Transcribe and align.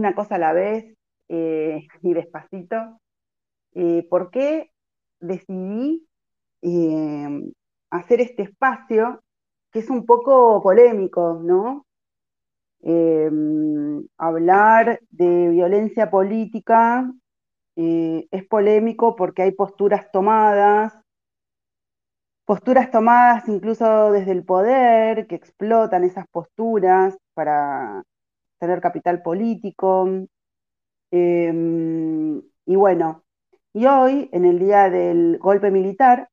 una 0.00 0.14
cosa 0.14 0.36
a 0.36 0.38
la 0.38 0.52
vez 0.52 0.96
eh, 1.28 1.86
y 2.02 2.14
despacito, 2.14 2.98
eh, 3.74 4.06
¿por 4.10 4.30
qué 4.30 4.70
decidí 5.20 6.08
eh, 6.62 7.52
hacer 7.90 8.20
este 8.20 8.42
espacio 8.42 9.22
que 9.70 9.80
es 9.80 9.90
un 9.90 10.04
poco 10.04 10.60
polémico, 10.62 11.40
¿no? 11.42 11.86
hablar 14.16 15.00
de 15.10 15.48
violencia 15.50 16.10
política 16.10 17.12
es 17.76 18.46
polémico 18.48 19.16
porque 19.16 19.42
hay 19.42 19.52
posturas 19.52 20.10
tomadas, 20.10 20.98
posturas 22.46 22.90
tomadas 22.90 23.46
incluso 23.48 24.12
desde 24.12 24.32
el 24.32 24.44
poder, 24.44 25.26
que 25.26 25.34
explotan 25.34 26.04
esas 26.04 26.26
posturas 26.28 27.18
para 27.34 28.02
tener 28.60 28.80
capital 28.80 29.22
político. 29.22 30.08
Em, 31.10 32.42
y 32.66 32.76
bueno, 32.76 33.24
y 33.72 33.86
hoy, 33.86 34.28
en 34.32 34.44
el 34.44 34.58
día 34.58 34.90
del 34.90 35.38
golpe 35.38 35.70
militar, 35.70 36.28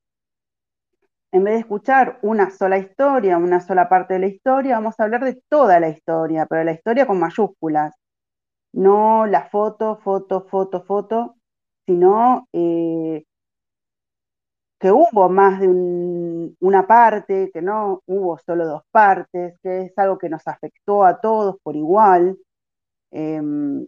en 1.32 1.44
vez 1.44 1.56
de 1.56 1.60
escuchar 1.62 2.20
una 2.22 2.50
sola 2.52 2.78
historia, 2.78 3.38
una 3.38 3.60
sola 3.60 3.90
parte 3.90 4.16
de 4.16 4.20
la 4.22 4.28
historia, 4.28 4.76
vamos 4.76 4.96
a 5.00 5.04
hablar 5.04 5.24
de 5.24 5.42
toda 5.50 5.80
la 5.80 5.90
historia, 5.90 6.46
pero 6.48 6.64
la 6.64 6.72
historia 6.74 7.06
con 7.08 7.20
mayúsculas. 7.20 7.94
No 8.74 9.26
la 9.26 9.50
foto, 9.50 9.98
foto, 10.04 10.48
foto, 10.50 10.84
foto, 10.84 11.36
sino 11.86 12.48
eh, 12.54 13.26
que 14.80 14.92
hubo 14.92 15.30
más 15.30 15.60
de 15.60 15.68
una 16.60 16.88
parte, 16.88 17.50
que 17.54 17.62
no 17.62 18.02
hubo 18.06 18.38
solo 18.40 18.66
dos 18.68 18.84
partes, 18.92 19.58
que 19.64 19.82
es 19.84 19.98
algo 19.98 20.18
que 20.18 20.30
nos 20.30 20.48
afectó 20.48 21.04
a 21.06 21.20
todos 21.20 21.58
por 21.64 21.76
igual, 21.76 22.38
em, 23.12 23.88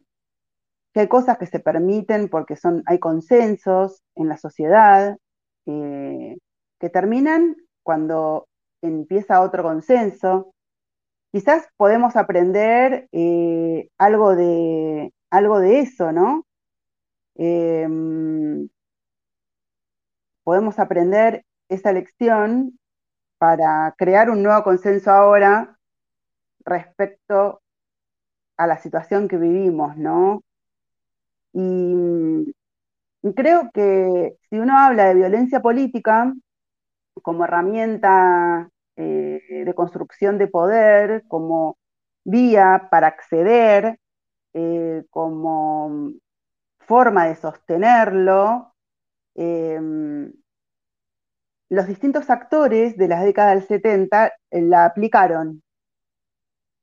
que 0.93 1.01
hay 1.01 1.07
cosas 1.07 1.37
que 1.37 1.45
se 1.45 1.59
permiten 1.59 2.29
porque 2.29 2.55
son, 2.55 2.83
hay 2.87 2.99
consensos 2.99 4.01
en 4.15 4.29
la 4.29 4.37
sociedad, 4.37 5.17
que 5.65 6.89
terminan 6.89 7.55
cuando 7.83 8.47
empieza 8.81 9.41
otro 9.41 9.63
consenso. 9.63 10.53
Quizás 11.31 11.67
podemos 11.77 12.15
aprender 12.15 13.07
eh, 13.11 13.89
algo, 13.97 14.35
de, 14.35 15.13
algo 15.29 15.59
de 15.59 15.81
eso, 15.81 16.11
¿no? 16.11 16.45
Em, 20.49 20.59
podemos 20.59 20.79
aprender 20.79 21.45
esa 21.69 21.91
lección 21.91 22.79
para 23.37 23.93
crear 23.97 24.29
un 24.31 24.41
nuevo 24.41 24.63
consenso 24.63 25.11
ahora 25.11 25.77
respecto 26.65 27.61
a 28.57 28.67
la 28.67 28.77
situación 28.77 29.27
que 29.27 29.37
vivimos, 29.37 29.95
¿no? 29.97 30.41
Y, 31.53 32.53
creo 33.35 33.69
que 33.73 34.37
si 34.49 34.57
uno 34.57 34.77
habla 34.77 35.05
de 35.05 35.15
violencia 35.15 35.61
política 35.61 36.33
como 37.21 37.43
herramienta 37.43 38.69
eh, 38.95 39.63
de 39.65 39.73
construcción 39.75 40.37
de 40.37 40.47
poder, 40.47 41.25
como 41.27 41.77
vía 42.23 42.87
para 42.89 43.07
acceder, 43.07 43.99
eh, 44.53 45.03
como 45.11 46.11
forma 46.79 47.27
de 47.27 47.35
sostenerlo, 47.35 48.73
em, 49.39 50.33
los 51.69 51.87
distintos 51.87 52.29
actores 52.29 52.97
de 52.97 53.07
las 53.07 53.23
décadas 53.23 53.55
del 53.55 53.67
70 53.67 54.27
eh, 54.51 54.61
la 54.61 54.85
aplicaron. 54.85 55.63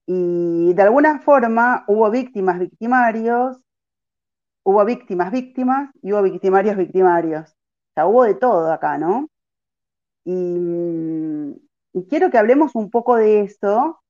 Y 0.07 0.73
de 0.75 0.83
alguna 0.83 1.21
forma 1.21 1.85
hubo 1.89 2.11
víctimas, 2.11 2.59
victimarios, 2.59 3.59
hubo 4.65 4.85
víctimas, 4.85 5.33
víctimas 5.33 5.91
y 6.03 6.13
hubo 6.13 6.23
victimarios, 6.23 6.77
victimarios. 6.77 7.51
O 7.51 7.93
sea, 7.95 8.07
hubo 8.07 8.25
de 8.25 8.35
todo 8.35 8.73
acá, 8.73 8.97
¿no? 8.99 9.29
Y, 10.25 11.55
quiero 12.09 12.31
que 12.31 12.39
hablemos 12.39 12.75
un 12.75 12.91
poco 12.91 13.17
de 13.17 13.43
eso. 13.43 14.01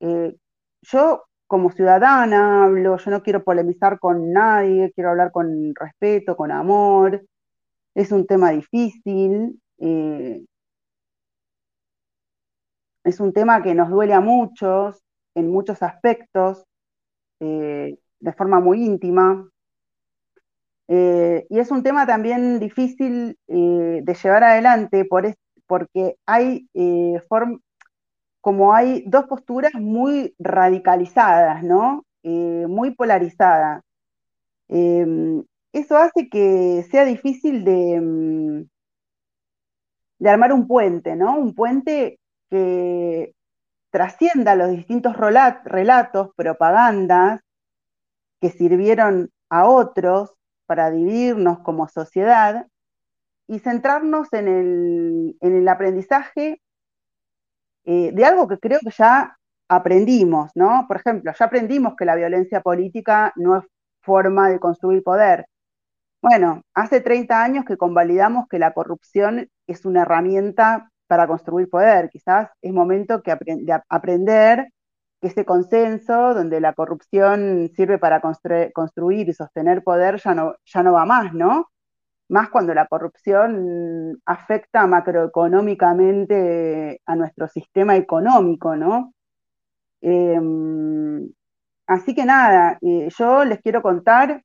Eh, 0.00 0.36
yo 0.82 1.24
como 1.46 1.70
ciudadana 1.70 2.64
hablo, 2.64 2.96
yo 2.98 3.10
no 3.10 3.22
quiero 3.22 3.44
polemizar 3.44 3.98
con 4.00 4.32
nadie, 4.32 4.92
quiero 4.94 5.10
hablar 5.10 5.32
con 5.32 5.74
respeto, 5.74 6.36
con 6.36 6.50
amor. 6.52 7.22
Es 7.96 8.12
un 8.12 8.26
tema 8.26 8.50
difícil, 8.50 9.58
eh, 9.78 10.44
es 13.04 13.20
un 13.20 13.32
tema 13.32 13.62
que 13.62 13.74
nos 13.74 13.88
duele 13.88 14.12
a 14.12 14.20
muchos, 14.20 15.02
en 15.34 15.50
muchos 15.50 15.82
aspectos, 15.82 16.66
eh, 17.40 17.96
de 18.20 18.32
forma 18.34 18.60
muy 18.60 18.84
íntima. 18.84 19.48
Eh, 20.88 21.46
y 21.48 21.58
es 21.58 21.70
un 21.70 21.82
tema 21.82 22.06
también 22.06 22.60
difícil 22.60 23.38
de 23.46 24.18
llevar 24.22 24.44
adelante 24.44 25.06
por 25.06 25.34
porque 25.66 26.16
hay 26.26 26.68
como 28.42 28.74
hay 28.74 29.04
dos 29.06 29.24
posturas 29.24 29.72
muy 29.72 30.34
radicalizadas, 30.38 31.62
¿no? 31.64 32.04
muy 32.22 32.94
polarizadas. 32.94 33.82
Eso 35.80 35.96
hace 35.96 36.28
que 36.28 36.86
sea 36.90 37.04
difícil 37.04 37.64
de, 37.64 38.00
mm, 38.00 38.68
de 40.18 40.30
armar 40.30 40.52
un 40.52 40.66
puente, 40.66 41.16
¿no? 41.16 41.38
Un 41.38 41.54
puente 41.54 42.18
que 42.48 43.34
trascienda 43.90 44.54
los 44.54 44.70
distintos 44.70 45.16
relatos, 45.16 46.30
propagandas 46.36 47.40
que 48.40 48.50
sirvieron 48.50 49.30
a 49.50 49.66
otros 49.66 50.34
para 50.66 50.90
dividirnos 50.90 51.60
como 51.60 51.88
sociedad 51.88 52.66
y 53.46 53.58
centrarnos 53.60 54.28
en 54.32 54.48
el, 55.40 55.68
aprendizaje 55.68 56.60
eh, 57.84 58.12
de 58.12 58.24
algo 58.24 58.48
que 58.48 58.58
creo 58.58 58.80
que 58.80 58.90
ya 58.90 59.38
aprendimos, 59.68 60.50
¿no? 60.54 60.86
Por 60.88 60.96
ejemplo, 60.98 61.32
ya 61.38 61.44
aprendimos 61.44 61.94
que 61.96 62.04
la 62.04 62.16
violencia 62.16 62.60
política 62.60 63.32
no 63.36 63.58
es 63.58 63.64
forma 64.00 64.48
de 64.48 64.58
construir 64.60 65.02
poder, 65.02 65.46
bueno, 66.22 66.62
hace 66.74 67.00
30 67.00 67.42
años 67.42 67.64
que 67.64 67.76
convalidamos 67.76 68.46
que 68.48 68.58
la 68.58 68.72
corrupción 68.72 69.48
es 69.66 69.84
una 69.84 70.02
herramienta 70.02 70.90
para 71.06 71.26
construir 71.26 71.68
poder. 71.70 72.10
Quizás 72.10 72.50
es 72.62 72.72
momento 72.72 73.22
de 73.24 73.80
aprender 73.88 74.68
que 75.20 75.28
ese 75.28 75.44
consenso 75.44 76.34
donde 76.34 76.60
la 76.60 76.74
corrupción 76.74 77.70
sirve 77.74 77.98
para 77.98 78.20
construir 78.20 79.28
y 79.28 79.32
sostener 79.32 79.82
poder 79.82 80.20
ya 80.20 80.34
no, 80.34 80.54
ya 80.64 80.82
no 80.82 80.92
va 80.92 81.04
más, 81.06 81.32
¿no? 81.32 81.70
Más 82.28 82.50
cuando 82.50 82.74
la 82.74 82.86
corrupción 82.86 84.20
afecta 84.26 84.86
macroeconómicamente 84.86 87.00
a 87.06 87.16
nuestro 87.16 87.48
sistema 87.48 87.96
económico, 87.96 88.76
¿no? 88.76 89.14
Em, 90.00 91.30
así 91.86 92.14
que 92.14 92.24
nada, 92.24 92.78
eh, 92.82 93.08
yo 93.16 93.44
les 93.44 93.60
quiero 93.60 93.82
contar 93.82 94.42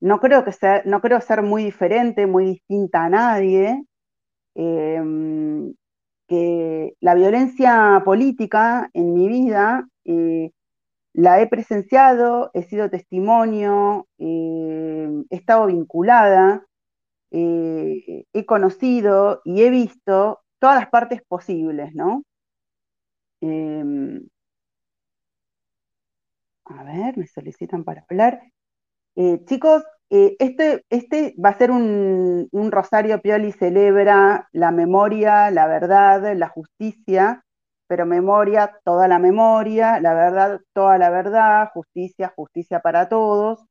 no 0.00 0.20
creo, 0.20 0.44
que 0.44 0.52
ser, 0.52 0.86
no 0.86 1.00
creo 1.00 1.20
ser 1.20 1.42
muy 1.42 1.64
diferente, 1.64 2.26
muy 2.26 2.46
distinta 2.46 3.04
a 3.04 3.10
nadie, 3.10 3.84
em, 4.54 5.74
que 6.28 6.94
la 7.00 7.14
violencia 7.14 8.02
política 8.04 8.90
en 8.94 9.14
mi 9.14 9.28
vida 9.28 9.88
eh, 10.04 10.52
la 11.14 11.40
he 11.42 11.48
presenciado, 11.48 12.50
he 12.54 12.62
sido 12.64 12.90
testimonio, 12.90 14.06
em, 14.18 15.24
he 15.30 15.36
estado 15.36 15.66
vinculada, 15.66 16.66
eh, 17.32 18.24
he 18.32 18.46
conocido 18.46 19.42
y 19.44 19.62
he 19.62 19.70
visto 19.70 20.40
todas 20.60 20.76
las 20.80 20.90
partes 20.90 21.22
posibles, 21.28 21.94
¿no? 21.94 22.24
Em, 23.42 24.28
a 26.64 26.84
ver, 26.84 27.18
me 27.18 27.26
solicitan 27.26 27.84
para 27.84 28.04
hablar. 28.08 28.40
Eh, 29.16 29.44
chicos, 29.46 29.84
eh, 30.10 30.36
este, 30.40 30.84
este 30.90 31.34
va 31.42 31.50
a 31.50 31.58
ser 31.58 31.70
un, 31.70 32.48
Rosario 32.72 33.20
Pioli 33.22 33.52
celebra 33.52 34.48
la 34.52 34.72
memoria, 34.72 35.50
la 35.52 35.66
verdad, 35.68 36.36
la 36.36 36.48
justicia, 36.48 37.44
pero 37.86 38.06
memoria, 38.06 38.78
toda 38.84 39.08
la 39.08 39.18
memoria, 39.20 40.00
la 40.00 40.14
verdad, 40.14 40.60
toda 40.72 40.98
la 40.98 41.10
verdad, 41.10 41.70
justicia, 41.74 42.32
justicia 42.36 42.80
para 42.80 43.08
todos. 43.08 43.64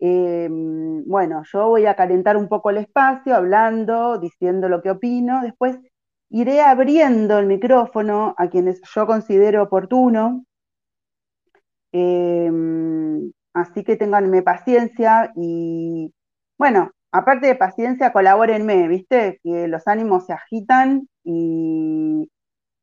Em, 0.00 1.04
bueno, 1.06 1.42
yo 1.52 1.68
voy 1.68 1.86
a 1.86 1.94
calentar 1.96 2.36
un 2.36 2.48
poco 2.48 2.70
el 2.70 2.78
espacio, 2.78 3.34
hablando, 3.36 4.18
diciendo 4.18 4.68
lo 4.68 4.82
que 4.82 4.90
opino, 4.90 5.42
después 5.42 5.78
iré 6.30 6.60
abriendo 6.60 7.38
el 7.38 7.46
micrófono 7.46 8.34
a 8.38 8.48
quienes 8.48 8.80
yo 8.94 9.06
considero 9.06 9.62
oportuno. 9.64 10.44
Em, 11.92 13.32
Así 13.54 13.84
que 13.84 13.96
ténganme 13.96 14.42
paciencia 14.42 15.32
y, 15.36 16.12
bueno, 16.58 16.92
aparte 17.12 17.46
de 17.46 17.54
paciencia, 17.56 18.12
colabórenme, 18.12 18.88
¿viste? 18.88 19.40
Que 19.42 19.68
los 19.68 19.86
ánimos 19.86 20.26
se 20.26 20.32
agitan 20.32 21.08
y, 21.24 22.30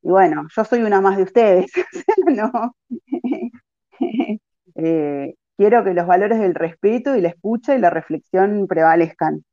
bueno, 0.01 0.48
yo 0.56 0.63
soy 0.66 0.83
una 0.83 1.01
más 1.01 1.18
de 1.18 1.24
ustedes, 1.24 1.71
¿no? 2.27 2.75
eh, 4.75 5.36
quiero 5.57 5.83
que 5.83 5.94
los 5.94 6.07
valores 6.07 6.39
del 6.39 6.56
respeto 6.56 7.16
y 7.16 7.21
la 7.21 7.30
escucha 7.30 7.75
y 7.75 7.80
la 7.80 7.89
reflexión 7.89 8.68
prevalezcan. 8.68 9.44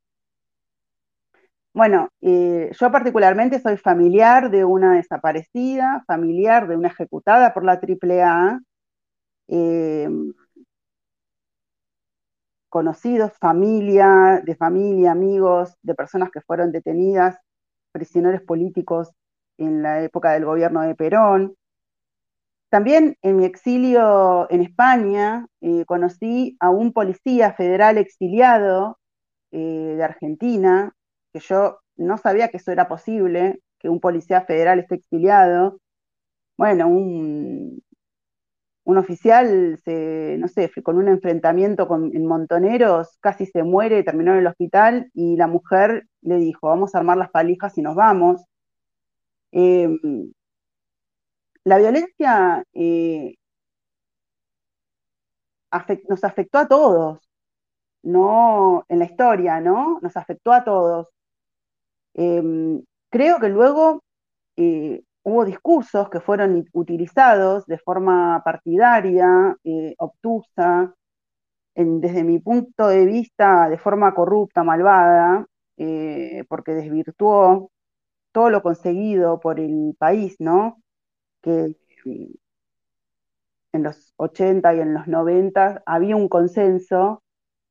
Bueno, 1.72 2.08
eh, 2.22 2.70
yo 2.78 2.90
particularmente 2.90 3.60
soy 3.60 3.76
familiar 3.76 4.50
de 4.50 4.64
una 4.64 4.94
desaparecida, 4.94 6.02
familiar 6.06 6.68
de 6.68 6.76
una 6.76 6.88
ejecutada 6.88 7.52
por 7.52 7.64
la 7.64 7.78
AAA, 7.78 8.60
eh, 9.48 10.08
conocidos, 12.68 13.32
familia, 13.38 14.42
de 14.44 14.54
familia, 14.56 15.12
amigos, 15.12 15.76
de 15.82 15.94
personas 15.94 16.30
que 16.30 16.40
fueron 16.40 16.72
detenidas, 16.72 17.38
prisioneros 17.92 18.42
políticos 18.42 19.10
en 19.58 19.82
la 19.82 20.02
época 20.02 20.32
del 20.32 20.44
gobierno 20.44 20.82
de 20.82 20.94
Perón. 20.94 21.56
También 22.68 23.16
en 23.22 23.36
mi 23.36 23.44
exilio 23.44 24.50
en 24.50 24.60
España 24.62 25.46
eh, 25.60 25.84
conocí 25.86 26.56
a 26.60 26.70
un 26.70 26.92
policía 26.92 27.52
federal 27.54 27.96
exiliado 27.96 28.98
eh, 29.52 29.94
de 29.96 30.04
Argentina, 30.04 30.92
que 31.32 31.40
yo 31.40 31.78
no 31.96 32.18
sabía 32.18 32.48
que 32.48 32.58
eso 32.58 32.72
era 32.72 32.88
posible, 32.88 33.60
que 33.78 33.88
un 33.88 34.00
policía 34.00 34.42
federal 34.42 34.80
esté 34.80 34.96
exiliado. 34.96 35.78
Bueno, 36.58 36.88
un, 36.88 37.82
un 38.86 38.98
oficial, 38.98 39.78
se, 39.84 40.36
no 40.38 40.48
sé, 40.48 40.70
con 40.82 40.96
un 40.96 41.08
enfrentamiento 41.08 41.88
con, 41.88 42.14
en 42.14 42.24
Montoneros, 42.26 43.18
casi 43.20 43.46
se 43.46 43.64
muere, 43.64 44.04
terminó 44.04 44.32
en 44.32 44.38
el 44.38 44.46
hospital 44.46 45.10
y 45.12 45.36
la 45.36 45.48
mujer 45.48 46.06
le 46.22 46.36
dijo, 46.36 46.68
vamos 46.68 46.94
a 46.94 46.98
armar 46.98 47.16
las 47.18 47.30
palijas 47.30 47.76
y 47.78 47.82
nos 47.82 47.96
vamos. 47.96 48.44
Em, 49.50 50.32
la 51.64 51.78
violencia 51.78 52.64
eh, 52.74 53.34
nos 56.08 56.24
afectó 56.24 56.58
a 56.58 56.68
todos, 56.68 57.20
no 58.02 58.84
en 58.88 59.00
la 59.00 59.06
historia, 59.06 59.60
¿no? 59.60 59.98
Nos 60.00 60.16
afectó 60.16 60.52
a 60.52 60.64
todos. 60.64 61.08
Em, 62.14 62.82
creo 63.10 63.38
que 63.40 63.48
luego 63.48 64.02
eh, 64.56 65.02
hubo 65.26 65.44
discursos 65.44 66.08
que 66.08 66.20
fueron 66.20 66.64
utilizados 66.72 67.66
de 67.66 67.78
forma 67.78 68.42
partidaria, 68.44 69.56
eh, 69.64 69.94
obtusa, 69.98 70.94
desde 71.74 72.22
mi 72.24 72.38
punto 72.38 72.86
de 72.88 73.04
vista, 73.06 73.68
de 73.68 73.76
forma 73.76 74.14
corrupta, 74.14 74.62
malvada, 74.62 75.44
eh, 75.78 76.44
porque 76.48 76.72
desvirtuó 76.74 77.72
todo 78.32 78.50
lo 78.50 78.62
conseguido 78.62 79.40
por 79.40 79.58
el 79.60 79.96
país, 79.98 80.36
¿no? 80.38 80.80
Que 81.42 81.74
mm, 82.04 82.34
en 83.72 83.82
los 83.82 84.14
80 84.16 84.74
y 84.74 84.80
en 84.80 84.94
los 84.94 85.08
90 85.08 85.82
había 85.86 86.16
un 86.16 86.28
consenso 86.28 87.22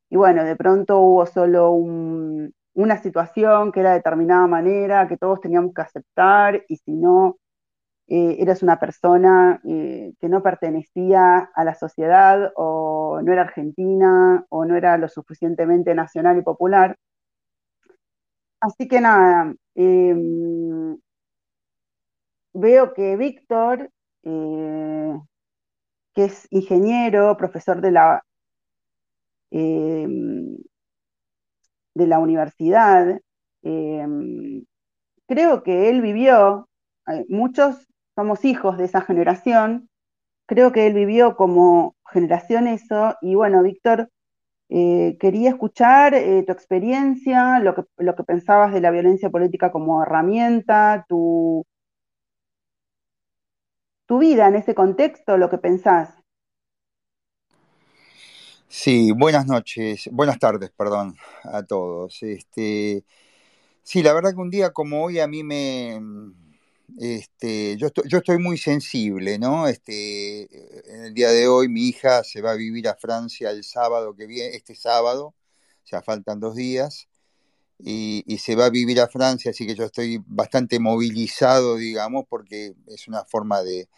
y 0.09 0.17
bueno, 0.17 0.43
de 0.43 0.55
pronto 0.57 0.99
hubo 0.99 1.25
solo 1.25 1.71
una 1.71 2.97
situación 3.01 3.71
que 3.71 3.79
era 3.79 3.91
de 3.91 3.97
determinada 3.97 4.47
manera, 4.47 5.07
que 5.07 5.17
todos 5.17 5.39
teníamos 5.41 5.73
que 5.73 5.81
aceptar 5.81 6.63
y 6.67 6.77
si 6.77 6.91
no, 6.93 7.37
eh, 8.07 8.37
eras 8.39 8.61
una 8.63 8.79
persona 8.79 9.61
eh, 9.65 10.13
que 10.19 10.29
no 10.29 10.43
pertenecía 10.43 11.49
a 11.55 11.63
la 11.63 11.73
sociedad 11.75 12.51
o 12.55 13.19
no 13.23 13.33
era 13.33 13.41
argentina 13.43 14.45
o 14.49 14.65
no 14.65 14.75
era 14.75 14.97
lo 14.97 15.07
suficientemente 15.09 15.95
nacional 15.95 16.37
y 16.37 16.43
popular. 16.43 16.97
Así 18.59 18.87
que 18.87 18.99
nada, 19.01 19.53
em, 19.75 20.97
veo 22.53 22.93
que 22.93 23.15
Víctor, 23.17 23.89
eh, 24.23 25.19
que 26.15 26.25
es 26.25 26.47
ingeniero, 26.51 27.37
profesor 27.37 27.81
de 27.81 27.91
la, 27.91 28.23
em, 29.51 30.57
de 31.95 32.07
la 32.07 32.19
universidad, 32.19 33.19
em, 33.63 34.65
creo 35.27 35.63
que 35.63 35.89
él 35.89 36.01
vivió, 36.01 36.69
muchos 37.29 37.87
somos 38.15 38.45
hijos 38.45 38.77
de 38.77 38.85
esa 38.85 39.01
generación. 39.01 39.89
Creo 40.47 40.71
que 40.71 40.87
él 40.87 40.93
vivió 40.93 41.35
como 41.35 41.95
generación 42.11 42.67
eso 42.67 43.15
y 43.21 43.35
bueno, 43.35 43.63
Víctor, 43.63 44.09
eh, 44.69 45.17
quería 45.19 45.49
escuchar 45.51 46.15
eh, 46.15 46.43
tu 46.45 46.51
experiencia, 46.51 47.59
lo 47.59 47.75
que, 47.75 47.83
lo 47.97 48.15
que 48.15 48.23
pensabas 48.23 48.73
de 48.73 48.81
la 48.81 48.91
violencia 48.91 49.29
política 49.29 49.71
como 49.71 50.01
herramienta, 50.03 51.05
tu, 51.07 51.63
tu 54.07 54.19
vida 54.19 54.47
en 54.47 54.55
ese 54.55 54.73
contexto, 54.73 55.37
lo 55.37 55.49
que 55.49 55.57
pensás. 55.57 56.09
Sí, 58.67 59.11
buenas 59.11 59.45
noches, 59.45 60.09
buenas 60.11 60.39
tardes, 60.39 60.71
perdón, 60.71 61.15
a 61.43 61.63
todos. 61.63 62.21
Este, 62.23 63.05
sí, 63.83 64.03
la 64.03 64.13
verdad 64.13 64.31
que 64.31 64.41
un 64.41 64.49
día 64.49 64.71
como 64.71 65.03
hoy 65.03 65.19
a 65.19 65.27
mí 65.27 65.43
me, 65.43 66.01
este, 66.99 67.77
yo, 67.77 67.87
estoy, 67.87 68.05
yo 68.07 68.19
estoy 68.19 68.37
muy 68.37 68.57
sensible, 68.57 69.39
¿no? 69.39 69.67
Este, 69.67 70.93
en 70.93 71.05
el 71.05 71.13
día 71.13 71.29
de 71.29 71.47
hoy 71.47 71.69
mi 71.69 71.87
hija 71.87 72.23
se 72.23 72.41
va 72.41 72.51
a 72.51 72.55
vivir 72.55 72.87
a 72.87 72.95
Francia 72.95 73.51
el 73.51 73.63
sábado 73.63 74.15
que 74.15 74.27
viene, 74.27 74.55
este 74.55 74.75
sábado, 74.75 75.35
ya 75.85 76.01
faltan 76.01 76.39
dos 76.39 76.55
días, 76.55 77.07
y, 77.79 78.37
se 78.37 78.55
va 78.55 78.65
a 78.65 78.69
vivir 78.69 79.01
a 79.01 79.07
Francia, 79.07 79.51
así 79.51 79.67
que 79.67 79.75
yo 79.75 79.85
estoy 79.85 80.21
bastante 80.25 80.79
movilizado, 80.79 81.75
digamos, 81.75 82.25
porque 82.29 82.73
es 82.87 83.07
una 83.07 83.25
forma 83.25 83.63
de, 83.63 83.89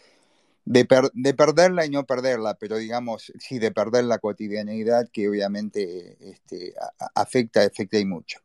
de, 0.65 0.85
perderla 1.33 1.85
y 1.85 1.89
no 1.89 2.05
perderla, 2.05 2.55
pero 2.55 2.77
digamos, 2.77 3.31
sí, 3.39 3.59
de 3.59 3.71
perder 3.71 4.05
la 4.05 4.19
cotidianeidad 4.19 5.09
que 5.11 5.29
obviamente 5.29 6.17
este, 6.21 6.73
afecta, 7.15 7.63
afecta 7.63 7.99
y 7.99 8.05
mucho. 8.05 8.39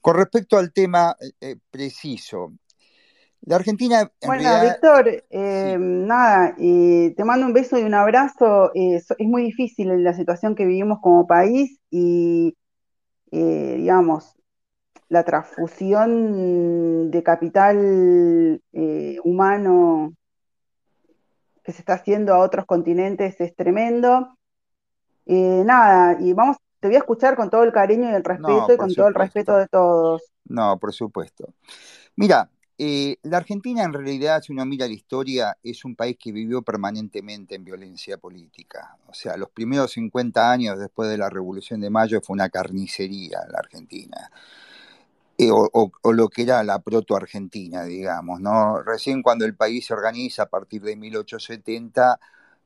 Con 0.00 0.16
respecto 0.16 0.56
al 0.58 0.72
tema 0.72 1.16
eh, 1.20 1.32
eh, 1.40 1.56
preciso, 1.70 2.52
la 3.42 3.56
Argentina. 3.56 4.10
bueno, 4.26 4.62
Víctor, 4.62 5.24
eh, 5.30 5.76
nada, 5.78 6.54
te 6.56 7.24
mando 7.24 7.46
un 7.46 7.52
beso 7.52 7.78
y 7.78 7.82
un 7.82 7.94
abrazo. 7.94 8.70
Eh, 8.74 8.96
es 8.96 9.26
muy 9.26 9.42
difícil 9.42 10.04
la 10.04 10.14
situación 10.14 10.54
que 10.54 10.66
vivimos 10.66 10.98
como 11.00 11.26
país 11.26 11.78
y, 11.90 12.56
eh, 13.32 13.74
digamos, 13.78 14.36
la 15.08 15.24
transfusión 15.24 17.10
de 17.10 17.22
capital 17.22 18.60
humano 19.24 20.12
que 21.64 21.72
se 21.72 21.80
está 21.80 21.94
haciendo 21.94 22.34
a 22.34 22.38
otros 22.38 22.66
continentes 22.66 23.40
es 23.40 23.56
tremendo. 23.56 24.36
nada, 25.26 26.16
y 26.20 26.32
vamos, 26.32 26.58
te 26.78 26.88
voy 26.88 26.96
a 26.96 27.00
escuchar 27.00 27.36
con 27.36 27.50
todo 27.50 27.64
el 27.64 27.72
cariño 27.72 28.10
y 28.10 28.14
el 28.14 28.22
respeto 28.22 28.74
y 28.74 28.76
con 28.76 28.94
todo 28.94 29.08
el 29.08 29.14
respeto 29.14 29.56
de 29.56 29.66
todos. 29.66 30.22
No, 30.44 30.78
por 30.78 30.92
supuesto. 30.92 31.54
Mira, 32.16 32.48
eh, 32.82 33.18
la 33.24 33.36
Argentina 33.36 33.84
en 33.84 33.92
realidad, 33.92 34.40
si 34.40 34.54
uno 34.54 34.64
mira 34.64 34.86
la 34.86 34.94
historia, 34.94 35.54
es 35.62 35.84
un 35.84 35.94
país 35.94 36.16
que 36.18 36.32
vivió 36.32 36.62
permanentemente 36.62 37.54
en 37.54 37.62
violencia 37.62 38.16
política. 38.16 38.96
O 39.06 39.12
sea, 39.12 39.36
los 39.36 39.50
primeros 39.50 39.92
50 39.92 40.50
años 40.50 40.78
después 40.78 41.10
de 41.10 41.18
la 41.18 41.28
Revolución 41.28 41.82
de 41.82 41.90
Mayo 41.90 42.22
fue 42.22 42.32
una 42.32 42.48
carnicería 42.48 43.40
la 43.50 43.58
Argentina. 43.58 44.30
Eh, 45.36 45.50
o, 45.52 45.90
lo 46.10 46.28
que 46.30 46.42
era 46.42 46.64
la 46.64 46.78
proto-Argentina, 46.78 47.84
digamos, 47.84 48.40
¿no? 48.40 48.82
Recién 48.82 49.22
cuando 49.22 49.44
el 49.44 49.54
país 49.54 49.84
se 49.84 49.92
organiza 49.92 50.44
a 50.44 50.46
partir 50.46 50.80
de 50.80 50.96
1870, 50.96 52.18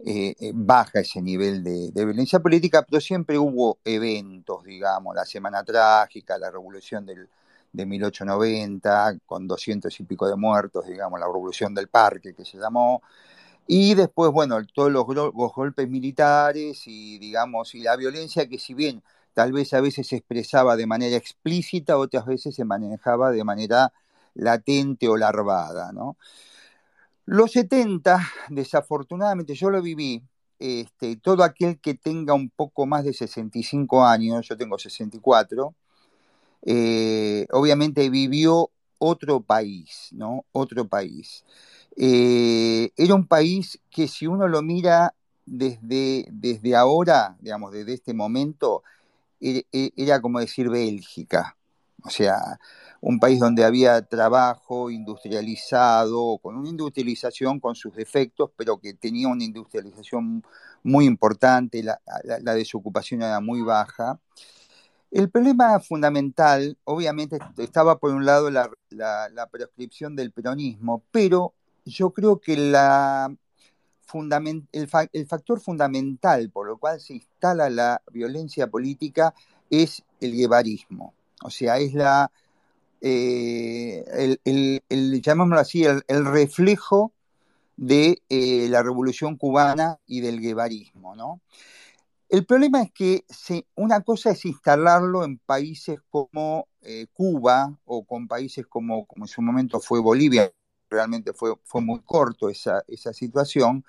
eh, 0.07 0.53
baja 0.55 1.01
ese 1.01 1.23
nivel 1.23 1.65
de, 1.65 1.91
violencia 1.93 2.39
política, 2.39 2.87
pero 2.89 3.01
siempre 3.01 3.37
hubo 3.37 3.79
eventos, 3.85 4.63
digamos, 4.63 5.13
la 5.17 5.25
Semana 5.25 5.65
Trágica, 5.65 6.39
la 6.39 6.53
Revolución 6.53 7.05
del, 7.05 7.29
de 7.75 7.87
1890, 7.87 9.19
con 9.27 9.47
200 9.49 9.99
y 10.01 10.05
pico 10.05 10.29
de 10.29 10.37
muertos, 10.37 10.87
digamos, 10.87 11.21
la 11.21 11.27
revolución 11.27 11.75
del 11.75 11.89
parque 11.89 12.35
que 12.35 12.45
se 12.45 12.57
llamó, 12.57 13.03
y 13.67 13.95
después, 13.95 14.31
bueno, 14.33 14.59
todos 14.75 14.93
los, 14.93 15.05
golpes 15.07 15.89
militares 15.89 16.83
y, 16.87 17.19
digamos, 17.19 17.75
y 17.75 17.83
la 17.83 17.97
violencia 17.97 18.49
que 18.49 18.59
si 18.59 18.75
bien 18.75 19.03
tal 19.35 19.53
vez 19.53 19.73
a 19.75 19.81
veces 19.81 20.07
se 20.07 20.17
expresaba 20.17 20.77
de 20.77 20.87
manera 20.87 21.17
explícita, 21.17 21.99
otras 21.99 22.27
veces 22.27 22.55
se 22.55 22.65
manejaba 22.65 23.31
de 23.33 23.43
manera 23.45 23.93
latente 24.35 25.09
o 25.09 25.17
larvada, 25.17 25.93
¿no? 25.93 26.17
Los 27.27 27.53
70, 27.53 28.21
desafortunadamente, 28.51 29.55
yo 29.55 29.71
lo 29.71 29.81
viví, 29.83 30.23
este, 30.59 31.17
todo 31.17 31.43
aquel 31.43 31.81
que 31.81 31.95
tenga 31.95 32.35
un 32.35 32.51
poco 32.51 32.87
más 32.87 33.05
de 33.05 33.15
65 33.15 34.05
años, 34.05 34.47
yo 34.49 34.57
tengo 34.57 34.79
64, 34.79 35.75
eh, 36.65 37.47
obviamente 37.51 38.09
vivió 38.11 38.71
otro 38.99 39.41
país, 39.41 40.09
¿no? 40.13 40.45
Otro 40.53 40.89
país. 40.89 41.45
Eh, 41.97 42.91
era 42.97 43.15
un 43.15 43.27
país 43.27 43.79
que 43.91 44.09
si 44.09 44.27
uno 44.27 44.49
lo 44.49 44.63
mira 44.63 45.15
desde, 45.47 46.27
desde 46.31 46.75
ahora, 46.75 47.37
digamos, 47.41 47.73
desde 47.73 47.95
este 47.95 48.15
momento, 48.15 48.83
era, 49.41 50.21
como 50.21 50.41
decir 50.41 50.71
Bélgica. 50.71 51.57
O 52.03 52.11
sea, 52.11 52.59
un 53.01 53.19
país 53.19 53.41
donde 53.41 53.65
había 53.65 54.03
trabajo 54.03 54.91
industrializado, 54.91 56.39
con 56.39 56.57
una 56.57 56.69
industrialización 56.69 57.61
con 57.61 57.75
sus 57.75 57.95
defectos, 57.95 58.51
pero 58.57 58.79
que 58.79 58.95
tenía 58.95 59.29
una 59.29 59.45
industrialización 59.45 60.43
muy 60.83 61.07
importante, 61.07 61.83
la, 61.83 61.99
desocupación 62.55 63.23
era 63.23 63.41
muy 63.41 63.63
baja. 63.63 64.19
El 65.15 65.31
problema 65.31 65.79
fundamental, 65.79 66.77
obviamente, 66.83 67.39
estaba 67.59 68.01
por 68.01 68.13
un 68.13 68.27
lado 68.27 68.51
la, 68.51 68.69
prescripción 69.49 70.17
del 70.17 70.33
peronismo, 70.33 71.05
pero 71.13 71.55
yo 71.85 72.11
creo 72.11 72.41
que 72.41 72.55
el, 72.55 72.75
factor 75.29 75.61
fundamental 75.61 76.51
por 76.51 76.67
lo 76.67 76.79
cual 76.79 77.01
se 77.01 77.15
instala 77.15 77.71
la 77.71 78.03
violencia 78.11 78.67
política 78.67 79.33
es 79.71 80.03
el 80.21 80.35
guevarismo. 80.35 81.15
O 81.45 81.51
sea, 81.51 81.79
es 81.79 81.95
la, 81.95 82.33
eh, 83.01 84.05
el, 84.45 85.23
llamémoslo 85.23 85.61
así, 85.61 85.85
el, 85.85 86.25
reflejo 86.25 87.13
de 87.77 88.21
eh, 88.29 88.67
la 88.69 88.83
revolución 88.83 89.37
cubana 89.37 90.01
y 90.09 90.23
del 90.23 90.41
guevarismo, 90.41 91.15
¿no? 91.15 91.41
El 92.35 92.47
problema 92.47 92.83
es 92.83 92.91
que 92.91 93.25
una 93.77 94.01
cosa 94.01 94.33
es 94.33 94.45
instalarlo 94.45 95.23
en 95.23 95.39
países 95.39 96.01
como 96.11 96.67
eh, 96.83 97.07
Cuba 97.13 97.79
o 97.85 98.05
con 98.05 98.27
países 98.27 98.67
como, 98.67 99.07
como 99.07 99.25
en 99.25 99.29
su 99.29 99.41
momento 99.41 99.79
fue 99.79 100.01
Bolivia, 100.01 100.53
realmente 100.91 101.33
fue, 101.33 101.55
fue 101.63 101.81
muy 101.81 102.01
corto 102.03 102.49
esa, 102.49 102.83
esa 102.89 103.13
situación, 103.13 103.85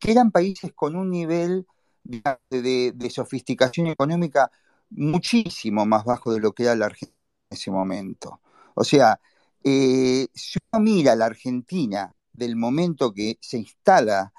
que 0.00 0.10
eran 0.12 0.30
países 0.30 0.72
con 0.72 0.96
un 0.96 1.10
nivel 1.10 1.66
de, 2.02 2.92
de, 2.94 3.10
sofisticación 3.10 3.88
económica 3.88 4.50
muchísimo 4.88 5.84
más 5.84 6.06
bajo 6.06 6.32
de 6.32 6.40
lo 6.40 6.52
que 6.52 6.62
era 6.62 6.74
la 6.74 6.86
Argentina 6.86 7.20
en 7.50 7.56
ese 7.58 7.70
momento. 7.70 8.40
O 8.74 8.84
sea, 8.84 9.20
eh, 9.62 10.28
si 10.32 10.58
uno 10.72 10.82
mira 10.82 11.14
la 11.14 11.26
Argentina 11.26 12.10
del 12.32 12.56
momento 12.56 13.12
que 13.12 13.36
se 13.42 13.58
instala 13.58 14.32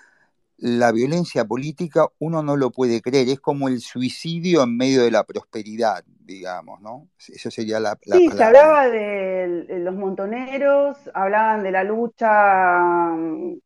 la 0.57 0.91
violencia 0.91 1.45
política, 1.45 2.07
uno 2.19 2.41
no 2.43 2.55
lo 2.55 2.71
puede 2.71 3.01
creer. 3.01 3.29
Es 3.29 3.39
como 3.39 3.67
el 3.67 3.81
suicidio 3.81 4.63
en 4.63 4.77
medio 4.77 5.03
de 5.03 5.11
la 5.11 5.23
prosperidad, 5.23 6.03
digamos, 6.05 6.81
¿no? 6.81 7.09
Eso 7.17 7.51
sería 7.51 7.79
la, 7.79 7.97
Sí, 8.01 8.29
se 8.29 8.43
hablaba 8.43 8.87
de 8.87 9.65
los 9.79 9.95
montoneros, 9.95 10.97
hablaban 11.13 11.63
de 11.63 11.71
la 11.71 11.83
lucha 11.83 13.09
mm, 13.15 13.59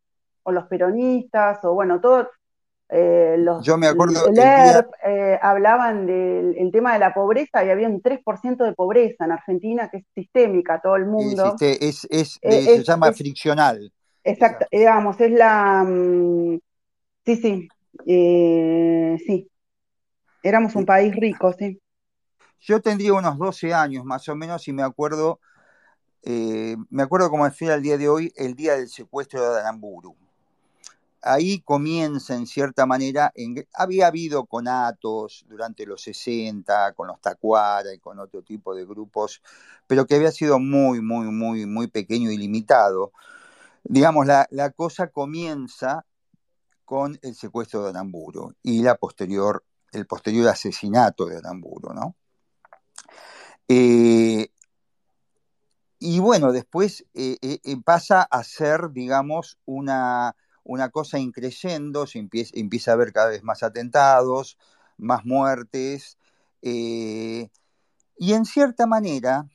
o 0.44 0.52
los 0.52 0.66
peronistas, 0.66 1.64
o 1.64 1.74
bueno, 1.74 2.00
todo, 2.00 2.30
eh, 2.90 3.36
los, 3.38 3.66
Yo 3.66 3.78
me 3.78 3.88
acuerdo. 3.88 4.28
El 4.28 4.40
ERP, 4.40 4.90
eh, 5.06 5.40
hablaban 5.42 6.06
del 6.06 6.72
tema 6.72 6.94
de 6.94 7.00
la 7.00 7.14
pobreza 7.14 7.66
y 7.66 7.70
había 7.70 7.90
un 7.90 8.02
3% 8.02 8.64
de 8.64 8.74
pobreza 8.74 9.26
en 9.26 9.34
Argentina 9.34 9.90
que 9.90 9.98
es 9.98 10.06
sistémica, 10.16 10.80
todo 10.82 10.96
el 10.96 11.06
mundo. 11.06 11.56
Es, 11.60 12.08
es, 12.10 12.40
eh, 12.42 12.62
se 12.64 12.84
llama 12.84 13.12
friccional. 13.12 13.92
Exacto, 14.24 14.66
digamos, 14.72 15.20
es 15.20 15.32
la. 15.32 15.84
Mm, 15.84 16.60
sí, 17.36 17.70
sí. 18.06 19.20
sí. 19.26 19.52
Éramos 20.42 20.76
un 20.76 20.86
país 20.86 21.16
rico, 21.16 21.54
sí. 21.54 21.80
Yo 22.60 22.82
tendría 22.82 23.14
unos 23.14 23.38
12 23.38 23.74
años 23.74 24.04
más 24.04 24.28
o 24.30 24.36
menos 24.36 24.68
y 24.68 24.74
me 24.74 24.84
acuerdo. 24.84 25.40
me 26.24 27.04
acuerdo 27.04 27.30
como 27.30 27.46
decía 27.46 27.76
el 27.76 27.84
día 27.84 27.98
de 27.98 28.10
hoy, 28.10 28.34
el 28.36 28.56
día 28.56 28.76
del 28.76 28.88
secuestro 28.88 29.54
de 29.54 29.60
Aramburu 29.60 30.16
ahí 31.22 31.60
comienza 31.62 32.36
en 32.36 32.48
cierta 32.48 32.86
manera, 32.86 33.34
había 33.74 34.08
habido 34.08 34.46
conatos 34.46 35.46
durante 35.48 35.86
los 35.86 36.02
60, 36.02 36.94
con 36.94 37.08
los 37.08 37.20
Tacuara 37.22 37.94
y 37.94 38.00
con 38.00 38.20
otro 38.20 38.42
tipo 38.42 38.76
de 38.76 38.86
grupos, 38.86 39.42
pero 39.88 40.06
que 40.06 40.16
había 40.16 40.32
sido 40.32 40.60
muy, 40.60 41.02
muy, 41.02 41.28
muy, 41.28 41.66
muy 41.66 41.88
pequeño 41.88 42.32
y 42.32 42.38
limitado. 42.38 43.12
Digamos, 43.84 44.28
la, 44.28 44.48
cosa 44.76 45.08
comienza 45.08 46.06
con 46.88 47.20
el 47.22 47.36
secuestro 47.36 47.84
de 47.84 47.90
Aramburu 47.90 48.56
y 48.64 48.82
la 48.82 48.96
posterior, 48.96 49.62
el 49.92 50.08
posterior 50.08 50.48
asesinato 50.48 51.26
de 51.26 51.36
Aramburu, 51.36 51.94
¿no? 51.94 52.16
Eh, 53.68 54.48
y 56.00 56.20
bueno, 56.20 56.54
después 56.54 57.06
eh, 57.14 57.38
eh, 57.42 57.76
pasa 57.84 58.22
a 58.22 58.42
ser, 58.46 58.92
digamos, 58.94 59.60
una, 59.66 60.38
una 60.64 60.88
cosa 60.88 61.20
increyendo, 61.20 62.08
se 62.08 62.20
empieza, 62.20 62.52
empieza, 62.56 62.92
a 62.92 62.94
haber 62.94 63.12
cada 63.12 63.32
vez 63.32 63.44
más 63.44 63.64
atentados, 63.64 64.58
más 64.96 65.26
muertes, 65.26 66.18
y 66.62 67.50
en 68.18 68.46
cierta 68.46 68.88
manera, 68.88 69.46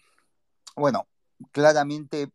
bueno, 0.77 1.07
claramente 1.51 2.31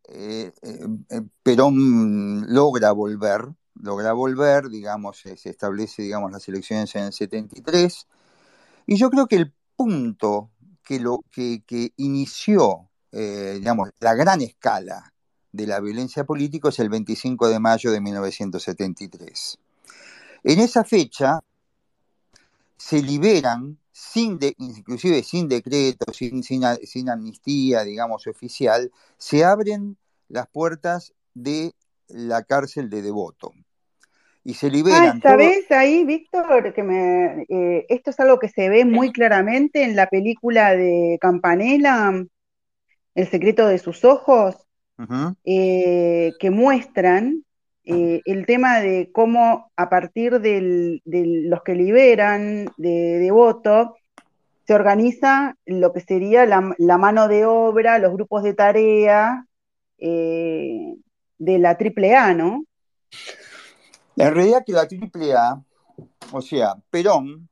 Perón 1.44 2.52
logra 2.52 2.90
volver, 2.90 3.54
logra 3.80 4.12
volver, 4.12 4.68
digamos, 4.68 5.18
se 5.18 5.50
establece, 5.50 6.02
digamos, 6.02 6.32
las 6.32 6.48
elecciones 6.48 6.94
en 6.96 7.04
el 7.04 7.12
73, 7.12 8.06
y 8.86 8.96
yo 8.96 9.10
creo 9.10 9.26
que 9.26 9.36
el 9.36 9.52
punto 9.76 10.50
que, 10.82 10.98
lo, 10.98 11.20
que, 11.30 11.62
inició, 11.96 12.88
digamos, 13.12 13.90
la 14.00 14.14
gran 14.14 14.40
escala 14.40 15.12
de 15.52 15.66
la 15.66 15.80
violencia 15.80 16.24
política 16.24 16.70
es 16.70 16.78
el 16.78 16.88
25 16.88 17.48
de 17.48 17.60
mayo 17.60 17.92
de 17.92 18.00
1973. 18.00 19.58
En 20.44 20.60
esa 20.60 20.84
fecha 20.84 21.40
se 22.76 23.02
liberan, 23.02 23.78
sin 23.92 24.38
de, 24.38 24.54
inclusive 24.58 25.22
sin 25.22 25.48
decreto, 25.48 26.12
sin, 26.12 26.42
sin, 26.42 27.10
amnistía, 27.10 27.82
digamos, 27.82 28.26
oficial, 28.26 28.90
se 29.16 29.44
abren 29.44 29.98
las 30.28 30.48
puertas 30.48 31.12
de 31.34 31.74
la 32.08 32.44
cárcel 32.44 32.88
de 32.88 33.02
Devoto. 33.02 33.52
Y 34.48 34.54
se 34.54 34.70
liberan. 34.70 35.18
Ah, 35.18 35.20
¿sabes 35.22 35.70
ahí, 35.70 36.04
Víctor? 36.04 36.72
Que 36.72 36.82
me, 36.82 37.44
eh, 37.50 37.84
esto 37.90 38.08
es 38.08 38.18
algo 38.18 38.38
que 38.38 38.48
se 38.48 38.70
ve 38.70 38.86
muy 38.86 39.12
claramente 39.12 39.82
en 39.82 39.94
la 39.94 40.06
película 40.06 40.74
de 40.74 41.18
Campanella, 41.20 42.24
El 43.14 43.28
secreto 43.28 43.66
de 43.66 43.76
sus 43.76 44.06
ojos, 44.06 44.56
eh, 45.44 46.32
que 46.40 46.50
muestran 46.50 47.44
eh, 47.84 48.22
el 48.24 48.46
tema 48.46 48.80
de 48.80 49.10
cómo 49.12 49.70
a 49.76 49.90
partir 49.90 50.40
de 50.40 51.02
los 51.04 51.62
que 51.62 51.74
liberan 51.74 52.70
de, 52.78 53.28
voto 53.30 53.96
se 54.66 54.72
organiza 54.72 55.56
lo 55.66 55.92
que 55.92 56.00
sería 56.00 56.46
la, 56.46 56.96
mano 56.96 57.28
de 57.28 57.44
obra, 57.44 57.98
los 57.98 58.14
grupos 58.14 58.42
de 58.44 58.54
tarea 58.54 59.44
de 59.98 60.96
la 61.38 61.76
AAA, 61.78 62.32
¿no? 62.32 62.64
En 64.18 64.34
realidad 64.34 64.64
que 64.66 64.72
la 64.72 64.82
AAA, 64.82 65.64
o 66.32 66.42
sea, 66.42 66.74
Perón, 66.90 67.48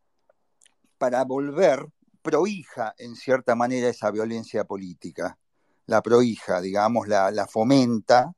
para 0.99 1.25
volver, 1.25 1.87
prohija 2.23 2.95
en 2.99 3.15
cierta 3.15 3.55
manera 3.55 3.89
esa 3.89 4.11
violencia 4.11 4.65
política 4.65 5.39
la 5.87 6.03
prohija, 6.03 6.61
digamos, 6.61 7.09
la, 7.09 7.47
fomenta. 7.49 8.35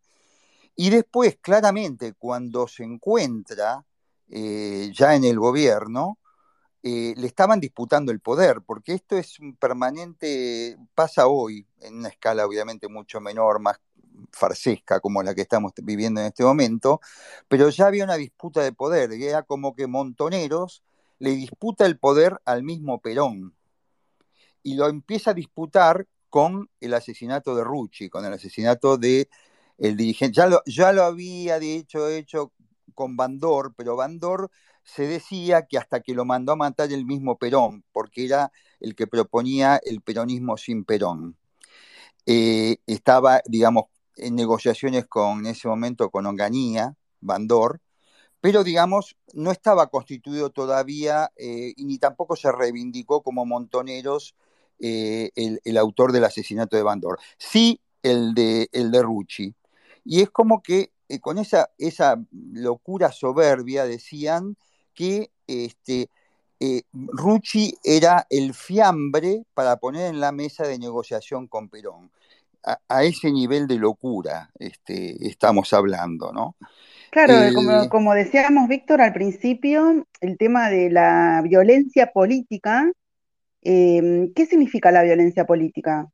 Y 0.76 0.90
después, 0.90 1.38
claramente, 1.40 2.14
cuando 2.14 2.68
se 2.68 2.84
encuentra 2.84 3.84
eh, 4.28 4.92
ya 4.94 5.14
en 5.14 5.24
el 5.24 5.38
gobierno, 5.38 6.18
eh, 6.82 7.14
le 7.16 7.26
estaban 7.26 7.58
disputando 7.58 8.12
el 8.12 8.20
poder, 8.20 8.60
porque 8.64 8.94
esto 8.94 9.16
es 9.16 9.40
un 9.40 9.56
permanente, 9.56 10.76
pasa 10.94 11.26
hoy, 11.26 11.66
en 11.80 11.96
una 11.98 12.08
escala 12.08 12.46
obviamente 12.46 12.88
mucho 12.88 13.20
menor, 13.20 13.60
más 13.60 13.80
farsesca 14.32 15.00
como 15.00 15.22
la 15.22 15.34
que 15.34 15.42
estamos 15.42 15.72
viviendo 15.82 16.20
en 16.20 16.28
este 16.28 16.44
momento, 16.44 17.00
pero 17.48 17.68
ya 17.70 17.86
había 17.86 18.04
una 18.04 18.16
disputa 18.16 18.62
de 18.62 18.72
poder, 18.72 19.12
era 19.12 19.42
como 19.42 19.74
que 19.74 19.86
Montoneros 19.86 20.82
le 21.18 21.30
disputa 21.30 21.86
el 21.86 21.98
poder 21.98 22.40
al 22.44 22.62
mismo 22.62 23.00
Perón 23.00 23.54
y 24.62 24.74
lo 24.74 24.88
empieza 24.88 25.30
a 25.32 25.34
disputar 25.34 26.06
con 26.28 26.68
el 26.80 26.94
asesinato 26.94 27.54
de 27.56 27.64
Rucci, 27.64 28.08
con 28.08 28.24
el 28.24 28.32
asesinato 28.32 28.98
de 28.98 29.28
el 29.78 29.96
dirigente. 29.96 30.36
Ya 30.36 30.46
lo, 30.46 30.62
ya 30.66 30.92
lo 30.92 31.04
había 31.04 31.58
de 31.58 31.76
hecho 31.76 32.08
hecho 32.08 32.52
con 32.94 33.16
Bandor, 33.16 33.74
pero 33.76 33.96
Bandor 33.96 34.50
se 34.84 35.06
decía 35.06 35.66
que 35.66 35.78
hasta 35.78 36.00
que 36.00 36.14
lo 36.14 36.24
mandó 36.24 36.52
a 36.52 36.56
matar 36.56 36.92
el 36.92 37.04
mismo 37.04 37.38
Perón, 37.38 37.84
porque 37.92 38.24
era 38.24 38.52
el 38.80 38.94
que 38.94 39.06
proponía 39.06 39.80
el 39.84 40.00
peronismo 40.00 40.56
sin 40.56 40.84
Perón. 40.84 41.36
Eh, 42.26 42.78
estaba, 42.86 43.40
digamos, 43.46 43.84
en 44.18 44.34
negociaciones 44.36 45.06
con, 45.06 45.40
en 45.40 45.46
ese 45.46 45.68
momento 45.68 46.10
con 46.10 46.26
Onganía, 46.26 46.94
Bandor, 47.20 47.80
pero 48.40 48.62
digamos, 48.62 49.16
no 49.32 49.50
estaba 49.50 49.88
constituido 49.88 50.50
todavía 50.50 51.30
eh, 51.36 51.72
y 51.76 51.84
ni 51.84 51.98
tampoco 51.98 52.36
se 52.36 52.52
reivindicó 52.52 53.22
como 53.22 53.44
montoneros 53.44 54.34
eh, 54.78 55.30
el, 55.34 55.76
autor 55.76 56.12
del 56.12 56.24
asesinato 56.24 56.76
de 56.76 56.84
Bandor, 56.84 57.18
sí 57.36 57.80
el 58.02 58.34
de, 58.34 58.68
el 58.72 58.90
de 58.92 59.02
Rucci. 59.02 59.54
Y 60.04 60.22
es 60.22 60.30
como 60.30 60.62
que 60.62 60.92
eh, 61.08 61.18
con 61.18 61.38
esa, 61.38 61.70
esa 61.78 62.22
locura 62.30 63.10
soberbia 63.10 63.84
decían 63.84 64.56
que 64.94 65.30
este, 65.46 66.10
Rucci 66.92 67.76
era 67.82 68.26
el 68.30 68.54
fiambre 68.54 69.44
para 69.54 69.76
poner 69.78 70.06
en 70.06 70.20
la 70.20 70.32
mesa 70.32 70.64
de 70.64 70.78
negociación 70.78 71.48
con 71.48 71.68
Perón. 71.68 72.10
A, 72.64 73.04
ese 73.04 73.30
nivel 73.30 73.66
de 73.66 73.76
locura 73.76 74.50
este, 74.58 75.26
estamos 75.26 75.72
hablando, 75.72 76.32
¿no? 76.32 76.56
Claro, 77.10 77.34
como, 77.88 78.14
decíamos, 78.14 78.68
Víctor, 78.68 79.00
al 79.00 79.14
principio, 79.14 80.06
el 80.20 80.36
tema 80.36 80.68
de 80.68 80.90
la 80.90 81.40
violencia 81.42 82.12
política, 82.12 82.90
eh, 83.62 84.30
¿qué 84.34 84.46
significa 84.46 84.90
la 84.90 85.02
violencia 85.02 85.46
política? 85.46 86.06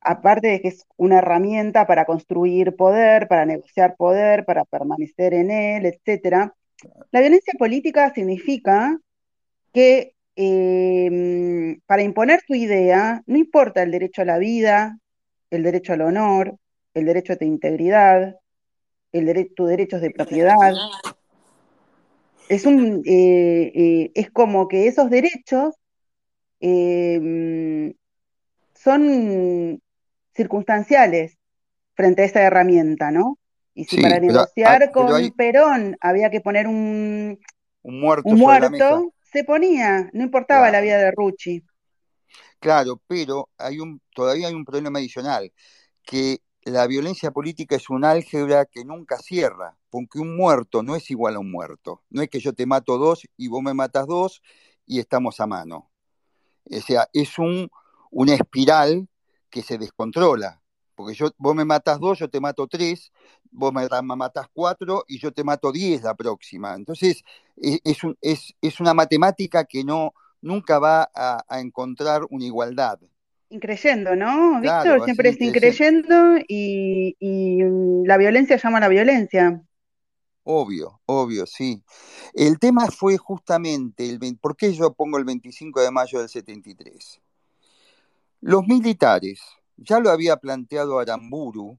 Aparte 0.00 0.48
de 0.48 0.60
que 0.60 0.68
es 0.68 0.86
una 0.96 1.18
herramienta 1.18 1.86
para 1.86 2.06
construir 2.06 2.76
poder, 2.76 3.28
para 3.28 3.44
negociar 3.44 3.94
poder, 3.96 4.44
para 4.46 4.64
permanecer 4.64 5.34
en 5.34 5.50
él, 5.50 5.86
etcétera, 5.86 6.54
la 7.10 7.20
violencia 7.20 7.52
política 7.58 8.12
significa 8.14 8.98
que 9.72 10.14
eh, 10.36 11.78
para 11.86 12.02
imponer 12.02 12.40
tu 12.46 12.54
idea, 12.54 13.22
no 13.26 13.36
importa 13.36 13.82
el 13.82 13.90
derecho 13.90 14.22
a 14.22 14.24
la 14.24 14.38
vida, 14.38 14.98
el 15.54 15.62
derecho 15.62 15.92
al 15.92 16.02
honor, 16.02 16.56
el 16.94 17.04
derecho 17.06 17.32
a 17.32 17.36
tu 17.36 17.44
integridad, 17.44 18.36
el 19.12 19.52
tus 19.54 19.68
derechos 19.68 20.00
de 20.00 20.10
propiedad. 20.10 20.72
Es, 22.48 22.66
un, 22.66 23.02
eh, 23.06 23.72
eh, 23.74 24.10
es 24.14 24.30
como 24.30 24.68
que 24.68 24.86
esos 24.86 25.08
derechos 25.08 25.74
em, 26.60 27.94
son 28.74 29.80
circunstanciales 30.34 31.38
frente 31.94 32.22
a 32.22 32.24
esa 32.26 32.42
herramienta, 32.42 33.10
¿no? 33.10 33.38
Y 33.74 33.84
si 33.84 34.00
para 34.00 34.20
negociar 34.20 34.90
con 34.92 35.32
Perón 35.32 35.96
había 36.00 36.30
que 36.30 36.40
poner 36.40 36.66
un, 36.66 37.38
un 37.82 38.00
muerto, 38.38 39.14
se 39.32 39.44
ponía, 39.44 40.10
no 40.12 40.22
importaba 40.22 40.70
la 40.70 40.80
vida 40.80 40.98
de 40.98 41.10
Rucci. 41.10 41.64
Claro, 42.64 42.98
pero 43.06 43.50
todavía 44.14 44.48
hay 44.48 44.54
un 44.54 44.64
problema 44.64 44.98
adicional, 44.98 45.52
que 46.02 46.40
la 46.62 46.86
violencia 46.86 47.30
política 47.30 47.76
es 47.76 47.90
un 47.90 48.04
álgebra 48.06 48.64
que 48.64 48.86
nunca 48.86 49.18
cierra, 49.18 49.76
porque 49.90 50.18
un 50.18 50.34
muerto 50.34 50.82
no 50.82 50.96
es 50.96 51.10
igual 51.10 51.36
a 51.36 51.40
un 51.40 51.50
muerto. 51.50 52.02
No 52.08 52.22
es 52.22 52.30
que 52.30 52.40
yo 52.40 52.54
te 52.54 52.64
mato 52.64 52.96
dos 52.96 53.26
y 53.36 53.48
vos 53.48 53.62
me 53.62 53.74
matas 53.74 54.06
dos 54.06 54.40
y 54.86 54.98
estamos 54.98 55.40
a 55.40 55.46
mano. 55.46 55.90
O 56.70 56.80
sea, 56.80 57.08
es 57.12 57.38
un, 57.38 57.70
una 58.10 58.34
espiral 58.34 59.08
que 59.50 59.62
se 59.62 59.78
descontrola. 59.78 60.62
Porque 60.94 61.14
yo, 61.14 61.30
vos 61.38 61.54
me 61.56 61.64
matas 61.64 62.00
dos, 62.00 62.18
yo 62.20 62.30
te 62.30 62.40
mato 62.40 62.68
tres, 62.68 63.12
vos 63.50 63.72
me 63.74 63.88
matas 64.16 64.46
cuatro 64.52 65.04
y 65.08 65.18
yo 65.18 65.32
te 65.32 65.44
mato 65.44 65.72
diez 65.72 66.02
la 66.02 66.14
próxima. 66.14 66.74
Entonces, 66.74 67.24
e, 67.56 67.80
es 68.62 68.80
una 68.80 68.94
matemática 68.94 69.64
que 69.64 69.84
no, 69.84 70.14
nunca 70.44 70.78
va 70.78 71.10
a 71.14 71.60
encontrar 71.60 72.22
una 72.30 72.44
igualdad 72.44 73.00
increyendo, 73.54 74.16
¿no? 74.16 74.60
Víctor 74.60 75.04
siempre 75.04 75.30
es 75.30 75.40
increyendo 75.40 76.36
y, 76.48 77.16
la 78.04 78.16
violencia 78.16 78.56
llama 78.56 78.78
a 78.78 78.82
la 78.82 78.88
violencia. 78.88 79.62
Obvio, 80.42 81.00
obvio, 81.06 81.46
sí. 81.46 81.82
El 82.34 82.58
tema 82.58 82.88
fue 82.88 83.16
justamente, 83.16 84.08
el, 84.08 84.18
¿por 84.38 84.56
qué 84.56 84.74
yo 84.74 84.92
pongo 84.92 85.16
el 85.16 85.24
25 85.24 85.80
de 85.80 85.90
mayo 85.90 86.18
del 86.18 86.28
73? 86.28 87.20
Los 88.40 88.66
militares, 88.66 89.40
ya 89.76 90.00
lo 90.00 90.10
había 90.10 90.36
planteado 90.36 90.98
Aramburu, 90.98 91.78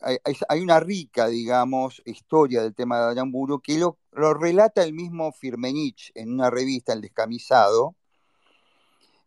hay, 0.00 0.60
una 0.60 0.80
rica, 0.80 1.28
digamos, 1.28 2.02
historia 2.04 2.62
del 2.62 2.74
tema 2.74 2.98
de 2.98 3.12
Aramburu 3.12 3.60
que 3.60 3.78
lo, 3.78 3.98
relata 4.12 4.82
el 4.82 4.92
mismo 4.92 5.32
Firmenich 5.32 6.12
en 6.14 6.32
una 6.32 6.50
revista, 6.50 6.92
El 6.92 7.00
Descamisado, 7.00 7.94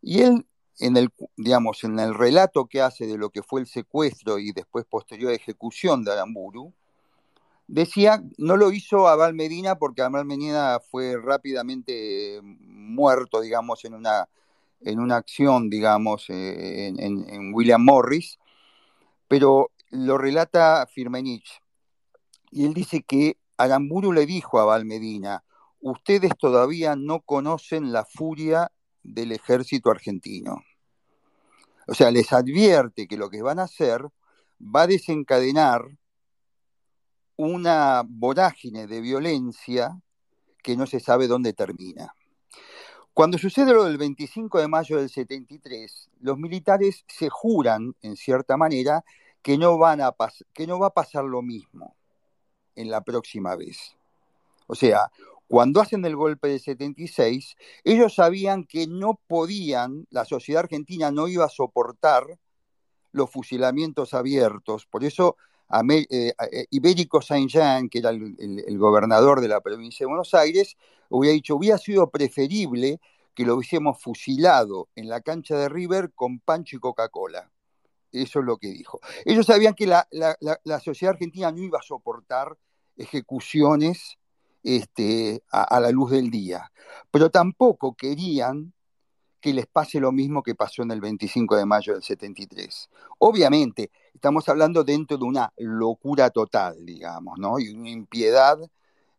y 0.01 0.21
él 0.21 0.45
en 0.79 0.95
el, 0.95 1.09
digamos, 1.35 1.83
en 1.83 1.99
el 1.99 2.15
relato 2.15 2.67
que 2.67 2.81
hace 2.81 3.05
de 3.05 3.17
lo 3.17 3.31
que 3.31 3.43
fue 3.43 3.59
el 3.59 3.67
secuestro 3.67 4.39
y 4.39 4.53
después 4.53 4.85
posterior 4.85 5.33
ejecución 5.33 6.05
de 6.05 6.13
Aramburu, 6.13 6.73
decía, 7.67 8.23
no 8.38 8.57
lo 8.57 8.71
hizo 8.71 9.07
Abal 9.07 9.33
Medina 9.33 9.75
porque 9.75 10.01
Abal 10.01 10.25
Medina 10.25 10.79
fue 10.89 11.17
rápidamente 11.21 12.39
muerto, 12.41 13.41
digamos, 13.41 13.86
en 13.86 13.93
una, 13.93 14.27
en 14.82 14.99
una 14.99 15.17
acción, 15.17 15.69
digamos, 15.69 16.29
eh, 16.29 16.88
en, 16.97 17.53
William 17.53 17.84
Morris, 17.84 18.39
pero 19.27 19.71
lo 19.89 20.17
relata 20.17 20.88
Firmenich. 20.88 21.62
Y 22.52 22.65
él 22.65 22.73
dice 22.73 23.04
que 23.04 23.38
Aramburu 23.58 24.12
le 24.12 24.25
dijo 24.25 24.60
a 24.60 24.63
Abal 24.63 24.86
Medina, 24.86 25.43
ustedes 25.82 26.32
todavía 26.38 26.95
no 26.95 27.21
conocen 27.21 27.91
la 27.91 28.06
furia 28.06 28.71
del 29.04 29.32
ejército 29.32 29.91
argentino. 29.91 30.63
O 31.88 31.93
sea, 31.93 32.12
les 32.12 32.32
advierte 32.34 33.08
que 33.08 33.17
lo 33.17 33.30
que 33.30 33.41
van 33.41 33.60
a 33.60 33.63
hacer 33.63 34.06
va 34.62 34.84
a 34.84 34.88
desencadenar 34.88 35.86
una 37.36 38.04
vorágine 38.06 38.86
de 38.86 39.02
violencia 39.02 39.99
que 40.62 40.75
no 40.75 40.86
se 40.86 40.99
sabe 40.99 41.28
dónde 41.28 41.54
termina. 41.54 42.13
Cuando 43.13 43.38
sucede 43.38 43.73
lo 43.73 43.86
del 43.86 43.97
25 43.97 44.60
de 44.60 44.67
mayo 44.67 44.97
del 44.97 45.10
73, 45.10 46.10
los 46.21 46.38
militares 46.38 47.04
se 47.08 47.30
juran, 47.30 47.95
en 48.02 48.15
cierta 48.15 48.56
manera, 48.56 49.04
que 49.41 49.58
no, 49.58 49.78
van 49.78 50.02
a 50.02 50.15
que 50.54 50.67
no 50.67 50.80
va 50.80 50.88
a 50.88 50.93
pasar 50.93 51.23
lo 51.23 51.41
mismo 51.41 51.95
en 52.75 52.89
la 52.89 53.02
próxima 53.02 53.56
vez. 53.56 53.95
O 54.67 54.75
sea, 54.75 55.12
cuando 55.47 55.82
hacen 55.82 56.06
el 56.06 56.15
golpe 56.15 56.47
de 56.47 56.60
76, 56.60 57.56
ellos 57.84 58.15
sabían 58.15 58.65
que 58.65 58.86
no 58.88 59.19
podían, 59.28 60.06
la 60.12 60.25
sociedad 60.25 60.63
argentina 60.63 61.12
no 61.12 61.28
iba 61.28 61.45
a 61.45 61.49
soportar 61.49 62.23
los 63.12 63.32
fusilamientos 63.32 64.13
abiertos. 64.13 64.86
Por 64.86 65.04
eso 65.04 65.38
eh, 65.71 66.34
eh, 66.52 66.65
Ibérico 66.71 67.21
Saint-Jean, 67.21 67.89
que 67.89 67.99
era 67.99 68.10
el, 68.10 68.78
gobernador 68.78 69.41
de 69.41 69.47
la 69.47 69.62
provincia 69.62 70.04
de 70.04 70.10
Buenos 70.10 70.34
Aires, 70.34 70.78
hubiera 71.10 71.34
dicho, 71.34 71.56
hubiera 71.56 71.78
sido 71.78 72.10
preferible 72.10 72.99
que 73.36 73.45
lo 73.45 73.56
hubiésemos 73.56 74.02
fusilado 74.02 74.89
en 74.95 75.10
la 75.10 75.21
cancha 75.21 75.58
de 75.58 75.69
River 75.69 76.12
con 76.13 76.39
pancho 76.39 76.75
y 76.75 76.80
Coca-Cola. 76.80 77.52
Eso 78.12 78.39
es 78.39 78.45
lo 78.45 78.58
que 78.58 78.69
dijo. 78.69 79.00
Ellos 79.26 79.45
sabían 79.45 79.74
que 79.74 79.88
la, 79.88 80.08
la 80.10 80.80
sociedad 80.80 81.13
argentina 81.13 81.52
no 81.52 81.60
iba 81.60 81.80
a 81.80 81.84
soportar 81.84 82.58
ejecuciones 82.98 84.19
este, 84.63 85.43
a, 85.52 85.80
la 85.80 85.89
luz 85.91 86.12
del 86.12 86.30
día. 86.30 86.72
Pero 87.12 87.30
tampoco 87.30 87.95
querían 87.95 88.74
que 89.41 89.54
les 89.54 89.67
pase 89.67 90.00
lo 90.00 90.12
mismo 90.12 90.43
que 90.43 90.56
pasó 90.56 90.84
en 90.84 90.91
el 90.91 91.00
25 91.00 91.56
de 91.56 91.65
mayo 91.65 91.93
del 91.93 92.04
73. 92.04 92.89
Obviamente, 93.19 93.89
estamos 94.13 94.48
hablando 94.50 94.84
dentro 94.84 95.17
de 95.17 95.24
una 95.24 95.54
locura 95.58 96.30
total, 96.30 96.86
digamos, 96.86 97.39
¿no? 97.39 97.58
Y 97.58 97.69
una 97.69 97.89
impiedad 97.89 98.60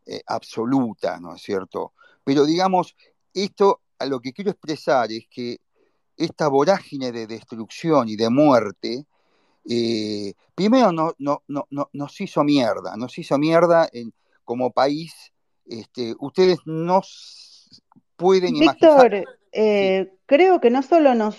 eh, 0.05 0.20
absoluta, 0.26 1.18
¿no 1.18 1.35
es 1.35 1.42
cierto? 1.42 1.94
Pero 2.22 2.44
digamos, 2.44 2.94
esto 3.33 3.81
a 3.98 4.05
lo 4.05 4.20
que 4.20 4.33
quiero 4.35 4.50
expresar 4.50 5.11
es 5.11 5.26
que 5.31 5.59
esta 6.20 6.48
vorágine 6.48 7.12
de 7.12 7.26
destrucción 7.26 8.09
y 8.09 8.16
de 8.16 8.28
muerte, 8.28 9.06
eh, 9.68 10.35
primero 10.54 10.92
no, 10.92 11.14
no, 11.18 11.42
no, 11.48 11.66
nos 11.92 12.20
hizo 12.20 12.44
mierda, 12.44 12.96
nos 12.96 13.18
hizo 13.18 13.38
mierda 13.38 13.88
en, 13.92 14.12
como 14.44 14.70
país, 14.70 15.33
este, 15.66 16.14
ustedes 16.18 16.59
no 16.66 17.00
pueden 18.16 18.52
Víctor, 18.52 19.06
imaginar. 19.06 19.24
Eh, 19.52 20.12
creo 20.26 20.61
que 20.61 20.70
no 20.70 20.83
solo 20.83 21.14
nos, 21.14 21.37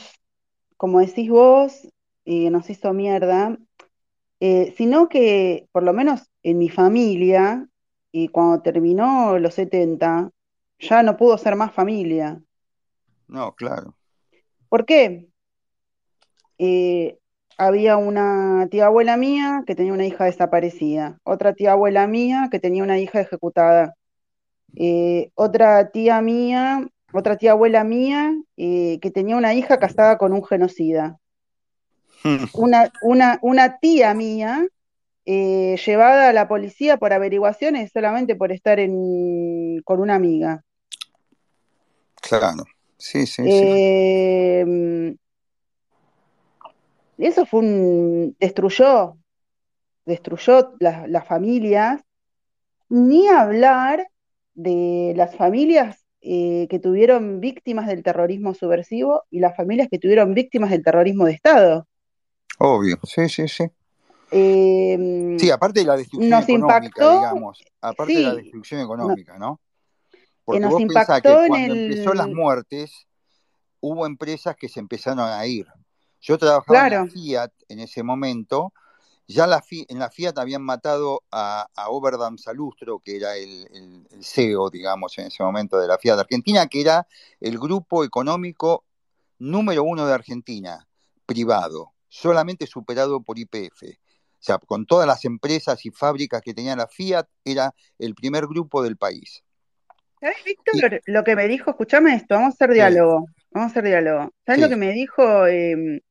como 0.78 1.00
decís 1.00 1.30
vos, 1.30 1.88
eh, 2.26 2.50
nos 2.50 2.70
hizo 2.70 2.91
mierda, 2.94 3.58
eh, 4.39 4.74
sino 4.78 5.10
que, 5.10 5.67
por 5.72 5.84
lo 5.84 5.94
menos 5.94 6.24
en 6.41 6.58
mi 6.58 6.70
familia, 6.70 7.67
y 8.12 8.30
cuando 8.30 8.63
terminó 8.63 9.38
los 9.38 9.54
70, 9.54 10.32
ya 10.80 11.04
no 11.04 11.17
pudo 11.17 11.38
ser 11.38 11.56
más 11.56 11.72
familia. 11.72 12.41
No, 13.28 13.54
claro. 13.54 13.96
¿Por 14.71 14.86
qué? 14.86 15.27
había 17.57 17.97
una 17.97 18.67
tía 18.71 18.86
abuela 18.86 19.17
mía 19.17 19.63
que 19.67 19.75
tenía 19.75 19.91
una 19.91 20.05
hija 20.05 20.25
desaparecida, 20.25 21.19
otra 21.23 21.53
tía 21.53 21.73
abuela 21.73 22.07
mía 22.07 22.47
que 22.49 22.60
tenía 22.60 22.84
una 22.84 22.99
hija 22.99 23.19
ejecutada, 23.19 23.95
eh, 24.75 25.31
otra 25.36 25.89
tía 25.89 26.21
mía, 26.21 26.88
otra 27.12 27.36
tía 27.36 27.51
abuela 27.51 27.84
mía 27.84 28.34
eh, 28.55 28.99
que 29.01 29.12
tenía 29.12 29.36
una 29.36 29.53
hija 29.53 29.77
casada 29.77 30.17
con 30.17 30.31
un 30.31 30.43
genocida, 30.45 31.19
una, 32.53 32.91
una, 33.01 33.39
una 33.41 33.77
tía 33.79 34.13
mía 34.13 34.65
eh, 35.25 35.75
llevada 35.86 36.29
a 36.29 36.34
la 36.34 36.47
policía 36.47 36.95
por 36.97 37.12
averiguaciones 37.12 37.91
solamente 37.91 38.36
por 38.36 38.53
estar 38.53 38.79
en, 38.79 39.81
con 39.84 39.99
una 39.99 40.15
amiga. 40.15 40.63
Claro, 42.21 42.63
sí, 43.02 43.26
sí. 43.26 43.44
sí 43.44 45.18
eso 47.28 47.46
fue 47.46 47.60
un, 47.62 48.36
destruyó, 48.40 49.18
destruyó 50.06 50.74
las 50.80 51.28
familias, 51.28 52.02
ni 52.90 53.28
hablar 53.28 54.08
de 54.54 55.14
las 55.16 55.36
familias 55.36 56.04
eh, 56.22 56.68
que 56.70 56.80
tuvieron 56.80 57.40
víctimas 57.40 57.88
del 57.88 58.04
terrorismo 58.04 58.54
subversivo 58.54 59.24
y 59.30 59.40
las 59.40 59.56
familias 59.56 59.88
que 59.90 60.00
tuvieron 60.00 60.34
víctimas 60.34 60.72
del 60.72 60.84
terrorismo 60.84 61.26
de 61.26 61.34
Estado. 61.34 61.88
Obvio, 62.60 63.00
sí, 63.04 63.30
sí, 63.30 63.48
sí. 63.48 63.66
Eh, 64.34 65.36
sí, 65.40 65.50
aparte 65.50 65.82
de 65.82 65.86
la 65.86 65.98
destrucción 65.98 66.30
nos 66.30 66.48
económica, 66.48 66.80
impactó, 66.80 67.16
digamos. 67.18 67.64
Aparte 67.82 68.14
de 68.14 68.22
la 68.22 68.36
destrucción 68.36 68.82
económica, 68.82 69.38
¿no? 69.38 69.60
Que 70.52 70.60
Porque 70.60 70.62
nos 70.62 70.72
vos 70.72 70.82
pensás 70.82 71.22
que 71.22 71.30
impactó 71.30 71.44
en 71.44 71.50
cuando 71.50 71.74
empezó 71.74 72.14
las 72.14 72.28
muertes, 72.30 73.08
hubo 73.80 74.06
empresas 74.06 74.56
que 74.56 74.70
se 74.70 74.80
empezaron 74.80 75.20
a 75.20 75.46
ir. 75.46 75.68
Yo 76.22 76.38
trabajaba 76.38 76.80
en 76.86 76.90
la 76.92 77.06
Fiat 77.06 77.52
en 77.70 77.80
ese 77.80 78.04
momento. 78.04 78.74
Ya 79.28 79.48
la 79.48 79.62
Fi- 79.62 79.86
en 79.90 80.00
la 80.00 80.10
Fiat 80.12 80.38
habían 80.38 80.62
matado 80.64 81.24
a, 81.32 81.68
a 81.76 81.90
Oberdam 81.90 82.38
Salustro, 82.38 83.00
que 83.00 83.16
era 83.18 83.38
el, 83.38 83.68
el- 83.74 84.08
el 84.12 84.24
CEO, 84.24 84.70
digamos, 84.70 85.18
en 85.18 85.28
ese 85.28 85.44
momento 85.44 85.78
de 85.80 85.88
la 85.88 85.98
Fiat 85.98 86.20
Argentina, 86.20 86.68
que 86.68 86.82
era 86.82 87.08
el 87.40 87.58
grupo 87.58 88.04
económico 88.04 88.84
número 89.40 89.84
uno 89.84 90.06
de 90.06 90.14
Argentina, 90.14 90.88
privado, 91.26 91.94
solamente 92.10 92.68
superado 92.68 93.22
por 93.22 93.38
YPF. 93.40 94.00
O 94.40 94.44
sea, 94.44 94.58
con 94.60 94.86
todas 94.86 95.08
las 95.08 95.24
empresas 95.26 95.86
y 95.86 95.92
fábricas 95.92 96.42
que 96.42 96.54
tenía 96.54 96.76
la 96.76 96.88
Fiat, 96.88 97.28
era 97.46 97.74
el 98.00 98.16
primer 98.16 98.48
grupo 98.48 98.84
del 98.84 98.98
país. 98.98 99.44
¿Sabes, 100.21 100.38
Víctor? 100.45 101.01
Lo 101.07 101.23
que 101.23 101.36
me 101.36 101.47
dijo, 101.47 101.71
escúchame 101.71 102.15
esto, 102.15 102.36
vamos 102.36 102.53
a 102.53 102.55
hacer 102.55 102.69
sí, 102.69 102.75
diálogo, 102.75 103.25
vamos 103.51 103.69
a 103.69 103.71
hacer 103.71 103.84
diálogo. 103.84 104.31
¿Sabes 104.45 104.62
lo 104.62 104.69
que 104.69 104.75
sí, 104.75 104.79
me 104.79 104.91
dijo 104.93 105.47
eh, 105.47 106.01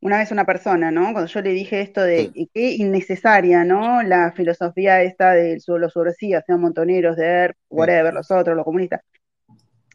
una 0.00 0.18
vez 0.18 0.32
una 0.32 0.44
persona, 0.44 0.90
¿no? 0.90 1.12
Cuando 1.12 1.26
yo 1.26 1.42
le 1.42 1.50
dije 1.50 1.80
esto 1.82 2.02
de 2.02 2.30
sí, 2.34 2.50
qué 2.52 2.72
innecesaria, 2.72 3.62
¿no? 3.62 4.02
La 4.02 4.32
filosofía 4.32 5.02
esta 5.02 5.32
de 5.32 5.60
los 5.66 5.92
subversivos, 5.92 6.42
sean 6.46 6.60
montoneros, 6.60 7.16
de 7.16 7.26
ERP, 7.26 7.56
sí. 7.56 7.66
whatever, 7.70 8.14
los 8.14 8.30
otros, 8.30 8.56
los 8.56 8.64
comunistas, 8.64 9.02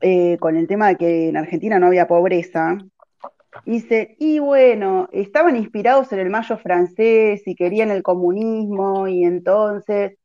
eh, 0.02 0.38
con 0.40 0.56
el 0.56 0.68
tema 0.68 0.90
de 0.90 0.96
que 0.96 1.30
en 1.30 1.38
Argentina 1.38 1.80
no 1.80 1.88
había 1.88 2.08
pobreza. 2.08 2.78
Dice, 3.66 4.16
y 4.20 4.38
bueno, 4.38 5.10
estaban 5.12 5.56
inspirados 5.56 6.12
en 6.14 6.20
el 6.20 6.30
mayo 6.30 6.58
francés 6.60 7.42
y 7.48 7.56
querían 7.56 7.90
el 7.90 8.04
comunismo 8.04 9.08
y 9.08 9.24
entonces 9.24 10.16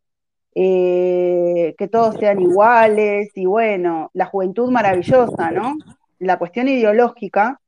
eh, 0.54 1.74
que 1.78 1.88
todos 1.88 2.16
sean 2.16 2.40
iguales 2.40 3.30
y 3.34 3.46
bueno, 3.46 4.10
la 4.12 4.26
juventud 4.26 4.70
maravillosa, 4.70 5.50
¿no? 5.50 5.76
La 6.18 6.38
cuestión 6.38 6.68
ideológica, 6.68 7.58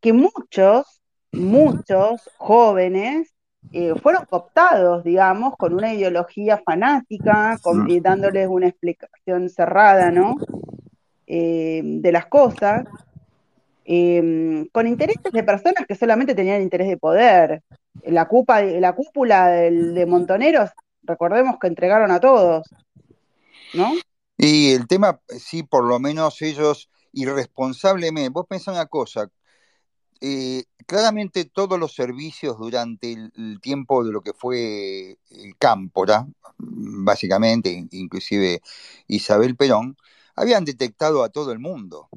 que 0.00 0.12
muchos, 0.12 1.00
muchos 1.32 2.28
jóvenes 2.38 3.30
eh, 3.72 3.94
fueron 4.02 4.24
cooptados, 4.26 5.02
digamos, 5.04 5.56
con 5.56 5.74
una 5.74 5.92
ideología 5.94 6.58
fanática, 6.64 7.58
con- 7.62 7.88
y 7.90 8.00
dándoles 8.00 8.48
una 8.48 8.68
explicación 8.68 9.48
cerrada, 9.48 10.10
¿no? 10.10 10.36
Eh, 11.26 11.80
de 11.84 12.12
las 12.12 12.26
cosas 12.26 12.84
eh, 13.86 14.66
con 14.72 14.86
intereses 14.86 15.32
de 15.32 15.42
personas 15.42 15.86
que 15.86 15.94
solamente 15.94 16.34
tenían 16.34 16.62
interés 16.62 16.88
de 16.88 16.96
poder. 16.96 17.62
La, 18.06 18.26
cupa, 18.26 18.62
la 18.62 18.92
cúpula 18.92 19.48
del- 19.48 19.94
de 19.94 20.06
Montoneros, 20.06 20.70
recordemos 21.04 21.56
que 21.60 21.68
entregaron 21.68 22.10
a 22.10 22.20
todos, 22.20 22.66
¿no? 23.74 23.92
Y 24.36 24.72
el 24.72 24.86
tema, 24.88 25.20
sí, 25.38 25.62
por 25.62 25.84
lo 25.84 25.98
menos 26.00 26.42
ellos 26.42 26.90
irresponsablemente, 27.12 28.30
vos 28.30 28.46
pensás 28.48 28.74
una 28.74 28.86
cosa, 28.86 29.30
eh, 30.20 30.64
claramente 30.86 31.44
todos 31.44 31.78
los 31.78 31.94
servicios 31.94 32.58
durante 32.58 33.12
el, 33.12 33.32
el 33.36 33.60
tiempo 33.60 34.04
de 34.04 34.12
lo 34.12 34.22
que 34.22 34.32
fue 34.32 35.18
el 35.30 35.56
Cámpora, 35.58 36.26
básicamente, 36.58 37.86
inclusive 37.92 38.60
Isabel 39.06 39.56
Perón, 39.56 39.96
habían 40.34 40.64
detectado 40.64 41.22
a 41.22 41.28
todo 41.28 41.52
el 41.52 41.58
mundo. 41.58 42.08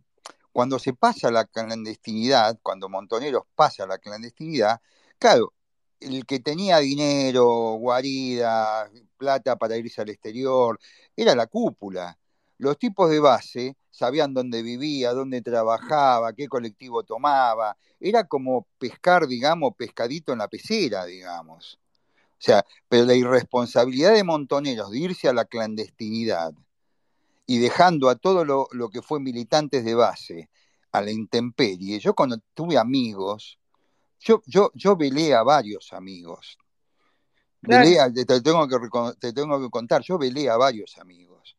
Cuando 0.52 0.80
se 0.80 0.93
pasa 0.93 1.30
la 1.32 1.45
clandestinidad, 1.45 2.60
cuando 2.63 2.89
Montoneros 2.89 3.43
pasa 3.56 3.86
la 3.86 4.00
clandestinidad, 4.00 4.82
claro, 5.19 5.54
el 6.00 6.26
que 6.26 6.40
tenía 6.40 6.78
dinero, 6.80 7.46
guarida, 7.76 8.90
plata 9.18 9.56
para 9.58 9.78
irse 9.78 10.02
al 10.02 10.10
exterior, 10.10 10.80
era 11.16 11.36
la 11.36 11.48
cúpula. 11.48 12.18
Los 12.58 12.78
tipos 12.78 13.10
de 13.10 13.20
base 13.20 13.78
sabían 13.92 14.34
dónde 14.34 14.62
vivía, 14.64 15.14
dónde 15.14 15.42
trabajaba, 15.42 16.34
qué 16.34 16.48
colectivo 16.48 17.04
tomaba. 17.04 17.78
Era 18.00 18.26
como 18.26 18.68
pescar, 18.78 19.28
digamos, 19.28 19.76
pescadito 19.76 20.32
en 20.34 20.40
la 20.40 20.48
pecera, 20.48 21.06
digamos. 21.06 21.80
O 22.34 22.40
sea, 22.40 22.66
pero 22.88 23.06
la 23.06 23.16
irresponsabilidad 23.16 24.14
de 24.14 24.24
Montoneros 24.24 24.92
de 24.92 25.00
irse 25.00 25.28
a 25.28 25.34
la 25.34 25.46
clandestinidad 25.46 26.54
y 27.48 27.60
dejando 27.60 28.10
a 28.10 28.16
todo 28.16 28.46
lo, 28.46 28.68
lo 28.72 28.90
que 28.90 29.02
fue 29.02 29.20
militantes 29.20 29.84
de 29.86 29.96
base 29.96 30.50
a 30.92 31.02
la 31.02 31.12
intemperie. 31.12 32.00
Yo 32.00 32.14
cuando 32.14 32.38
tuve 32.54 32.78
amigos, 32.78 33.60
yo, 34.20 34.42
yo, 34.46 34.72
yo 34.74 34.96
velé 34.96 35.34
a 35.34 35.44
varios 35.44 35.94
amigos. 35.94 36.58
Velé 37.62 37.96
Claro, 37.96 38.12
a- 38.12 38.14
te, 38.14 38.26
te 38.26 38.42
tengo 38.42 38.68
que, 38.68 38.78
te 39.20 39.34
tengo 39.34 39.60
que 39.62 39.70
contar, 39.70 40.02
yo 40.02 40.18
velé 40.18 40.50
a 40.50 40.58
varios 40.58 40.98
amigos. 40.98 41.56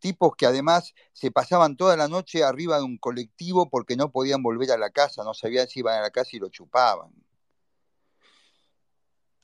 Tipos 0.00 0.34
que 0.36 0.46
además 0.46 0.94
se 1.12 1.30
pasaban 1.30 1.76
toda 1.76 1.96
la 1.96 2.08
noche 2.08 2.42
arriba 2.42 2.76
de 2.78 2.82
un 2.82 2.98
colectivo 2.98 3.68
porque 3.70 3.94
no 3.96 4.10
podían 4.10 4.42
volver 4.42 4.72
a 4.72 4.76
la 4.78 4.90
casa, 4.90 5.22
no 5.22 5.32
sabían 5.32 5.68
si 5.68 5.78
iban 5.80 5.98
a 5.98 6.02
la 6.02 6.10
casa 6.10 6.30
y 6.32 6.40
lo 6.40 6.48
chupaban. 6.48 7.12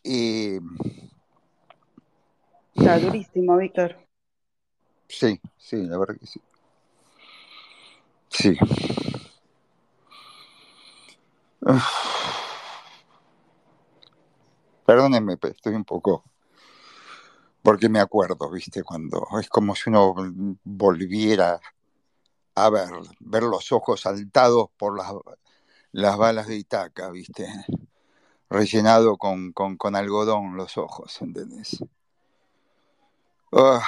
Eh, 0.02 0.58
está 2.74 2.98
durísimo, 2.98 3.56
Víctor. 3.56 3.96
sí, 5.08 5.40
sí, 5.56 5.76
la 5.76 5.98
verdad 5.98 6.16
que 6.18 6.26
sí. 6.26 6.40
Sí. 8.30 8.56
Uf, 11.60 11.84
perdónenme, 14.88 15.36
estoy 15.42 15.74
un 15.74 15.84
poco, 15.84 16.24
porque 17.60 17.90
me 17.90 18.00
acuerdo, 18.00 18.50
viste, 18.50 18.82
cuando 18.82 19.22
es 19.38 19.50
como 19.50 19.74
si 19.74 19.90
uno 19.90 20.14
volviera 20.64 21.60
a 22.54 22.70
ver, 22.70 22.88
ver 23.20 23.42
los 23.42 23.70
ojos 23.70 24.00
saltados 24.00 24.70
por 24.78 24.96
las, 24.96 25.12
las 25.92 26.16
balas 26.16 26.46
de 26.46 26.56
Itaca, 26.56 27.10
viste, 27.10 27.46
rellenado 28.48 29.18
con, 29.18 29.52
con, 29.52 29.76
con 29.76 29.94
algodón 29.94 30.56
los 30.56 30.78
ojos, 30.78 31.20
¿entendés? 31.20 31.84
Ah, 33.52 33.82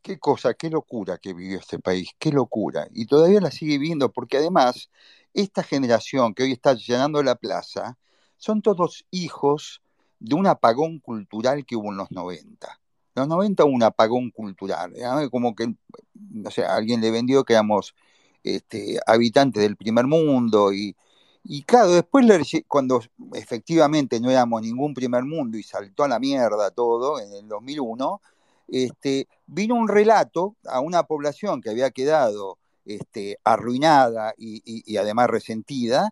qué 0.00 0.18
cosa, 0.18 0.54
qué 0.54 0.70
locura 0.70 1.18
que 1.18 1.34
vivió 1.34 1.58
este 1.58 1.78
país, 1.78 2.10
qué 2.18 2.32
locura. 2.32 2.88
Y 2.92 3.04
todavía 3.04 3.42
la 3.42 3.50
sigue 3.50 3.76
viviendo, 3.76 4.10
porque 4.10 4.38
además, 4.38 4.90
esta 5.34 5.62
generación 5.62 6.34
que 6.34 6.44
hoy 6.44 6.52
está 6.52 6.74
llenando 6.74 7.22
la 7.22 7.36
plaza, 7.36 7.98
son 8.36 8.62
todos 8.62 9.04
hijos 9.10 9.82
de 10.18 10.34
un 10.34 10.46
apagón 10.46 10.98
cultural 11.00 11.64
que 11.64 11.76
hubo 11.76 11.90
en 11.90 11.96
los 11.96 12.10
90. 12.10 12.80
En 13.14 13.20
los 13.20 13.28
90 13.28 13.64
hubo 13.64 13.72
un 13.72 13.82
apagón 13.82 14.30
cultural, 14.30 14.92
¿eh? 14.96 15.28
como 15.30 15.54
que, 15.54 15.74
no 16.14 16.50
sé, 16.50 16.64
alguien 16.64 17.00
le 17.00 17.10
vendió 17.10 17.44
que 17.44 17.54
éramos 17.54 17.94
este, 18.42 18.98
habitantes 19.06 19.62
del 19.62 19.76
primer 19.76 20.06
mundo 20.06 20.72
y, 20.72 20.96
y 21.44 21.62
claro, 21.62 21.90
después 21.90 22.26
cuando 22.68 23.02
efectivamente 23.34 24.20
no 24.20 24.30
éramos 24.30 24.62
ningún 24.62 24.94
primer 24.94 25.24
mundo 25.24 25.58
y 25.58 25.62
saltó 25.62 26.04
a 26.04 26.08
la 26.08 26.18
mierda 26.18 26.70
todo 26.70 27.20
en 27.20 27.32
el 27.32 27.48
2001, 27.48 28.20
este, 28.68 29.28
vino 29.46 29.74
un 29.74 29.88
relato 29.88 30.56
a 30.66 30.80
una 30.80 31.02
población 31.02 31.60
que 31.60 31.70
había 31.70 31.90
quedado 31.90 32.58
este, 32.84 33.38
arruinada 33.44 34.34
y, 34.36 34.62
y- 34.64 34.82
y 34.86 34.96
además 34.96 35.28
resentida, 35.28 36.10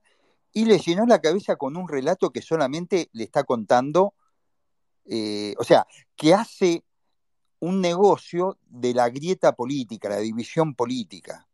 y 0.53 0.65
le 0.65 0.79
llenó 0.79 1.07
la 1.07 1.21
cabeza 1.21 1.57
con 1.57 1.77
un 1.77 1.89
relato 1.89 2.31
que 2.31 2.43
solamente 2.43 3.09
le 3.13 3.25
está 3.25 3.45
contando, 3.45 4.15
eh, 5.07 5.55
o 5.59 5.65
sea, 5.65 5.87
que 6.17 6.35
hace 6.35 6.85
un 7.61 7.81
negocio 7.81 8.59
de 8.69 8.95
la 8.95 9.09
grieta 9.11 9.53
política, 9.55 10.09
la 10.09 10.19
división 10.19 10.75
política. 10.75 11.47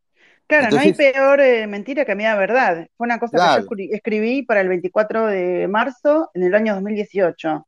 Claro, 0.46 0.70
no 0.72 0.80
hay 0.80 0.92
peor 0.92 1.40
eh, 1.40 1.66
mentira 1.66 2.04
que 2.04 2.14
media 2.14 2.36
verdad. 2.36 2.86
Fue 2.96 3.06
una 3.06 3.18
cosa 3.18 3.40
que 3.40 3.48
yo 3.48 3.62
escribí 3.90 4.42
para 4.42 4.60
el 4.60 4.68
24 4.68 5.26
de 5.26 5.66
marzo 5.68 6.30
en 6.34 6.44
el 6.44 6.54
año 6.54 6.74
2018. 6.74 7.66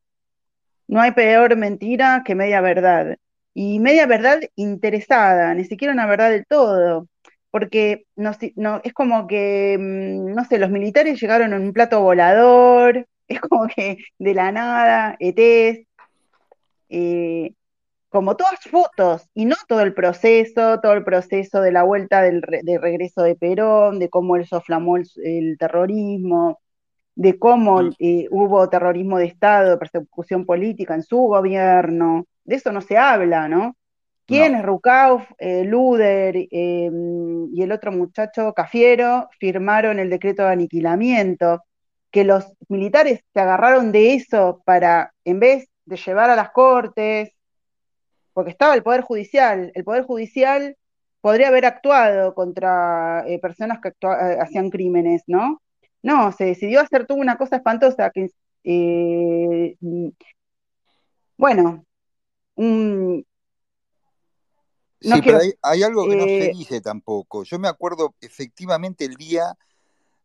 No 0.88 1.00
hay 1.00 1.12
peor 1.12 1.56
mentira 1.56 2.22
que 2.24 2.34
media 2.34 2.60
verdad. 2.60 3.16
Y 3.54 3.80
media 3.80 4.06
verdad 4.06 4.40
interesada, 4.56 5.54
ni 5.54 5.64
siquiera 5.64 5.92
una 5.94 6.06
verdad 6.06 6.30
del 6.30 6.46
todo. 6.46 7.08
Porque 7.58 8.04
no, 8.56 8.80
es 8.84 8.92
como 8.94 9.26
que, 9.26 9.76
mm, 9.78 10.34
no 10.34 10.44
sé, 10.44 10.58
los 10.58 10.70
militares 10.70 11.20
llegaron 11.20 11.52
en 11.52 11.62
un 11.62 11.72
plato 11.72 12.00
volador, 12.02 13.06
es 13.28 13.40
como 13.40 13.66
que 13.68 13.98
de 14.18 14.34
la 14.34 14.52
nada, 14.52 15.16
ETs, 15.20 15.86
eh, 16.90 17.52
como 18.10 18.36
todas 18.36 18.60
fotos, 18.70 19.28
y 19.34 19.46
no 19.46 19.56
todo 19.68 19.82
el 19.82 19.94
proceso, 19.94 20.80
todo 20.80 20.94
el 20.94 21.04
proceso 21.04 21.60
de 21.62 21.72
la 21.72 21.84
vuelta 21.84 22.22
del 22.22 22.42
re- 22.42 22.62
de 22.64 22.78
regreso 22.78 23.22
de 23.22 23.36
Perón, 23.36 23.98
de 24.00 24.10
cómo 24.10 24.36
él 24.36 24.46
soflamó 24.46 24.96
el, 24.98 25.06
el 25.24 25.58
terrorismo, 25.58 26.60
de 27.16 27.38
cómo 27.38 27.82
eh, 28.00 28.28
hubo 28.30 28.68
terrorismo 28.70 29.18
de 29.18 29.26
Estado, 29.26 29.78
persecución 29.78 30.46
política 30.46 30.94
en 30.96 31.02
su 31.04 31.18
gobierno, 31.18 32.26
de 32.44 32.56
eso 32.56 32.72
no 32.72 32.80
se 32.82 32.98
habla, 32.98 33.48
¿no? 33.48 33.76
¿Quiénes? 34.28 34.62
Rukauf, 34.62 35.24
eh, 35.38 35.64
Luder 35.64 36.36
eh, 36.36 36.90
y 37.50 37.62
el 37.62 37.72
otro 37.72 37.90
muchacho, 37.92 38.52
Cafiero, 38.52 39.30
firmaron 39.40 39.98
el 39.98 40.10
decreto 40.10 40.42
de 40.42 40.52
aniquilamiento, 40.52 41.64
que 42.10 42.24
los 42.24 42.44
militares 42.68 43.24
se 43.32 43.40
agarraron 43.40 43.90
de 43.90 44.12
eso 44.12 44.60
para, 44.66 45.14
en 45.24 45.40
vez 45.40 45.70
de 45.86 45.96
llevar 45.96 46.28
a 46.28 46.36
las 46.36 46.50
cortes, 46.50 47.30
porque 48.34 48.50
estaba 48.50 48.74
el 48.74 48.82
Poder 48.82 49.00
Judicial, 49.00 49.72
el 49.74 49.84
Poder 49.84 50.04
Judicial 50.04 50.76
podría 51.22 51.48
haber 51.48 51.64
actuado 51.64 52.34
contra 52.34 53.24
eh, 53.26 53.38
personas 53.38 53.80
que 53.80 53.92
hacían 54.40 54.68
crímenes, 54.68 55.22
¿no? 55.26 55.62
No, 56.02 56.32
se 56.32 56.44
decidió 56.44 56.82
hacer 56.82 57.06
toda 57.06 57.18
una 57.18 57.38
cosa 57.38 57.56
espantosa 57.56 58.10
que, 58.10 58.28
bueno, 61.38 61.84
un, 62.56 63.24
sí, 65.00 65.20
pero 65.24 65.38
hay, 65.62 65.82
algo 65.82 66.06
que 66.08 66.16
no 66.16 66.24
se 66.24 66.46
eh, 66.46 66.52
dice 66.54 66.80
tampoco. 66.80 67.44
Yo 67.44 67.58
me 67.58 67.68
acuerdo 67.68 68.14
efectivamente 68.20 69.04
el 69.04 69.14
día 69.14 69.56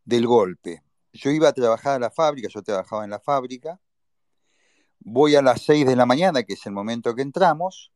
del 0.05 0.27
golpe. 0.27 0.83
Yo 1.13 1.31
iba 1.31 1.49
a 1.49 1.53
trabajar 1.53 1.95
a 1.95 1.99
la 1.99 2.09
fábrica, 2.12 2.47
yo 2.49 2.62
trabajaba 2.63 3.03
en 3.03 3.12
la 3.12 3.19
fábrica. 3.19 3.79
Voy 4.99 5.36
a 5.36 5.41
las 5.41 5.62
6 5.63 5.86
de 5.86 5.95
la 5.95 6.05
mañana, 6.05 6.43
que 6.43 6.53
es 6.53 6.65
el 6.65 6.73
momento 6.73 7.13
que 7.13 7.21
entramos. 7.21 7.91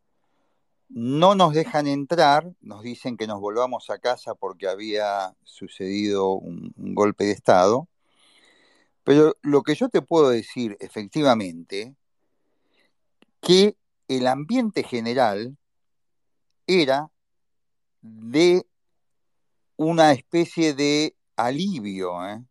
No 0.90 1.36
nos 1.36 1.54
dejan 1.54 1.88
entrar, 1.88 2.54
nos 2.62 2.84
dicen 2.84 3.18
que 3.18 3.28
nos 3.28 3.40
volvamos 3.42 3.90
a 3.90 4.00
casa 4.00 4.36
porque 4.36 4.68
había 4.68 5.36
sucedido 5.44 6.32
un 6.32 6.72
golpe 6.76 7.26
de 7.26 7.32
Estado. 7.32 7.88
Pero 9.04 9.38
lo 9.42 9.64
que 9.64 9.74
yo 9.74 9.90
te 9.90 10.02
puedo 10.02 10.30
decir 10.30 10.76
efectivamente, 10.80 11.96
que 13.40 13.78
el 14.10 14.28
ambiente 14.28 14.84
general 14.84 15.58
era 16.68 17.10
de 18.02 18.64
una 19.78 20.12
especie 20.12 20.74
de 20.74 21.16
alivio. 21.36 22.28
¿eh? 22.28 22.44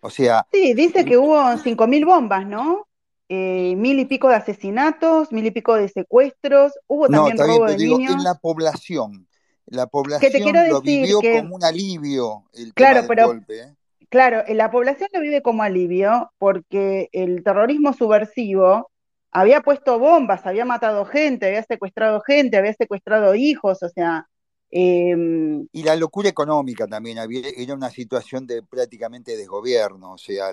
O 0.00 0.10
sea... 0.10 0.46
Sí, 0.52 0.74
dice 0.74 1.04
que 1.04 1.16
hubo 1.16 1.36
5.000 1.36 2.06
bombas, 2.06 2.46
¿no? 2.46 2.86
Eh, 3.28 3.74
mil 3.76 3.98
y 3.98 4.04
pico 4.04 4.28
de 4.28 4.36
asesinatos, 4.36 5.32
mil 5.32 5.44
y 5.44 5.50
pico 5.50 5.74
de 5.74 5.88
secuestros, 5.88 6.74
hubo 6.86 7.08
también 7.08 7.36
robo 7.36 7.66
de 7.66 7.76
niños. 7.76 8.12
En 8.12 8.22
la 8.22 8.36
población, 8.36 9.26
la 9.66 9.88
población 9.88 10.52
lo 10.68 10.80
vivió 10.80 11.20
como 11.20 11.56
un 11.56 11.64
alivio 11.64 12.44
el 12.54 12.72
claro, 12.72 13.02
pero, 13.08 13.26
golpe. 13.26 13.60
¿eh? 13.62 13.74
Claro, 14.10 14.44
la 14.54 14.70
población 14.70 15.08
lo 15.12 15.20
vive 15.20 15.42
como 15.42 15.64
alivio 15.64 16.30
porque 16.38 17.08
el 17.10 17.42
terrorismo 17.42 17.92
subversivo 17.92 18.92
había 19.36 19.60
puesto 19.60 19.98
bombas, 19.98 20.46
había 20.46 20.64
matado 20.64 21.04
gente, 21.04 21.46
había 21.46 21.62
secuestrado 21.62 22.22
gente, 22.22 22.56
había 22.56 22.72
secuestrado 22.72 23.34
hijos, 23.34 23.82
o 23.82 23.88
sea... 23.90 24.26
Em, 24.70 25.68
y 25.72 25.82
la 25.84 25.94
locura 25.94 26.28
económica 26.28 26.86
también, 26.86 27.18
había, 27.18 27.42
era 27.54 27.74
una 27.74 27.90
situación 27.90 28.46
de 28.46 28.62
prácticamente 28.62 29.36
desgobierno, 29.36 30.14
o 30.14 30.18
sea, 30.18 30.50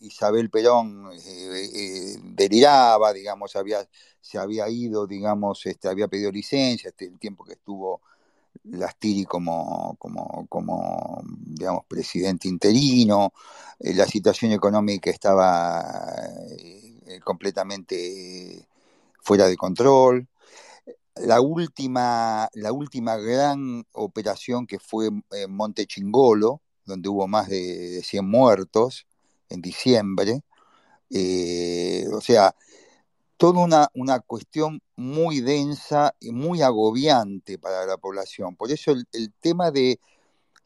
Isabel 0.00 0.50
Perón 0.50 1.10
eh, 1.12 1.68
eh, 1.74 2.16
deliraba, 2.22 3.14
digamos, 3.14 3.56
había, 3.56 3.78
se 4.20 4.38
había 4.38 4.68
ido, 4.68 5.06
digamos, 5.06 5.64
este, 5.64 5.88
había 5.88 6.06
pedido 6.06 6.30
licencia, 6.30 6.90
este, 6.90 7.06
el 7.06 7.18
tiempo 7.18 7.44
que 7.44 7.54
estuvo 7.54 8.02
Lastiri 8.64 9.24
como, 9.24 9.96
como, 9.98 10.46
como 10.48 11.22
digamos, 11.24 11.86
presidente 11.86 12.46
interino, 12.46 13.32
eh, 13.80 13.94
la 13.94 14.06
situación 14.06 14.52
económica 14.52 15.10
estaba 15.10 15.82
eh, 17.08 17.20
completamente 17.20 18.68
fuera 19.22 19.46
de 19.46 19.56
control. 19.56 20.28
La 21.16 21.40
última, 21.40 22.48
la 22.52 22.72
última 22.72 23.16
gran 23.16 23.86
operación 23.92 24.66
que 24.66 24.78
fue 24.78 25.08
en 25.30 25.52
Monte 25.52 25.86
Chingolo, 25.86 26.60
donde 26.84 27.08
hubo 27.08 27.26
más 27.26 27.48
de 27.48 28.02
100 28.02 28.28
muertos 28.28 29.06
en 29.48 29.62
diciembre, 29.62 30.42
eh, 31.10 32.06
o 32.12 32.20
sea, 32.20 32.54
toda 33.38 33.64
una, 33.64 33.88
una, 33.94 34.20
cuestión 34.20 34.82
muy 34.96 35.40
densa 35.40 36.14
y 36.20 36.32
muy 36.32 36.60
agobiante 36.60 37.58
para 37.58 37.86
la 37.86 37.96
población. 37.96 38.54
Por 38.54 38.70
eso 38.70 38.92
el, 38.92 39.06
el 39.12 39.32
tema 39.40 39.70
de, 39.70 39.98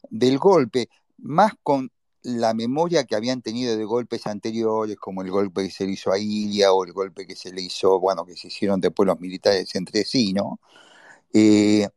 del 0.09 0.37
golpe, 0.39 0.89
más 1.17 1.53
con 1.63 1.89
la 2.23 2.53
memoria 2.53 3.03
que 3.03 3.15
habían 3.15 3.41
tenido 3.41 3.75
de 3.75 3.83
golpes 3.83 4.25
anteriores, 4.27 4.97
como 4.97 5.21
el 5.21 5.29
golpe 5.29 5.63
que 5.63 5.71
se 5.71 5.85
le 5.85 5.91
hizo 5.91 6.11
a 6.11 6.17
Ilia 6.17 6.71
o 6.73 6.85
el 6.85 6.93
golpe 6.93 7.27
que 7.27 7.35
se 7.35 7.51
le 7.51 7.61
hizo, 7.61 7.99
bueno, 7.99 8.25
que 8.25 8.35
se 8.35 8.47
hicieron 8.47 8.79
después 8.79 9.07
los 9.07 9.19
militares 9.19 9.75
entre 9.75 10.05
sí, 10.05 10.33
¿no? 10.33 10.59
Eh, 11.33 11.87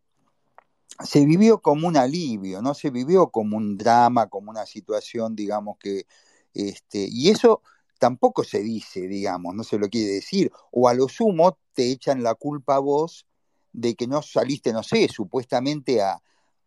se 1.05 1.25
vivió 1.25 1.59
como 1.59 1.87
un 1.87 1.97
alivio, 1.97 2.61
no 2.61 2.75
se 2.75 2.91
vivió 2.91 3.29
como 3.29 3.57
un 3.57 3.77
drama, 3.77 4.29
como 4.29 4.51
una 4.51 4.67
situación, 4.67 5.37
digamos, 5.37 5.77
que, 5.79 6.07
este, 6.55 7.07
y 7.11 7.31
eso 7.31 7.63
tampoco 7.99 8.45
se 8.45 8.61
dice, 8.61 9.07
digamos, 9.07 9.55
no 9.55 9.63
se 9.63 9.79
lo 9.79 9.89
quiere 9.89 10.13
decir, 10.13 10.51
o 10.73 10.89
a 10.89 10.95
lo 10.95 11.09
sumo 11.09 11.59
te 11.75 11.91
echan 11.91 12.23
la 12.23 12.35
culpa 12.35 12.77
a 12.77 12.81
vos 12.81 13.27
de 13.73 13.95
que 13.95 14.07
no 14.07 14.23
saliste, 14.23 14.73
no 14.73 14.83
sé, 14.83 15.09
supuestamente 15.09 16.03
a, 16.03 16.21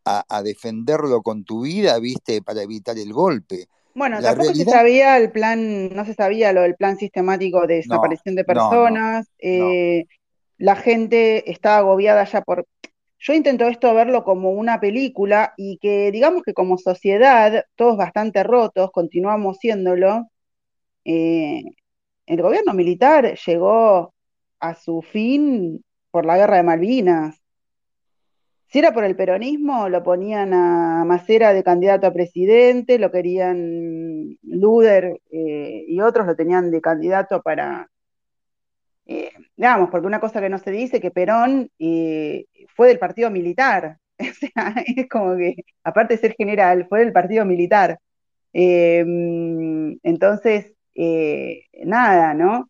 a, 0.10 0.44
defenderlo 0.44 1.22
con 1.22 1.44
tu 1.44 1.62
vida, 1.62 2.00
viste, 2.00 2.42
para 2.42 2.64
evitar 2.64 2.98
el 2.98 3.14
golpe. 3.14 3.68
Bueno, 3.94 4.22
tampoco 4.22 4.54
se 4.54 4.66
sabía 4.66 5.18
el 5.18 5.32
plan, 5.32 5.94
no 5.94 6.06
se 6.06 6.14
sabía 6.14 6.54
lo 6.54 6.62
del 6.62 6.76
plan 6.76 6.98
sistemático 6.98 7.68
de 7.68 7.76
desaparición 7.76 8.36
de 8.36 8.44
personas. 8.44 9.28
Eh, 9.40 10.06
la 10.58 10.76
gente 10.76 11.50
estaba 11.52 11.78
agobiada 11.78 12.24
ya 12.26 12.42
por. 12.42 12.66
Yo 13.22 13.34
intento 13.34 13.68
esto 13.68 13.94
verlo 13.94 14.24
como 14.24 14.52
una 14.52 14.80
película 14.80 15.54
y 15.58 15.78
que 15.80 16.10
digamos 16.12 16.44
que 16.44 16.54
como 16.54 16.78
sociedad, 16.78 17.66
todos 17.76 17.98
bastante 17.98 18.44
rotos, 18.44 18.92
continuamos 18.92 19.58
siéndolo. 19.58 20.30
Eh, 21.04 21.64
el 22.26 22.42
gobierno 22.42 22.74
militar 22.74 23.36
llegó 23.46 24.14
a 24.60 24.76
su 24.76 25.02
fin 25.02 25.84
por 26.12 26.26
la 26.26 26.38
guerra 26.38 26.58
de 26.58 26.64
Malvinas. 26.64 27.39
Si 28.72 28.78
era 28.78 28.94
por 28.94 29.04
el 29.04 29.16
peronismo, 29.16 29.90
lo 29.90 30.04
ponían 30.04 30.54
a 30.54 31.04
Macera 31.04 31.54
de 31.54 31.64
candidato 31.64 32.06
a 32.06 32.14
presidente, 32.14 33.00
lo 33.00 33.12
querían 33.12 34.38
Luder 34.44 35.20
eh, 35.32 35.86
y 35.88 36.00
otros 36.02 36.28
lo 36.28 36.36
tenían 36.36 36.70
de 36.70 36.80
candidato 36.80 37.42
para, 37.42 37.90
eh, 39.08 39.32
digamos, 39.58 39.90
porque 39.90 40.06
una 40.06 40.20
cosa 40.20 40.40
que 40.40 40.50
no 40.50 40.60
se 40.60 40.70
dice, 40.70 41.02
que 41.02 41.10
Perón 41.10 41.72
eh, 41.80 42.46
fue 42.76 42.90
del 42.90 43.00
partido 43.00 43.32
militar, 43.32 43.98
o 44.20 44.24
sea, 44.26 44.76
es 44.86 45.10
como 45.10 45.36
que, 45.36 45.56
aparte 45.84 46.14
de 46.16 46.20
ser 46.20 46.36
general, 46.36 46.86
fue 46.88 47.00
del 47.00 47.14
partido 47.14 47.46
militar. 47.46 48.00
entonces, 50.04 50.74
nada, 51.86 52.34
¿no? 52.36 52.70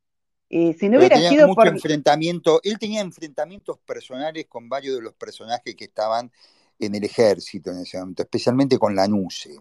Eh, 0.50 0.76
si 0.80 0.90
no 0.90 0.98
hubiera 0.98 1.18
sido 1.30 1.48
mucho 1.48 1.68
enfrentamiento, 1.68 2.60
él 2.64 2.80
tenía 2.80 3.02
enfrentamientos 3.02 3.78
personales 3.80 4.48
con 4.48 4.68
varios 4.68 4.96
de 4.96 5.02
los 5.04 5.14
personajes 5.14 5.76
que 5.76 5.86
estaban 5.86 6.32
en 6.80 6.96
el 6.96 7.04
ejército 7.04 7.72
en 7.72 7.80
ese 7.80 8.00
momento, 8.00 8.24
especialmente 8.24 8.80
con 8.80 8.96
la 8.96 9.08
NUCE. 9.08 9.60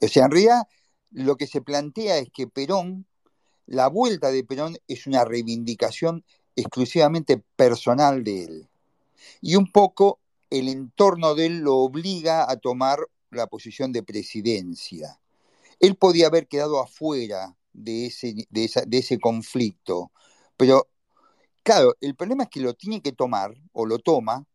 O 0.00 0.08
sea, 0.08 0.24
en 0.24 0.30
realidad 0.30 0.62
lo 1.10 1.36
que 1.36 1.46
se 1.46 1.60
plantea 1.60 2.18
es 2.18 2.30
que 2.30 2.46
Perón, 2.46 3.06
la 3.66 3.88
vuelta 3.88 4.30
de 4.30 4.44
Perón 4.44 4.78
es 4.88 5.06
una 5.06 5.24
reivindicación 5.24 6.24
exclusivamente 6.56 7.42
personal 7.56 8.24
de 8.24 8.44
él. 8.44 8.68
Y 9.42 9.56
un 9.56 9.70
poco 9.70 10.20
el 10.48 10.68
entorno 10.68 11.34
de 11.34 11.46
él 11.46 11.58
lo 11.58 11.76
obliga 11.76 12.50
a 12.50 12.56
tomar 12.56 13.00
la 13.30 13.46
posición 13.46 13.92
de 13.92 14.02
presidencia. 14.02 15.20
Él 15.80 15.96
podía 15.96 16.28
haber 16.28 16.46
quedado 16.46 16.80
afuera 16.80 17.57
de 17.78 18.06
ese, 18.06 18.34
de, 18.50 18.70
de 18.86 18.98
ese 18.98 19.18
conflicto. 19.18 20.12
Pero, 20.56 20.88
claro, 21.62 21.94
el 22.00 22.14
problema 22.16 22.44
es 22.44 22.50
que 22.50 22.60
lo 22.60 22.74
tiene 22.74 23.00
que 23.02 23.12
tomar 23.12 23.54
o 23.72 23.86
lo 23.86 23.98
toma 23.98 24.46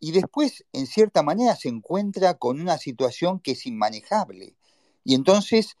y 0.00 0.12
después, 0.12 0.64
en 0.72 0.86
cierta 0.86 1.22
manera, 1.22 1.54
se 1.54 1.68
encuentra 1.68 2.34
con 2.34 2.60
una 2.60 2.78
situación 2.78 3.38
que 3.38 3.52
es 3.52 3.66
inmanejable. 3.66 4.56
Y 5.04 5.14
entonces, 5.14 5.76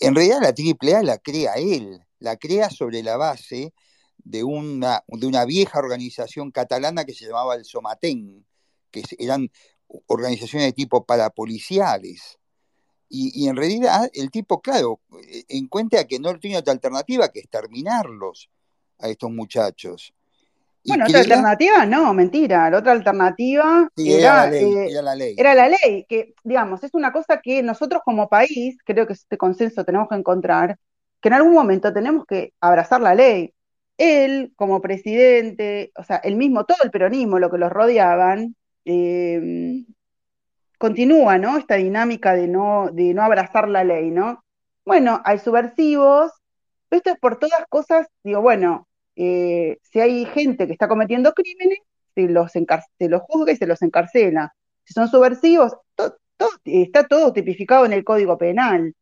en 0.00 0.14
realidad 0.14 0.40
la 0.40 0.48
AAA 0.48 1.02
la 1.02 1.18
crea 1.18 1.54
él, 1.54 2.00
la 2.18 2.36
crea 2.36 2.70
sobre 2.70 3.02
la 3.02 3.18
base 3.18 3.74
de 4.18 4.44
una, 4.44 5.04
de 5.08 5.26
una 5.26 5.44
vieja 5.44 5.78
organización 5.78 6.50
catalana 6.50 7.04
que 7.04 7.12
se 7.12 7.26
llamaba 7.26 7.54
el 7.54 7.66
Somatén, 7.66 8.46
que 8.90 9.02
eran 9.18 9.50
organizaciones 10.06 10.68
de 10.68 10.72
tipo 10.72 11.04
parapoliciales. 11.04 12.38
Y, 13.16 13.48
en 13.48 13.54
realidad 13.54 14.10
el 14.12 14.30
tipo, 14.30 14.60
claro, 14.60 15.00
eh, 15.30 15.44
encuentra 15.48 16.04
que 16.04 16.18
no 16.18 16.36
tiene 16.40 16.58
otra 16.58 16.72
alternativa 16.72 17.28
que 17.28 17.38
exterminarlos 17.38 18.50
a 18.98 19.08
estos 19.08 19.30
muchachos. 19.30 20.12
bueno, 20.84 21.04
otra 21.04 21.20
alternativa 21.20 21.86
no, 21.86 22.12
mentira. 22.12 22.68
La 22.70 22.78
otra 22.78 22.90
alternativa 22.90 23.88
era, 23.96 24.52
eh, 24.52 24.90
era, 24.90 25.02
la 25.02 25.14
ley, 25.14 25.34
era, 25.38 25.54
la 25.54 25.68
ley. 25.68 26.04
que 26.08 26.34
digamos, 26.42 26.82
es 26.82 26.92
una 26.92 27.12
cosa 27.12 27.40
que 27.40 27.62
nosotros 27.62 28.02
como 28.04 28.28
país, 28.28 28.78
creo 28.84 29.06
que 29.06 29.12
este 29.12 29.38
consenso 29.38 29.84
tenemos 29.84 30.08
que 30.08 30.16
encontrar, 30.16 30.76
que 31.20 31.28
en 31.28 31.34
algún 31.34 31.54
momento 31.54 31.92
tenemos 31.92 32.26
que 32.26 32.52
abrazar 32.60 33.00
la 33.00 33.14
ley. 33.14 33.54
él 33.96 34.52
como 34.56 34.80
presidente, 34.80 35.92
o 35.96 36.02
sea, 36.02 36.16
el 36.16 36.34
mismo, 36.34 36.64
todo 36.64 36.78
el 36.82 36.90
peronismo, 36.90 37.38
lo 37.38 37.48
que 37.48 37.58
los 37.58 37.70
rodeaban, 37.70 38.56
eh, 38.84 39.84
continúa, 40.84 41.38
¿no? 41.38 41.56
Esta 41.56 41.76
dinámica 41.76 42.34
de 42.34 42.46
no, 42.46 42.90
de 42.92 43.14
no 43.14 43.22
abrazar 43.22 43.70
la 43.70 43.84
ley, 43.84 44.10
¿no? 44.10 44.44
Bueno, 44.84 45.22
hay 45.24 45.38
subversivos, 45.38 46.30
pero 46.90 46.98
esto 46.98 47.10
es 47.12 47.18
por 47.18 47.38
todas 47.38 47.64
cosas, 47.70 48.06
digo, 48.22 48.42
bueno, 48.42 48.86
eh, 49.16 49.78
si 49.82 50.00
hay 50.00 50.26
gente 50.26 50.66
que 50.66 50.74
está 50.74 50.86
cometiendo 50.86 51.32
crímenes, 51.32 51.78
se 52.14 52.28
los, 52.28 52.52
se 52.52 52.66
juzga 53.26 53.52
y 53.52 53.56
se 53.56 53.66
los 53.66 53.80
encarcela. 53.80 54.54
Si 54.84 54.92
son 54.92 55.08
subversivos, 55.08 55.72
está 56.66 57.08
todo 57.08 57.32
tipificado 57.32 57.86
en 57.86 57.94
el 57.94 58.04
Código 58.04 58.36
Penal. 58.36 58.94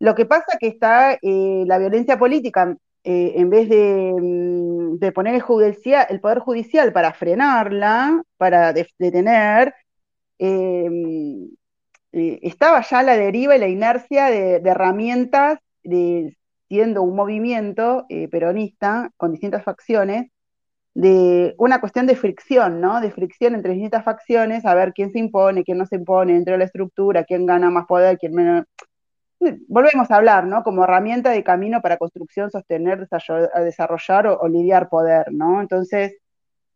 Lo 0.00 0.14
que 0.14 0.26
pasa 0.26 0.58
que 0.60 0.66
está 0.68 1.14
eh, 1.14 1.64
la 1.66 1.78
violencia 1.78 2.18
política, 2.18 2.76
eh, 3.04 3.32
en 3.36 3.48
vez 3.48 3.70
de, 3.70 4.14
mm, 4.20 5.12
poner 5.14 5.34
el, 5.34 5.42
el, 6.10 6.20
Poder 6.20 6.38
Judicial 6.40 6.92
para 6.92 7.14
frenarla, 7.14 8.22
para 8.36 8.74
detener, 8.74 9.74
eh, 10.44 11.48
estaba 12.42 12.82
ya 12.82 13.02
la 13.02 13.16
deriva 13.16 13.56
y 13.56 13.60
la 13.60 13.68
inercia 13.68 14.26
de, 14.26 14.56
herramientas, 14.56 15.58
siendo 16.68 17.02
un 17.02 17.16
movimiento 17.16 18.06
peronista 18.30 19.10
con 19.16 19.32
distintas 19.32 19.64
facciones, 19.64 20.30
de 20.94 21.54
una 21.58 21.80
cuestión 21.80 22.06
de 22.06 22.16
fricción, 22.16 22.80
¿no? 22.80 23.00
De 23.00 23.10
fricción 23.10 23.54
entre 23.54 23.72
distintas 23.72 24.04
facciones, 24.04 24.64
a 24.66 24.74
ver 24.74 24.92
quién 24.92 25.10
se 25.10 25.18
impone, 25.18 25.64
quién 25.64 25.78
no 25.78 25.86
se 25.86 25.96
impone 25.96 26.34
dentro 26.34 26.52
de 26.52 26.58
la 26.58 26.64
estructura, 26.64 27.24
quién 27.24 27.46
gana 27.46 27.70
más 27.70 27.86
poder, 27.86 28.18
quién 28.18 28.34
menos. 28.34 28.64
Volvemos 29.68 30.10
a 30.10 30.16
hablar, 30.16 30.46
¿no? 30.46 30.62
Como 30.62 30.84
herramienta 30.84 31.30
de 31.30 31.42
camino 31.42 31.80
para 31.82 31.96
construcción, 31.96 32.50
sostener, 32.50 33.08
desarrollar 33.08 34.26
o, 34.28 34.48
lidiar 34.48 34.88
poder, 34.88 35.32
¿no? 35.32 35.60
Entonces, 35.60 36.16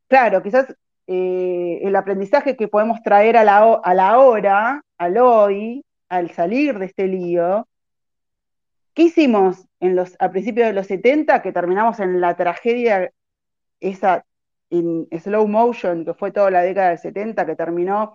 claro, 0.08 0.42
quizás 0.42 0.74
eh, 1.06 1.80
el 1.82 1.94
aprendizaje 1.96 2.56
que 2.56 2.68
podemos 2.68 3.02
traer 3.02 3.36
a 3.36 3.44
la, 3.44 3.58
a 3.74 3.94
la 3.94 4.18
hora, 4.18 4.82
al 4.98 5.18
hoy, 5.18 5.84
al 6.08 6.30
salir 6.30 6.78
de 6.78 6.86
este 6.86 7.06
lío, 7.06 7.66
¿qué 8.94 9.04
hicimos 9.04 9.68
en 9.80 9.96
los, 9.96 10.16
a 10.18 10.30
principios 10.30 10.68
de 10.68 10.72
los 10.72 10.86
70 10.86 11.42
que 11.42 11.52
terminamos 11.52 12.00
en 12.00 12.20
la 12.20 12.36
tragedia 12.36 13.10
esa 13.80 14.24
in 14.70 15.06
slow 15.20 15.46
motion 15.46 16.04
que 16.04 16.14
fue 16.14 16.32
toda 16.32 16.50
la 16.50 16.62
década 16.62 16.90
del 16.90 16.98
70, 16.98 17.46
que 17.46 17.56
terminó 17.56 18.14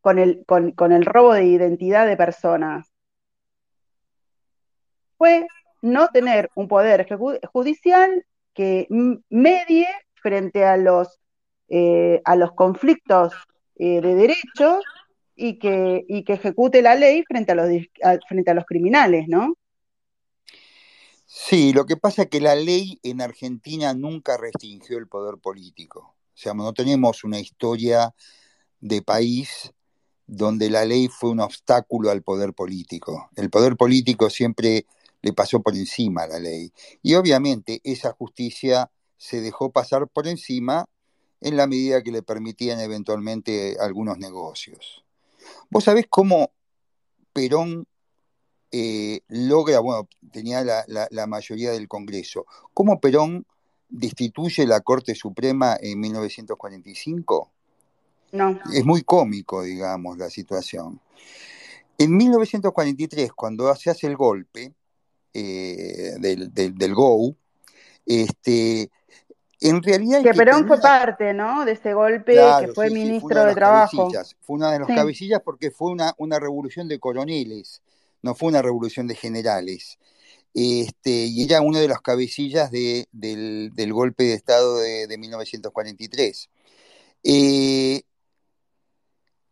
con 0.00 0.18
el, 0.18 0.44
con, 0.46 0.72
con 0.72 0.92
el 0.92 1.04
robo 1.04 1.34
de 1.34 1.44
identidad 1.44 2.06
de 2.06 2.16
personas, 2.16 2.90
fue 5.18 5.46
no 5.82 6.08
tener 6.08 6.50
un 6.54 6.68
poder 6.68 7.06
judicial 7.52 8.24
que 8.54 8.86
medie 9.28 9.86
frente 10.14 10.64
a 10.64 10.76
los, 10.76 11.19
eh, 11.70 12.20
a 12.24 12.36
los 12.36 12.52
conflictos 12.52 13.32
eh, 13.76 14.00
de 14.00 14.14
derechos 14.14 14.84
y 15.36 15.58
que, 15.58 16.04
y 16.08 16.24
que 16.24 16.34
ejecute 16.34 16.82
la 16.82 16.96
ley 16.96 17.22
frente 17.22 17.52
a 17.52 17.54
los, 17.54 17.68
frente 18.28 18.50
a 18.50 18.54
los 18.54 18.66
criminales, 18.66 19.26
¿no? 19.28 19.54
Sí, 21.26 21.72
lo 21.72 21.86
que 21.86 21.96
pasa 21.96 22.22
es 22.22 22.28
que 22.28 22.40
la 22.40 22.56
ley 22.56 22.98
en 23.04 23.20
Argentina 23.20 23.94
nunca 23.94 24.36
restringió 24.36 24.98
el 24.98 25.06
poder 25.06 25.38
político. 25.38 26.00
O 26.00 26.36
sea, 26.42 26.54
no 26.54 26.72
tenemos 26.74 27.22
una 27.22 27.38
historia 27.38 28.12
de 28.80 29.00
país 29.00 29.72
donde 30.26 30.70
la 30.70 30.84
ley 30.84 31.08
fue 31.08 31.30
un 31.30 31.40
obstáculo 31.40 32.10
al 32.10 32.22
poder 32.22 32.52
político. 32.52 33.30
El 33.36 33.48
poder 33.48 33.76
político 33.76 34.28
siempre 34.28 34.86
le 35.22 35.32
pasó 35.32 35.62
por 35.62 35.74
encima 35.76 36.22
a 36.24 36.26
la 36.28 36.38
ley. 36.40 36.72
Y 37.02 37.14
obviamente 37.14 37.80
esa 37.84 38.12
justicia 38.12 38.90
se 39.16 39.40
dejó 39.40 39.70
pasar 39.70 40.08
por 40.08 40.26
encima 40.26 40.86
en 41.40 41.56
la 41.56 41.66
medida 41.66 42.02
que 42.02 42.12
le 42.12 42.22
permitían 42.22 42.80
eventualmente 42.80 43.76
algunos 43.80 44.18
negocios. 44.18 45.04
¿Vos 45.70 45.84
sabés 45.84 46.06
cómo 46.08 46.52
Perón 47.32 47.86
eh, 48.72 49.22
logra, 49.28 49.80
bueno, 49.80 50.08
tenía 50.30 50.62
la, 50.64 51.26
mayoría 51.26 51.72
del 51.72 51.88
Congreso. 51.88 52.46
¿Cómo 52.72 53.00
Perón 53.00 53.44
destituye 53.88 54.66
la 54.66 54.80
Corte 54.80 55.14
Suprema 55.14 55.76
en 55.80 55.98
1945? 55.98 57.50
No. 58.32 58.60
Es 58.72 58.84
muy 58.84 59.02
cómico, 59.02 59.62
digamos, 59.62 60.18
la 60.18 60.30
situación. 60.30 61.00
En 61.98 62.16
1943, 62.16 63.32
cuando 63.32 63.74
se 63.74 63.90
hace 63.90 64.06
el 64.06 64.16
golpe 64.16 64.72
eh, 65.34 66.14
del, 66.18 66.54
del, 66.54 66.94
GO, 66.94 67.34
este, 68.06 68.90
en 69.60 69.82
realidad... 69.82 70.22
Que, 70.22 70.34
Perón 70.34 70.66
fue 70.66 70.80
parte, 70.80 71.34
¿no? 71.34 71.64
De 71.64 71.72
ese 71.72 71.94
golpe, 71.94 72.34
que 72.60 72.68
fue 72.68 72.90
ministro 72.90 73.44
de, 73.44 73.54
Trabajo. 73.54 74.10
Fue 74.40 74.56
una 74.56 74.72
de 74.72 74.80
las 74.80 74.88
cabecillas 74.88 75.40
porque 75.44 75.70
fue 75.70 75.90
una, 75.90 76.14
una 76.18 76.38
revolución 76.38 76.88
de 76.88 76.98
coroneles 76.98 77.82
no 78.22 78.34
fue 78.34 78.48
una 78.48 78.62
revolución 78.62 79.06
de 79.06 79.14
generales. 79.14 79.98
Este, 80.52 81.10
y 81.10 81.44
era 81.44 81.60
uno 81.60 81.78
de 81.78 81.88
los 81.88 82.00
cabecillas 82.00 82.70
del, 82.70 83.06
golpe 83.92 84.24
de 84.24 84.34
Estado 84.34 84.78
de, 84.78 85.16
1943. 85.16 86.50
Eh, 87.22 88.02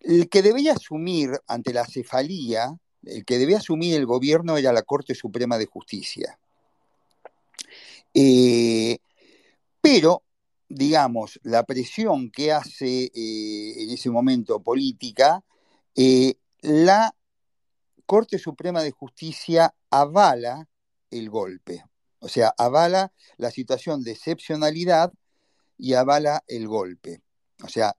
el 0.01 0.29
que 0.29 0.43
debía 0.43 0.73
asumir 0.73 1.31
ante 1.47 1.73
la 1.73 1.85
cefalía, 1.87 2.77
el 3.05 3.25
que 3.25 3.39
debía 3.39 3.59
asumir 3.59 3.95
el 3.95 4.07
gobierno 4.07 4.57
era 4.57 4.73
la 4.73 4.83
Corte 4.83 5.15
Suprema 5.15 5.59
de 5.59 5.67
Justicia. 5.67 6.39
Eh, 8.15 8.99
pero, 9.81 10.23
digamos, 10.69 11.41
la 11.43 11.65
presión 11.65 12.31
que 12.31 12.53
hace 12.53 13.11
eh, 13.15 13.83
en 13.83 13.91
ese 13.91 14.11
momento 14.11 14.61
política, 14.61 15.45
la 16.63 17.15
Corte 18.07 18.39
Suprema 18.39 18.83
de 18.83 18.91
Justicia 18.91 19.75
avala 19.91 20.69
el 21.11 21.29
golpe, 21.31 21.85
o 22.21 22.29
sea, 22.29 22.55
avala 22.57 23.13
la 23.37 23.51
situación 23.51 24.03
de 24.03 24.13
excepcionalidad 24.13 25.13
y 25.77 25.95
avala 25.95 26.43
el 26.49 26.67
golpe. 26.67 27.23
O 27.63 27.69
sea, 27.69 27.97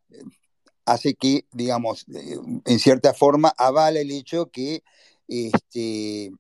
hace 0.85 1.15
que, 1.15 1.45
digamos, 1.51 2.05
en 2.07 2.79
cierta 2.79 3.13
forma 3.13 3.53
avala 3.57 3.99
el 3.99 4.11
hecho 4.11 4.49
que 4.49 4.83
este, 5.27 6.31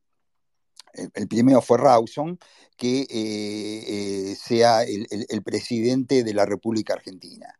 el, 0.93 1.27
primero 1.27 1.61
fue 1.61 1.77
Rawson, 1.77 2.39
que 2.77 3.01
eh, 3.01 3.07
eh, 3.11 4.35
sea 4.35 4.83
el, 4.83 5.43
presidente 5.43 6.23
de 6.23 6.33
la 6.33 6.45
República 6.45 6.93
Argentina. 6.93 7.57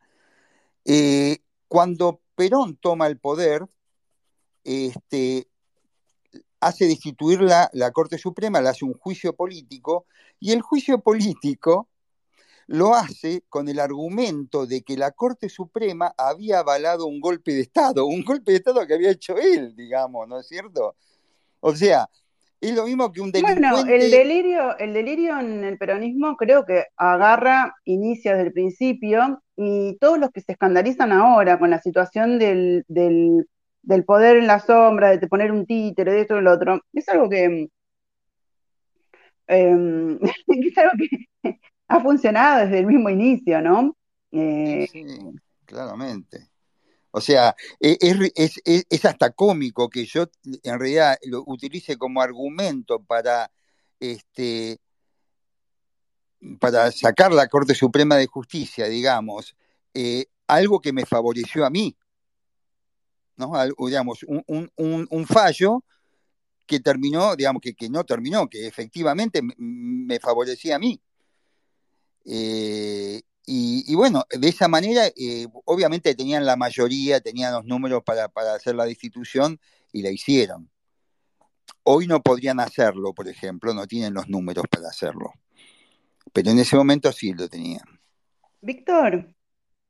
Eh, 0.86 1.40
cuando 1.68 2.22
Perón 2.36 2.78
toma 2.78 3.08
el 3.08 3.18
poder, 3.18 3.66
este, 4.64 5.48
hace 6.60 6.86
destituir 6.86 7.42
la, 7.42 7.92
Corte 7.92 8.18
Suprema, 8.18 8.62
le 8.62 8.70
hace 8.70 8.86
un 8.86 8.94
juicio 8.94 9.36
político, 9.36 10.06
y 10.40 10.52
el 10.52 10.62
juicio 10.62 11.00
político 11.00 11.90
lo 12.68 12.94
hace 12.94 13.44
con 13.50 13.68
el 13.68 13.80
argumento 13.80 14.68
de 14.68 14.84
que 14.84 14.96
la 14.96 15.12
Corte 15.12 15.50
Suprema 15.50 16.14
había 16.18 16.60
avalado 16.60 17.08
un 17.08 17.20
golpe 17.20 17.52
de 17.54 17.62
Estado, 17.62 18.06
un 18.06 18.24
golpe 18.24 18.52
de 18.52 18.58
Estado 18.60 18.86
que 18.86 18.94
había 18.94 19.12
hecho 19.12 19.38
él, 19.38 19.76
digamos, 19.76 20.28
¿no 20.28 20.40
es 20.40 20.48
cierto? 20.48 20.96
O 21.62 21.76
sea, 21.76 22.10
es 22.62 22.76
lo 22.76 22.86
mismo 22.86 23.12
que 23.12 23.22
un 23.22 23.32
delincuente... 23.32 23.68
Bueno, 23.70 23.90
el 23.90 24.12
delirio, 24.12 24.78
el 24.78 24.94
delirio 24.94 25.40
en 25.40 25.64
el 25.64 25.78
peronismo 25.78 26.36
creo 26.36 26.66
que 26.66 26.86
agarra, 26.98 27.76
inicia 27.86 28.34
desde 28.34 28.48
el 28.48 28.54
principio, 28.54 29.42
y 29.56 29.98
todos 30.00 30.20
los 30.20 30.32
que 30.32 30.42
se 30.42 30.54
escandalizan 30.54 31.12
ahora 31.12 31.60
con 31.60 31.70
la 31.70 31.80
situación 31.80 32.40
del 32.40 32.86
del 33.90 34.04
poder 34.06 34.38
en 34.38 34.48
la 34.48 34.60
sombra, 34.60 35.18
de 35.18 35.28
poner 35.28 35.52
un 35.52 35.66
títere, 35.66 36.14
de 36.14 36.22
esto 36.22 36.38
y 36.38 36.42
lo 36.42 36.54
otro, 36.54 36.82
es 36.94 37.08
algo 37.10 37.30
que, 37.30 37.70
em, 39.48 40.20
es 40.48 40.78
algo 40.78 40.92
que 40.98 41.30
ha 41.88 42.00
funcionado 42.00 42.66
desde 42.66 42.80
el 42.80 42.88
mismo 42.88 43.10
inicio, 43.10 43.62
¿no? 43.62 43.96
Eh, 44.32 44.88
sí, 44.92 45.06
claramente. 45.66 46.48
O 47.12 47.22
sea, 47.22 47.56
e, 47.80 47.98
es, 48.36 48.62
es, 48.66 49.06
hasta 49.06 49.32
cómico 49.32 49.90
que 49.90 50.06
yo 50.06 50.30
en 50.64 50.80
realidad 50.80 51.18
lo 51.24 51.44
utilice 51.48 51.98
como 51.98 52.22
argumento 52.22 53.04
para 53.04 53.52
este 54.00 54.80
para 56.60 56.92
sacar 56.92 57.34
la 57.34 57.48
Corte 57.48 57.76
Suprema 57.76 58.16
de 58.16 58.28
Justicia, 58.28 58.88
digamos, 58.88 59.56
eh, 59.94 60.28
algo 60.48 60.80
que 60.80 60.94
me 60.94 61.06
favoreció 61.06 61.66
a 61.66 61.70
mí, 61.70 61.98
¿no? 63.36 63.52
digamos, 63.86 64.26
un, 64.28 65.28
fallo 65.28 65.84
que 66.66 66.80
terminó, 66.80 67.36
digamos, 67.36 67.62
que, 67.62 67.74
que, 67.74 67.90
no 67.90 68.06
terminó, 68.06 68.48
que 68.48 68.68
efectivamente 68.68 69.42
me 69.58 70.20
favorecía 70.20 70.78
a 70.78 70.80
mí. 70.80 71.02
Eh, 72.26 73.22
y, 73.52 73.96
bueno, 73.96 74.26
de 74.30 74.48
esa 74.48 74.68
manera, 74.68 75.08
eh, 75.08 75.48
obviamente 75.66 76.14
tenían 76.14 76.46
la 76.46 76.56
mayoría, 76.56 77.20
tenían 77.20 77.52
los 77.52 77.66
números 77.66 78.04
para, 78.04 78.28
para 78.28 78.54
hacer 78.54 78.76
la 78.76 78.86
destitución 78.86 79.60
y 79.92 80.04
la 80.04 80.12
hicieron. 80.12 80.70
Hoy 81.82 82.06
no 82.06 82.22
podrían 82.22 82.60
hacerlo, 82.60 83.12
por 83.12 83.28
ejemplo, 83.28 83.74
no 83.74 83.88
tienen 83.88 84.14
los 84.14 84.30
números 84.30 84.66
para 84.70 84.90
hacerlo. 84.90 85.34
pero 86.32 86.52
en 86.52 86.60
ese 86.60 86.76
momento 86.76 87.12
sí 87.12 87.34
lo 87.34 87.50
tenía. 87.50 87.82
Víctor, 88.62 89.34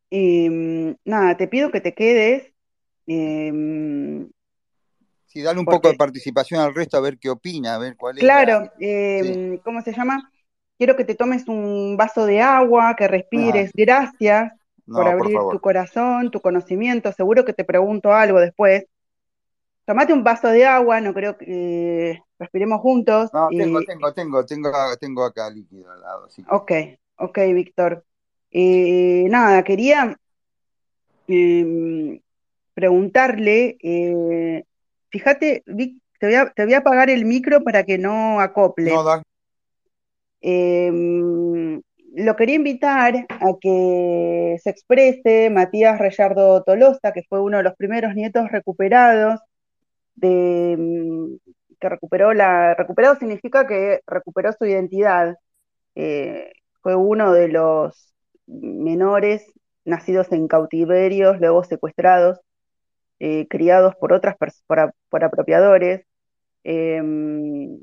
em, 0.09 0.95
nada, 1.03 1.35
te 1.35 1.49
pido 1.49 1.69
que 1.69 1.81
te 1.81 1.93
quedes. 1.93 2.53
Em, 3.07 4.29
sí, 5.25 5.41
dale 5.41 5.59
un 5.59 5.65
poco 5.65 5.89
de 5.89 5.97
participación 5.97 6.61
al 6.61 6.73
resto 6.73 6.95
a 6.95 7.01
ver 7.01 7.17
qué 7.17 7.29
opina, 7.29 7.75
a 7.75 7.77
ver 7.77 7.97
cuál 7.97 8.19
es. 8.19 8.23
Claro, 8.23 8.71
em, 8.79 9.57
¿cómo 9.57 9.81
se 9.81 9.91
llama? 9.91 10.31
Quiero 10.79 10.95
que 10.95 11.03
te 11.03 11.13
tomes 11.13 11.45
un 11.49 11.97
vaso 11.97 12.25
de 12.25 12.39
agua, 12.39 12.95
que 12.97 13.09
respires. 13.09 13.71
Gracias 13.73 14.53
por 14.85 15.09
abrir 15.09 15.37
tu 15.51 15.59
corazón, 15.59 16.31
tu 16.31 16.39
conocimiento. 16.39 17.11
Seguro 17.11 17.43
que 17.43 17.51
te 17.51 17.65
pregunto 17.65 18.13
algo 18.13 18.39
después. 18.39 18.85
Tomate 19.83 20.13
un 20.13 20.23
vaso 20.23 20.47
de 20.47 20.65
agua, 20.65 21.01
no 21.01 21.13
creo 21.13 21.37
que 21.37 22.23
respiremos 22.39 22.79
juntos. 22.79 23.29
No, 23.33 23.49
tengo, 23.49 23.81
tengo, 23.83 24.13
tengo, 24.13 24.45
tengo, 24.45 24.71
tengo 24.97 25.25
acá 25.25 25.49
líquido 25.49 25.91
al 25.91 25.99
lado. 25.99 26.29
Ok, 26.49 26.71
ok, 27.17 27.37
Víctor. 27.53 28.05
Eh, 28.49 29.25
nada, 29.29 29.61
quería 29.65 30.17
em, 31.27 32.21
preguntarle, 32.73 33.77
eh, 33.83 34.63
fíjate, 35.09 35.61
Vic, 35.65 36.01
te 36.21 36.27
voy, 36.27 36.35
a, 36.35 36.49
te 36.51 36.63
voy, 36.63 36.73
a, 36.73 36.77
apagar 36.77 37.09
el 37.09 37.25
micro 37.25 37.65
para 37.65 37.83
que 37.83 37.97
no 37.97 38.39
acople. 38.39 38.93
No, 38.93 39.03
da. 39.03 39.21
Em, 40.41 41.81
lo 42.15 42.35
quería 42.35 42.55
invitar 42.55 43.25
a 43.29 43.53
que 43.61 44.57
se 44.63 44.69
exprese 44.69 45.49
Matías 45.49 45.99
Reyardo 45.99 46.63
Tolosa, 46.63 47.11
que 47.13 47.23
fue 47.29 47.41
uno 47.41 47.57
de 47.57 47.63
los 47.63 47.75
primeros 47.75 48.15
nietos 48.15 48.51
recuperados, 48.51 49.39
em, 50.21 51.37
que 51.79 51.89
recuperó 51.89 52.33
la... 52.33 52.75
Recuperado 52.75 53.15
significa 53.15 53.67
que 53.67 54.01
recuperó 54.07 54.51
su 54.53 54.65
identidad. 54.65 55.37
Eh, 55.95 56.51
fue 56.81 56.95
uno 56.95 57.33
de 57.33 57.47
los 57.49 58.13
menores 58.47 59.45
nacidos 59.85 60.31
en 60.31 60.47
cautiverios, 60.47 61.39
luego 61.39 61.63
secuestrados, 61.63 62.39
eh, 63.19 63.47
criados 63.49 63.95
por 63.95 64.13
otras 64.13 64.35
por, 64.37 64.93
por 65.09 65.23
apropiadores. 65.23 66.05
Em, 66.63 67.79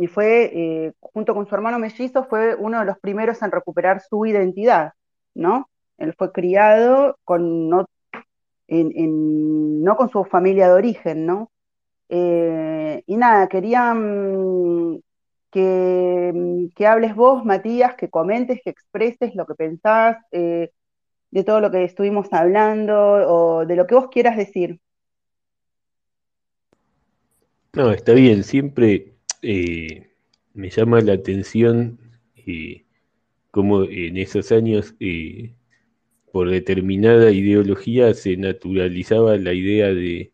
y 0.00 0.06
fue, 0.06 0.50
eh, 0.54 0.92
junto 0.98 1.34
con 1.34 1.46
su 1.46 1.54
hermano 1.54 1.78
mellizo, 1.78 2.24
fue 2.24 2.54
uno 2.54 2.80
de 2.80 2.86
los 2.86 2.98
primeros 2.98 3.42
en 3.42 3.50
recuperar 3.50 4.00
su 4.00 4.24
identidad, 4.24 4.94
¿no? 5.34 5.68
Él 5.98 6.14
fue 6.16 6.32
criado 6.32 7.18
con 7.22 7.68
no, 7.68 7.84
no 8.66 9.96
con 9.96 10.08
su 10.08 10.24
familia 10.24 10.68
de 10.68 10.72
origen, 10.72 11.26
¿no? 11.26 11.50
Eh, 12.08 13.02
y 13.06 13.16
nada, 13.18 13.46
quería 13.48 13.92
mm, 13.92 15.00
que, 15.50 16.70
que, 16.74 16.86
hables 16.86 17.14
vos, 17.14 17.44
Matías, 17.44 17.94
que 17.94 18.08
comentes, 18.08 18.62
que 18.64 18.70
expreses 18.70 19.34
lo 19.34 19.44
que 19.44 19.54
pensás 19.54 20.16
eh, 20.32 20.70
de 21.30 21.44
todo 21.44 21.60
lo 21.60 21.70
que 21.70 21.84
estuvimos 21.84 22.32
hablando 22.32 22.96
o 22.96 23.66
de 23.66 23.76
lo 23.76 23.86
que 23.86 23.96
vos 23.96 24.08
quieras 24.10 24.38
decir. 24.38 24.80
No, 27.74 27.90
está 27.92 28.14
bien, 28.14 28.42
siempre 28.44 29.19
eh, 29.42 30.08
me 30.54 30.70
llama 30.70 31.00
la 31.00 31.14
atención 31.14 31.98
eh, 32.36 32.84
cómo 33.50 33.84
en 33.84 34.16
esos 34.16 34.52
años, 34.52 34.94
eh, 35.00 35.54
por 36.32 36.50
determinada 36.50 37.30
ideología, 37.32 38.14
se 38.14 38.36
naturalizaba 38.36 39.36
la 39.36 39.52
idea 39.54 39.88
de 39.88 40.32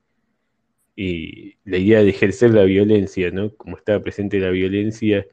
la 0.96 1.76
idea 1.76 2.02
de 2.02 2.08
ejercer 2.08 2.54
la 2.54 2.64
violencia, 2.64 3.30
¿no? 3.30 3.54
Como 3.56 3.76
estaba 3.76 4.02
presente 4.02 4.40
la 4.40 4.48
violencia 4.50 5.26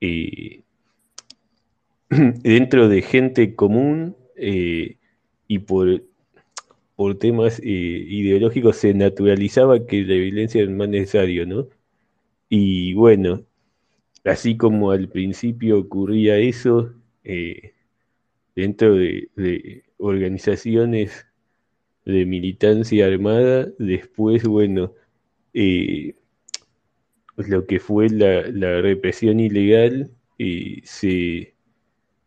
dentro 2.10 2.88
de 2.88 3.02
gente 3.02 3.54
común 3.54 4.16
y 4.36 5.58
por, 5.60 6.02
por 6.96 7.18
temas 7.18 7.60
ideológicos 7.62 8.78
se 8.78 8.94
naturalizaba 8.94 9.86
que 9.86 10.02
la 10.02 10.14
violencia 10.14 10.62
era 10.62 10.70
más 10.72 10.88
necesario, 10.88 11.46
¿no? 11.46 11.68
Y 12.50 12.94
bueno, 12.94 13.46
así 14.24 14.56
como 14.56 14.90
al 14.90 15.08
principio 15.08 15.78
ocurría 15.78 16.36
eso, 16.38 16.92
eh, 17.24 17.74
dentro 18.56 18.94
de, 18.96 19.84
organizaciones 19.98 21.26
de 22.04 22.26
militancia 22.26 23.06
armada, 23.06 23.68
después, 23.78 24.44
bueno, 24.44 24.94
eh, 25.54 26.16
lo 27.36 27.66
que 27.66 27.80
fue 27.80 28.08
la, 28.10 28.42
represión 28.82 29.40
ilegal, 29.40 30.10
eh, 30.38 30.80
se, 30.84 31.54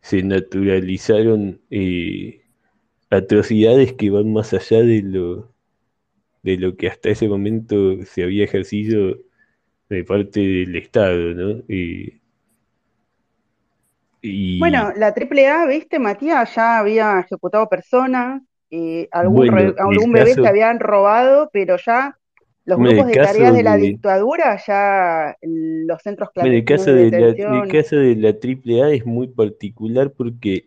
se, 0.00 0.22
naturalizaron 0.22 1.60
atrocidades 3.10 3.92
que 3.94 4.10
van 4.10 4.32
más 4.32 4.54
allá 4.54 4.82
de 4.82 5.02
lo, 5.02 5.52
de 6.42 6.56
lo 6.58 6.76
que 6.76 6.88
hasta 6.88 7.10
ese 7.10 7.28
momento 7.28 8.02
se 8.04 8.22
había 8.24 8.44
ejercido 8.44 9.18
de 9.94 10.04
parte 10.04 10.40
del 10.40 10.76
Estado, 10.76 11.34
¿no? 11.34 11.62
Y, 11.68 12.20
Bueno, 14.58 14.92
la 14.96 15.08
AAA, 15.08 15.66
viste, 15.66 15.98
Matías 15.98 16.54
ya 16.54 16.78
había 16.78 17.20
ejecutado 17.20 17.68
personas, 17.68 18.42
algún, 19.10 19.74
algún 19.78 20.12
bebé 20.12 20.34
se 20.34 20.46
habían 20.46 20.80
robado, 20.80 21.50
pero 21.52 21.76
ya 21.76 22.18
los 22.64 22.78
grupos 22.78 23.06
de 23.08 23.14
tareas 23.14 23.54
de 23.54 23.62
la 23.62 23.76
dictadura, 23.76 24.58
ya 24.66 25.36
los 25.42 26.02
centros 26.02 26.30
clandestinos 26.30 26.60
el 26.60 26.64
caso 26.64 26.94
de, 26.94 27.10
la, 27.10 27.62
el 27.62 27.70
caso 27.70 27.96
de 27.96 28.16
la 28.16 28.30
AAA 28.30 28.94
es 28.94 29.06
muy 29.06 29.28
particular 29.28 30.12
porque 30.12 30.66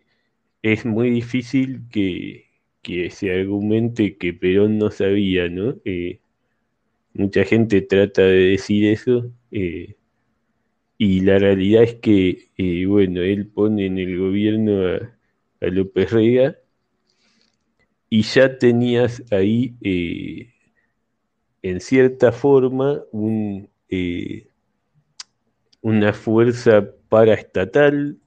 es 0.62 0.86
muy 0.86 1.10
difícil 1.10 1.82
que, 1.90 2.46
que 2.82 3.10
se 3.10 3.32
argumente 3.32 4.16
que 4.16 4.32
Perón 4.32 4.78
no 4.78 4.90
sabía, 4.90 5.48
¿no? 5.48 5.74
Eh, 5.84 6.20
mucha 7.18 7.44
gente 7.44 7.82
trata 7.82 8.22
de 8.22 8.50
decir 8.50 8.86
eso, 8.86 9.30
eh, 9.50 9.96
y 10.98 11.20
la 11.20 11.38
realidad 11.38 11.82
es 11.82 11.96
que, 11.96 12.50
eh, 12.56 12.86
bueno, 12.86 13.22
él 13.22 13.48
pone 13.48 13.86
en 13.86 13.98
el 13.98 14.18
gobierno 14.18 14.86
a, 14.86 15.14
López 15.60 16.12
Rega 16.12 16.56
y 18.08 18.22
ya 18.22 18.58
tenías 18.58 19.24
ahí, 19.32 19.74
eh, 19.82 20.52
en 21.62 21.80
cierta 21.80 22.30
forma, 22.30 23.02
un, 23.10 23.68
una 25.82 26.12
fuerza 26.12 26.88
paraestatal, 27.08 28.18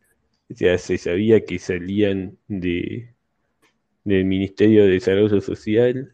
o 0.50 0.54
sea, 0.54 0.78
se 0.78 0.98
sabía 0.98 1.46
que 1.46 1.60
salían 1.60 2.38
de, 2.50 3.14
del 4.04 4.26
Ministerio 4.26 4.84
de 4.84 4.92
Desarrollo 4.92 5.40
Social, 5.40 6.14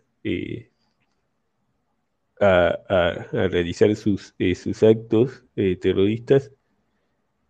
a, 2.40 3.28
realizar 3.32 3.96
sus, 3.96 4.36
eh, 4.40 4.56
sus 4.56 4.84
actos 4.84 5.44
eh, 5.56 5.76
terroristas. 5.76 6.52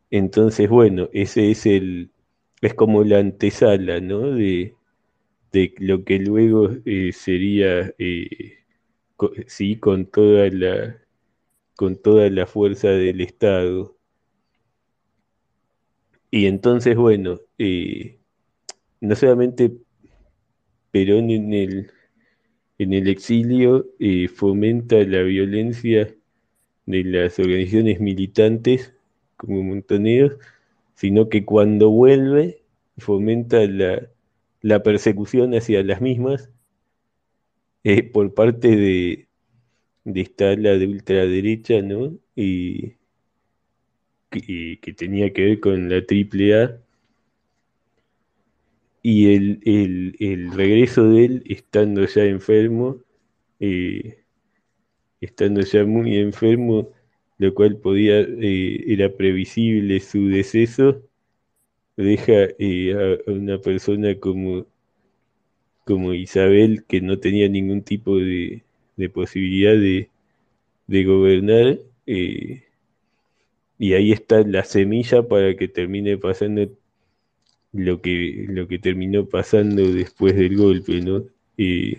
Entonces, 0.10 0.70
bueno, 0.70 1.10
ese 1.14 1.52
es 1.52 1.66
el, 1.66 2.12
es 2.62 2.74
como 2.74 3.04
la 3.04 3.20
antesala, 3.20 4.00
¿no? 4.00 4.32
De, 4.32 4.76
de 5.52 5.74
lo 5.80 6.04
que 6.04 6.20
luego 6.20 6.70
eh, 6.86 7.12
sería, 7.14 7.94
sí, 9.48 9.78
con 9.80 10.06
toda 10.06 10.50
la, 10.50 10.98
con 11.76 12.02
toda 12.02 12.30
la 12.30 12.46
fuerza 12.46 12.90
del 12.90 13.22
Estado. 13.22 13.98
Y 16.32 16.46
entonces, 16.46 16.96
bueno, 16.96 17.40
no 19.02 19.16
solamente 19.16 19.72
Perón 20.92 21.30
en 21.32 21.54
el, 21.54 21.92
en 22.80 22.94
el 22.94 23.08
exilio 23.08 23.88
eh, 24.00 24.28
fomenta 24.28 24.98
la 24.98 25.24
violencia 25.24 26.16
de 26.86 27.04
las 27.04 27.40
organizaciones 27.40 28.00
militantes 28.00 28.94
como 29.36 29.64
Montoneros, 29.64 30.38
sino 30.96 31.30
que 31.30 31.46
cuando 31.46 31.90
vuelve 31.90 32.64
fomenta 32.98 33.60
la, 33.68 34.84
persecución 34.84 35.54
hacia 35.54 35.84
las 35.84 36.02
mismas 36.02 36.50
eh, 37.84 38.04
por 38.04 38.34
parte 38.34 38.76
de, 38.76 39.28
esta 40.06 40.52
ala 40.52 40.78
de 40.78 40.88
ultraderecha, 40.88 41.82
¿no? 41.82 42.18
Y, 42.36 42.96
que, 44.30 44.80
que 44.82 44.94
tenía 44.94 45.32
que 45.34 45.44
ver 45.44 45.60
con 45.60 45.90
la 45.90 45.98
AAA 45.98 46.80
y 49.10 49.34
el, 50.20 50.52
regreso 50.52 51.08
de 51.10 51.24
él 51.26 51.44
estando 51.46 52.06
ya 52.06 52.26
enfermo, 52.26 52.98
eh, 53.62 54.26
estando 55.22 55.62
ya 55.62 55.86
muy 55.86 56.18
enfermo, 56.18 56.92
lo 57.38 57.54
cual 57.54 57.78
podía, 57.78 58.20
eh, 58.20 58.84
era 58.86 59.10
previsible 59.16 60.02
su 60.02 60.28
deceso, 60.28 61.02
deja 61.96 62.50
eh, 62.60 63.20
a, 63.28 63.32
una 63.32 63.60
persona 63.60 64.20
como, 64.20 64.68
como 65.86 66.14
Isabel 66.14 66.84
que 66.86 67.00
no 67.00 67.18
tenía 67.18 67.48
ningún 67.48 67.84
tipo 67.84 68.18
de, 68.18 68.64
posibilidad 69.14 69.72
de, 69.74 70.10
de 70.88 71.04
gobernar 71.06 71.80
y 73.80 73.94
ahí 73.94 74.12
está 74.12 74.42
la 74.42 74.64
semilla 74.64 75.24
para 75.24 75.56
que 75.56 75.68
termine 75.68 76.18
pasando 76.18 76.70
lo 77.74 78.02
que, 78.02 78.46
lo 78.50 78.68
que 78.68 78.80
terminó 78.80 79.28
pasando 79.28 79.84
después 79.92 80.36
del 80.36 80.58
golpe, 80.58 81.02
¿no? 81.02 81.24
Y, 81.56 81.98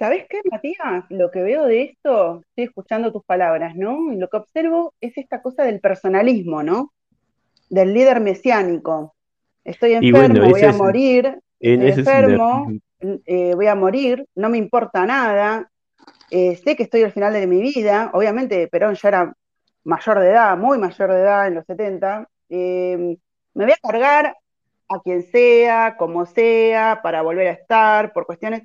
¿Sabes 0.00 0.24
qué, 0.30 0.40
Matías? 0.50 1.04
Lo 1.10 1.30
que 1.30 1.42
veo 1.42 1.66
de 1.66 1.82
esto, 1.82 2.40
estoy 2.48 2.64
escuchando 2.64 3.12
tus 3.12 3.22
palabras, 3.22 3.76
¿no? 3.76 4.10
Y 4.10 4.16
lo 4.16 4.30
que 4.30 4.38
observo 4.38 4.94
es 4.98 5.16
esta 5.18 5.42
cosa 5.42 5.62
del 5.62 5.78
personalismo, 5.78 6.62
¿no? 6.62 6.94
Del 7.68 7.92
líder 7.92 8.20
mesiánico. 8.20 9.14
Estoy 9.62 9.92
enfermo, 9.92 10.48
voy 10.48 10.62
a 10.62 10.72
morir, 10.72 11.38
estoy 11.60 11.90
enfermo, 11.90 12.72
eh, 13.26 13.54
voy 13.54 13.66
a 13.66 13.74
morir, 13.74 14.26
no 14.34 14.48
me 14.48 14.56
importa 14.56 15.04
nada, 15.04 15.70
eh, 16.30 16.56
sé 16.56 16.76
que 16.76 16.84
estoy 16.84 17.02
al 17.02 17.12
final 17.12 17.34
de 17.34 17.46
mi 17.46 17.60
vida, 17.60 18.10
obviamente 18.14 18.68
Perón 18.68 18.94
ya 18.94 19.08
era 19.08 19.34
mayor 19.84 20.20
de 20.20 20.30
edad, 20.30 20.56
muy 20.56 20.78
mayor 20.78 21.12
de 21.12 21.20
edad 21.20 21.46
en 21.46 21.56
los 21.56 21.66
70, 21.66 22.26
eh, 22.48 23.18
me 23.52 23.64
voy 23.64 23.72
a 23.72 23.86
cargar 23.86 24.34
a 24.90 25.00
quien 25.00 25.22
sea, 25.22 25.96
como 25.96 26.26
sea, 26.26 27.00
para 27.02 27.22
volver 27.22 27.46
a 27.46 27.52
estar, 27.52 28.12
por 28.12 28.26
cuestiones... 28.26 28.62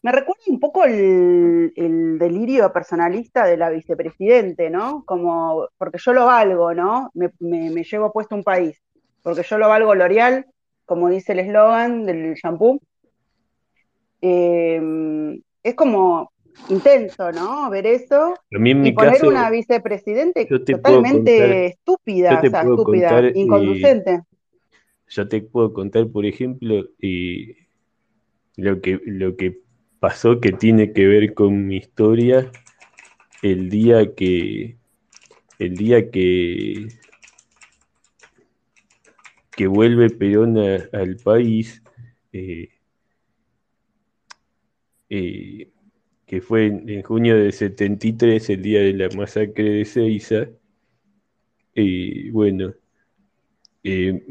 Me 0.00 0.12
recuerda 0.12 0.42
un 0.46 0.60
poco 0.60 0.84
el, 0.84 1.72
delirio 2.18 2.72
personalista 2.72 3.44
de 3.44 3.56
la 3.56 3.68
vicepresidente, 3.68 4.70
¿no? 4.70 5.04
Como, 5.04 5.68
porque 5.76 5.98
yo 5.98 6.12
lo 6.12 6.24
valgo, 6.24 6.72
¿no? 6.72 7.10
Me, 7.14 7.82
llevo 7.84 8.12
puesto 8.12 8.34
un 8.34 8.44
país, 8.44 8.80
porque 9.22 9.42
yo 9.42 9.58
lo 9.58 9.68
valgo 9.68 9.94
L'Oreal, 9.94 10.46
como 10.86 11.10
dice 11.10 11.32
el 11.32 11.40
eslogan 11.40 12.06
del 12.06 12.34
shampoo. 12.34 12.80
Eh, 14.22 14.80
es 15.64 15.74
como 15.74 16.30
intenso, 16.68 17.30
¿no? 17.32 17.68
Ver 17.68 17.86
eso 17.86 18.34
y 18.50 18.92
poner 18.92 19.26
una 19.26 19.50
vicepresidente 19.50 20.46
totalmente 20.46 21.66
estúpida, 21.66 22.38
o 22.38 22.48
sea, 22.48 22.62
estúpida, 22.62 23.30
inconducente. 23.34 24.22
Yo 25.08 25.28
te 25.28 25.40
puedo 25.42 25.72
contar, 25.72 26.08
por 26.08 26.26
ejemplo, 26.26 26.84
lo 28.56 28.80
que, 28.80 29.00
lo 29.06 29.36
que 29.36 29.60
pasó 30.00 30.40
que 30.40 30.52
tiene 30.52 30.92
que 30.92 31.06
ver 31.06 31.34
con 31.34 31.66
mi 31.66 31.76
historia 31.76 32.50
el 33.42 33.68
día 33.68 34.14
que 34.14 34.76
el 35.58 35.76
día 35.76 36.10
que 36.10 36.88
que 39.56 39.66
vuelve 39.66 40.10
Perón 40.10 40.56
al 40.58 41.16
país 41.16 41.82
eh, 42.32 42.68
eh, 45.08 45.70
que 46.26 46.40
fue 46.40 46.66
en, 46.66 47.02
junio 47.02 47.36
de 47.36 47.50
73 47.50 48.50
el 48.50 48.62
día 48.62 48.80
de 48.80 48.92
la 48.92 49.08
masacre 49.16 49.70
de 49.70 49.84
Ceiza 49.84 50.48
y 51.74 52.30
bueno 52.30 52.74
eh, 53.82 54.22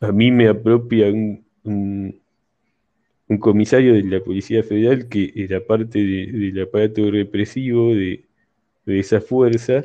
a 0.00 0.12
mí 0.12 0.30
me 0.30 0.48
apropia 0.48 1.06
un 1.08 2.20
un 3.28 3.38
comisario 3.38 3.94
de 3.94 4.04
la 4.04 4.22
Policía 4.22 4.62
Federal 4.62 5.08
que 5.08 5.32
era 5.34 5.64
parte 5.64 5.98
del 5.98 6.60
aparato 6.62 7.10
represivo 7.10 7.94
de, 7.94 8.24
esa 8.86 9.20
fuerza. 9.20 9.84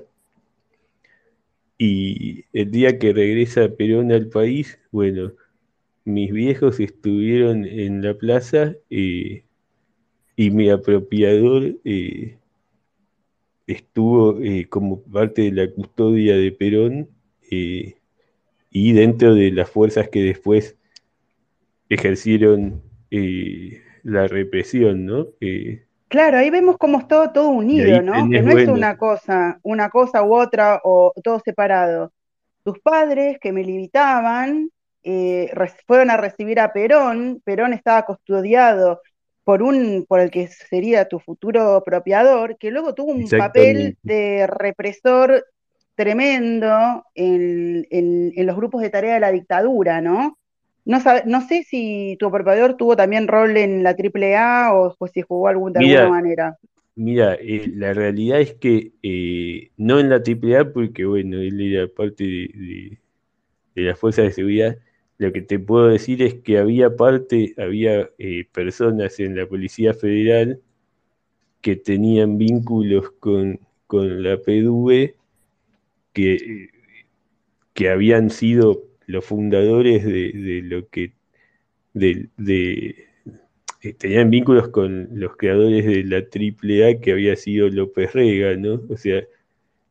Y 1.77 2.45
el 2.53 2.69
día 2.69 2.99
que 2.99 3.13
regresa 3.13 3.69
Perón 3.69 4.11
al 4.11 4.27
país, 4.27 4.79
bueno, 4.91 5.33
mis 6.05 6.31
viejos 6.31 6.79
estuvieron 6.79 7.65
en 7.65 8.03
la 8.03 8.13
plaza 8.13 8.75
eh, 8.91 9.43
y 10.35 10.51
mi 10.51 10.69
apropiador 10.69 11.75
eh, 11.83 12.37
estuvo 13.65 14.39
eh, 14.39 14.67
como 14.69 15.01
parte 15.01 15.43
de 15.43 15.51
la 15.51 15.71
custodia 15.71 16.35
de 16.35 16.51
Perón 16.51 17.09
y 18.71 18.93
dentro 18.93 19.35
de 19.35 19.51
las 19.51 19.69
fuerzas 19.69 20.09
que 20.09 20.23
después 20.23 20.77
ejercieron 21.89 22.81
la 24.03 24.27
represión, 24.27 25.05
¿no? 25.05 25.27
claro, 26.07 26.37
ahí 26.37 26.49
vemos 26.49 26.77
cómo 26.77 26.99
es 26.99 27.07
todo, 27.07 27.31
todo 27.31 27.49
unido, 27.49 28.01
¿no? 28.01 28.13
Que 28.29 28.41
no 28.41 28.57
es 28.57 28.67
una 28.69 28.97
cosa, 28.97 29.59
una 29.63 29.89
cosa 29.89 30.23
u 30.23 30.33
otra 30.33 30.79
o 30.83 31.13
todo 31.21 31.39
separado. 31.43 32.13
Tus 32.63 32.79
padres 32.79 33.37
que 33.39 33.51
me 33.51 33.63
limitaban 33.63 34.69
eh, 35.03 35.51
fueron 35.85 36.09
a 36.09 36.17
recibir 36.17 36.59
a 36.59 36.71
Perón, 36.71 37.41
Perón 37.43 37.73
estaba 37.73 38.05
custodiado 38.05 39.01
por 39.43 39.63
un, 39.63 40.05
por 40.07 40.19
el 40.19 40.31
que 40.31 40.47
sería 40.47 41.09
tu 41.09 41.19
futuro 41.19 41.75
apropiador, 41.75 42.57
que 42.57 42.71
luego 42.71 42.93
tuvo 42.93 43.11
un 43.11 43.27
papel 43.27 43.97
de 44.03 44.47
represor 44.47 45.43
tremendo 46.01 47.05
en, 47.13 47.85
en, 47.91 48.45
los 48.47 48.55
grupos 48.55 48.81
de 48.81 48.89
tarea 48.89 49.13
de 49.13 49.19
la 49.19 49.31
dictadura, 49.31 50.01
¿no? 50.01 50.39
No, 50.83 50.97
no 51.25 51.47
sé 51.47 51.61
si 51.61 52.17
tu 52.19 52.31
preparador 52.31 52.75
tuvo 52.75 52.95
también 52.95 53.27
rol 53.27 53.55
en 53.55 53.83
la 53.83 53.91
AAA 53.91 54.73
o 54.73 54.95
pues, 54.97 55.11
si 55.11 55.21
jugó 55.21 55.47
algún, 55.47 55.73
de 55.73 55.79
alguna 55.79 56.09
manera. 56.09 56.57
Mira, 56.95 57.35
eh, 57.35 57.71
la 57.75 57.93
realidad 57.93 58.41
es 58.41 58.55
que 58.55 58.93
eh, 59.03 59.69
no 59.77 59.99
en 59.99 60.09
la 60.09 60.15
AAA, 60.15 60.73
porque 60.73 61.05
bueno, 61.05 61.37
él 61.37 61.61
era 61.61 61.87
parte 61.87 62.23
de, 62.23 62.97
de, 63.75 63.81
la 63.83 63.95
fuerza 63.95 64.23
de 64.23 64.31
seguridad. 64.31 64.77
Lo 65.19 65.31
que 65.31 65.43
te 65.43 65.59
puedo 65.59 65.87
decir 65.89 66.23
es 66.23 66.33
que 66.33 66.57
había 66.57 66.95
parte, 66.95 67.53
había 67.59 68.09
eh, 68.17 68.45
personas 68.51 69.19
en 69.19 69.37
la 69.37 69.45
Policía 69.45 69.93
Federal 69.93 70.61
que 71.61 71.75
tenían 71.75 72.39
vínculos 72.39 73.11
con, 73.19 73.59
con 73.85 74.23
la 74.23 74.37
PDV 74.37 75.20
que, 76.13 76.69
que 77.73 77.89
habían 77.89 78.29
sido 78.29 78.83
los 79.07 79.25
fundadores 79.25 80.05
de, 80.05 80.61
lo 80.63 80.87
que 80.89 81.13
de, 81.93 82.29
eh, 83.81 83.93
tenían 83.93 84.29
vínculos 84.29 84.69
con 84.69 85.09
los 85.19 85.35
creadores 85.37 85.85
de 85.85 86.03
la 86.03 86.17
AAA 86.17 87.01
que 87.01 87.11
había 87.11 87.35
sido 87.35 87.69
López 87.69 88.13
Rega, 88.13 88.55
¿no? 88.55 88.81
O 88.89 88.97
sea, 88.97 89.23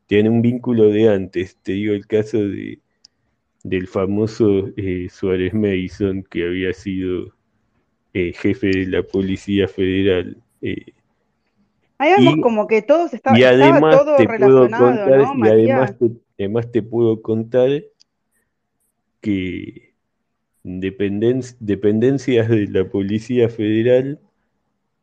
tienen 0.07 0.31
un 0.33 0.41
vínculo 0.41 0.89
de 0.89 1.09
antes. 1.09 1.57
Te 1.63 1.73
digo 1.73 1.93
el 1.93 2.07
caso 2.07 2.37
de 2.39 2.79
del 3.63 3.87
famoso 3.87 4.69
eh, 4.75 5.07
Suárez 5.09 5.53
Mason 5.53 6.23
que 6.23 6.45
había 6.45 6.73
sido 6.73 7.33
eh, 8.13 8.33
jefe 8.33 8.67
de 8.67 8.85
la 8.87 9.03
Policía 9.03 9.67
Federal. 9.67 10.37
Ahí 12.01 12.41
como 12.41 12.65
que 12.65 12.81
todos 12.81 13.13
estaban 13.13 13.39
y 13.39 13.43
además 13.43 13.95
todo 13.95 14.15
te 14.15 14.25
puedo 14.25 14.69
contar, 14.69 15.27
Y 15.37 15.47
además 15.47 15.95
además 16.39 16.71
te 16.71 16.81
puedo 16.81 17.21
contar 17.21 17.69
que 19.21 19.93
dependencias 20.63 22.49
de 22.49 22.67
la 22.67 22.89
Policía 22.89 23.49
Federal 23.49 24.19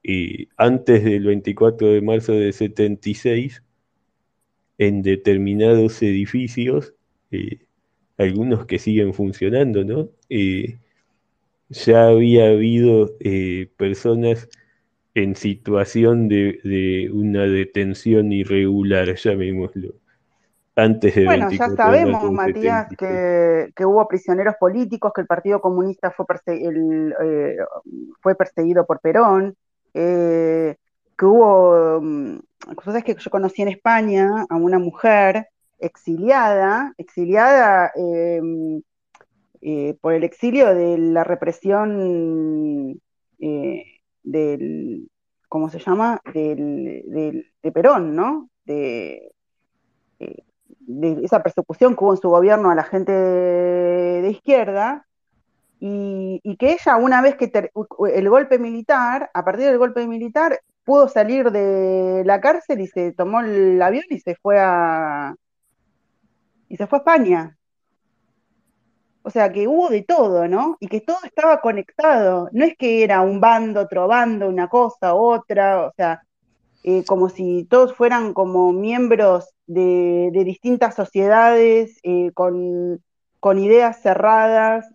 eh, 0.03 0.49
antes 0.57 1.05
del 1.05 1.27
24 1.27 1.89
de 1.89 2.01
marzo 2.01 2.33
de 2.33 2.53
76 2.53 3.63
en 4.79 5.03
determinados 5.03 6.03
edificios, 6.03 6.95
eh, 7.31 7.59
algunos 8.17 8.67
que 8.67 8.79
siguen 8.81 9.15
funcionando, 9.15 9.85
¿no? 9.85 10.09
Eh, 10.29 10.79
ya 11.69 12.09
había 12.09 12.49
habido 12.49 13.17
personas 13.77 14.49
en 15.23 15.35
situación 15.37 16.29
de, 16.29 16.61
de, 16.65 17.11
una 17.13 17.43
detención 17.43 18.33
irregular, 18.33 19.15
llamémoslo 19.15 19.95
bueno, 21.25 21.51
ya 21.51 21.71
sabemos, 21.71 22.31
Matías, 22.33 22.87
que, 22.97 23.85
hubo 23.85 24.07
prisioneros 24.07 24.55
políticos, 24.61 25.13
que 25.13 25.23
el 25.23 25.27
Partido 25.27 25.61
Comunista 25.61 26.13
fue, 26.13 26.25
eh, 26.47 27.57
fue 28.21 28.37
perseguido 28.37 28.87
por 28.87 29.01
Perón, 29.01 29.57
eh, 29.93 30.77
que 31.17 31.25
hubo, 31.25 32.01
mm, 32.01 32.39
cosas 32.77 33.03
que 33.03 33.17
yo 33.17 33.31
conocí 33.31 33.63
en 33.63 33.69
España 33.69 34.47
a 34.49 34.55
una 34.55 34.79
mujer 34.79 35.49
exiliada, 35.81 36.95
exiliada 36.97 37.91
em, 37.97 38.81
eh, 39.61 39.97
por 40.01 40.13
el 40.13 40.23
exilio 40.23 40.73
de 40.75 40.97
la 40.97 41.25
represión 41.25 43.01
del, 44.23 45.11
¿cómo 45.49 45.71
se 45.71 45.79
llama? 45.79 46.21
Del, 46.33 47.53
de 47.63 47.73
Perón, 47.73 48.15
¿no? 48.15 48.51
De, 48.65 49.33
de 50.89 51.25
esa 51.25 51.43
persecución 51.43 51.95
que 51.95 52.05
hubo 52.05 52.15
en 52.15 52.21
su 52.21 52.29
gobierno 52.31 52.71
a 52.71 52.75
la 52.75 52.83
gente 52.83 53.13
de, 53.13 54.31
izquierda, 54.31 55.07
y, 55.81 56.57
que 56.59 56.73
ella, 56.73 56.97
una 56.97 57.23
vez 57.23 57.37
que 57.37 57.53
el 58.13 58.29
golpe 58.31 58.59
militar, 58.59 59.31
a 59.33 59.45
partir 59.45 59.67
del 59.67 59.79
golpe 59.79 60.07
militar, 60.09 60.61
pudo 60.85 61.09
salir 61.09 61.51
de 61.53 62.23
la 62.25 62.41
cárcel 62.41 62.81
y 62.81 62.87
se 62.87 63.13
tomó 63.13 63.41
el 63.41 63.81
avión 63.81 64.05
y 64.09 64.19
se 64.21 64.35
fue 64.37 64.59
a 64.59 65.35
y 66.69 66.77
se 66.77 66.87
fue 66.87 66.99
a 66.99 67.01
España. 67.01 67.58
O 69.23 69.31
sea 69.31 69.53
que 69.53 69.69
hubo 69.69 69.89
de 69.89 70.03
todo, 70.03 70.49
¿no? 70.49 70.77
Y 70.81 70.89
que 70.89 71.01
todo 71.01 71.19
estaba 71.25 71.61
conectado. 71.61 72.49
No 72.53 72.65
es 72.65 72.77
que 72.77 73.05
era 73.05 73.21
un 73.21 73.41
bando, 73.41 73.81
otro 73.83 74.07
bando, 74.09 74.49
una 74.49 74.69
cosa, 74.69 75.15
otra. 75.15 75.87
O 75.87 75.93
sea, 75.97 76.23
eh, 76.85 77.05
como 77.05 77.29
si 77.29 77.65
todos 77.65 77.95
fueran 77.95 78.33
como 78.35 78.73
miembros 78.73 79.51
de, 79.67 80.31
distintas 80.45 80.95
sociedades, 80.95 81.99
eh, 82.03 82.31
con, 82.33 83.03
ideas 83.59 84.01
cerradas, 84.01 84.87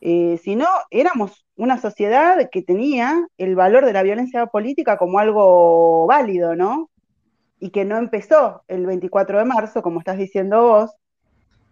eh, 0.00 0.38
sino 0.42 0.66
éramos 0.90 1.46
una 1.56 1.78
sociedad 1.80 2.48
que 2.50 2.62
tenía 2.62 3.26
el 3.38 3.56
valor 3.56 3.86
de 3.86 3.92
la 3.92 4.02
violencia 4.02 4.46
política 4.46 4.98
como 4.98 5.18
algo 5.18 6.06
válido, 6.06 6.54
¿no? 6.54 6.90
Y 7.60 7.70
que 7.70 7.84
no 7.84 7.96
empezó 7.98 8.62
el 8.68 8.86
24 8.86 9.38
de 9.38 9.44
marzo, 9.46 9.82
como 9.82 10.00
estás 10.00 10.18
diciendo 10.18 10.62
vos. 10.62 10.90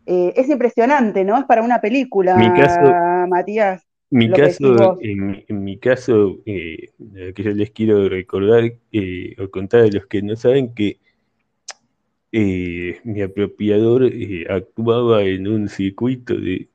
Es 0.06 0.48
impresionante, 0.48 1.24
¿no? 1.24 1.38
Es 1.38 1.44
para 1.44 1.62
una 1.62 1.80
película, 1.80 2.36
Matías. 3.28 3.86
Mi 4.14 4.30
caso, 4.30 4.96
en, 5.00 5.64
mi 5.64 5.76
caso, 5.76 6.38
eh, 6.46 6.92
que 7.34 7.42
yo 7.42 7.50
les 7.50 7.72
quiero 7.72 8.08
recordar 8.08 8.72
eh, 8.92 9.34
o 9.42 9.50
contar 9.50 9.80
a 9.80 9.88
los 9.88 10.06
que 10.06 10.22
no 10.22 10.36
saben 10.36 10.72
que 10.72 10.98
eh, 12.30 13.00
mi 13.02 13.22
apropiador 13.22 14.04
eh, 14.04 14.46
actuaba 14.48 15.24
en 15.24 15.48
un 15.48 15.68
circuito 15.68 16.36
de, 16.36 16.68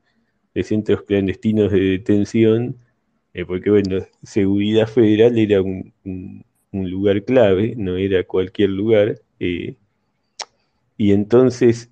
centros 0.62 1.02
clandestinos 1.04 1.72
de 1.72 1.80
detención, 1.80 2.76
porque 3.46 3.70
bueno, 3.70 4.04
seguridad 4.22 4.86
federal 4.86 5.38
era 5.38 5.62
un, 5.62 5.94
un, 6.04 6.90
lugar 6.90 7.24
clave, 7.24 7.72
no 7.74 7.96
era 7.96 8.22
cualquier 8.24 8.68
lugar, 8.68 9.18
y 9.38 9.76
entonces 10.98 11.90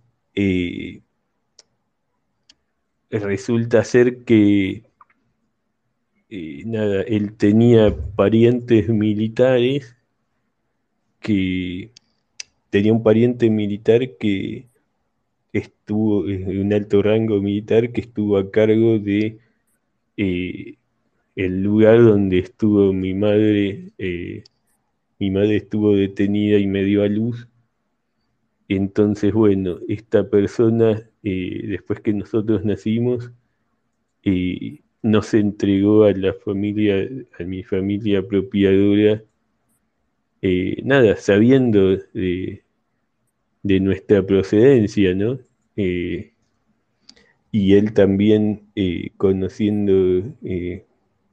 resulta 3.10 3.84
ser 3.84 4.24
que 4.24 4.88
nada, 6.64 7.02
él 7.02 7.36
tenía 7.36 7.94
parientes 8.16 8.88
militares 8.88 9.96
que 11.20 11.90
tenía 12.70 12.92
un 12.92 13.02
pariente 13.02 13.50
militar 13.50 14.16
que 14.18 14.68
estuvo 15.52 16.28
en 16.28 16.60
un 16.60 16.72
alto 16.72 17.02
rango 17.02 17.40
militar 17.40 17.92
que 17.92 18.02
estuvo 18.02 18.36
a 18.36 18.50
cargo 18.50 18.98
de 18.98 19.38
eh, 20.16 20.74
el 21.36 21.62
lugar 21.62 22.02
donde 22.02 22.38
estuvo 22.38 22.92
mi 22.92 23.14
madre 23.14 23.92
eh, 23.98 24.44
mi 25.18 25.30
madre 25.30 25.56
estuvo 25.56 25.96
detenida 25.96 26.58
y 26.58 26.66
me 26.66 26.84
dio 26.84 27.02
a 27.02 27.08
luz. 27.08 27.48
Entonces 28.68 29.32
bueno 29.32 29.78
esta 29.88 30.28
persona 30.28 31.07
eh, 31.22 31.66
después 31.68 32.00
que 32.00 32.12
nosotros 32.12 32.64
nacimos 32.64 33.32
nos 35.02 35.34
entregó 35.34 36.04
a 36.04 36.12
la 36.12 36.34
familia, 36.34 37.08
a 37.38 37.44
mi 37.44 37.62
familia 37.62 38.20
apropiadora, 38.20 39.22
eh, 40.42 40.82
nada, 40.84 41.16
sabiendo 41.16 41.96
de, 42.14 42.62
nuestra 43.62 44.24
procedencia, 44.24 45.14
¿no? 45.14 45.38
Eh, 45.76 46.32
y 47.50 47.74
él 47.74 47.92
también 47.94 48.68
eh, 48.74 49.10
conociendo 49.16 50.22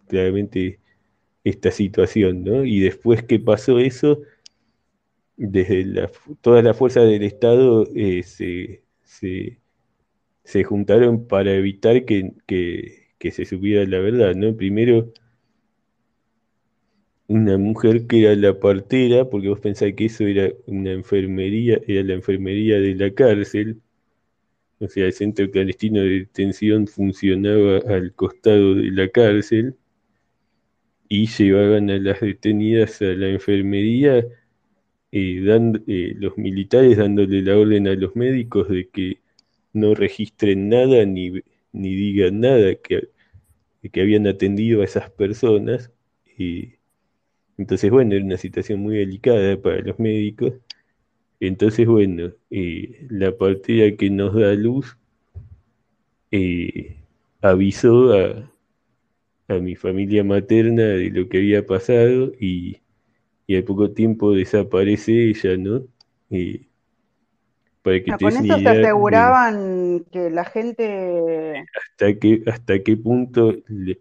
claramente 0.08 0.80
esta 1.44 1.72
situación, 1.72 2.44
¿no? 2.44 2.66
Y 2.66 2.80
después 2.80 3.24
que 3.24 3.40
pasó 3.40 3.80
eso, 3.80 4.22
desde 5.38 5.86
la, 5.86 6.12
toda 6.42 6.62
la 6.62 6.74
fuerza 6.74 7.02
del 7.02 7.24
Estado 7.24 7.86
se, 7.86 8.82
se, 9.04 9.60
juntaron 10.64 11.28
para 11.28 11.54
evitar 11.54 12.06
que 12.06 12.34
que 13.26 13.32
se 13.32 13.46
supiera 13.46 13.86
la 13.86 14.00
verdad, 14.00 14.36
¿no? 14.36 14.56
Primero, 14.56 15.12
una 17.28 17.58
mujer 17.58 18.08
que 18.08 18.22
era 18.24 18.36
la 18.36 18.60
partera, 18.60 19.30
porque 19.30 19.50
vos 19.50 19.60
pensás 19.60 19.94
que 19.94 20.06
eso 20.06 20.26
era 20.26 20.52
una 20.68 20.92
enfermería, 20.92 21.80
era 21.88 22.04
la 22.04 22.14
enfermería 22.14 22.80
de 22.80 22.96
la 22.96 23.12
cárcel, 23.14 23.82
o 24.80 24.88
sea, 24.88 25.06
el 25.08 25.14
centro 25.14 25.50
clandestino 25.50 26.02
de 26.02 26.20
detención 26.20 26.88
funcionaba 26.88 27.80
al 27.88 28.14
costado 28.14 28.76
de 28.76 28.92
la 28.92 29.10
cárcel 29.10 29.76
y 31.10 31.28
llevaban 31.28 31.90
a 31.90 31.98
las 31.98 32.20
detenidas 32.22 33.02
a 33.02 33.06
la 33.06 33.30
enfermería, 33.30 34.20
eh, 35.12 35.42
eh, 35.88 36.14
los 36.20 36.38
militares 36.38 36.98
dándole 36.98 37.42
la 37.42 37.58
orden 37.58 37.88
a 37.88 37.96
los 37.96 38.16
médicos 38.16 38.70
de 38.70 38.90
que 38.90 39.25
no 39.76 39.94
registren 39.96 40.70
nada 40.70 41.06
ni, 41.06 41.32
ni 41.74 41.96
digan 41.96 42.40
nada, 42.42 42.76
que 42.76 43.10
que 43.90 44.02
habían 44.02 44.28
atendido 44.28 44.82
a 44.82 44.86
esas 44.86 45.10
personas. 45.12 45.92
Y 46.38 46.74
entonces, 47.58 47.92
bueno, 47.92 48.16
era 48.16 48.26
una 48.26 48.38
situación 48.38 48.82
muy 48.82 48.98
delicada 48.98 49.62
para 49.62 49.82
los 49.82 50.00
médicos. 50.00 50.54
Entonces, 51.40 51.88
bueno, 51.88 52.34
eh, 52.52 53.08
la 53.10 53.38
partida 53.38 53.96
que 53.98 54.10
nos 54.10 54.36
da 54.36 54.54
luz 54.54 54.98
avisó 57.42 58.14
a, 58.14 58.52
a, 59.48 59.60
mi 59.60 59.76
familia 59.76 60.24
materna 60.24 60.84
de 60.84 61.10
lo 61.12 61.30
que 61.30 61.38
había 61.38 61.66
pasado 61.66 62.32
y, 62.40 62.82
y 63.48 63.56
al 63.56 63.64
poco 63.64 63.92
tiempo 63.92 64.34
desaparece 64.34 65.30
ella, 65.30 65.58
¿no? 65.58 65.88
Que 67.86 68.12
con 68.20 68.36
eso 68.36 68.58
se 68.58 68.68
aseguraban 68.68 70.06
que 70.12 70.30
la 70.30 70.44
gente... 70.46 71.64
Hasta 71.92 72.20
qué, 72.20 72.42
hasta 72.48 72.80
qué 72.82 72.98
punto 72.98 73.54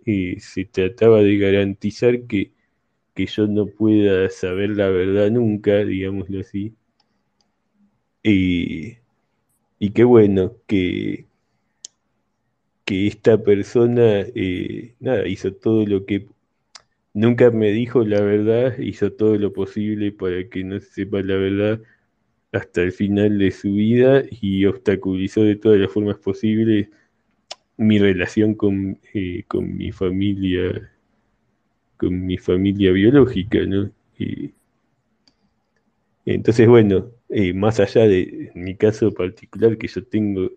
eh, 0.06 0.36
se 0.38 0.64
trataba 0.64 1.20
de 1.20 1.36
garantizar 1.38 2.22
que, 2.22 2.52
que 3.14 3.26
yo 3.26 3.46
no 3.46 3.66
pueda 3.66 4.30
saber 4.30 4.70
la 4.70 4.88
verdad 4.88 5.30
nunca, 5.30 5.84
digámoslo 5.84 6.40
así. 6.40 6.74
y 8.22 8.96
qué 9.90 10.04
bueno 10.04 10.54
que, 10.66 11.26
que 12.84 13.06
esta 13.06 13.42
persona 13.42 14.20
eh, 14.34 14.94
nada, 15.00 15.26
hizo 15.28 15.52
todo 15.52 15.86
lo 15.86 16.06
que 16.06 16.26
nunca 17.12 17.50
me 17.50 17.70
dijo 17.70 18.04
la 18.04 18.20
verdad, 18.22 18.78
hizo 18.78 19.12
todo 19.12 19.36
lo 19.36 19.52
posible 19.52 20.12
para 20.12 20.48
que 20.48 20.64
no 20.64 20.80
se 20.80 20.86
sepa 20.86 21.22
la 21.22 21.36
verdad 21.36 21.80
hasta 22.54 22.82
el 22.82 22.92
final 22.92 23.38
de 23.38 23.50
su 23.50 23.74
vida 23.74 24.22
y 24.30 24.64
obstaculizó 24.64 25.42
de 25.42 25.56
todas 25.56 25.78
las 25.78 25.90
formas 25.90 26.18
posibles 26.18 26.88
mi 27.76 27.98
relación 27.98 28.54
con, 28.54 28.98
eh, 29.12 29.44
con 29.48 29.76
mi 29.76 29.90
familia, 29.90 30.92
con 31.96 32.24
mi 32.24 32.38
familia 32.38 32.92
biológica, 32.92 33.58
¿no? 33.66 33.90
entonces, 36.26 36.68
bueno, 36.68 37.10
eh, 37.28 37.52
más 37.52 37.80
allá 37.80 38.06
de 38.06 38.50
mi 38.54 38.76
caso 38.76 39.12
particular, 39.12 39.76
que 39.76 39.88
yo 39.88 40.04
tengo, 40.04 40.50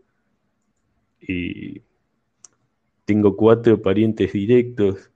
eh, 1.21 1.81
tengo 3.05 3.35
cuatro 3.35 3.81
parientes 3.81 4.31
directos 4.33 5.11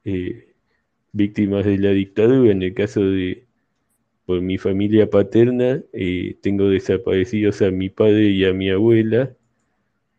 víctimas 1.13 1.65
de 1.65 1.77
la 1.77 1.91
dictadura, 1.91 2.51
en 2.51 2.63
el 2.63 2.73
caso 2.73 3.01
de, 3.01 3.45
por 4.32 4.39
mi 4.41 4.57
familia 4.57 5.09
paterna 5.09 5.84
eh, 5.91 6.38
tengo 6.41 6.69
desaparecidos 6.69 7.61
a 7.61 7.69
mi 7.69 7.89
padre 7.89 8.29
y 8.29 8.45
a 8.45 8.53
mi 8.53 8.69
abuela, 8.69 9.36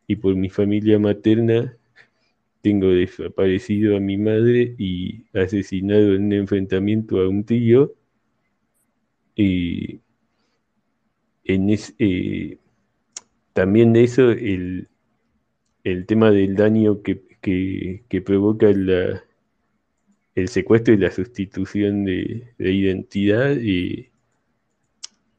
y 0.07 0.17
por 0.17 0.37
mi 0.37 0.51
familia 0.51 0.99
materna 0.99 1.79
tengo 2.61 2.89
desaparecido 2.89 3.97
a 3.97 4.01
mi 4.01 4.19
madre 4.19 4.75
y 4.77 5.25
asesinado 5.33 6.15
en 6.15 6.27
un 6.27 6.33
enfrentamiento 6.35 7.23
a 7.23 7.29
un 7.31 7.43
tío. 7.45 7.95
Y 9.35 10.01
en 11.45 11.71
eh, 11.99 12.59
también 13.55 13.95
de 13.95 14.05
eso 14.05 14.31
el, 14.31 14.89
el 15.85 16.05
tema 16.05 16.31
del 16.31 16.55
daño 16.55 17.01
que, 17.01 17.23
que 17.41 18.21
provoca 18.21 18.71
la, 18.73 19.23
el 20.35 20.49
secuestro 20.49 20.95
y 20.95 20.99
la 20.99 21.11
sustitución 21.11 22.05
de, 22.05 22.55
identidad 22.59 23.53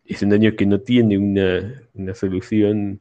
es 0.06 0.22
un 0.22 0.30
daño 0.30 0.56
que 0.56 0.66
no 0.66 0.80
tiene 0.82 1.18
una, 1.18 2.14
solución 2.14 3.00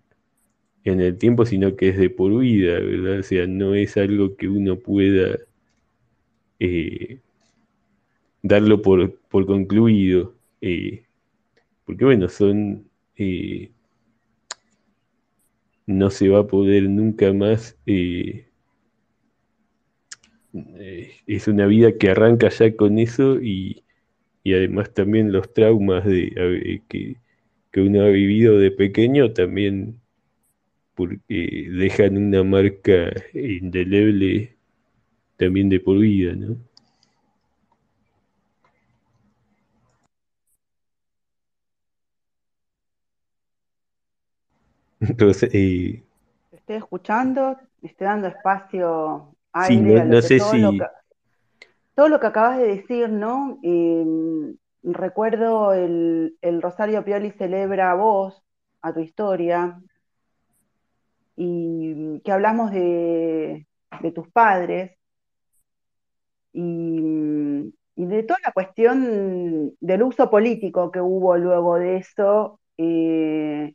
en 0.84 1.01
el 1.01 1.18
tiempo, 1.18 1.47
sino 1.47 1.76
que 1.76 1.90
es 1.90 1.99
de 1.99 2.11
por 2.11 2.38
vida, 2.38 2.80
¿verdad? 2.80 3.20
O 3.20 3.22
sea, 3.22 3.47
no 3.47 3.74
es 3.74 3.97
algo 3.97 4.36
que 4.36 4.49
uno 4.49 4.78
pueda 4.78 5.38
eh, 6.59 7.20
darlo 8.43 8.82
por, 8.82 9.18
concluido, 9.28 10.34
eh, 10.61 11.05
porque 11.84 12.05
bueno, 12.05 12.28
son... 12.28 12.84
Eh, 13.16 13.70
no 15.86 16.11
se 16.11 16.28
va 16.28 16.40
a 16.40 16.47
poder 16.47 16.88
nunca 16.88 17.32
más 17.32 17.76
eh, 20.55 21.12
es 21.26 21.48
una 21.48 21.66
vida 21.66 21.96
que 21.98 22.11
arranca 22.11 22.48
ya 22.50 22.76
con 22.76 22.98
eso 22.98 23.40
y, 23.40 23.84
y 24.44 24.55
además 24.55 24.92
también 24.92 25.32
los 25.32 25.53
traumas 25.55 26.05
de, 26.05 26.32
eh, 26.36 26.82
que, 26.88 27.16
que, 27.70 27.80
uno 27.80 28.03
ha 28.03 28.09
vivido 28.09 28.59
de 28.59 28.70
pequeño 28.70 29.32
también 29.32 30.00
porque 30.94 31.68
dejan 31.70 32.18
una 32.18 32.44
marca 32.44 33.12
indeleble 33.34 34.57
también 35.38 35.68
de 35.70 35.80
por 35.80 35.98
vida, 35.98 36.34
¿no? 36.34 36.57
Entonces, 45.00 45.50
eh, 45.53 46.03
estoy 46.53 46.76
escuchando, 46.76 47.59
estoy 47.82 48.07
dando 48.07 48.28
espacio 48.28 49.31
sí, 49.66 49.78
no, 49.80 50.22
sé 50.22 50.38
todo 50.38 50.55
lo 50.55 50.70
que 50.72 50.78
si, 50.78 50.82
todo 51.94 52.09
lo 52.09 52.20
que 52.20 52.26
acabas 52.26 52.59
de 52.59 52.66
decir, 52.66 53.09
¿no? 53.11 53.59
Eh, 53.62 54.05
recuerdo 54.82 55.72
el, 55.72 56.36
el 56.40 56.62
Rosario 56.62 57.05
Pioli 57.05 57.30
celebra 57.32 57.90
a 57.90 57.94
vos, 57.94 58.42
a 58.80 58.92
tu 58.92 59.00
historia, 59.00 59.80
y 61.36 62.20
que 62.24 62.32
hablamos 62.32 62.70
de, 62.72 63.66
de 64.00 64.12
tus 64.12 64.28
padres 64.30 64.92
y, 66.53 67.72
y 67.96 68.07
de 68.07 68.22
toda 68.22 68.38
la 68.44 68.53
cuestión 68.53 69.74
del 69.80 70.03
uso 70.03 70.30
político 70.30 70.90
que 70.90 71.00
hubo 71.00 71.36
luego 71.36 71.78
de 71.78 71.96
eso 71.96 72.61
eh, 72.78 73.74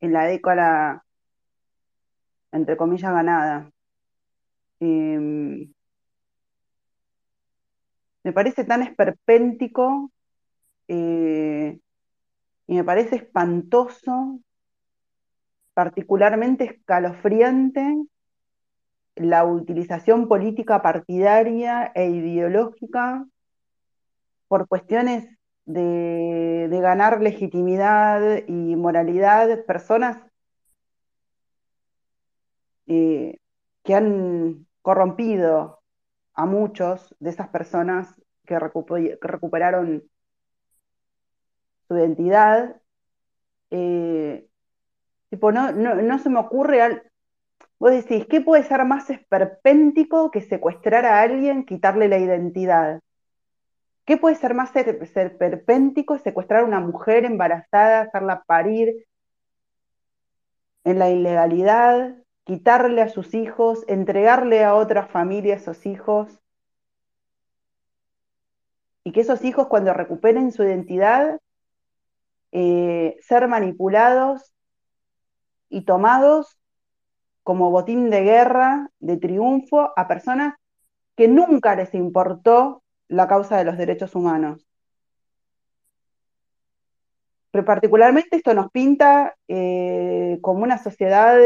en 0.00 0.12
la 0.12 0.24
década, 0.24 1.04
entre 2.52 2.76
comillas, 2.76 3.12
ganada. 3.12 3.70
Eh, 4.80 5.68
me 8.26 8.32
parece 8.32 8.64
tan 8.64 8.82
esperpéntico 8.82 10.10
eh, 10.88 11.78
y 12.66 12.74
me 12.74 12.82
parece 12.84 13.16
espantoso, 13.16 14.40
particularmente 15.74 16.64
escalofriante, 16.64 18.04
la 19.14 19.44
utilización 19.44 20.26
política 20.26 20.82
partidaria 20.82 21.92
e 21.94 22.10
ideológica 22.10 23.24
por 24.48 24.66
cuestiones 24.66 25.28
de, 25.64 26.66
de 26.68 26.80
ganar 26.80 27.22
legitimidad 27.22 28.42
y 28.48 28.74
moralidad, 28.76 29.64
personas 29.66 30.18
eh, 32.88 33.38
que 33.84 33.94
han 33.94 34.65
corrompido 34.86 35.80
a 36.34 36.46
muchos 36.46 37.12
de 37.18 37.30
esas 37.30 37.48
personas 37.48 38.14
que, 38.46 38.56
recuper- 38.56 39.18
que 39.20 39.28
recuperaron 39.28 40.04
su 41.88 41.96
identidad. 41.96 42.80
eh, 43.70 44.46
tipo, 45.30 45.52
no, 45.52 45.72
no, 45.72 45.96
no 45.96 46.18
se 46.20 46.30
me 46.30 46.40
ocurre, 46.40 46.82
al- 46.82 47.02
vos 47.78 47.92
decís, 47.92 48.26
¿qué 48.30 48.40
puede 48.42 48.64
ser 48.64 48.84
más 48.84 49.10
esperpéntico 49.10 50.30
que 50.30 50.42
secuestrar 50.42 51.06
a 51.06 51.22
alguien, 51.22 51.66
quitarle 51.66 52.08
la 52.08 52.18
identidad? 52.18 53.00
¿Qué 54.06 54.16
puede 54.16 54.36
ser 54.36 54.54
más 54.54 54.70
ser, 54.70 55.06
ser 55.08 55.36
perpéntico 55.36 56.18
secuestrar 56.18 56.62
a 56.62 56.66
una 56.66 56.80
mujer 56.80 57.26
embarazada, 57.26 58.00
hacerla 58.02 58.42
parir 58.46 59.06
en 60.84 60.98
la 60.98 61.10
ilegalidad, 61.10 62.16
quitarle 62.46 63.02
a 63.02 63.08
sus 63.08 63.34
hijos, 63.34 63.84
entregarle 63.88 64.62
a 64.64 64.76
otra 64.76 65.08
familia 65.08 65.54
a 65.54 65.56
esos 65.56 65.84
hijos, 65.84 66.40
y 69.02 69.10
que 69.10 69.20
esos 69.20 69.44
hijos 69.44 69.66
cuando 69.66 69.92
recuperen 69.92 70.52
su 70.52 70.62
identidad, 70.62 71.40
eh, 72.52 73.16
ser 73.20 73.48
manipulados 73.48 74.54
y 75.68 75.84
tomados 75.84 76.56
como 77.42 77.70
botín 77.70 78.10
de 78.10 78.22
guerra, 78.22 78.90
de 79.00 79.16
triunfo, 79.16 79.92
a 79.96 80.06
personas 80.06 80.54
que 81.16 81.26
nunca 81.26 81.74
les 81.74 81.94
importó 81.94 82.84
la 83.08 83.26
causa 83.26 83.56
de 83.56 83.64
los 83.64 83.76
derechos 83.76 84.14
humanos. 84.14 84.66
Pero 87.50 87.64
particularmente 87.64 88.36
esto 88.36 88.54
nos 88.54 88.70
pinta 88.70 89.34
eh, 89.48 90.38
como 90.42 90.62
una 90.62 90.78
sociedad 90.78 91.38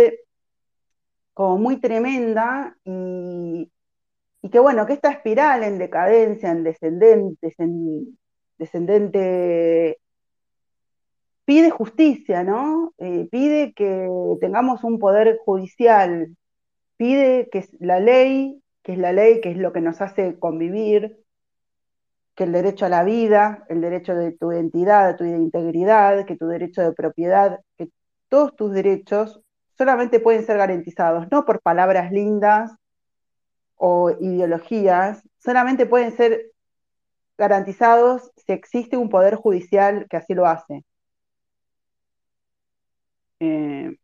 como 1.35 1.59
muy 1.59 1.81
tremenda 1.81 2.77
y, 2.85 3.71
y 4.43 4.51
que 4.51 4.59
bueno, 4.59 4.87
que 4.87 4.95
esta 4.95 5.11
espiral 5.11 5.63
en 5.63 5.79
decadencia, 5.79 6.51
en 6.51 6.65
descendente, 6.65 7.55
en 7.59 8.19
descendente, 8.59 9.99
pide 11.45 11.71
justicia, 11.71 12.45
¿no? 12.45 12.95
Eh, 12.99 13.29
pide 13.31 13.73
que 13.75 14.09
tengamos 14.41 14.85
un 14.85 14.99
poder 14.99 15.39
judicial, 15.45 16.37
pide 16.97 17.49
que 17.51 17.69
la 17.81 18.01
ley, 18.01 18.63
que 18.83 18.93
es 18.93 18.99
la 18.99 19.13
ley, 19.13 19.41
que 19.41 19.51
es 19.51 19.57
lo 19.57 19.73
que 19.73 19.81
nos 19.81 20.01
hace 20.01 20.39
convivir, 20.39 21.19
que 22.35 22.45
el 22.45 22.53
derecho 22.53 22.87
a 22.87 22.89
la 22.89 23.05
vida, 23.05 23.65
el 23.69 23.81
derecho 23.81 24.15
de 24.15 24.33
tu 24.33 24.53
identidad, 24.53 25.09
de 25.09 25.15
tu 25.19 25.25
integridad, 25.25 26.25
que 26.25 26.37
tu 26.37 26.47
derecho 26.47 26.83
de 26.83 26.93
propiedad, 26.93 27.61
que 27.77 27.91
todos 28.29 28.55
tus 28.57 28.73
derechos 28.73 29.43
solamente 29.81 30.21
pueden 30.21 30.45
ser 30.45 30.59
garantizados, 30.59 31.27
no 31.31 31.47
por 31.47 31.63
palabras 31.63 32.13
lindas 32.13 32.71
o 33.77 34.11
ideologías, 34.21 35.23
solamente 35.39 35.87
pueden 35.87 36.15
ser 36.15 36.53
garantizados 37.39 38.31
si 38.37 38.53
existe 38.53 38.99
un 38.99 39.09
poder 39.09 39.37
judicial 39.37 40.07
que 40.11 40.19
así 40.19 40.35
lo 40.35 40.45
hace. 40.45 40.85
Eh, 43.41 43.97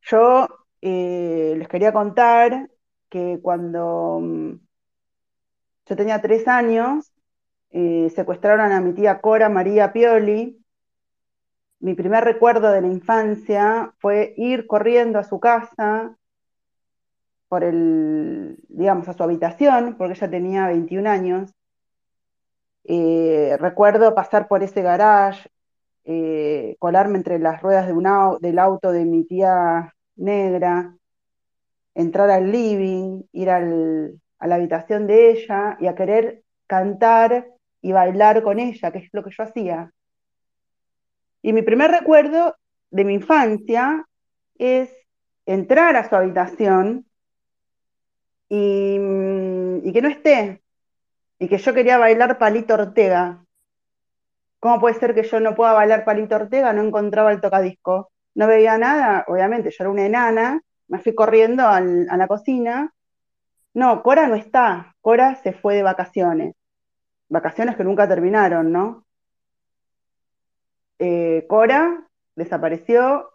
yo 0.00 0.48
eh, 0.80 1.54
les 1.56 1.68
quería 1.68 1.92
contar 1.92 2.68
que 3.08 3.38
cuando 3.40 4.18
mm, 4.20 4.52
yo 5.86 5.96
tenía 5.96 6.20
tres 6.20 6.48
años, 6.48 7.12
eh, 7.70 8.10
secuestraron 8.16 8.72
a 8.72 8.80
mi 8.80 8.94
tía 8.94 9.20
Cora 9.20 9.48
María 9.48 9.92
Pioli. 9.92 10.60
Mi 11.80 11.94
primer 11.94 12.22
recuerdo 12.22 12.70
de 12.70 12.82
la 12.82 12.88
infancia 12.88 13.94
fue 13.98 14.34
ir 14.36 14.66
corriendo 14.66 15.18
a 15.18 15.24
su 15.24 15.40
casa, 15.40 16.14
por 17.48 17.64
el, 17.64 18.56
digamos, 18.68 19.08
a 19.08 19.12
su 19.12 19.22
habitación, 19.22 19.96
porque 19.96 20.14
ella 20.14 20.30
tenía 20.30 20.66
21 20.68 21.06
años. 21.06 21.50
Eh, 22.84 23.56
recuerdo 23.58 24.14
pasar 24.14 24.46
por 24.48 24.62
ese 24.62 24.82
garage, 24.82 25.48
eh, 26.04 26.76
colarme 26.78 27.18
entre 27.18 27.38
las 27.38 27.62
ruedas 27.62 27.86
de 27.86 27.92
un 27.94 28.06
del 28.40 28.58
auto 28.58 28.92
de 28.92 29.04
mi 29.04 29.24
tía 29.24 29.94
negra, 30.16 30.96
entrar 31.94 32.30
al 32.30 32.52
living, 32.52 33.22
ir 33.32 33.50
al- 33.50 34.20
a 34.38 34.46
la 34.46 34.56
habitación 34.56 35.06
de 35.06 35.30
ella 35.32 35.76
y 35.80 35.86
a 35.88 35.94
querer 35.94 36.44
cantar 36.68 37.48
y 37.82 37.92
bailar 37.92 38.42
con 38.42 38.58
ella, 38.60 38.92
que 38.92 38.98
es 39.00 39.08
lo 39.12 39.24
que 39.24 39.30
yo 39.30 39.42
hacía. 39.44 39.92
Y 41.46 41.52
mi 41.52 41.62
primer 41.62 41.92
recuerdo 41.92 42.56
de 42.90 43.04
mi 43.04 43.14
infancia 43.14 44.04
es 44.58 44.90
entrar 45.46 45.94
a 45.94 46.08
su 46.08 46.16
habitación 46.16 47.06
y, 48.48 48.96
que 49.92 50.00
no 50.02 50.08
esté, 50.08 50.64
y 51.38 51.46
que 51.46 51.58
yo 51.58 51.72
quería 51.72 51.98
bailar 51.98 52.38
Palito 52.38 52.74
Ortega. 52.74 53.44
¿Cómo 54.58 54.80
puede 54.80 54.98
ser 54.98 55.14
que 55.14 55.22
yo 55.22 55.38
no 55.38 55.54
pueda 55.54 55.72
bailar 55.72 56.04
Palito 56.04 56.34
Ortega? 56.34 56.72
No 56.72 56.82
encontraba 56.82 57.30
el 57.30 57.40
tocadisco. 57.40 58.10
No 58.34 58.48
veía 58.48 58.76
nada, 58.76 59.24
obviamente, 59.28 59.70
yo 59.70 59.84
era 59.84 59.90
una 59.90 60.04
enana, 60.04 60.60
me 60.88 60.98
fui 60.98 61.14
corriendo 61.14 61.62
a 61.68 61.80
la 61.80 62.26
cocina. 62.26 62.92
No, 63.72 64.02
Cora 64.02 64.26
no 64.26 64.34
está, 64.34 64.96
Cora 65.00 65.36
se 65.36 65.52
fue 65.52 65.76
de 65.76 65.84
vacaciones. 65.84 66.56
Vacaciones 67.28 67.76
que 67.76 67.84
nunca 67.84 68.08
terminaron, 68.08 68.72
¿no? 68.72 69.05
Eh, 70.98 71.46
Cora 71.48 72.06
desapareció. 72.34 73.30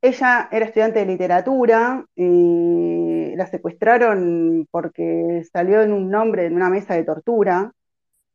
Ella 0.00 0.48
era 0.52 0.66
estudiante 0.66 1.00
de 1.00 1.06
literatura, 1.06 2.04
eh, 2.16 3.34
la 3.36 3.46
secuestraron 3.46 4.66
porque 4.70 5.42
salió 5.52 5.82
en 5.82 5.92
un 5.92 6.10
nombre 6.10 6.46
en 6.46 6.54
una 6.54 6.68
mesa 6.70 6.94
de 6.94 7.04
tortura. 7.04 7.72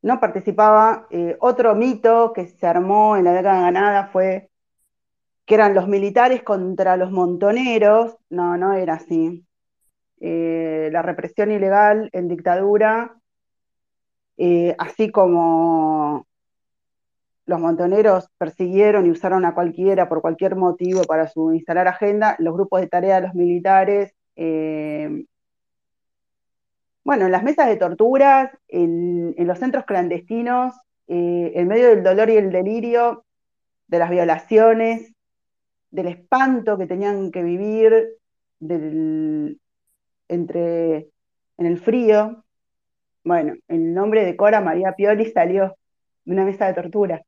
No 0.02 0.20
participaba. 0.20 1.06
Eh, 1.10 1.36
otro 1.40 1.74
mito 1.74 2.32
que 2.34 2.48
se 2.48 2.66
armó 2.66 3.16
en 3.16 3.24
la 3.24 3.32
década 3.32 3.62
ganada 3.62 4.08
fue 4.08 4.50
que 5.46 5.54
eran 5.56 5.74
los 5.74 5.88
militares 5.88 6.42
contra 6.42 6.96
los 6.96 7.10
montoneros. 7.12 8.16
No, 8.30 8.56
no 8.56 8.74
era 8.74 8.94
así. 8.94 9.44
Eh, 10.20 10.90
la 10.92 11.02
represión 11.02 11.50
ilegal 11.52 12.10
en 12.12 12.28
dictadura, 12.28 13.16
así 14.78 15.10
como 15.10 16.26
los 17.46 17.60
montoneros 17.60 18.28
persiguieron 18.38 19.06
y 19.06 19.10
usaron 19.10 19.44
a 19.44 19.54
cualquiera 19.54 20.08
por 20.08 20.20
cualquier 20.20 20.56
motivo 20.56 21.02
para 21.04 21.28
su 21.28 21.52
instalar 21.52 21.88
agenda, 21.88 22.36
los 22.38 22.54
grupos 22.54 22.80
de 22.80 22.86
tarea 22.86 23.16
de 23.16 23.26
los 23.26 23.34
militares, 23.34 24.14
eh, 24.36 25.24
bueno, 27.04 27.26
en 27.26 27.32
las 27.32 27.42
mesas 27.42 27.66
de 27.66 27.76
torturas, 27.76 28.50
en, 28.68 29.34
los 29.36 29.58
centros 29.58 29.84
clandestinos, 29.84 30.74
eh, 31.08 31.52
en 31.54 31.66
medio 31.66 31.88
del 31.88 32.02
dolor 32.02 32.30
y 32.30 32.36
el 32.36 32.52
delirio, 32.52 33.24
de 33.88 33.98
las 33.98 34.10
violaciones, 34.10 35.12
del 35.90 36.06
espanto 36.06 36.78
que 36.78 36.86
tenían 36.86 37.30
que 37.32 37.42
vivir, 37.42 38.18
del, 38.60 39.60
entre, 40.28 41.10
en 41.58 41.66
el 41.66 41.78
frío. 41.78 42.44
Bueno, 43.24 43.54
el 43.68 43.92
nombre 43.92 44.24
de 44.24 44.36
Cora 44.36 44.60
María 44.60 44.92
Pioli 44.92 45.30
salió 45.30 45.76
de 46.24 46.32
una 46.32 46.44
mesa 46.44 46.66
de 46.66 46.74
tortura. 46.74 47.22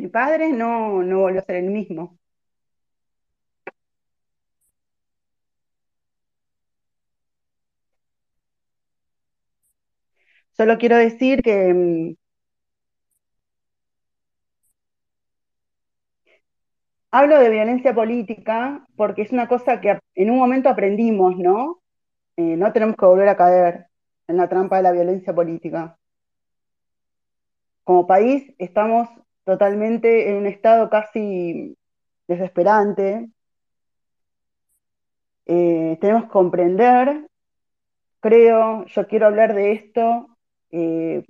Mi 0.00 0.08
padre 0.08 0.48
no, 0.52 1.00
no 1.04 1.20
volvió 1.20 1.40
a 1.40 1.44
ser 1.44 1.54
el 1.56 1.70
mismo. 1.70 2.18
Solo 10.52 10.78
quiero 10.78 10.96
decir 10.96 11.42
que 11.42 11.74
mm, 11.74 12.14
hablo 17.12 17.38
de 17.38 17.50
violencia 17.50 17.94
política 17.94 18.84
porque 18.96 19.22
es 19.22 19.30
una 19.32 19.46
cosa 19.48 19.80
que 19.80 19.98
en 20.14 20.30
un 20.30 20.38
momento 20.38 20.68
aprendimos, 20.68 21.36
¿no? 21.36 21.80
Eh, 22.36 22.56
no 22.56 22.72
tenemos 22.72 22.96
que 22.96 23.06
volver 23.06 23.28
a 23.28 23.36
caer 23.36 23.86
en 24.28 24.36
la 24.38 24.48
trampa 24.48 24.78
de 24.78 24.82
la 24.84 24.92
violencia 24.92 25.34
política. 25.34 25.98
Como 27.84 28.06
país 28.06 28.54
estamos 28.56 29.06
totalmente 29.50 30.30
en 30.30 30.36
un 30.36 30.46
estado 30.46 30.88
casi 30.88 31.76
desesperante. 32.28 33.28
Eh, 35.46 35.98
tenemos 36.00 36.24
que 36.24 36.30
comprender, 36.30 37.28
creo, 38.20 38.84
yo 38.86 39.06
quiero 39.08 39.26
hablar 39.26 39.54
de 39.54 39.72
esto 39.72 40.28
eh, 40.70 41.24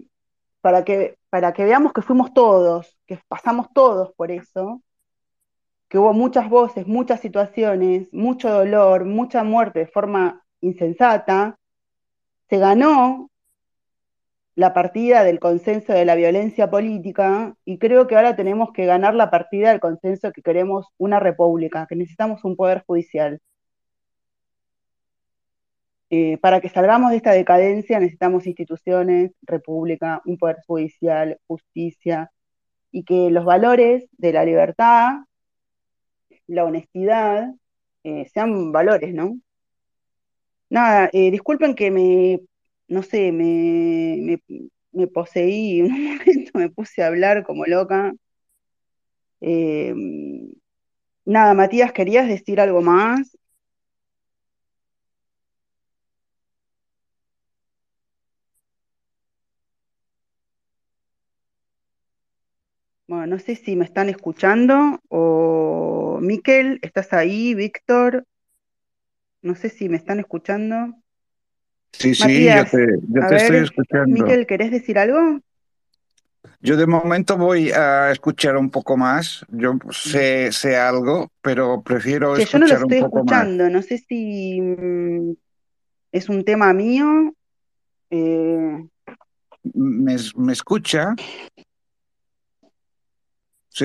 para 0.60 0.84
que, 0.84 1.16
para 1.30 1.54
que 1.54 1.64
veamos 1.64 1.94
que 1.94 2.02
fuimos 2.02 2.34
todos, 2.34 2.98
que 3.06 3.18
pasamos 3.26 3.68
todos 3.72 4.12
por 4.12 4.30
eso, 4.30 4.82
que 5.88 5.96
hubo 5.96 6.12
muchas 6.12 6.50
voces, 6.50 6.86
muchas 6.86 7.20
situaciones, 7.20 8.06
mucho 8.12 8.50
dolor, 8.50 9.06
mucha 9.06 9.42
muerte 9.44 9.78
de 9.78 9.86
forma 9.86 10.44
insensata, 10.60 11.58
se 12.50 12.58
ganó 12.58 13.29
la 14.60 14.74
partida 14.74 15.24
del 15.24 15.40
consenso 15.40 15.94
de 15.94 16.04
la 16.04 16.14
violencia 16.16 16.70
política 16.70 17.56
y 17.64 17.78
creo 17.78 18.06
que 18.06 18.16
ahora 18.16 18.36
tenemos 18.36 18.72
que 18.74 18.84
ganar 18.84 19.14
la 19.14 19.30
partida 19.30 19.70
del 19.70 19.80
consenso 19.80 20.32
que 20.32 20.42
queremos 20.42 20.86
una 20.98 21.18
república, 21.18 21.86
que 21.88 21.96
necesitamos 21.96 22.44
un 22.44 22.56
poder 22.56 22.84
judicial. 22.86 23.40
Eh, 26.10 26.36
para 26.42 26.60
que 26.60 26.68
salgamos 26.68 27.10
de 27.10 27.16
esta 27.16 27.32
decadencia 27.32 27.98
necesitamos 28.00 28.46
instituciones, 28.46 29.32
república, 29.40 30.20
un 30.26 30.36
poder 30.36 30.58
judicial, 30.66 31.38
justicia, 31.46 32.30
y 32.92 33.04
que 33.04 33.30
los 33.30 33.46
valores 33.46 34.10
de 34.18 34.32
la 34.34 34.44
libertad, 34.44 35.20
la 36.46 36.64
honestidad, 36.64 37.54
eh, 38.04 38.28
sean 38.28 38.72
valores, 38.72 39.14
¿no? 39.14 39.38
Nada, 40.68 41.08
eh, 41.14 41.30
disculpen 41.30 41.74
que 41.74 41.90
me, 41.90 42.40
no 42.90 43.02
sé, 43.04 43.32
me, 43.32 44.38
me, 44.92 45.06
poseí, 45.08 45.82
un 45.82 45.90
momento 46.18 46.52
me 46.58 46.70
puse 46.70 47.02
a 47.02 47.08
hablar 47.08 47.44
como 47.44 47.66
loca. 47.66 48.14
nada, 51.24 51.54
Matías, 51.54 51.92
¿querías 51.92 52.28
decir 52.28 52.60
algo 52.60 52.82
más? 52.82 53.36
Bueno, 63.06 63.26
no 63.26 63.38
sé 63.38 63.56
si 63.56 63.76
me 63.76 63.84
están 63.84 64.08
escuchando 64.08 65.00
o 65.10 66.18
Miquel, 66.22 66.78
¿estás 66.82 67.12
ahí? 67.12 67.54
Víctor, 67.54 68.24
no 69.42 69.54
sé 69.54 69.68
si 69.68 69.90
me 69.90 69.98
están 69.98 70.18
escuchando. 70.18 70.99
Sí, 71.92 72.14
sí, 72.14 72.46
yo 72.46 72.64
te, 72.66 73.36
estoy 73.36 73.56
escuchando. 73.58 74.24
Miquel, 74.24 74.46
¿querés 74.46 74.70
decir 74.70 74.98
algo? 74.98 75.40
Yo 76.60 76.76
de 76.76 76.86
momento 76.86 77.36
voy 77.36 77.70
a 77.70 78.10
escuchar 78.10 78.56
un 78.56 78.70
poco 78.70 78.96
más. 78.96 79.44
Yo 79.48 79.74
sé, 79.90 80.52
sé 80.52 80.76
algo, 80.76 81.30
pero 81.42 81.82
prefiero 81.82 82.34
que 82.34 82.42
escuchar 82.42 82.68
yo 82.68 82.74
no 82.74 82.80
lo 82.80 82.92
estoy 82.92 82.98
escuchando. 82.98 83.70
No 83.70 83.82
sé 83.82 83.98
si 83.98 84.60
mm, 84.60 85.32
es 86.12 86.28
un 86.28 86.44
tema 86.44 86.72
mío. 86.72 87.34
Eh, 88.10 88.88
¿Me, 89.74 90.16
¿Me 90.36 90.52
escucha? 90.52 91.14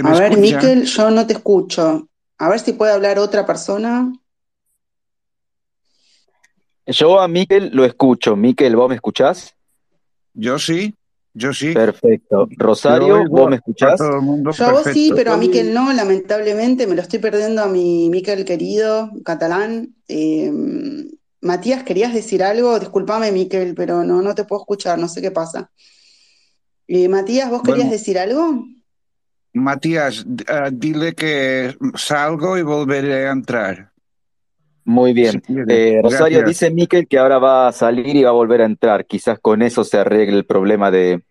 a 0.04 0.20
ver, 0.20 0.38
Miquel, 0.38 0.84
yo 0.84 1.12
no 1.12 1.28
te 1.28 1.34
escucho. 1.34 2.10
A 2.38 2.50
ver 2.50 2.60
si 2.60 2.74
puede 2.74 2.94
hablar 2.94 3.20
otra 3.20 3.46
persona. 3.46 4.12
Yo 6.88 7.20
a 7.20 7.28
Miquel 7.28 7.72
lo 7.74 7.86
escucho. 7.86 8.36
Miquel, 8.36 8.76
¿vos 8.76 8.90
me 8.90 8.96
escuchás? 8.96 9.56
Yo 10.34 10.60
sí, 10.60 10.94
yo 11.34 11.54
sí. 11.54 11.74
Perfecto. 11.74 12.48
Rosario, 12.58 13.28
¿vos 13.30 13.50
me 13.50 13.56
escuchás? 13.58 14.00
yo 14.00 14.66
a 14.66 14.72
vos 14.72 14.88
sí, 14.94 15.12
pero 15.16 15.34
a 15.34 15.38
Miquel 15.38 15.74
no, 15.74 15.92
lamentablemente. 15.94 16.88
Me 16.88 16.96
lo 16.96 17.02
estoy 17.02 17.20
perdiendo 17.20 17.64
a 17.64 17.68
mi 17.68 18.10
Miquel 18.10 18.46
querido, 18.46 19.12
catalán. 19.24 19.96
Eh, 20.08 20.52
Matías, 21.42 21.84
¿querías 21.84 22.14
decir 22.14 22.44
algo? 22.44 22.80
Disculpame, 22.80 23.32
Miquel, 23.32 23.76
pero 23.76 24.04
no, 24.04 24.22
no 24.22 24.36
te 24.36 24.46
puedo 24.46 24.62
escuchar, 24.62 24.98
no 24.98 25.08
sé 25.08 25.22
qué 25.22 25.32
pasa. 25.32 25.72
Eh, 26.88 27.08
Matías, 27.08 27.50
¿vos 27.50 27.64
querías 27.64 27.90
decir 27.90 28.20
algo? 28.20 28.66
Matías, 29.54 30.26
uh, 30.26 30.70
dile 30.72 31.16
que 31.16 31.76
salgo 31.96 32.58
y 32.58 32.62
volveré 32.62 33.28
a 33.28 33.32
entrar. 33.32 33.92
Muy 34.86 35.14
bien. 35.14 35.42
Eh, 35.68 36.00
Rosario 36.02 36.44
dice 36.44 36.70
Miquel 36.70 37.08
que 37.08 37.18
ahora 37.18 37.40
va 37.40 37.68
a 37.68 37.72
salir 37.72 38.16
y 38.16 38.24
va 38.24 38.30
a 38.30 38.34
volver 38.34 38.62
a 38.62 38.66
entrar. 38.66 39.06
Quizás 39.06 39.40
con 39.40 39.64
eso 39.64 39.84
se 39.84 39.98
arregle 39.98 40.38
el 40.38 40.46
problema 40.46 40.92
de, 40.92 41.24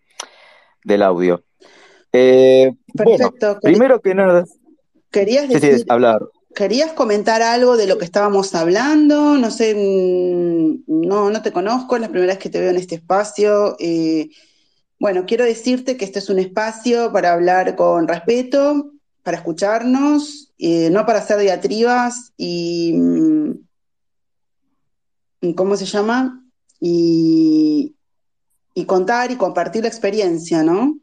del 0.83 1.01
audio. 1.01 1.43
Eh, 2.11 2.73
Perfecto. 2.93 3.59
primero 3.61 4.01
que 4.01 4.13
nada. 4.13 4.45
Querías 5.09 5.47
decir, 5.47 5.85
hablar. 5.87 6.19
¿Querías 6.53 6.91
comentar 6.93 7.41
algo 7.41 7.77
de 7.77 7.87
lo 7.87 7.97
que 7.97 8.05
estábamos 8.05 8.55
hablando? 8.55 9.37
No 9.37 9.51
sé, 9.51 9.73
mm, 9.75 10.83
no, 10.87 11.29
no 11.29 11.41
te 11.41 11.51
conozco, 11.51 11.95
es 11.95 12.01
la 12.01 12.09
primera 12.09 12.33
vez 12.33 12.39
que 12.39 12.49
te 12.49 12.59
veo 12.59 12.69
en 12.71 12.77
este 12.77 12.95
espacio. 12.95 13.77
Eh, 13.79 14.29
bueno, 14.99 15.25
quiero 15.25 15.45
decirte 15.45 15.97
que 15.97 16.05
este 16.05 16.19
es 16.19 16.29
un 16.29 16.39
espacio 16.39 17.11
para 17.11 17.33
hablar 17.33 17.75
con 17.75 18.07
respeto, 18.07 18.91
para 19.25 19.37
escucharnos, 19.37 20.53
eh, 20.59 20.91
no 20.91 21.03
para 21.07 21.17
hacer 21.17 21.39
diatribas 21.39 22.31
y, 22.37 22.93
mm, 22.93 23.53
¿cómo 25.55 25.75
se 25.75 25.85
llama? 25.85 26.45
Y, 26.79 27.95
y 28.75 28.85
contar 28.85 29.31
y 29.31 29.35
compartir 29.35 29.81
la 29.81 29.87
experiencia, 29.87 30.61
¿no? 30.61 30.99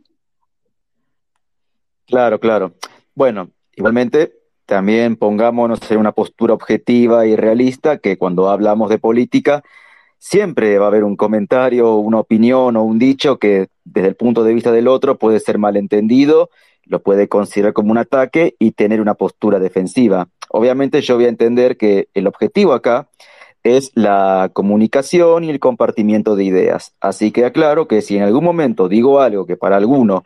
Claro, 2.07 2.39
claro. 2.39 2.75
Bueno, 3.17 3.51
igualmente 3.75 4.33
también 4.67 5.17
pongámonos 5.17 5.81
en 5.91 5.99
una 5.99 6.13
postura 6.13 6.55
objetiva 6.55 7.27
y 7.27 7.35
realista 7.35 7.99
que 7.99 8.19
cuando 8.19 8.49
hablamos 8.51 8.89
de 8.89 8.99
política 8.99 9.65
siempre 10.19 10.79
va 10.79 10.85
a 10.85 10.89
haber 10.89 11.03
un 11.03 11.17
comentario, 11.17 11.97
una 11.97 12.21
opinión 12.21 12.77
o 12.77 12.85
un 12.85 13.01
dicho 13.01 13.41
que 13.41 13.67
desde 13.83 14.07
el 14.07 14.15
punto 14.15 14.45
de 14.45 14.55
vista 14.55 14.71
del 14.71 14.87
otro 14.87 15.19
puede 15.19 15.41
ser 15.41 15.59
malentendido, 15.59 16.51
lo 16.85 17.03
puede 17.03 17.29
considerar 17.29 17.73
como 17.73 17.91
un 17.91 17.99
ataque 17.99 18.55
y 18.59 18.73
tener 18.73 19.01
una 19.01 19.15
postura 19.15 19.59
defensiva. 19.59 20.29
Obviamente 20.51 21.01
yo 21.01 21.17
voy 21.17 21.27
a 21.27 21.29
entender 21.29 21.77
que 21.77 22.09
el 22.15 22.27
objetivo 22.27 22.73
acá 22.73 23.09
es 23.63 23.93
la 23.95 24.51
comunicación 24.53 25.45
y 25.45 25.51
el 25.51 25.61
compartimiento 25.61 26.37
de 26.37 26.45
ideas. 26.45 26.95
Así 27.01 27.31
que 27.31 27.45
aclaro 27.45 27.87
que 27.87 28.03
si 28.03 28.17
en 28.17 28.25
algún 28.25 28.45
momento 28.45 28.89
digo 28.89 29.21
algo 29.21 29.47
que 29.47 29.57
para 29.57 29.77
alguno 29.77 30.25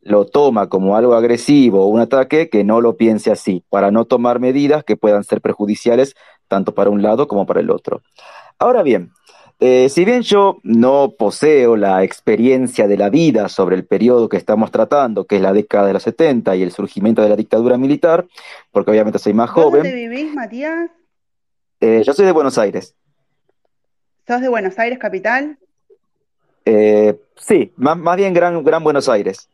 lo 0.00 0.24
toma 0.24 0.68
como 0.68 0.96
algo 0.96 1.14
agresivo 1.14 1.84
o 1.84 1.88
un 1.88 2.00
ataque, 2.00 2.48
que 2.48 2.64
no 2.64 2.80
lo 2.80 2.96
piense 2.96 3.30
así, 3.30 3.62
para 3.68 3.90
no 3.90 4.06
tomar 4.06 4.40
medidas 4.40 4.84
que 4.84 4.96
puedan 4.96 5.24
ser 5.24 5.40
perjudiciales 5.40 6.14
tanto 6.46 6.74
para 6.74 6.90
un 6.90 7.02
lado 7.02 7.28
como 7.28 7.44
para 7.44 7.60
el 7.60 7.70
otro. 7.70 8.02
Ahora 8.58 8.82
bien, 8.82 9.12
eh, 9.60 9.88
si 9.88 10.04
bien 10.04 10.22
yo 10.22 10.58
no 10.62 11.14
poseo 11.18 11.76
la 11.76 12.04
experiencia 12.04 12.86
de 12.86 12.96
la 12.96 13.10
vida 13.10 13.48
sobre 13.48 13.74
el 13.74 13.84
periodo 13.84 14.28
que 14.28 14.36
estamos 14.36 14.70
tratando, 14.70 15.26
que 15.26 15.36
es 15.36 15.42
la 15.42 15.52
década 15.52 15.88
de 15.88 15.94
los 15.94 16.04
70 16.04 16.54
y 16.54 16.62
el 16.62 16.70
surgimiento 16.70 17.22
de 17.22 17.28
la 17.28 17.34
dictadura 17.36 17.76
militar, 17.76 18.26
porque 18.70 18.92
obviamente 18.92 19.18
soy 19.18 19.34
más 19.34 19.50
joven. 19.50 19.82
¿Dónde 19.82 19.94
vivís, 19.94 20.32
Matías? 20.32 20.90
Eh, 21.80 22.02
yo 22.06 22.12
soy 22.12 22.26
de 22.26 22.32
Buenos 22.32 22.56
Aires. 22.56 22.94
¿Sos 24.28 24.40
de 24.40 24.48
Buenos 24.48 24.78
Aires, 24.78 24.98
capital? 24.98 25.58
Eh, 26.64 27.18
sí, 27.36 27.72
más, 27.76 28.16
bien 28.16 28.32
gran, 28.32 28.62
gran 28.62 28.84
Buenos 28.84 29.08
Aires. 29.08 29.48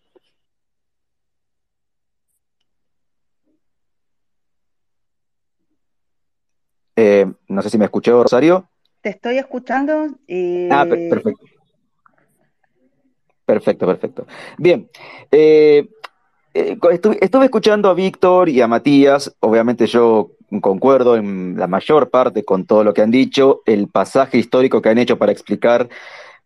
no 7.46 7.62
sé 7.62 7.70
si 7.70 7.78
me 7.78 7.84
escuchó, 7.84 8.22
Rosario. 8.22 8.68
Te 9.04 9.10
estoy 9.10 9.36
escuchando. 9.36 10.06
Ah, 10.70 10.86
perfecto. 10.88 11.44
Perfecto, 13.44 13.86
perfecto. 13.86 14.26
Bien. 14.56 14.88
Eh, 15.30 15.86
eh, 16.54 16.78
estuve, 16.90 17.44
escuchando 17.44 17.90
a 17.90 17.94
Víctor 17.94 18.48
y 18.48 18.62
a 18.62 18.66
Matías. 18.66 19.36
Obviamente 19.40 19.86
yo 19.86 20.30
concuerdo 20.62 21.16
en 21.16 21.54
la 21.58 21.66
mayor 21.66 22.08
parte 22.08 22.44
con 22.44 22.64
todo 22.64 22.82
lo 22.82 22.94
que 22.94 23.02
han 23.02 23.10
dicho. 23.10 23.60
El 23.66 23.88
pasaje 23.88 24.38
histórico 24.38 24.80
que 24.80 24.88
han 24.88 24.96
hecho 24.96 25.18
para 25.18 25.32
explicar 25.32 25.90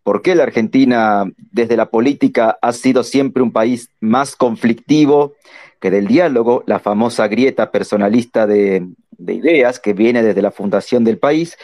por 0.02 0.20
qué 0.20 0.34
la 0.34 0.42
Argentina 0.42 1.30
desde 1.52 1.76
la 1.76 1.90
política 1.90 2.58
ha 2.60 2.72
sido 2.72 3.04
siempre 3.04 3.40
un 3.40 3.52
país 3.52 3.92
más 4.00 4.34
conflictivo 4.34 5.34
que 5.78 5.92
del 5.92 6.08
diálogo, 6.08 6.64
la 6.66 6.80
famosa 6.80 7.28
grieta 7.28 7.70
personalista 7.70 8.48
de 8.48 8.88
ideas 9.28 9.78
que 9.78 9.92
viene 9.92 10.24
desde 10.24 10.42
la 10.42 10.50
fundación 10.50 11.04
del 11.04 11.18
país, 11.18 11.56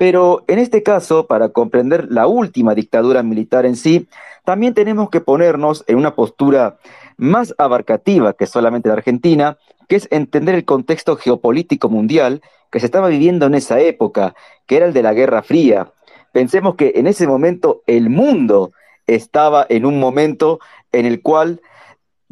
pero 0.00 0.44
en 0.48 0.58
este 0.58 0.82
caso, 0.82 1.26
para 1.26 1.50
comprender 1.50 2.06
la 2.10 2.26
última 2.26 2.74
dictadura 2.74 3.22
militar 3.22 3.66
en 3.66 3.76
sí, 3.76 4.08
también 4.46 4.72
tenemos 4.72 5.10
que 5.10 5.20
ponernos 5.20 5.84
en 5.88 5.96
una 5.96 6.14
postura 6.14 6.78
más 7.18 7.54
abarcativa 7.58 8.32
que 8.32 8.46
solamente 8.46 8.88
la 8.88 8.94
Argentina, 8.94 9.58
que 9.90 9.96
es 9.96 10.08
entender 10.10 10.54
el 10.54 10.64
contexto 10.64 11.16
geopolítico 11.16 11.90
mundial 11.90 12.40
que 12.70 12.80
se 12.80 12.86
estaba 12.86 13.08
viviendo 13.08 13.44
en 13.44 13.54
esa 13.54 13.78
época, 13.78 14.34
que 14.66 14.78
era 14.78 14.86
el 14.86 14.94
de 14.94 15.02
la 15.02 15.12
Guerra 15.12 15.42
Fría. 15.42 15.92
Pensemos 16.32 16.76
que 16.76 16.92
en 16.94 17.06
ese 17.06 17.26
momento 17.26 17.82
el 17.86 18.08
mundo 18.08 18.72
estaba 19.06 19.66
en 19.68 19.84
un 19.84 20.00
momento 20.00 20.60
en 20.92 21.04
el 21.04 21.20
cual 21.20 21.60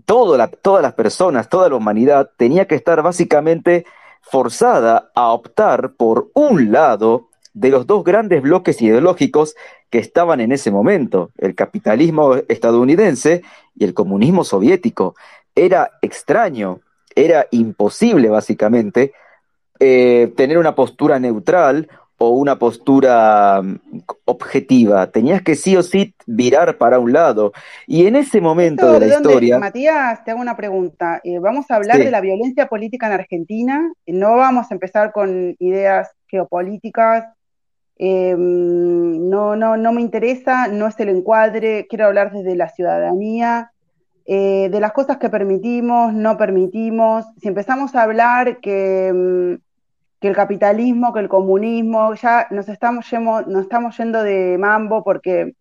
todas 0.07 0.51
las 0.65 0.95
personas, 0.95 1.51
toda 1.51 1.69
la 1.69 1.77
humanidad 1.77 2.31
tenía 2.39 2.67
que 2.67 2.77
estar 2.77 3.03
básicamente 3.03 3.85
forzada 4.23 5.11
a 5.15 5.33
optar 5.33 5.93
por 5.99 6.31
un 6.33 6.73
lado 6.73 7.29
de 7.59 7.71
los 7.71 7.87
dos 7.87 8.05
grandes 8.05 8.41
bloques 8.41 8.81
ideológicos 8.81 9.57
que 9.91 9.99
estaban 9.99 10.41
en 10.41 10.53
ese 10.53 10.71
momento, 10.71 11.31
el 11.39 11.57
capitalismo 11.57 12.37
estadounidense 12.49 13.43
y 13.75 13.85
el 13.85 13.95
comunismo 13.95 14.45
soviético. 14.45 15.17
Era 15.57 15.91
extraño, 16.01 16.81
era 17.17 17.47
imposible 17.51 18.29
básicamente 18.29 19.13
eh, 19.81 20.33
tener 20.37 20.59
una 20.59 20.77
postura 20.77 21.19
neutral 21.19 21.89
o 22.17 22.31
una 22.31 22.61
postura 22.61 23.61
mm, 23.61 23.79
objetiva. 24.27 25.11
Tenías 25.11 25.43
que 25.43 25.57
sí 25.57 25.77
o 25.77 25.83
sí 25.83 26.15
virar 26.27 26.79
para 26.79 27.01
un 27.01 27.13
lado. 27.13 27.53
Y 27.89 28.07
en 28.07 28.15
ese 28.15 28.41
momento 28.41 28.93
de 28.93 29.01
la 29.01 29.15
historia... 29.17 29.59
Matías, 29.59 30.23
te 30.25 30.31
hago 30.31 30.41
una 30.41 30.57
pregunta. 30.57 31.21
Eh, 31.25 31.41
vamos 31.41 31.69
a 31.71 31.77
hablar 31.77 31.99
de 31.99 32.11
la 32.13 32.21
violencia 32.21 32.67
política 32.67 33.09
en 33.09 33.15
Argentina. 33.15 33.93
No 34.07 34.37
vamos 34.37 34.71
a 34.71 34.75
empezar 34.75 35.11
con 35.11 35.57
ideas 35.59 36.09
geopolíticas 36.29 37.25
eh, 37.99 38.37
no, 38.39 39.57
no, 39.57 39.77
no 39.77 39.93
me 39.93 40.01
interesa, 40.01 40.69
no 40.69 40.87
es 40.87 40.99
el 41.01 41.09
encuadre, 41.09 41.87
quiero 41.89 42.07
hablar 42.07 42.33
desde 42.33 42.55
la 42.55 42.69
ciudadanía, 42.69 43.73
eh, 44.25 44.69
de 44.71 44.81
las 44.81 44.93
cosas 44.93 45.17
que 45.17 45.29
permitimos, 45.29 46.15
no 46.15 46.37
permitimos. 46.37 47.25
Si 47.41 47.49
empezamos 47.49 47.95
a 47.97 48.03
hablar 48.05 48.61
que, 48.61 49.13
mm, 49.13 49.55
que 50.21 50.29
el 50.29 50.37
capitalismo, 50.37 51.13
que 51.13 51.21
el 51.21 51.29
comunismo, 51.29 52.15
ya 52.15 52.47
nos 52.51 52.69
estamos, 52.69 53.11
yendo, 53.11 53.43
nos 53.43 53.63
estamos 53.63 53.97
yendo 53.97 54.23
de 54.23 54.59
mambo 54.59 55.03
porque 55.03 55.55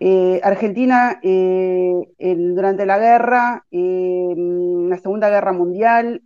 eh, 0.00 0.40
Argentina 0.42 1.20
durante 1.22 2.84
la 2.84 2.98
guerra, 2.98 3.64
la 3.70 4.98
Segunda 4.98 5.30
Guerra 5.30 5.52
Mundial, 5.52 6.22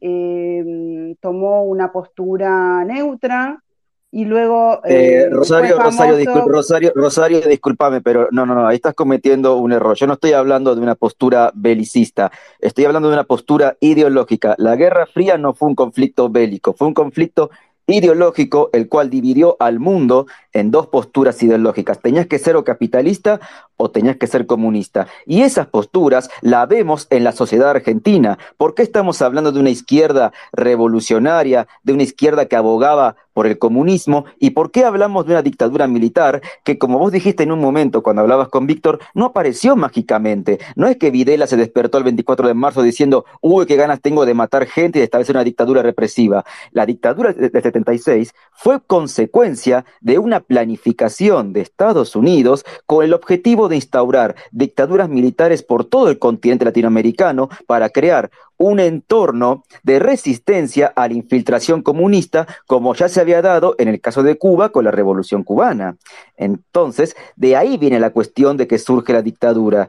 tomó 1.20 1.62
una 1.64 1.93
postura 1.93 2.84
neutra, 2.84 3.62
y 4.11 4.24
luego... 4.24 4.80
Eh, 4.84 5.24
eh, 5.24 5.28
Rosario, 5.30 5.78
Rosario, 5.78 6.46
Rosario, 6.46 6.92
Rosario, 6.94 7.40
discúlpame, 7.40 8.00
pero 8.00 8.28
no, 8.30 8.46
no, 8.46 8.54
no, 8.54 8.66
ahí 8.66 8.76
estás 8.76 8.94
cometiendo 8.94 9.56
un 9.56 9.72
error. 9.72 9.96
Yo 9.96 10.06
no 10.06 10.14
estoy 10.14 10.32
hablando 10.32 10.74
de 10.74 10.80
una 10.80 10.94
postura 10.94 11.50
belicista, 11.54 12.32
estoy 12.61 12.86
hablando 12.86 13.09
de 13.09 13.14
una 13.14 13.24
postura 13.24 13.76
ideológica. 13.80 14.54
La 14.59 14.76
Guerra 14.76 15.06
Fría 15.06 15.36
no 15.36 15.54
fue 15.54 15.68
un 15.68 15.74
conflicto 15.74 16.30
bélico, 16.30 16.72
fue 16.72 16.88
un 16.88 16.94
conflicto 16.94 17.50
ideológico 17.88 18.70
el 18.72 18.88
cual 18.88 19.11
dividió 19.11 19.56
al 19.61 19.80
mundo 19.80 20.26
en 20.52 20.70
dos 20.70 20.86
posturas 20.88 21.42
ideológicas. 21.42 22.00
Tenías 22.00 22.26
que 22.26 22.38
ser 22.38 22.54
o 22.56 22.64
capitalista 22.64 23.40
o 23.79 23.91
tenías 23.91 24.16
que 24.16 24.26
ser 24.26 24.47
comunista. 24.47 25.07
Y 25.24 25.43
esas 25.43 25.68
posturas 25.68 26.29
la 26.43 26.66
vemos 26.66 27.07
en 27.09 27.24
la 27.24 27.33
sociedad 27.33 27.70
argentina. 27.70 28.39
¿Por 28.59 28.74
qué 28.74 28.83
estamos 28.83 29.22
hablando 29.22 29.53
de 29.53 29.61
una 29.61 29.70
izquierda 29.70 30.33
revolucionaria, 30.53 31.66
de 31.83 31.95
una 31.95 32.03
izquierda 32.03 32.47
que 32.47 32.57
abogaba 32.57 33.16
por 33.33 33.47
el 33.47 33.59
comunismo? 33.59 34.24
¿Y 34.41 34.51
por 34.51 34.72
qué 34.72 34.85
hablamos 34.85 35.24
de 35.24 35.33
una 35.33 35.43
dictadura 35.43 35.87
militar 35.87 36.43
que, 36.64 36.76
como 36.76 36.99
vos 36.99 37.12
dijiste 37.12 37.45
en 37.45 37.53
un 37.53 37.61
momento 37.61 38.03
cuando 38.03 38.22
hablabas 38.22 38.49
con 38.49 38.66
Víctor, 38.66 38.99
no 39.14 39.26
apareció 39.26 39.76
mágicamente? 39.76 40.59
No 40.74 40.89
es 40.89 40.97
que 40.97 41.12
Videla 41.12 41.47
se 41.47 41.57
despertó 41.57 41.99
el 41.99 42.05
24 42.05 42.49
de 42.49 42.55
marzo 42.55 42.83
diciendo, 42.83 43.24
uy, 43.41 43.64
qué 43.66 43.76
ganas 43.76 44.01
tengo 44.01 44.26
de 44.26 44.35
matar 44.35 44.66
gente 44.66 44.99
y 44.99 45.01
de 45.01 45.05
establecer 45.05 45.37
una 45.37 45.45
dictadura 45.45 45.83
represiva. 45.83 46.45
La 46.72 46.85
dictadura 46.85 47.33
del 47.33 47.51
76 47.53 48.35
fue 48.53 48.81
consecuencia 48.85 49.85
de 50.01 50.18
una 50.18 50.41
planificación 50.41 51.53
de 51.53 51.61
Estados 51.61 52.16
Unidos 52.16 52.64
con 52.87 53.05
el 53.05 53.14
objetivo 53.14 53.68
de 53.69 53.77
instaurar 53.77 54.35
dictaduras 54.51 55.09
militares 55.09 55.62
por 55.62 55.85
todo 55.85 56.09
el 56.09 56.19
continente 56.19 56.64
latinoamericano 56.64 57.49
para 57.66 57.91
crear 57.91 58.31
un 58.57 58.81
entorno 58.81 59.64
de 59.83 59.99
resistencia 59.99 60.93
a 60.95 61.09
la 61.09 61.14
infiltración 61.14 61.83
comunista, 61.83 62.47
como 62.66 62.95
ya 62.95 63.09
se 63.09 63.21
había 63.21 63.41
dado 63.41 63.75
en 63.79 63.89
el 63.89 64.01
caso 64.01 64.23
de 64.23 64.37
Cuba 64.37 64.71
con 64.71 64.85
la 64.85 64.91
Revolución 64.91 65.45
cubana. 65.45 65.97
Entonces, 66.37 67.16
de 67.37 67.57
ahí 67.57 67.79
viene 67.79 68.01
la 68.01 68.11
cuestión 68.11 68.57
de 68.57 68.66
que 68.66 68.79
surge 68.79 69.12
la 69.12 69.23
dictadura. 69.23 69.89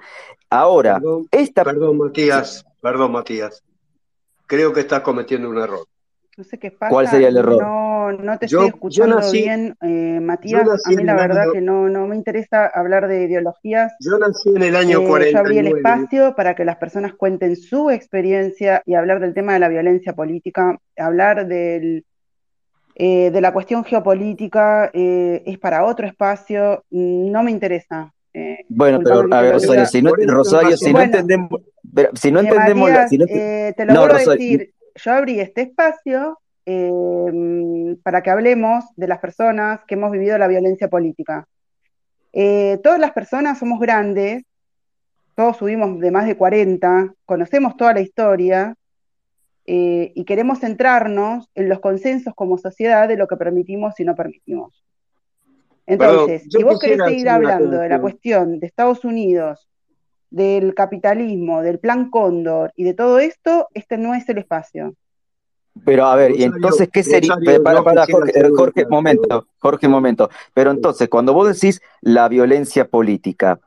Ahora, 0.50 0.96
perdón, 0.96 1.28
esta... 1.32 1.64
Perdón, 1.64 1.98
Matías, 1.98 2.66
perdón, 2.82 3.12
Matías. 3.12 3.64
Creo 4.46 4.74
que 4.74 4.82
estás 4.82 5.02
cometiendo 5.02 5.50
un 5.50 5.58
error. 5.58 5.86
No 6.40 6.46
sé 6.46 6.58
qué 6.58 6.72
pasa. 6.72 6.90
¿Cuál 6.90 7.06
sería 7.10 7.28
el 7.28 7.36
error? 7.36 7.62
No, 7.62 8.14
no 8.14 8.40
te 8.40 8.46
estoy 8.46 8.68
escuchando 8.68 9.20
bien, 9.30 9.76
eh, 9.82 10.22
Matías. 10.22 10.66
A 10.86 10.90
mí 10.90 11.04
la 11.04 11.14
verdad 11.14 11.48
que 11.52 11.60
no, 11.60 11.90
no 11.90 12.08
me 12.08 12.16
interesa 12.16 12.66
hablar 12.68 13.10
de 13.10 13.26
ideologías. 13.26 13.92
Yo 14.00 14.18
nací 14.18 14.48
en 14.56 14.64
el 14.64 14.78
año 14.78 15.06
40. 15.06 15.28
Eh, 15.28 15.34
yo 15.34 15.40
abrí 15.40 15.58
el 15.58 15.68
espacio 15.68 16.38
para 16.38 16.56
que 16.56 16.64
las 16.64 16.78
personas 16.78 17.14
cuenten 17.16 17.58
su 17.58 17.90
experiencia 17.90 18.82
y 18.86 18.94
hablar 18.94 19.20
del 19.20 19.34
tema 19.34 19.52
de 19.52 19.60
la 19.60 19.68
violencia 19.68 20.14
política, 20.14 20.80
hablar 20.98 21.46
del, 21.46 22.06
eh, 22.96 23.32
de 23.32 23.42
la 23.42 23.52
cuestión 23.52 23.84
geopolítica 23.84 24.92
es 24.94 25.58
para 25.58 25.84
otro 25.84 26.08
espacio, 26.08 26.86
no 26.90 27.44
me 27.44 27.52
interesa. 27.52 28.14
bueno, 28.70 29.02
pero 29.04 29.28
a 29.30 29.42
ver, 29.42 29.54
Rosario, 29.56 29.86
si 29.88 30.02
no, 30.02 30.14
Rosario, 30.26 30.78
si 30.78 30.94
no 30.94 31.02
entendemos, 31.02 31.62
si 32.14 32.32
no 32.32 32.40
entendemos, 32.40 32.90
la, 32.92 33.10
te 33.10 33.86
lo 33.86 33.94
vuelvo 33.94 34.16
a 34.16 34.36
decir, 34.36 34.74
yo 35.04 35.12
abrí 35.14 35.40
este 35.40 35.62
espacio 35.62 36.40
eh, 36.66 37.96
para 38.04 38.22
que 38.22 38.30
hablemos 38.30 38.86
de 38.96 39.08
las 39.08 39.20
personas 39.20 39.82
que 39.88 39.96
hemos 39.96 40.12
vivido 40.12 40.38
la 40.38 40.48
violencia 40.48 40.88
política. 40.88 41.48
Eh, 42.34 42.80
todas 42.84 43.00
las 43.00 43.12
personas 43.12 43.58
somos 43.58 43.80
grandes, 43.80 44.44
todos 45.36 45.58
subimos 45.58 46.00
de 46.00 46.12
más 46.12 46.28
de 46.28 46.38
40, 46.38 47.14
conocemos 47.26 47.76
toda 47.76 47.94
la 47.94 48.02
historia 48.02 48.76
eh, 49.66 50.12
y 50.14 50.26
queremos 50.26 50.60
centrarnos 50.60 51.50
en 51.56 51.70
los 51.70 51.80
consensos 51.80 52.34
como 52.36 52.58
sociedad 52.58 53.08
de 53.08 53.18
lo 53.18 53.28
que 53.28 53.38
permitimos 53.38 54.00
y 54.00 54.04
no 54.04 54.16
permitimos. 54.16 54.84
Entonces, 55.86 56.44
si 56.50 56.64
vos 56.64 56.80
querés 56.80 57.00
seguir 57.04 57.30
hablando 57.30 57.80
de 57.80 57.90
la 57.90 58.00
cuestión 58.00 58.60
de 58.60 58.68
Estados 58.68 59.04
Unidos, 59.06 59.68
del 60.30 60.74
capitalismo, 60.74 61.62
del 61.62 61.80
plan 61.80 62.10
Cóndor 62.10 62.72
y 62.76 62.84
de 62.84 62.94
todo 62.94 63.20
esto, 63.20 63.68
este 63.74 63.98
no 63.98 64.14
es 64.14 64.28
el 64.30 64.40
espacio. 64.40 64.94
Pero 65.86 66.06
a 66.06 66.16
ver, 66.16 66.38
y 66.38 66.44
entonces, 66.44 66.90
¿qué 66.92 67.04
sería? 67.04 67.36
Para, 67.64 67.84
para, 67.84 68.06
Jorge, 68.06 68.34
Jorge, 68.56 68.86
momento, 68.88 69.48
Jorge, 69.60 69.88
momento. 69.88 70.30
Pero 70.54 70.72
entonces, 70.72 71.08
cuando 71.10 71.34
vos 71.34 71.48
decís 71.54 71.82
la 72.02 72.28
violencia 72.28 72.86
política, 72.86 73.60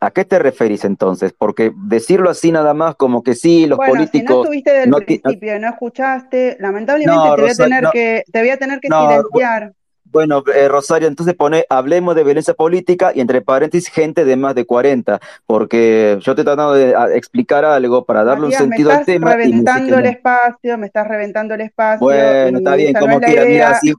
¿a 0.00 0.10
qué 0.10 0.24
te 0.24 0.38
referís 0.38 0.84
entonces? 0.84 1.34
Porque 1.36 1.72
decirlo 1.74 2.30
así 2.30 2.52
nada 2.52 2.74
más 2.74 2.94
como 2.94 3.22
que 3.22 3.34
sí, 3.34 3.66
los 3.66 3.78
políticos... 3.78 4.28
Si 4.28 4.34
no 4.34 4.42
estuviste 4.42 4.70
del 4.72 4.94
principio, 5.04 5.58
no 5.58 5.68
escuchaste, 5.68 6.56
lamentablemente 6.60 7.30
te, 7.36 7.42
voy 7.42 7.50
a 7.50 7.54
tener 7.54 7.84
que, 7.92 8.24
te 8.30 8.40
voy 8.40 8.50
a 8.50 8.58
tener 8.58 8.80
que 8.80 8.88
silenciar. 8.88 9.72
Bueno, 10.10 10.42
eh, 10.54 10.68
Rosario, 10.68 11.08
entonces 11.08 11.34
pone, 11.34 11.66
hablemos 11.68 12.14
de 12.14 12.24
violencia 12.24 12.54
política 12.54 13.12
y 13.14 13.20
entre 13.20 13.42
paréntesis, 13.42 13.92
gente 13.92 14.24
de 14.24 14.36
más 14.36 14.54
de 14.54 14.64
40, 14.64 15.20
porque 15.46 16.18
yo 16.20 16.34
te 16.34 16.42
he 16.42 16.44
tratado 16.44 16.74
de 16.74 16.94
explicar 17.14 17.64
algo 17.64 18.04
para 18.04 18.24
darle 18.24 18.46
un 18.46 18.52
sentido 18.52 18.90
al 18.90 19.04
tema. 19.04 19.34
Me 19.34 19.44
estás 19.44 19.50
reventando 19.50 19.98
el 19.98 20.06
espacio, 20.06 20.78
me 20.78 20.86
estás 20.86 21.08
reventando 21.08 21.54
el 21.54 21.60
espacio. 21.62 22.06
Bueno, 22.06 22.58
está 22.58 22.76
bien, 22.76 22.94
como 22.94 23.20
quieras, 23.20 23.46
mira, 23.46 23.70
así. 23.70 23.94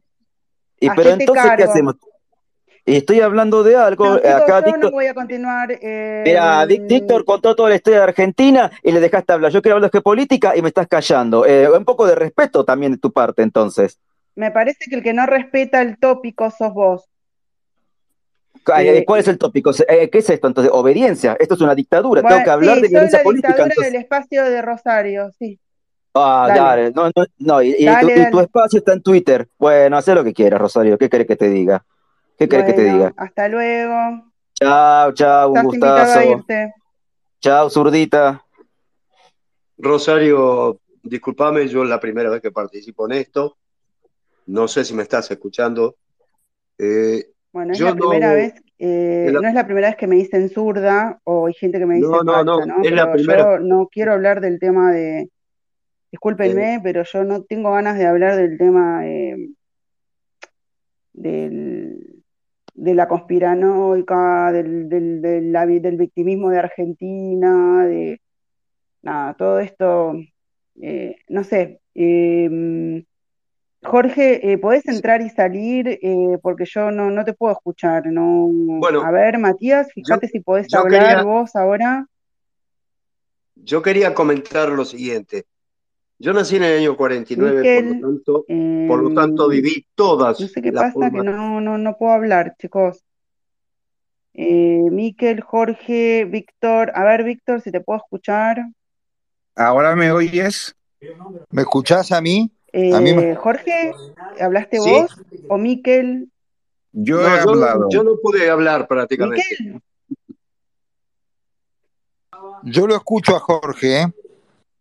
Y, 0.79 0.89
pero 0.91 1.09
entonces, 1.11 1.51
¿qué 1.57 1.63
hacemos? 1.63 1.95
Estoy 2.87 3.19
hablando 3.19 3.63
de 3.63 3.75
algo. 3.75 4.05
No, 4.05 4.13
acá 4.15 4.63
yo 4.65 4.77
no 4.77 4.91
voy 4.91 5.07
a 5.07 5.13
continuar. 5.13 5.69
Eh, 5.71 6.23
Mira, 6.25 6.65
Víctor 6.65 7.25
contó 7.25 7.53
toda 7.53 7.69
la 7.69 7.75
historia 7.75 7.99
de 7.99 8.03
Argentina 8.05 8.71
y 8.81 8.93
le 8.93 9.01
dejaste 9.01 9.33
hablar. 9.33 9.51
Yo 9.51 9.61
quiero 9.61 9.75
hablar 9.75 9.91
de 9.91 10.01
política 10.01 10.55
y 10.55 10.61
me 10.61 10.69
estás 10.69 10.87
callando. 10.87 11.45
Eh, 11.45 11.69
un 11.69 11.83
poco 11.83 12.07
de 12.07 12.15
respeto 12.15 12.63
también 12.63 12.93
de 12.93 12.97
tu 12.97 13.11
parte, 13.11 13.41
entonces. 13.41 13.99
Me 14.38 14.51
parece 14.51 14.85
que 14.88 14.95
el 14.95 15.01
que 15.01 15.13
no 15.13 15.25
respeta 15.25 15.81
el 15.81 15.97
tópico 15.97 16.51
sos 16.51 16.71
vos. 16.71 17.09
Eh, 18.77 19.03
¿Cuál 19.03 19.21
es 19.21 19.27
el 19.27 19.39
tópico? 19.39 19.71
Eh, 19.88 20.11
¿Qué 20.11 20.19
es 20.19 20.29
esto 20.29 20.45
entonces? 20.45 20.71
Obediencia. 20.71 21.35
Esto 21.39 21.55
es 21.55 21.61
una 21.61 21.73
dictadura. 21.73 22.21
Tengo 22.21 22.43
que 22.43 22.49
hablar 22.51 22.79
de 22.79 22.88
violencia 22.88 23.23
política. 23.23 23.47
Dictadura 23.47 23.73
entonces... 23.73 23.93
del 23.93 24.01
espacio 24.03 24.43
de 24.43 24.61
Rosario, 24.61 25.31
sí. 25.39 25.59
Ah, 26.13 26.51
dale. 26.55 26.91
No, 26.91 27.05
no, 27.07 27.25
no. 27.39 27.61
Y, 27.63 27.73
tu, 28.29 28.39
espacio 28.39 28.77
está 28.77 28.93
en 28.93 29.01
Twitter. 29.01 29.49
Bueno, 29.57 29.97
haz 29.97 30.07
lo 30.07 30.23
que 30.23 30.33
quieras, 30.33 30.61
Rosario. 30.61 30.99
¿Qué 30.99 31.09
querés 31.09 31.25
que 31.25 31.35
te 31.35 31.49
diga? 31.49 31.83
¿Qué 32.38 32.47
querés 32.47 32.67
que 32.67 32.73
te 32.73 32.83
diga? 32.83 33.13
Hasta 33.17 33.47
luego. 33.47 34.23
Chao, 34.53 35.13
chao, 35.13 35.51
un 35.51 35.63
gustazo. 35.63 36.45
Chao, 37.41 37.69
zurdita. 37.71 38.45
Rosario, 39.79 40.79
discúlpame, 41.01 41.67
yo 41.67 41.81
es 41.81 41.89
la 41.89 41.99
primera 41.99 42.29
vez 42.29 42.39
que 42.39 42.51
participo 42.51 43.07
en 43.07 43.13
esto. 43.13 43.57
No 44.47 44.67
sé 44.67 44.83
si 44.85 44.93
me 44.93 45.03
estás 45.03 45.29
escuchando. 45.31 45.95
Eh, 46.77 47.25
Bueno, 47.51 47.73
es 47.73 47.79
yo 47.79 47.85
la 47.85 47.95
primera 47.95 48.29
no, 48.29 48.35
vez, 48.35 48.53
eh, 48.79 49.29
la- 49.33 49.41
no 49.41 49.47
es 49.47 49.53
la 49.53 49.65
primera 49.65 49.87
vez 49.87 49.97
que 49.97 50.07
me 50.07 50.15
dicen 50.15 50.49
zurda 50.49 51.19
o 51.23 51.47
hay 51.47 51.53
gente 51.53 51.79
que 51.79 51.85
me 51.85 51.95
dice 51.95 52.09
no, 52.09 52.23
no, 52.23 52.43
no, 52.43 52.59
¿no? 52.65 52.83
es 52.83 52.91
la 52.91 53.11
primera. 53.11 53.43
yo 53.43 53.59
no 53.59 53.87
quiero 53.91 54.13
hablar 54.13 54.41
del 54.41 54.59
tema 54.59 54.91
de, 54.91 55.21
eh, 55.21 55.29
discúlpenme, 56.11 56.79
pero 56.83 57.03
yo 57.03 57.23
no 57.23 57.43
tengo 57.43 57.71
ganas 57.71 57.97
de 57.97 58.05
hablar 58.07 58.35
del 58.37 58.57
tema 58.57 59.07
eh, 59.07 59.35
del, 61.13 62.23
de 62.73 62.93
la 62.95 63.07
conspiranoica, 63.07 64.51
del, 64.51 64.89
del, 64.89 65.21
del, 65.21 65.81
del 65.81 65.97
victimismo 65.97 66.49
de 66.49 66.59
Argentina, 66.59 67.85
de 67.85 68.21
nada, 69.03 69.35
todo 69.35 69.59
esto, 69.59 70.13
eh, 70.81 71.17
no 71.29 71.43
sé. 71.43 71.81
Eh, 73.82 73.88
Jorge, 73.88 74.51
eh, 74.51 74.57
¿podés 74.57 74.88
entrar 74.88 75.21
y 75.21 75.30
salir? 75.30 75.99
Eh, 76.01 76.38
porque 76.41 76.65
yo 76.65 76.91
no, 76.91 77.09
no 77.09 77.23
te 77.23 77.34
puedo 77.34 77.53
escuchar, 77.53 78.07
no. 78.07 78.47
Bueno, 78.51 79.01
A 79.01 79.11
ver, 79.11 79.38
Matías, 79.38 79.88
yo, 79.88 79.93
fíjate 79.93 80.28
si 80.28 80.39
podés 80.39 80.73
hablar 80.73 81.01
quería, 81.01 81.23
vos 81.23 81.55
ahora. 81.55 82.07
yo 83.55 83.82
quería 83.82 84.13
comentar 84.13 84.69
lo 84.69 84.86
siguiente. 84.86 85.45
Yo 86.19 86.34
nací 86.34 86.55
en 86.55 86.63
el 86.63 86.80
año 86.80 86.97
49, 86.97 87.75
por 87.75 87.84
lo 87.84 88.01
tanto, 88.01 88.45
por 88.88 89.03
lo 89.03 89.13
tanto 89.13 89.47
viví 89.49 89.75
no 89.75 89.93
todas 89.93 90.38
sé 90.38 90.61
qué 90.61 90.71
las 90.71 90.95
pasa, 90.95 91.11
que 91.11 91.21
no, 91.21 91.61
no, 91.61 91.78
no 91.78 91.97
puedo 91.97 92.11
hablar, 92.11 92.55
chicos. 92.57 93.03
Eh, 94.34 94.82
Miquel, 94.91 95.41
Jorge, 95.41 96.25
Víctor. 96.25 96.91
A 96.95 97.03
ver, 97.03 97.23
Víctor, 97.23 97.61
si 97.61 97.71
te 97.71 97.82
puedo 97.82 97.97
escuchar. 97.97 98.65
¿Ahora 99.55 99.95
me 99.95 100.11
oyes? 100.11 100.75
¿Me 101.49 101.61
escuchás 101.61 102.11
a 102.11 102.21
mí? 102.21 102.51
A 102.74 102.99
mí 103.01 103.13
me... 103.13 103.32
Eh, 103.32 103.36
Jorge, 103.36 103.93
¿hablaste 104.39 104.80
Sí, 104.80 104.89
vos? 104.89 105.11
¿O 105.47 105.57
Miquel? 105.57 106.30
Yo 106.91 107.22
he 107.22 107.24
no, 107.24 107.36
yo, 107.38 107.45
no- 107.45 107.51
hablado. 107.51 107.89
yo 107.89 108.03
no 108.03 108.11
pude 108.22 108.49
hablar 108.49 108.88
prácticamente. 108.88 109.43
Miquel, 109.59 109.82
Yo 112.63 112.88
lo 112.88 112.95
escucho 112.95 113.36
a 113.36 113.39
Jorge, 113.39 114.01
¿eh? 114.01 114.07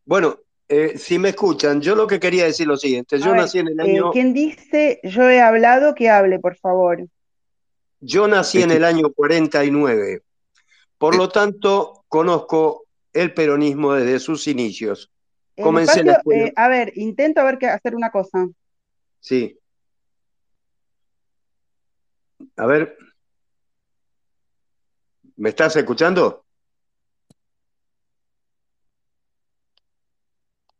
Bueno, 0.05 0.37
eh, 0.69 0.99
si 0.99 1.19
me 1.19 1.31
escuchan, 1.31 1.81
yo 1.81 1.95
lo 1.95 2.07
que 2.07 2.19
quería 2.19 2.45
decir 2.45 2.67
lo 2.67 2.77
siguiente. 2.77 3.17
a 3.17 3.19
Yo 3.19 3.27
ver, 3.33 3.37
nací 3.41 3.59
en 3.59 3.69
el 3.69 3.81
eh, 3.81 3.83
año, 3.83 4.11
¿quién 4.13 4.33
dice 4.35 5.01
yo 5.03 5.29
he 5.29 5.41
hablado? 5.41 5.95
Que 5.95 6.09
hable, 6.11 6.39
por 6.39 6.57
favor. 6.57 7.07
yo 8.01 8.27
nací 8.29 8.63
en 8.63 8.71
el 8.73 8.85
año 8.85 9.13
49. 9.13 10.23
Por 10.99 11.17
lo 11.17 11.29
tanto, 11.29 12.05
conozco 12.09 12.85
el 13.13 13.33
peronismo 13.35 13.93
desde 13.95 14.19
sus 14.21 14.47
inicios. 14.49 15.11
Comencé 15.57 16.05
la 16.05 16.13
espacio, 16.13 16.19
escuela, 16.19 16.47
eh, 16.47 16.53
a 16.57 16.69
ver, 16.69 16.93
intento 16.97 17.41
a 17.41 17.45
ver 17.45 17.59
qué 17.59 17.67
hacer 17.69 17.95
una 17.95 18.11
cosa. 18.11 18.47
sí. 19.21 19.59
A 22.57 22.67
ver, 22.67 22.97
¿me 25.37 25.49
estás 25.51 25.77
escuchando? 25.77 26.45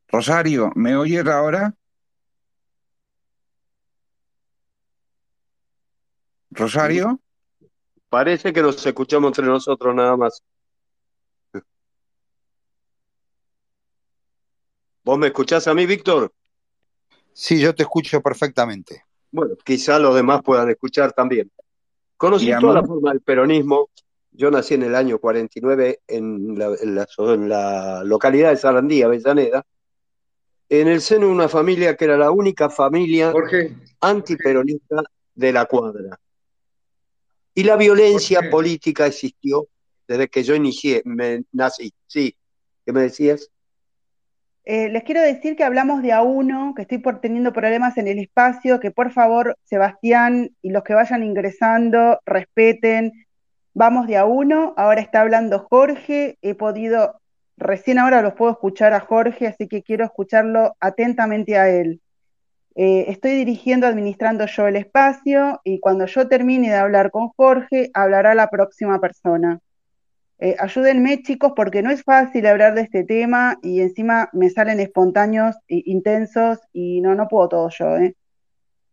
Rosario, 0.09 0.71
¿me 0.75 0.97
oyes 0.97 1.27
ahora? 1.27 1.75
Rosario, 6.51 7.21
Parece 8.09 8.53
que 8.53 8.63
nos 8.63 8.85
escuchamos 8.87 9.29
entre 9.29 9.45
nosotros 9.47 9.95
nada 9.95 10.17
más. 10.17 10.43
¿Vos 15.07 15.19
me 15.19 15.29
escuchás 15.29 15.69
a 15.69 15.73
mí, 15.73 15.87
Víctor? 15.87 16.33
Sí, 17.33 17.61
yo 17.61 17.73
te 17.77 17.85
escucho 17.85 18.21
perfectamente. 18.21 19.05
Bueno, 19.31 19.55
quizá 19.65 20.01
los 20.01 20.17
demás 20.17 20.43
puedan 20.43 20.69
escuchar 20.69 21.13
también. 21.13 21.49
Conocí 22.17 22.51
toda 22.61 22.75
la 22.75 22.83
forma 22.83 23.13
del 23.13 23.21
peronismo. 23.21 23.91
Yo 24.33 24.51
nací 24.51 24.75
en 24.75 24.83
el 24.83 24.97
año 24.97 25.21
49 25.21 26.01
en 26.09 26.59
la, 26.59 26.75
en 26.83 26.97
la, 26.97 27.07
en 27.19 27.49
la 27.49 28.03
localidad 28.03 28.51
de 28.51 28.57
Sarandí, 28.57 29.03
Avellaneda, 29.03 29.65
en 30.69 30.89
el 30.89 31.01
seno 31.01 31.27
de 31.27 31.33
una 31.35 31.49
familia 31.49 31.97
que 31.97 32.07
era 32.07 32.17
la 32.17 32.33
única 32.33 32.69
familia 32.69 33.31
Jorge, 33.31 33.77
antiperonista 34.01 35.05
de 35.37 35.53
la 35.53 35.67
cuadra. 35.67 36.19
Y 37.55 37.63
la 37.63 37.77
violencia 37.77 38.39
Jorge, 38.39 38.51
política 38.51 39.07
existió 39.07 39.69
desde 40.09 40.27
que 40.27 40.43
yo 40.43 40.57
inicié, 40.57 41.03
me 41.05 41.45
nací. 41.53 41.93
Sí, 42.09 42.37
¿qué 42.85 42.93
me 42.93 43.03
decías? 43.03 43.53
Eh, 44.69 44.89
les 44.89 45.05
quiero 45.05 45.23
decir 45.23 45.55
que 45.55 45.63
hablamos 45.63 46.03
de 46.03 46.13
a 46.13 46.23
uno, 46.23 46.75
que 46.75 46.83
estoy 46.83 47.01
teniendo 47.23 47.53
problemas 47.53 47.97
en 47.99 48.09
el 48.09 48.19
espacio, 48.19 48.81
que 48.81 48.91
por 48.91 49.13
favor, 49.13 49.57
Sebastián 49.63 50.51
y 50.61 50.71
los 50.71 50.83
que 50.83 50.93
vayan 50.93 51.23
ingresando, 51.23 52.19
respeten. 52.27 53.13
Vamos 53.75 54.09
de 54.09 54.17
a 54.17 54.25
uno. 54.25 54.75
Ahora 54.77 55.01
está 55.01 55.21
hablando 55.21 55.61
Jorge. 55.71 56.37
He 56.43 56.57
podido, 56.57 57.21
recién 57.57 57.99
ahora 58.01 58.23
los 58.23 58.35
puedo 58.35 58.51
escuchar 58.51 58.93
a 58.93 59.01
Jorge, 59.01 59.47
así 59.47 59.69
que 59.69 59.85
quiero 59.85 60.05
escucharlo 60.05 60.75
atentamente 60.81 61.57
a 61.57 61.69
él. 61.69 62.01
Eh, 62.75 63.05
estoy 63.09 63.33
dirigiendo, 63.37 63.87
administrando 63.87 64.47
yo 64.47 64.67
el 64.67 64.77
espacio 64.77 65.61
y 65.63 65.79
cuando 65.79 66.07
yo 66.07 66.27
termine 66.29 66.71
de 66.71 66.77
hablar 66.77 67.13
con 67.13 67.29
Jorge, 67.29 67.91
hablará 67.95 68.35
la 68.35 68.51
próxima 68.51 69.01
persona. 69.01 69.61
Eh, 70.39 70.55
ayúdenme, 70.59 71.23
chicos, 71.23 71.53
porque 71.57 71.83
no 71.83 71.91
es 71.91 72.03
fácil 72.03 72.47
hablar 72.47 72.75
de 72.75 72.83
este 72.83 73.05
tema 73.05 73.59
y 73.63 73.81
encima 73.81 74.29
me 74.33 74.51
salen 74.51 74.81
espontáneos 74.81 75.57
e 75.67 75.83
intensos 75.87 76.59
y 76.73 77.01
no, 77.01 77.15
no 77.15 77.27
puedo 77.29 77.49
todo 77.49 77.69
yo, 77.71 77.97
¿eh? 77.97 78.15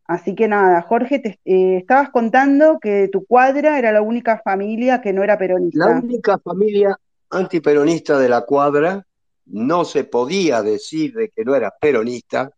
Así 0.06 0.36
que 0.36 0.48
nada, 0.48 0.82
Jorge, 0.82 1.20
te 1.20 1.40
eh, 1.46 1.78
estabas 1.78 2.10
contando 2.10 2.80
que 2.80 3.10
tu 3.12 3.26
cuadra 3.26 3.78
era 3.80 3.92
la 3.92 4.02
única 4.02 4.42
familia 4.44 5.02
que 5.02 5.14
no 5.14 5.24
era 5.24 5.34
La 5.34 5.40
peronista. 5.40 5.88
única 5.88 6.38
familia 6.40 6.98
antiperonista 7.30 8.20
de 8.20 8.30
la 8.30 8.42
cuadra, 8.42 9.06
no 9.46 9.86
se 9.86 10.04
podía 10.04 10.62
decir 10.62 11.14
de 11.14 11.30
que 11.30 11.44
no 11.44 11.56
era 11.56 11.74
peronista. 11.80 12.52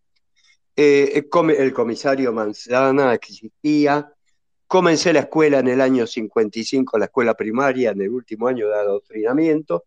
Eh, 0.76 1.24
el 1.34 1.50
el 1.52 1.74
comisario 1.74 2.34
Manzana 2.34 3.14
existía. 3.14 4.12
Comencé 4.68 5.14
la 5.14 5.20
escuela 5.22 5.60
en 5.60 5.68
el 5.68 5.80
año 5.82 6.08
55, 6.08 6.98
la 6.98 7.06
escuela 7.06 7.34
primaria, 7.36 7.92
en 7.92 8.02
el 8.02 8.10
último 8.10 8.48
año 8.48 8.68
de 8.68 8.76
adoctrinamiento. 8.76 9.86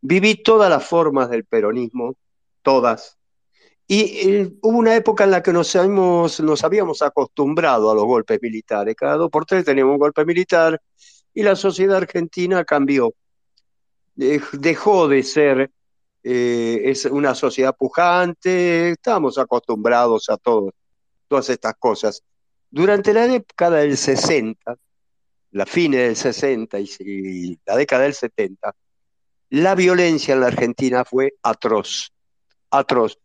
Viví 0.00 0.42
todas 0.42 0.70
las 0.70 0.84
formas 0.86 1.30
del 1.30 1.44
peronismo, 1.44 2.14
todas. 2.62 3.18
Y 3.86 4.00
eh, 4.30 4.52
hubo 4.62 4.78
una 4.78 4.94
época 4.94 5.24
en 5.24 5.30
la 5.32 5.42
que 5.42 5.52
nos, 5.52 5.74
nos 5.76 6.64
habíamos 6.64 7.02
acostumbrado 7.02 7.90
a 7.90 7.94
los 7.94 8.04
golpes 8.04 8.38
militares. 8.40 8.94
Cada 8.96 9.16
dos 9.16 9.30
por 9.30 9.44
tres 9.44 9.64
teníamos 9.64 9.94
un 9.94 9.98
golpe 9.98 10.24
militar 10.24 10.80
y 11.34 11.42
la 11.42 11.56
sociedad 11.56 11.96
argentina 11.96 12.64
cambió. 12.64 13.12
Dej- 14.16 14.50
Dejó 14.52 15.08
de 15.08 15.22
ser 15.22 15.70
eh, 16.22 16.94
una 17.10 17.34
sociedad 17.34 17.74
pujante, 17.76 18.90
estábamos 18.90 19.36
acostumbrados 19.38 20.30
a 20.30 20.36
todas 20.38 21.50
estas 21.50 21.74
cosas. 21.78 22.22
Durante 22.74 23.14
la 23.14 23.28
década 23.28 23.76
del 23.78 23.96
60, 23.96 24.76
la 25.52 25.64
fines 25.64 26.00
del 26.00 26.16
60 26.16 26.80
y, 26.80 27.56
la 27.64 27.76
década 27.76 28.02
del 28.02 28.14
70, 28.14 28.74
la 29.50 29.76
violencia 29.76 30.34
en 30.34 30.40
la 30.40 30.48
Argentina 30.48 31.04
fue 31.04 31.34
atroz, 31.44 32.12
atroz. 32.70 33.16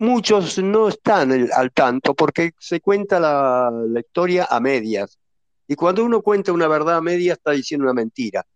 Muchos 0.00 0.58
no 0.58 0.88
están 0.88 1.48
al 1.50 1.72
tanto 1.72 2.12
porque 2.14 2.52
se 2.58 2.82
cuenta 2.82 3.18
la, 3.18 3.70
la 3.72 4.00
historia 4.00 4.46
a 4.50 4.60
medias. 4.60 5.18
Y 5.66 5.76
cuando 5.76 6.04
uno 6.04 6.20
cuenta 6.20 6.52
una 6.52 6.68
verdad 6.68 6.96
a 6.96 7.00
medias 7.00 7.38
está 7.38 7.52
diciendo 7.52 7.84
una 7.84 7.94
mentira. 7.94 8.46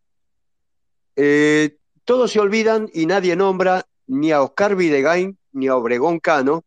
Eh, 1.16 1.79
todos 2.05 2.31
se 2.31 2.41
olvidan 2.41 2.91
y 2.93 3.07
nadie 3.07 3.35
nombra 3.35 3.87
ni 4.09 4.31
a 4.31 4.43
Oscar 4.43 4.77
Videgain 4.77 5.39
ni 5.53 5.69
a 5.69 5.77
Obregón 5.77 6.21
Cano, 6.21 6.66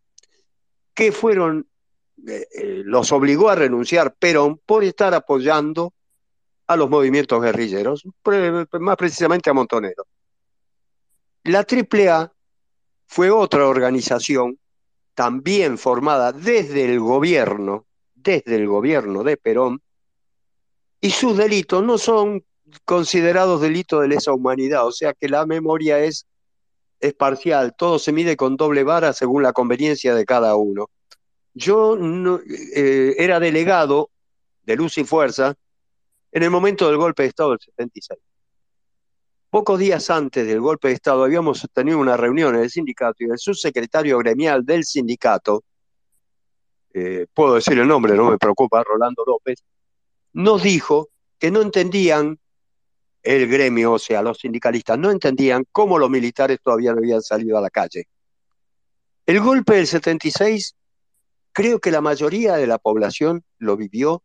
que 0.95 1.12
fueron, 1.12 1.68
eh, 2.26 2.48
eh, 2.52 2.81
los 2.84 3.11
obligó 3.11 3.49
a 3.49 3.56
renunciar 3.56 4.15
Perón 4.15 4.60
por 4.65 4.84
estar 4.84 5.14
apoyando 5.14 5.94
a 6.65 6.76
los 6.76 6.89
movimientos 6.89 7.41
guerrilleros, 7.41 8.03
más 8.80 8.98
precisamente 8.98 9.49
a 9.49 9.53
Montonero. 9.53 10.06
La 11.44 11.60
AAA 11.60 12.31
fue 13.06 13.30
otra 13.30 13.68
organización 13.68 14.60
también 15.14 15.77
formada 15.77 16.34
desde 16.34 16.85
el 16.85 16.99
gobierno, 16.99 17.85
desde 18.14 18.56
el 18.56 18.68
gobierno 18.68 19.23
de 19.23 19.38
Perón, 19.38 19.81
y 20.99 21.11
sus 21.11 21.38
delitos 21.38 21.84
no 21.84 21.98
son 21.98 22.44
considerados 22.84 23.61
delitos 23.61 24.02
de 24.02 24.10
lesa 24.10 24.34
humanidad, 24.34 24.85
o 24.85 24.91
sea 24.91 25.14
que 25.14 25.30
la 25.30 25.45
memoria 25.45 25.99
es, 25.99 26.27
es 26.99 27.14
parcial, 27.14 27.76
todo 27.77 27.98
se 27.98 28.11
mide 28.11 28.35
con 28.35 28.57
doble 28.57 28.84
vara 28.84 29.14
según 29.14 29.44
la 29.44 29.53
conveniencia 29.53 30.14
de 30.14 30.26
cada 30.26 30.56
uno. 30.56 30.89
Yo 31.58 31.96
no- 31.98 32.40
eh, 32.76 33.16
era 33.18 33.40
delegado 33.40 34.12
de 34.64 34.76
Luz 34.76 34.98
y 35.00 35.04
Fuerza 35.04 35.56
en 36.32 36.44
el 36.44 36.52
momento 36.52 36.88
del 36.88 36.98
golpe 36.98 37.24
de 37.24 37.30
Estado 37.30 37.52
del 37.52 37.60
76. 37.60 38.20
Pocos 39.50 39.80
días 39.80 40.10
antes 40.12 40.46
del 40.46 40.60
golpe 40.62 40.90
de 40.90 40.94
Estado 40.94 41.24
habíamos 41.24 41.66
tenido 41.74 41.98
una 41.98 42.16
reunión 42.16 42.54
en 42.56 42.62
el 42.62 42.70
sindicato 42.70 43.24
y 43.24 43.26
el 43.32 43.40
subsecretario 43.40 44.20
gremial 44.20 44.64
del 44.64 44.84
sindicato, 44.84 45.64
eh, 46.94 47.26
puedo 47.34 47.56
decir 47.56 47.80
el 47.80 47.88
nombre, 47.88 48.14
no 48.16 48.30
me 48.30 48.38
preocupa, 48.38 48.84
Rolando 48.84 49.24
López, 49.26 49.64
nos 50.34 50.62
dijo 50.62 51.10
que 51.40 51.50
no 51.50 51.62
entendían 51.62 52.38
el 53.24 53.48
gremio, 53.48 53.94
o 53.94 54.00
sea, 54.00 54.22
los 54.22 54.38
sindicalistas, 54.38 55.00
no 55.00 55.10
entendían 55.10 55.66
cómo 55.72 55.98
los 55.98 56.10
militares 56.10 56.60
todavía 56.62 56.92
no 56.92 57.00
habían 57.00 57.22
salido 57.22 57.58
a 57.58 57.62
la 57.62 57.70
calle. 57.70 58.06
El 59.26 59.40
golpe 59.42 59.76
del 59.76 59.88
76, 59.88 60.76
creo 61.58 61.80
que 61.80 61.90
la 61.90 62.02
mayoría 62.02 62.54
de 62.54 62.68
la 62.68 62.78
población 62.78 63.44
lo 63.58 63.76
vivió 63.78 64.22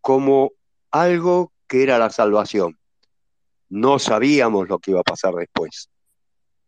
como 0.00 0.52
algo 0.90 1.52
que 1.66 1.82
era 1.82 1.98
la 1.98 2.08
salvación. 2.08 2.78
No 3.68 3.98
sabíamos 3.98 4.66
lo 4.66 4.78
que 4.78 4.92
iba 4.92 5.00
a 5.00 5.02
pasar 5.02 5.34
después. 5.34 5.90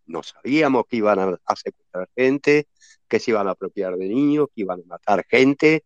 No 0.05 0.23
sabíamos 0.23 0.85
que 0.86 0.97
iban 0.97 1.19
a, 1.19 1.57
secuestrar 1.57 2.11
gente, 2.15 2.69
que 3.09 3.19
se 3.19 3.31
iban 3.31 3.48
a 3.48 3.52
apropiar 3.52 3.97
de 3.97 4.07
niños, 4.07 4.48
que 4.55 4.61
iban 4.61 4.81
a 4.81 4.86
matar 4.86 5.24
gente, 5.27 5.82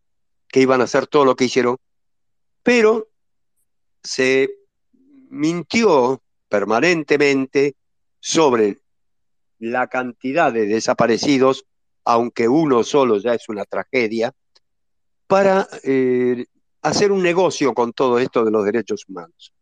que 0.48 0.60
iban 0.60 0.80
a 0.80 0.84
hacer 0.84 1.06
todo 1.06 1.24
lo 1.24 1.36
que 1.36 1.44
hicieron. 1.44 1.76
Pero 2.64 3.10
se 4.02 4.50
mintió 5.30 6.20
permanentemente 6.48 7.76
sobre 8.18 8.80
la 9.60 9.86
cantidad 9.86 10.52
de 10.52 10.66
desaparecidos, 10.66 11.64
aunque 12.04 12.48
uno 12.48 12.84
solo 12.84 13.18
ya 13.18 13.34
es 13.34 13.48
una 13.48 13.64
tragedia, 13.64 14.32
para 15.26 15.66
eh, 15.82 16.46
hacer 16.82 17.10
un 17.12 17.22
negocio 17.22 17.72
con 17.72 17.92
todo 17.92 18.18
esto 18.18 18.44
de 18.44 18.50
los 18.50 18.64
derechos 18.64 19.04
humanos. 19.08 19.52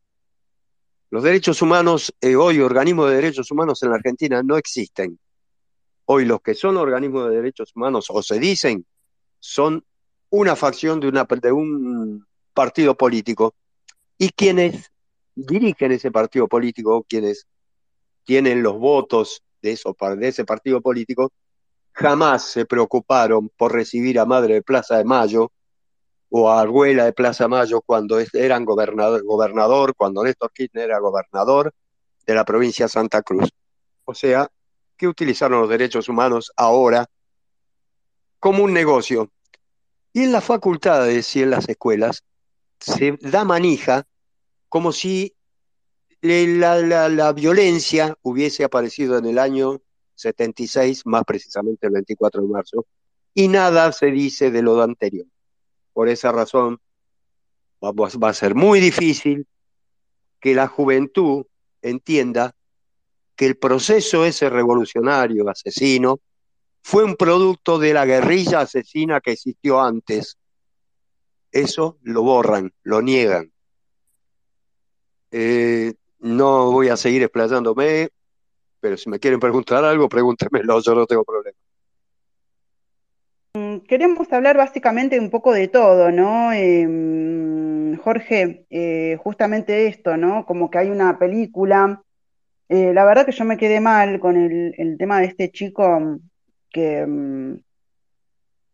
Los 1.11 1.23
derechos 1.23 1.63
humanos, 1.63 2.13
eh, 2.21 2.35
hoy 2.37 2.61
organismos 2.61 3.11
de 3.11 3.17
derechos 3.17 3.51
humanos 3.51 3.83
en 3.83 3.91
la 3.91 3.97
Argentina 3.97 4.43
no 4.43 4.57
existen. 4.57 5.19
Hoy 6.07 6.25
los 6.25 6.41
que 6.41 6.55
son 6.55 6.77
organismos 6.77 7.29
de 7.29 7.37
derechos 7.37 7.73
humanos 7.77 8.07
o 8.09 8.23
se 8.23 8.39
dicen 8.39 8.85
son 9.39 9.85
una 10.31 10.57
facción 10.57 10.99
de, 11.01 11.53
un 11.53 12.27
partido 12.55 12.97
político 12.97 13.55
y 14.17 14.31
quienes 14.31 14.91
dirigen 15.35 15.93
ese 15.93 16.11
partido 16.11 16.49
político, 16.49 17.05
quienes 17.09 17.47
tienen 18.25 18.63
los 18.63 18.79
votos 18.79 19.43
de 19.61 19.79
ese 20.23 20.45
partido 20.45 20.81
político, 20.81 21.31
jamás 21.93 22.45
se 22.45 22.65
preocuparon 22.65 23.51
por 23.51 23.73
recibir 23.73 24.19
a 24.19 24.25
Madre 24.25 24.55
de 24.55 24.63
Plaza 24.63 24.97
de 24.97 25.05
Mayo 25.05 25.53
o 26.31 26.51
a 26.51 26.61
Arguela 26.61 27.05
de 27.05 27.13
Plaza 27.13 27.47
Mayo 27.47 27.83
cuando 27.83 28.19
eran 28.33 28.65
gobernador, 28.65 29.23
gobernador, 29.25 29.95
cuando 29.95 30.25
Néstor 30.25 30.51
Kirchner 30.53 30.85
era 30.85 30.99
gobernador 30.99 31.75
de 32.27 32.35
la 32.35 32.45
provincia 32.45 32.87
de 32.87 32.91
Santa 32.91 33.23
Cruz. 33.23 33.51
O 34.05 34.15
sea, 34.15 34.49
que 34.97 35.07
utilizaron 35.07 35.61
los 35.61 35.69
derechos 35.69 36.09
humanos 36.09 36.51
ahora 36.57 37.07
como 38.39 38.65
un 38.65 38.73
negocio. 38.73 39.31
Y 40.15 40.25
en 40.25 40.33
las 40.33 40.45
facultades 40.45 41.37
y 41.37 41.43
en 41.43 41.51
las 41.51 41.69
escuelas 41.69 42.25
se 42.81 43.19
da 43.21 43.45
manija 43.45 44.05
como 44.69 44.93
si 44.93 45.35
la, 46.23 46.79
la 47.09 47.33
violencia 47.33 48.17
hubiese 48.23 48.65
aparecido 48.65 49.19
en 49.19 49.27
el 49.27 49.39
año 49.39 49.83
76, 50.23 51.07
más 51.07 51.25
precisamente 51.25 51.87
el 51.87 51.93
24 51.93 52.43
de 52.43 52.49
marzo, 52.49 52.87
y 53.35 53.49
nada 53.49 53.93
se 53.93 54.07
dice 54.07 54.51
de 54.51 54.63
lo 54.63 54.81
anterior. 54.83 55.27
Por 55.93 56.09
esa 56.09 56.33
razón, 56.33 56.81
va, 57.83 58.29
a 58.29 58.35
ser 58.35 58.55
muy 58.55 58.81
difícil 58.81 59.47
que 60.41 60.55
la 60.55 60.69
juventud 60.69 61.47
entienda 61.81 62.55
que 63.37 63.47
el 63.47 63.57
proceso 63.57 64.25
ese 64.25 64.49
revolucionario, 64.51 65.49
asesino, 65.49 66.21
fue 66.83 67.05
un 67.05 67.17
producto 67.17 67.79
de 67.79 67.95
la 67.95 68.05
guerrilla 68.05 68.61
asesina 68.61 69.21
que 69.21 69.33
existió 69.33 69.81
antes. 69.81 70.37
Eso 71.51 71.99
lo 72.03 72.23
borran, 72.23 72.73
lo 72.83 73.03
niegan. 73.03 73.53
Eh, 75.31 75.95
no 76.19 76.71
voy 76.71 76.89
a 76.89 76.97
seguir 76.97 77.23
explayándome, 77.23 78.11
pero 78.83 78.97
si 78.97 79.09
me 79.09 79.21
quieren 79.21 79.39
preguntar 79.39 79.85
algo, 79.85 80.09
pregúntenmelo, 80.09 80.81
yo 80.83 80.95
no 80.95 81.07
tengo 81.07 81.25
problema. 81.25 81.57
Mm, 83.55 83.79
queremos 83.87 84.33
hablar 84.33 84.57
básicamente 84.57 85.21
un 85.21 85.31
poco 85.31 85.53
de 85.53 85.69
todo, 85.69 86.11
¿no? 86.11 86.53
Em, 86.53 87.97
Jorge, 87.99 88.67
eh, 88.71 89.17
justamente 89.23 89.87
esto, 89.87 90.17
¿no? 90.17 90.45
Como 90.47 90.69
que 90.69 90.79
hay 90.79 90.91
una 90.91 91.17
película. 91.19 92.03
Eh, 92.69 92.93
la 92.93 93.05
verdad 93.05 93.25
que 93.25 93.33
yo 93.33 93.45
me 93.45 93.57
quedé 93.57 93.81
mal 93.81 94.19
con 94.19 94.37
el, 94.37 94.97
tema 94.99 95.21
de 95.21 95.27
este 95.27 95.51
chico 95.53 96.19
que, 96.71 97.07
mm, 97.07 97.59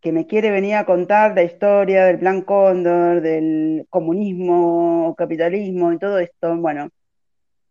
que 0.00 0.12
me 0.12 0.26
quiere 0.26 0.50
venir 0.50 0.76
a 0.76 0.86
contar 0.86 1.34
la 1.34 1.42
historia 1.42 2.06
del 2.06 2.18
plan 2.18 2.42
Cóndor, 2.42 3.20
del 3.20 3.86
comunismo, 3.90 5.14
capitalismo 5.18 5.92
y 5.92 5.98
todo 5.98 6.18
esto. 6.18 6.56
Bueno, 6.56 6.88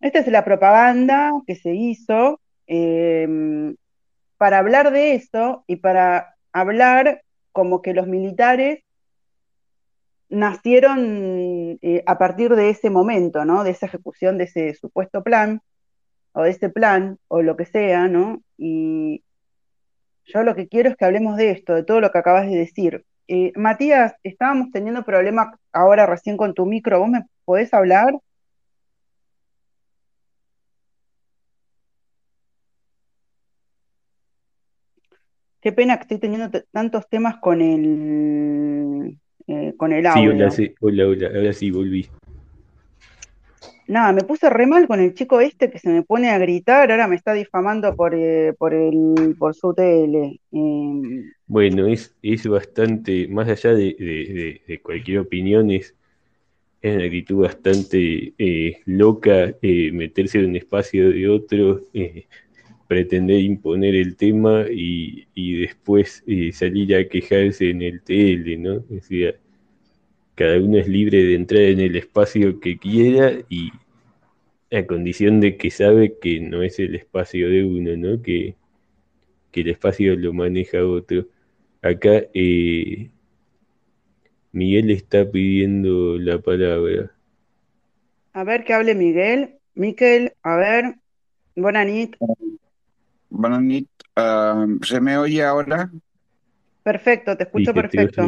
esta 0.01 0.19
es 0.19 0.27
la 0.27 0.45
propaganda 0.45 1.31
que 1.45 1.55
se 1.55 1.73
hizo 1.73 2.39
em, 2.67 3.75
para 4.37 4.59
hablar 4.59 4.91
de 4.91 5.15
eso 5.15 5.63
y 5.67 5.77
para 5.77 6.35
hablar 6.51 7.23
como 7.51 7.81
que 7.81 7.93
los 7.93 8.07
militares 8.07 8.83
nacieron 10.29 11.79
eh, 11.81 12.03
a 12.05 12.17
partir 12.17 12.55
de 12.55 12.69
ese 12.69 12.89
momento, 12.89 13.45
¿no? 13.45 13.63
De 13.63 13.71
esa 13.71 13.85
ejecución 13.85 14.37
de 14.37 14.45
ese 14.45 14.73
supuesto 14.75 15.23
plan, 15.23 15.61
o 16.33 16.43
de 16.43 16.51
ese 16.51 16.69
plan, 16.69 17.17
o 17.27 17.41
lo 17.41 17.55
que 17.57 17.65
sea, 17.65 18.07
¿no? 18.07 18.41
Y 18.57 19.23
yo 20.25 20.43
lo 20.43 20.55
que 20.55 20.67
quiero 20.67 20.89
es 20.89 20.97
que 20.97 21.05
hablemos 21.05 21.37
de 21.37 21.51
esto, 21.51 21.73
de 21.73 21.83
todo 21.83 22.01
lo 22.01 22.11
que 22.11 22.17
acabas 22.19 22.47
de 22.47 22.57
decir. 22.57 23.05
Eh, 23.27 23.53
Matías, 23.55 24.15
estábamos 24.23 24.69
teniendo 24.71 25.03
problemas 25.03 25.55
ahora 25.71 26.05
recién 26.05 26.37
con 26.37 26.53
tu 26.53 26.65
micro, 26.65 26.99
¿vos 26.99 27.09
me 27.09 27.25
podés 27.45 27.73
hablar? 27.73 28.13
Qué 35.67 35.73
pena 35.73 35.97
que 35.97 36.03
estoy 36.03 36.19
teniendo 36.19 36.49
tantos 36.71 37.09
temas 37.09 37.39
con 37.41 37.61
el, 37.61 39.17
eh, 39.47 39.73
con 39.75 39.91
el 39.91 40.05
audio. 40.05 40.49
Sí, 40.49 40.73
hola, 40.79 41.07
hola, 41.07 41.27
ahora 41.27 41.51
sí, 41.51 41.71
volví. 41.71 42.07
Nada, 43.85 44.13
me 44.13 44.21
puse 44.21 44.49
re 44.49 44.65
mal 44.65 44.87
con 44.87 45.01
el 45.01 45.13
chico 45.13 45.41
este 45.41 45.69
que 45.69 45.77
se 45.79 45.89
me 45.89 46.03
pone 46.03 46.29
a 46.29 46.37
gritar, 46.37 46.89
ahora 46.89 47.09
me 47.09 47.17
está 47.17 47.33
difamando 47.33 47.93
por, 47.97 48.15
eh, 48.15 48.53
por, 48.57 48.73
el, 48.73 49.35
por 49.37 49.55
su 49.55 49.73
tele. 49.73 50.39
Em, 50.53 51.33
bueno, 51.47 51.85
es, 51.87 52.15
es 52.21 52.47
bastante, 52.47 53.27
más 53.27 53.49
allá 53.49 53.73
de, 53.73 54.61
de, 54.65 54.79
cualquier 54.79 55.19
opinión, 55.19 55.69
es, 55.69 55.93
es 56.81 56.95
una 56.95 57.03
actitud 57.03 57.41
bastante 57.41 58.33
eh, 58.37 58.79
loca 58.85 59.53
meterse 59.61 60.39
en 60.39 60.45
un 60.45 60.55
espacio 60.55 61.09
de 61.09 61.27
otro 61.27 61.81
pretender 62.87 63.39
imponer 63.41 63.95
el 63.95 64.15
tema 64.15 64.65
y, 64.69 65.27
después 65.59 66.23
eh, 66.27 66.51
salir 66.53 66.95
a 66.95 67.07
quejarse 67.07 67.69
en 67.69 67.81
el 67.81 68.01
TL, 68.01 68.61
¿no? 68.61 68.79
Decir, 68.79 69.39
cada 70.35 70.57
uno 70.57 70.77
es 70.77 70.87
libre 70.87 71.23
de 71.23 71.35
entrar 71.35 71.63
en 71.63 71.79
el 71.79 71.95
espacio 71.95 72.59
que 72.59 72.77
quiera 72.77 73.33
y 73.49 73.71
a 74.71 74.85
condición 74.85 75.39
de 75.39 75.57
que 75.57 75.71
sabe 75.71 76.17
que 76.19 76.39
no 76.39 76.61
es 76.61 76.79
el 76.79 76.95
espacio 76.95 77.49
de 77.49 77.63
uno, 77.63 77.95
¿no? 77.97 78.21
Que, 78.21 78.55
el 79.53 79.69
espacio 79.69 80.15
lo 80.15 80.33
maneja 80.33 80.85
otro. 80.85 81.25
Acá 81.81 82.25
eh, 82.35 83.09
Miguel 84.51 84.91
está 84.91 85.31
pidiendo 85.31 86.19
la 86.19 86.37
palabra. 86.37 87.11
A 88.33 88.43
ver 88.43 88.63
que 88.65 88.73
hable 88.73 88.93
Miguel. 88.93 89.55
Miquel, 89.73 90.33
a 90.43 90.57
ver. 90.57 90.95
Buenas 93.29 93.61
noches. 93.61 93.87
Uh, 94.15 94.83
¿se 94.83 94.99
me 94.99 95.17
oye 95.17 95.43
ahora? 95.43 95.91
Perfecto, 96.81 97.37
te 97.37 97.43
escucho 97.43 97.73
perfecto. 97.73 98.27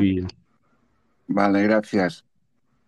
Vale, 1.27 1.63
gracias. 1.63 2.23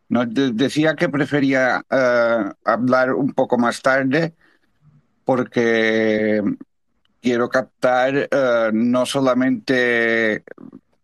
No, 0.09 0.25
decía 0.25 0.95
que 0.95 1.09
prefería 1.09 1.83
uh, 1.89 2.51
hablar 2.63 3.13
un 3.13 3.33
poco 3.33 3.57
más 3.57 3.81
tarde 3.81 4.33
porque 5.23 6.41
quiero 7.21 7.49
captar 7.49 8.29
uh, 8.31 8.71
no 8.73 9.05
solamente 9.05 10.43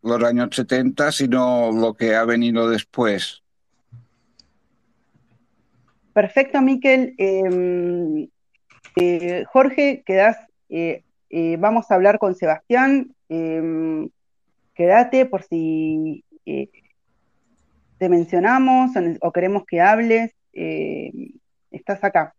los 0.04 0.24
años 0.24 0.50
70, 0.52 1.12
sino 1.12 1.72
lo 1.72 1.94
que 1.94 2.16
ha 2.16 2.26
venido 2.26 2.70
después. 2.70 3.44
Perfecto, 6.14 6.62
Miquel. 6.62 7.14
Em, 7.18 8.28
eh, 8.96 9.44
Jorge, 9.52 10.04
quedas 10.06 10.38
eh, 10.70 11.04
eh, 11.30 11.58
vamos 11.60 11.90
a 11.90 11.96
hablar 11.96 12.20
con 12.20 12.36
Sebastián. 12.36 13.14
Em, 13.30 14.10
quédate 14.74 15.26
por 15.26 15.44
si 15.44 16.24
eh, 16.46 16.70
te 17.98 18.10
mencionamos 18.10 18.92
o, 19.22 19.32
queremos 19.32 19.64
que 19.66 19.82
hables. 19.82 20.34
eh, 20.54 21.12
estás 21.72 22.04
acá. 22.04 22.34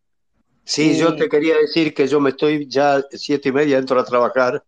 Sí, 0.65 0.99
yo 0.99 1.17
te 1.17 1.29
quería 1.29 1.57
decir 1.57 1.95
que 1.95 2.07
yo 2.07 2.21
me 2.21 2.31
estoy 2.31 2.67
ya 2.69 3.03
siete 3.11 3.49
y 3.49 3.53
media, 3.53 3.79
entro 3.79 3.99
a 3.99 4.05
trabajar. 4.05 4.63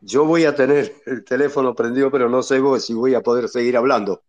Yo 0.00 0.24
voy 0.24 0.44
a 0.44 0.54
tener 0.54 0.92
el 1.06 1.24
teléfono 1.24 1.74
prendido, 1.74 2.10
pero 2.10 2.28
no 2.28 2.42
sé 2.42 2.60
si 2.80 2.92
voy 2.92 3.14
a 3.14 3.20
poder 3.20 3.48
seguir 3.48 3.76
hablando. 3.76 4.22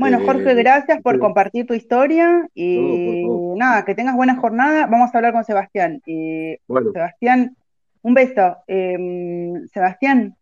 Bueno, 0.00 0.18
Jorge, 0.24 0.54
gracias 0.54 1.02
por 1.02 1.18
compartir 1.18 1.66
tu 1.66 1.74
historia 1.74 2.48
y 2.54 3.22
nada, 3.54 3.84
que 3.84 3.94
tengas 3.94 4.16
buena 4.16 4.34
jornada. 4.34 4.86
Vamos 4.86 5.10
a 5.14 5.18
hablar 5.18 5.34
con 5.34 5.44
Sebastián. 5.44 6.00
bueno. 6.66 6.90
Sebastián, 6.90 7.54
un 8.00 8.14
beso. 8.14 8.56
Em, 8.66 9.68
Sebastián. 9.68 10.34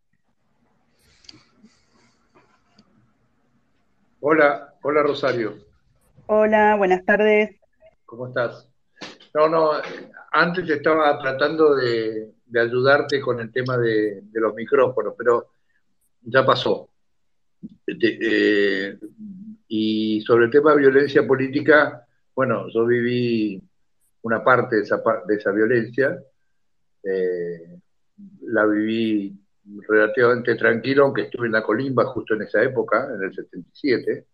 Hola, 4.21 4.75
hola 4.81 5.03
Rosario. 5.03 5.57
Hola, 6.27 6.77
buenas 6.77 7.05
tardes. 7.05 7.57
¿Cómo 8.07 8.29
estás? 8.29 8.71
No, 9.35 9.49
no, 9.49 9.73
antes 10.31 10.71
estaba 10.71 11.19
tratando 11.19 11.75
de, 11.75 12.33
ayudarte 12.55 13.21
con 13.21 13.41
el 13.41 13.51
tema 13.51 13.77
de, 13.77 14.23
los 14.35 14.55
micrófonos, 14.55 15.15
pero 15.19 15.49
ya 16.23 16.47
pasó. 16.47 16.89
Eh, 17.89 18.97
y 19.69 20.21
sobre 20.23 20.47
el 20.47 20.51
tema 20.51 20.73
de 20.73 20.79
violencia 20.79 21.27
política, 21.27 22.07
bueno, 22.35 22.69
yo 22.73 22.87
viví 22.87 23.63
una 24.23 24.43
parte 24.43 24.77
de 24.77 24.83
esa, 24.83 25.03
de 25.27 25.35
esa 25.35 25.53
violencia 25.53 26.19
eh, 27.03 27.79
la 28.43 28.67
viví 28.67 29.39
relativamente 29.87 30.55
tranquilo, 30.57 31.05
aunque 31.05 31.23
estuve 31.23 31.47
en 31.47 31.53
la 31.53 31.63
colimba 31.63 32.07
justo 32.07 32.35
en 32.35 32.43
esa 32.43 32.63
época, 32.63 33.09
en 33.15 33.23
el 33.23 33.35
77. 33.35 34.27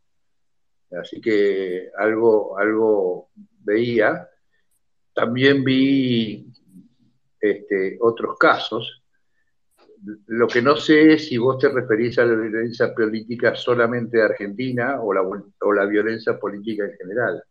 Así 1.01 1.20
que 1.20 1.90
algo, 1.97 2.56
algo 2.59 3.31
veía. 3.61 4.28
También 5.12 5.65
vi 5.65 6.47
este, 7.40 7.98
otros 8.01 8.39
casos. 8.39 9.03
Lo 10.26 10.47
que 10.47 10.60
no 10.60 10.76
sé 10.76 11.14
es 11.14 11.28
si 11.28 11.39
vos 11.39 11.59
te 11.59 11.68
referís 11.68 12.18
a 12.18 12.24
la 12.24 12.35
violencia 12.35 12.94
política 12.94 13.55
solamente 13.55 14.18
de 14.18 14.24
Argentina 14.24 15.01
o 15.01 15.12
la, 15.14 15.22
o 15.22 15.72
la 15.72 15.86
violencia 15.86 16.39
política 16.39 16.85
en 16.85 16.97
general. 16.98 17.43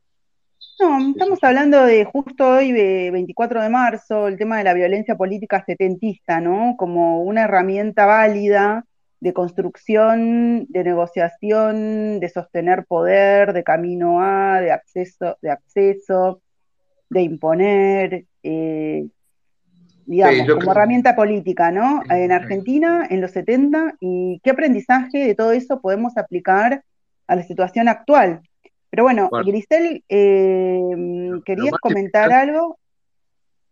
No, 0.80 1.12
estamos 1.12 1.40
hablando 1.44 1.86
de 1.86 2.04
justo 2.06 2.56
hoy, 2.56 2.72
24 2.74 3.62
de 3.62 3.70
marzo, 3.70 4.28
el 4.28 4.38
tema 4.38 4.58
de 4.58 4.64
la 4.64 4.74
violencia 4.74 5.16
política 5.16 5.64
setentista, 5.66 6.42
¿no? 6.42 6.76
Como 6.78 7.24
una 7.24 7.44
herramienta 7.44 8.06
válida 8.06 8.86
de 9.20 9.34
construcción, 9.34 10.66
de 10.68 10.84
negociación, 10.84 12.20
de 12.20 12.30
sostener 12.30 12.86
poder, 12.86 13.54
de 13.54 13.64
camino 13.64 14.22
a, 14.22 14.60
de 14.60 14.72
acceso, 14.72 15.38
de 15.42 15.52
acceso, 15.52 16.42
de 17.10 17.22
imponer, 17.22 18.26
eh, 18.44 19.08
digamos, 20.06 20.48
como 20.56 20.72
herramienta 20.72 21.16
política, 21.16 21.72
¿no? 21.72 22.02
En 22.10 22.32
Argentina, 22.32 23.08
en 23.10 23.22
los 23.22 23.32
70, 23.32 23.96
y 24.00 24.40
qué 24.44 24.52
aprendizaje 24.52 25.28
de 25.28 25.36
todo 25.36 25.52
eso 25.52 25.82
podemos 25.82 26.18
aplicar 26.18 26.84
a 27.28 27.36
la 27.36 27.44
situación 27.44 27.88
actual. 27.88 28.42
Pero 28.90 29.04
bueno, 29.04 29.30
Grisel, 29.46 30.04
eh, 30.08 31.32
¿querías 31.46 31.74
comentar 31.82 32.32
algo? 32.32 32.78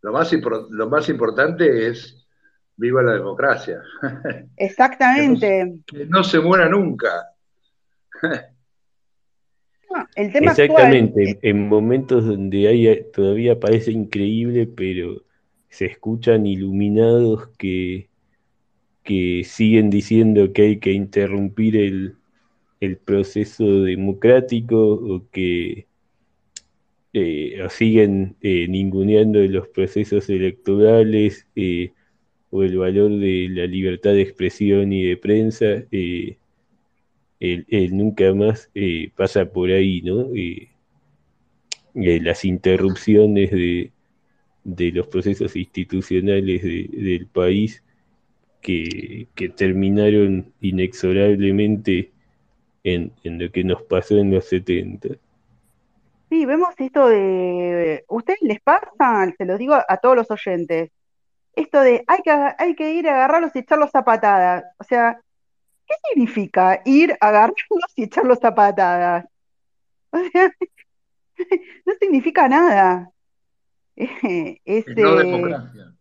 Lo 0.01 0.11
más, 0.13 0.31
lo 0.69 0.89
más 0.89 1.09
importante 1.09 1.87
es 1.87 2.25
viva 2.75 3.03
la 3.03 3.13
democracia. 3.13 3.81
Exactamente. 4.57 5.75
que, 5.85 6.05
no, 6.07 6.23
se 6.23 6.39
muera 6.39 6.67
nunca. 6.67 7.09
el 10.15 10.33
tema 10.33 10.51
Exactamente, 10.51 11.37
en 11.43 11.67
momentos 11.67 12.25
donde 12.25 12.67
hay, 12.67 13.11
todavía 13.11 13.59
parece 13.59 13.91
increíble, 13.91 14.65
pero 14.65 15.21
se 15.72 15.85
escuchan 15.85 16.45
iluminados 16.45 17.48
que, 17.57 18.10
que 19.03 19.43
siguen 19.45 19.89
diciendo 19.89 20.53
que 20.53 20.61
hay 20.64 20.80
que 20.80 20.91
interrumpir 20.91 21.77
el, 21.77 22.18
el 22.81 22.98
proceso 22.98 23.84
democrático 23.84 24.77
o 24.77 25.30
que 25.31 25.88
eh, 27.14 27.57
siguen 27.69 28.35
eh, 28.41 28.68
ninguneando 28.68 29.39
los 29.39 29.69
procesos 29.69 30.30
electorales 30.30 31.48
eh, 31.56 31.93
o 32.49 32.64
el 32.64 32.77
valor 32.77 33.11
de 33.18 33.48
la 33.49 33.65
libertad 33.65 34.11
de 34.11 34.23
expresión 34.23 34.91
y 34.91 35.03
de 35.06 35.18
prensa, 35.18 35.85
él, 35.89 36.38
nunca 37.95 38.34
más 38.34 38.69
pasa 39.15 39.45
por 39.45 39.72
ahí, 39.72 40.02
¿no? 40.02 40.30
las 41.93 42.45
interrupciones 42.45 43.52
de, 43.52 43.91
de, 44.63 44.91
los 44.91 45.07
procesos 45.07 45.55
institucionales 45.55 46.61
del 46.63 47.27
país 47.27 47.83
que, 48.61 49.27
que 49.35 49.49
terminaron 49.49 50.53
inexorablemente 50.61 52.11
en, 52.83 53.13
lo 53.23 53.51
que 53.51 53.63
nos 53.63 53.83
pasó 53.83 54.17
en 54.17 54.31
los 54.31 54.45
70. 54.45 55.09
Sí, 56.29 56.45
vemos 56.45 56.73
esto 56.77 57.07
de, 57.07 58.05
¿ustedes 58.07 58.41
les 58.41 58.61
pasa? 58.61 58.88
Se 59.38 59.45
lo 59.45 59.57
digo 59.57 59.75
a 59.75 59.97
todos 59.97 60.15
los 60.15 60.31
oyentes, 60.31 60.89
esto 61.55 61.81
de 61.81 62.03
hay 62.07 62.21
que, 62.21 62.31
hay 62.31 62.75
que 62.75 62.93
ir 62.93 63.09
a 63.09 63.15
agarrarlos 63.15 63.51
y 63.55 63.59
echarlos 63.59 63.93
a 63.93 64.05
patadas. 64.05 64.63
O 64.77 64.83
sea, 64.83 65.19
¿qué 65.85 65.93
significa 66.09 66.81
ir 66.85 67.17
a 67.19 67.27
agarrarlos 67.27 67.91
y 67.95 68.03
echarlos 68.03 68.43
a 68.43 68.55
patadas? 68.55 69.25
O 70.13 70.19
sea, 70.29 70.51
no 71.85 71.93
significa 71.99 72.47
nada. 72.49 73.09
Es, 74.65 74.86
no 74.88 75.15
democracia 75.15 75.94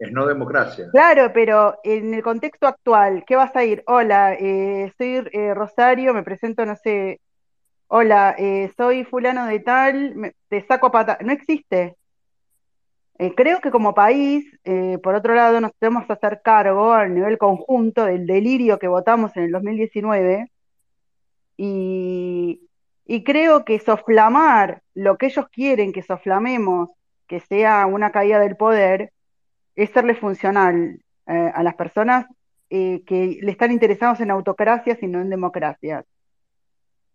es 0.00 0.12
no 0.12 0.26
democracia. 0.26 0.88
Claro, 0.90 1.30
pero 1.32 1.78
en 1.84 2.14
el 2.14 2.22
contexto 2.22 2.66
actual, 2.66 3.22
¿qué 3.26 3.36
vas 3.36 3.54
a 3.54 3.64
ir? 3.64 3.82
Hola, 3.86 4.32
eh, 4.32 4.90
soy 4.96 5.28
eh, 5.32 5.52
Rosario, 5.54 6.14
me 6.14 6.22
presento, 6.22 6.64
no 6.64 6.74
sé, 6.74 7.20
hola, 7.88 8.34
eh, 8.38 8.72
soy 8.78 9.04
fulano 9.04 9.44
de 9.46 9.60
tal, 9.60 10.34
te 10.48 10.66
saco 10.66 10.86
a 10.86 10.92
pata. 10.92 11.18
No 11.22 11.32
existe. 11.32 11.96
creo 13.36 13.60
que 13.60 13.70
como 13.70 13.94
país, 13.94 14.46
por 15.02 15.14
otro 15.14 15.34
lado, 15.34 15.60
nos 15.60 15.72
tenemos 15.78 16.06
que 16.06 16.14
hacer 16.14 16.40
cargo 16.42 16.94
a 16.94 17.06
nivel 17.06 17.36
conjunto 17.36 18.06
del 18.06 18.26
delirio 18.26 18.78
que 18.78 18.88
votamos 18.88 19.36
en 19.36 19.44
el 19.44 19.52
2019 19.52 20.50
y, 21.58 22.69
y 23.10 23.24
creo 23.24 23.64
que 23.64 23.80
soflamar 23.80 24.82
lo 24.94 25.18
que 25.18 25.26
ellos 25.26 25.48
quieren 25.50 25.92
que 25.92 26.00
soflamemos, 26.00 26.90
que 27.26 27.40
sea 27.40 27.86
una 27.86 28.12
caída 28.12 28.38
del 28.38 28.54
poder, 28.56 29.10
es 29.74 29.90
serle 29.90 30.14
funcional 30.14 31.00
eh, 31.26 31.50
a 31.52 31.64
las 31.64 31.74
personas 31.74 32.26
eh, 32.70 33.02
que 33.04 33.40
le 33.42 33.50
están 33.50 33.72
interesados 33.72 34.20
en 34.20 34.30
autocracias 34.30 35.02
y 35.02 35.08
no 35.08 35.20
en 35.20 35.28
democracias. 35.28 36.04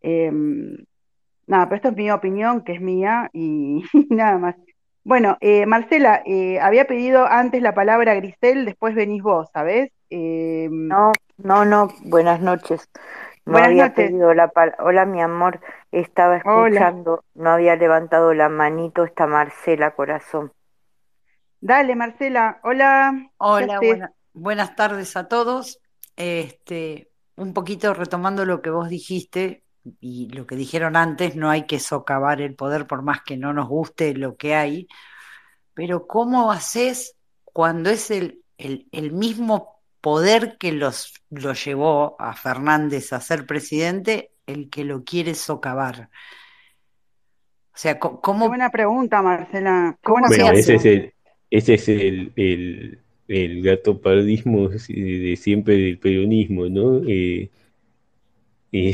Em, 0.01 0.75
nada, 1.47 1.69
pero 1.69 1.77
esto 1.77 1.89
es 1.91 1.95
mi 1.95 2.11
opinión, 2.11 2.65
que 2.65 2.73
es 2.73 2.81
mía, 2.81 3.29
y, 3.31 3.81
nada 4.09 4.37
más. 4.37 4.55
Bueno, 5.05 5.37
eh, 5.39 5.65
Marcela, 5.65 6.23
había 6.61 6.87
pedido 6.87 7.25
antes 7.25 7.61
la 7.61 7.73
palabra 7.73 8.15
Grisel, 8.15 8.65
después 8.65 8.95
venís 8.95 9.23
vos, 9.23 9.47
¿sabés? 9.53 9.93
Em, 10.09 10.89
no, 10.89 11.13
no, 11.37 11.63
no, 11.63 11.87
buenas 12.03 12.41
noches. 12.41 12.89
No 13.45 13.57
había 13.57 13.93
pedido 13.93 14.33
la 14.33 14.49
palabra. 14.49 14.83
Hola, 14.83 15.05
mi 15.05 15.21
amor, 15.21 15.59
estaba 15.91 16.37
escuchando, 16.37 17.23
no 17.35 17.51
había 17.51 17.75
levantado 17.75 18.33
la 18.33 18.49
manito 18.49 19.03
esta 19.03 19.27
Marcela, 19.27 19.91
corazón. 19.91 20.51
Dale, 21.61 21.95
Marcela. 21.95 22.59
Hola. 22.63 23.29
Hola, 23.37 23.79
buenas 24.33 24.75
tardes 24.75 25.15
a 25.15 25.27
todos. 25.27 25.79
Este, 26.15 27.11
un 27.35 27.53
poquito 27.53 27.93
retomando 27.93 28.45
lo 28.45 28.61
que 28.61 28.69
vos 28.69 28.89
dijiste 28.89 29.63
y 29.99 30.29
lo 30.29 30.47
que 30.47 30.55
dijeron 30.55 30.95
antes, 30.95 31.35
no 31.35 31.49
hay 31.49 31.65
que 31.65 31.79
socavar 31.79 32.41
el 32.41 32.55
poder 32.55 32.87
por 32.87 33.03
más 33.03 33.21
que 33.21 33.37
no 33.37 33.53
nos 33.53 33.67
guste 33.67 34.15
lo 34.15 34.35
que 34.35 34.55
hay, 34.55 34.87
pero 35.73 36.07
¿cómo 36.07 36.51
haces 36.51 37.15
cuando 37.43 37.89
es 37.89 38.09
el, 38.09 38.43
el, 38.57 39.11
mismo 39.11 39.74
poder 40.05 40.57
que 40.59 40.71
los, 40.71 41.15
lo 41.31 41.53
llevó 41.53 42.15
a 42.19 42.35
Fernández 42.35 43.11
a 43.11 43.19
ser 43.19 43.47
presidente 43.47 44.29
el 44.45 44.69
que 44.69 44.83
lo 44.83 45.03
quiere 45.03 45.33
socavar? 45.33 46.11
O 47.73 47.77
sea, 47.77 47.97
¿cómo? 47.97 48.21
Qué 48.21 48.47
buena 48.49 48.69
pregunta, 48.69 49.23
Marcela. 49.23 49.97
¿Cómo 50.03 50.27
bueno, 50.27 50.51
ese 50.51 50.75
es 50.75 50.85
el, 50.85 51.13
ese 51.49 51.73
es 51.73 51.89
el, 51.89 52.31
el, 52.35 52.99
el 53.27 53.63
gatopardismo 53.63 54.69
de 54.69 55.35
siempre 55.41 55.75
del 55.75 55.97
peronismo, 55.97 56.69
¿no? 56.69 57.01
Eh, 57.07 57.49
y 58.71 58.93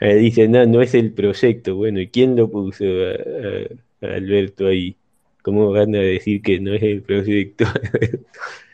dicen, 0.00 0.50
no, 0.50 0.64
no 0.64 0.80
es 0.80 0.94
el 0.94 1.12
proyecto. 1.12 1.76
Bueno, 1.76 2.00
¿y 2.00 2.08
quién 2.08 2.36
lo 2.36 2.50
puso 2.50 2.84
a, 2.86 4.06
Alberto 4.06 4.68
ahí? 4.68 4.96
¿Cómo 5.42 5.72
van 5.72 5.94
a 5.94 5.98
decir 5.98 6.40
que 6.40 6.58
no 6.58 6.72
es 6.72 6.82
el 6.82 7.02
proyecto? 7.02 7.66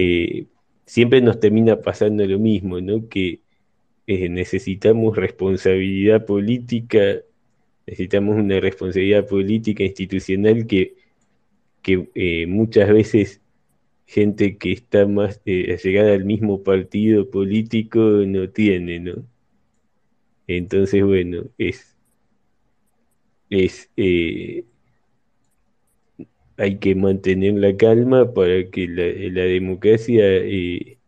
eh, 0.00 0.46
siempre 0.86 1.20
nos 1.20 1.40
termina 1.40 1.80
pasando 1.82 2.24
lo 2.24 2.38
mismo, 2.38 2.80
¿no? 2.80 3.08
Que 3.08 3.40
eh, 4.06 4.28
necesitamos 4.28 5.16
responsabilidad 5.16 6.24
política, 6.24 7.16
necesitamos 7.84 8.36
una 8.36 8.60
responsabilidad 8.60 9.26
política 9.26 9.82
institucional 9.82 10.68
que, 10.68 10.94
que 11.82 12.08
eh, 12.14 12.46
muchas 12.46 12.90
veces 12.90 13.42
gente 14.06 14.56
que 14.58 14.72
está 14.72 15.06
más 15.06 15.42
llegada 15.44 16.14
al 16.14 16.24
mismo 16.24 16.62
partido 16.62 17.28
político 17.30 17.98
no 17.98 18.50
tiene, 18.50 19.00
¿no? 19.00 19.24
Entonces, 20.46 21.04
bueno, 21.04 21.44
es, 21.58 21.96
es 23.50 23.90
hay 26.58 26.78
que 26.78 26.94
mantener 26.94 27.54
la 27.54 27.76
calma 27.76 28.34
para 28.34 28.68
que 28.70 28.88
la, 28.88 29.42
democracia 29.44 30.24
eh, 30.26 30.98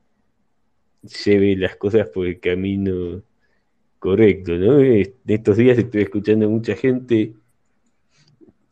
lleve 1.24 1.56
las 1.56 1.76
cosas 1.76 2.08
por 2.08 2.26
el 2.26 2.40
camino 2.40 3.22
correcto, 3.98 4.52
¿no? 4.56 4.78
estos 4.80 5.56
días 5.56 5.78
estoy 5.78 6.02
escuchando 6.02 6.46
a 6.46 6.48
mucha 6.48 6.76
gente 6.76 7.34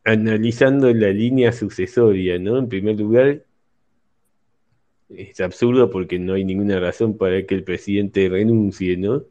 analizando 0.05 0.92
la 0.94 1.10
línea 1.10 1.52
sucesoria, 1.52 2.38
¿no? 2.38 2.59
En 2.59 2.68
primer 2.68 2.98
lugar, 2.98 3.44
es 5.10 5.40
absurdo 5.40 5.90
porque 5.90 6.18
no 6.18 6.34
hay 6.34 6.44
ninguna 6.44 6.80
razón 6.80 7.18
para 7.18 7.44
que 7.44 7.55
el 7.55 7.64
presidente 7.64 8.28
renuncie, 8.28 8.96
¿no? 8.96 9.24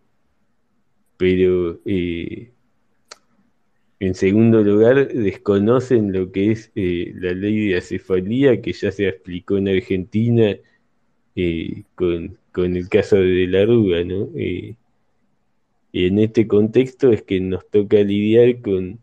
Pero 1.18 1.80
eh, 1.86 2.52
en 4.00 4.16
segundo 4.16 4.62
lugar, 4.64 5.08
desconocen 5.10 6.14
lo 6.14 6.32
que 6.32 6.52
es 6.52 6.72
eh, 6.76 7.14
la 7.16 7.34
ley 7.34 7.70
de 7.70 7.78
acefalía 7.78 8.62
que 8.62 8.74
ya 8.74 8.92
se 8.92 9.08
explicó 9.08 9.58
en 9.58 9.70
Argentina 9.70 10.56
eh, 11.36 11.84
con, 11.96 12.38
el 12.56 12.90
caso 12.90 13.18
de 13.18 13.48
la 13.48 13.66
Rúa, 13.66 14.04
¿no? 14.04 14.30
y 14.36 14.78
en 15.94 16.20
este 16.20 16.48
contexto 16.48 17.12
es 17.12 17.24
que 17.24 17.40
nos 17.40 17.68
toca 17.70 17.98
lidiar 17.98 18.62
con, 18.62 19.00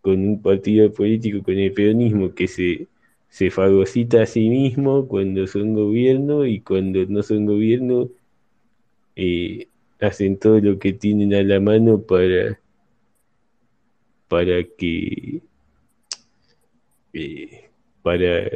con 0.00 0.20
un 0.20 0.42
partido 0.42 0.92
político, 0.92 1.42
con 1.42 1.54
el 1.58 1.72
peronismo, 1.72 2.34
que 2.34 2.48
se 2.48 2.88
se 3.28 3.50
fagocita 3.50 4.22
a 4.22 4.26
sí 4.26 4.48
mismo 4.48 5.06
cuando 5.06 5.46
son 5.46 5.74
gobierno 5.74 6.46
y 6.46 6.60
cuando 6.60 7.04
no 7.06 7.22
son 7.22 7.46
gobierno 7.46 8.08
eh, 9.16 9.68
hacen 10.00 10.38
todo 10.38 10.60
lo 10.60 10.78
que 10.78 10.92
tienen 10.92 11.34
a 11.34 11.42
la 11.42 11.60
mano 11.60 12.02
para 12.02 12.58
para 14.28 14.62
que 14.76 15.42
eh, 17.12 17.70
para 18.02 18.50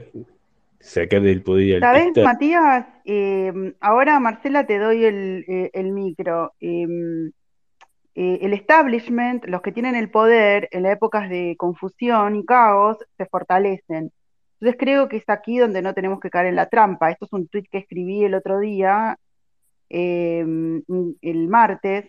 sacar 0.78 1.23
del 1.23 1.43
poder 1.43 1.77
al 1.77 1.81
¿Sabes, 1.81 2.24
Matías? 2.24 2.86
Eh, 3.05 3.74
ahora, 3.81 4.20
Marcela, 4.20 4.66
te 4.66 4.78
doy 4.78 5.05
el, 5.05 5.70
el 5.73 5.93
micro. 5.93 6.53
el 6.61 7.32
establishment, 8.15 9.47
los 9.47 9.62
que 9.62 9.73
tienen 9.73 9.94
el 9.94 10.11
poder 10.11 10.69
en 10.73 10.82
las 10.82 10.93
épocas 10.93 11.28
de 11.28 11.57
confusión 11.57 12.36
y 12.36 12.44
caos, 12.44 12.99
se 13.16 13.27
fortalecen. 13.27 14.12
Entonces 14.62 14.78
creo 14.78 15.09
que 15.09 15.16
es 15.16 15.28
aquí 15.28 15.59
donde 15.59 15.82
no 15.82 15.93
tenemos 15.93 16.20
que 16.20 16.31
caer 16.31 16.47
en 16.47 16.55
la 16.55 16.69
trampa. 16.69 17.11
Esto 17.11 17.24
es 17.24 17.32
un 17.32 17.49
tweet 17.49 17.65
que 17.69 17.78
escribí 17.78 18.23
el 18.23 18.35
otro 18.35 18.61
día, 18.61 19.19
em, 19.89 20.82
el 21.20 21.49
martes. 21.49 22.09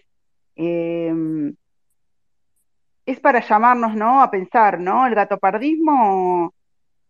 Es 3.05 3.19
para 3.19 3.41
llamarnos, 3.41 3.95
¿no? 3.95 4.21
A 4.21 4.31
pensar, 4.31 4.79
¿no? 4.79 5.05
El 5.07 5.15
gatopardismo 5.15 6.53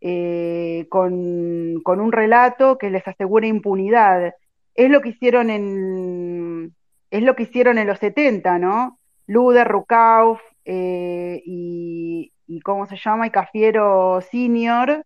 eh, 0.01 0.87
con, 0.89 1.81
un 1.85 2.11
relato 2.11 2.77
que 2.77 2.89
les 2.89 3.07
asegura 3.07 3.47
impunidad. 3.47 4.33
Es 4.75 4.89
lo 4.89 5.01
que 5.01 5.09
hicieron 5.09 5.49
en, 5.49 6.75
es 7.11 7.23
lo 7.23 7.35
que 7.35 7.43
hicieron 7.43 7.77
en 7.77 7.87
los 7.87 7.99
70, 7.99 8.59
¿no? 8.59 8.99
Luder, 9.27 9.67
Rukauf 9.67 10.41
eh, 10.65 11.41
y, 11.45 12.33
y, 12.47 12.61
¿cómo 12.61 12.85
se 12.87 12.97
llama? 12.97 13.27
Y 13.27 13.31
Cafiero 13.31 14.19
Senior 14.21 15.05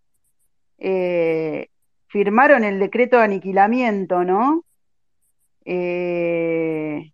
eh, 0.77 1.69
firmaron 2.07 2.63
el 2.63 2.79
decreto 2.79 3.17
de 3.17 3.23
aniquilamiento, 3.23 4.23
¿no? 4.23 4.63
Eh, 5.65 7.11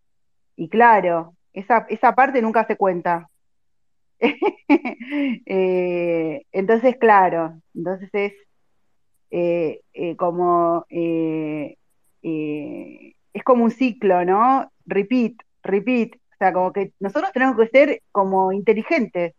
y 0.56 0.70
claro, 0.70 1.36
esa, 1.54 1.86
esa 1.90 2.14
parte 2.16 2.42
nunca 2.42 2.66
se 2.66 2.78
cuenta. 2.78 3.30
Eh, 5.46 6.46
entonces, 6.52 6.98
claro, 6.98 7.60
entonces 7.76 8.10
es 8.14 8.34
como 10.18 10.86
es 10.90 11.78
como 13.44 13.64
un 13.64 13.72
ciclo, 13.72 14.26
¿no? 14.26 14.72
Repeat, 14.86 15.34
repeat. 15.64 16.16
O 16.16 16.36
sea, 16.40 16.54
como 16.54 16.74
que 16.74 16.94
nosotros 17.00 17.32
tenemos 17.34 17.58
que 17.58 17.68
ser 17.68 18.02
como 18.12 18.52
inteligentes, 18.52 19.34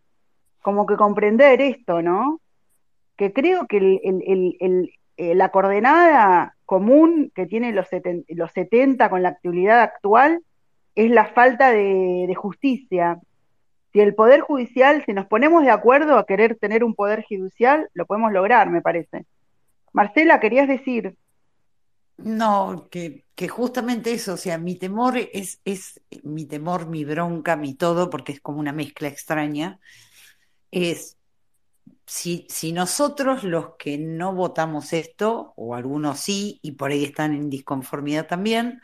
como 0.61 0.85
que 0.85 0.95
comprender 0.95 1.61
esto, 1.61 2.01
¿no? 2.01 2.39
que 3.17 3.33
creo 3.33 3.67
que 3.67 3.99
eh, 5.17 5.35
la 5.35 5.49
coordenada 5.49 6.55
común 6.65 7.31
que 7.33 7.45
tiene 7.45 7.71
los, 7.71 7.87
los 8.29 8.51
70 8.51 9.09
con 9.09 9.23
la 9.23 9.29
actualidad 9.29 9.81
actual 9.81 10.41
es 10.95 11.11
la 11.11 11.25
falta 11.25 11.71
de, 11.71 12.33
justicia. 12.35 13.19
Si 13.95 14.01
el 14.01 14.13
Poder 14.13 14.41
Judicial, 14.41 15.05
si 15.05 15.13
nos 15.13 15.25
ponemos 15.25 15.63
de 15.63 15.71
acuerdo 15.71 16.17
a 16.17 16.25
querer 16.25 16.57
tener 16.59 16.83
un 16.83 16.95
Poder 16.95 17.23
Judicial, 17.25 17.89
lo 17.93 18.05
podemos 18.05 18.33
lograr, 18.33 18.69
me 18.69 18.81
parece. 18.81 19.25
Marcela, 19.93 20.41
querías 20.41 20.67
decir. 20.67 21.15
No, 22.17 22.89
que, 22.91 23.23
justamente 23.47 24.11
eso, 24.11 24.33
o 24.33 24.37
sea, 24.37 24.57
mi 24.57 24.75
temor 24.75 25.17
es, 25.17 25.61
es 25.63 26.01
mi 26.23 26.43
temor, 26.43 26.87
mi 26.87 27.05
bronca, 27.05 27.55
mi 27.55 27.73
todo, 27.73 28.09
porque 28.09 28.33
es 28.33 28.41
como 28.41 28.59
una 28.59 28.73
mezcla 28.73 29.07
extraña, 29.07 29.79
es 30.71 31.17
si, 32.05 32.47
si 32.49 32.73
nosotros 32.73 33.45
los 33.45 33.77
que 33.77 33.97
no 33.97 34.33
votamos 34.33 34.91
esto, 34.91 35.53
o 35.55 35.73
algunos 35.73 36.19
sí, 36.19 36.59
y 36.61 36.73
por 36.73 36.91
ahí 36.91 37.05
están 37.05 37.33
en 37.33 37.49
disconformidad 37.49 38.27
también, 38.27 38.81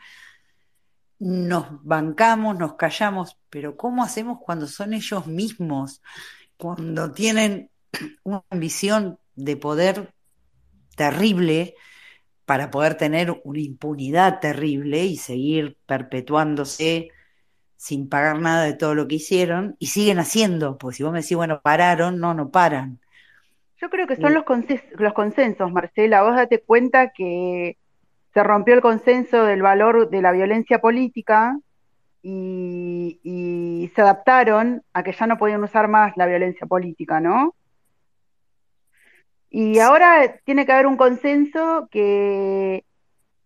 nos 1.22 1.84
bancamos, 1.84 2.58
nos 2.58 2.74
callamos, 2.74 3.38
pero 3.48 3.76
¿cómo 3.76 4.02
hacemos 4.02 4.38
cuando 4.40 4.66
son 4.66 4.92
ellos 4.92 5.28
mismos? 5.28 6.02
Cuando 6.56 7.12
tienen 7.12 7.70
una 8.24 8.42
ambición 8.50 9.20
de 9.36 9.56
poder 9.56 10.12
terrible 10.96 11.76
para 12.44 12.72
poder 12.72 12.96
tener 12.96 13.40
una 13.44 13.60
impunidad 13.60 14.40
terrible 14.40 15.04
y 15.04 15.16
seguir 15.16 15.78
perpetuándose 15.86 17.10
sin 17.76 18.08
pagar 18.08 18.40
nada 18.40 18.64
de 18.64 18.74
todo 18.74 18.96
lo 18.96 19.06
que 19.06 19.16
hicieron, 19.16 19.76
y 19.78 19.86
siguen 19.86 20.18
haciendo, 20.18 20.76
porque 20.76 20.96
si 20.96 21.02
vos 21.04 21.12
me 21.12 21.20
decís, 21.20 21.36
bueno, 21.36 21.60
pararon, 21.62 22.18
no, 22.18 22.34
no 22.34 22.50
paran. 22.50 22.98
Yo 23.80 23.90
creo 23.90 24.08
que 24.08 24.16
son 24.16 24.34
los, 24.34 24.44
los 24.98 25.12
consensos, 25.12 25.72
Marcela. 25.72 26.22
Vos 26.22 26.36
date 26.36 26.60
cuenta 26.62 27.12
que 27.12 27.76
se 28.32 28.42
rompió 28.42 28.74
el 28.74 28.80
consenso 28.80 29.44
del 29.44 29.62
valor 29.62 30.10
de 30.10 30.22
la 30.22 30.32
violencia 30.32 30.80
política 30.80 31.58
y, 32.22 33.90
se 33.94 34.00
adaptaron 34.00 34.82
a 34.94 35.02
que 35.02 35.12
ya 35.12 35.26
no 35.26 35.36
podían 35.36 35.62
usar 35.62 35.86
más 35.88 36.16
la 36.16 36.26
violencia 36.26 36.66
política, 36.66 37.20
¿no? 37.20 37.54
Y 39.50 39.78
ahora 39.80 40.38
tiene 40.44 40.64
que 40.64 40.72
haber 40.72 40.86
un 40.86 40.96
consenso 40.96 41.88
que, 41.90 42.84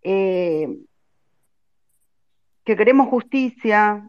eh, 0.02 0.68
que 2.64 2.76
queremos 2.76 3.08
justicia, 3.08 4.08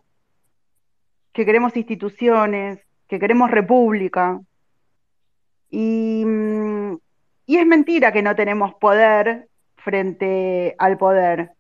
que 1.33 1.45
queremos 1.45 1.75
instituciones, 1.75 2.79
que 3.07 3.19
queremos 3.19 3.49
república, 3.49 4.39
Mm, 5.71 6.95
y, 7.45 7.57
es 7.57 7.65
mentira 7.65 8.11
que 8.11 8.21
no 8.21 8.35
tenemos 8.35 8.73
poder 8.75 9.47
frente 9.87 10.75
al 10.79 10.97
poder, 10.97 11.51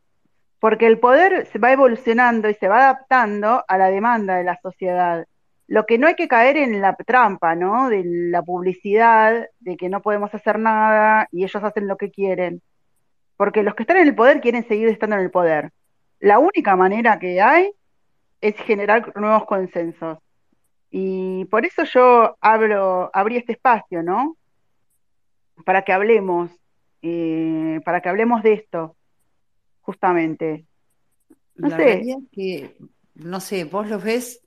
porque 0.59 0.85
el 0.85 0.99
poder 0.99 1.45
se 1.45 1.59
va 1.59 1.71
evolucionando 1.71 2.49
y 2.49 2.55
se 2.55 2.67
va 2.67 2.79
adaptando 2.79 3.63
a 3.65 3.77
la 3.77 3.87
demanda 3.87 4.35
de 4.35 4.43
la 4.43 4.59
sociedad. 4.61 5.25
Lo 5.65 5.85
que 5.85 5.97
no 5.97 6.07
hay 6.07 6.15
que 6.15 6.27
caer 6.27 6.57
en 6.57 6.81
la 6.81 6.93
trampa, 6.93 7.55
¿no? 7.55 7.87
De 7.87 8.03
la 8.05 8.41
publicidad, 8.41 9.47
de 9.61 9.77
que 9.77 9.87
no 9.87 10.01
podemos 10.01 10.33
hacer 10.35 10.59
nada 10.59 11.29
y 11.31 11.45
ellos 11.45 11.63
hacen 11.63 11.87
lo 11.87 11.95
que 11.95 12.11
quieren. 12.11 12.61
Porque 13.37 13.63
los 13.63 13.75
que 13.75 13.83
están 13.83 13.97
en 13.97 14.07
el 14.07 14.15
poder 14.15 14.41
quieren 14.41 14.67
seguir 14.67 14.89
estando 14.89 15.15
en 15.15 15.21
el 15.21 15.31
poder. 15.31 15.71
La 16.19 16.39
única 16.39 16.75
manera 16.75 17.19
que 17.19 17.39
hay 17.41 17.71
es 18.41 18.57
generar 18.57 19.15
nuevos 19.15 19.45
consensos. 19.45 20.17
Y 20.91 21.45
por 21.45 21.65
eso 21.65 21.85
yo 21.85 22.35
hablo, 22.41 23.09
abrí 23.13 23.37
este 23.37 23.53
espacio, 23.53 24.03
¿no? 24.03 24.35
Para 25.63 25.83
que 25.83 25.93
hablemos, 25.93 26.51
eh, 27.01 27.79
para 27.85 28.01
que 28.01 28.09
hablemos 28.09 28.43
de 28.43 28.53
esto, 28.53 28.95
justamente. 29.81 30.65
No 31.55 31.69
sé. 31.69 32.03
que, 32.31 32.77
no 33.15 33.39
sé, 33.39 33.63
vos 33.63 33.87
los 33.87 34.03
ves, 34.03 34.41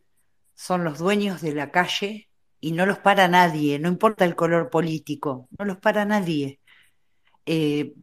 son 0.55 0.85
los 0.85 0.98
dueños 0.98 1.40
de 1.40 1.55
la 1.55 1.70
calle 1.70 2.28
y 2.60 2.72
no 2.72 2.86
los 2.86 2.98
para 2.98 3.27
nadie, 3.28 3.78
no 3.78 3.89
importa 3.89 4.24
el 4.24 4.36
color 4.36 4.70
político, 4.70 5.48
no 5.59 5.64
los 5.64 5.78
para 5.78 6.05
nadie. 6.05 6.60
Eh, 7.47 7.94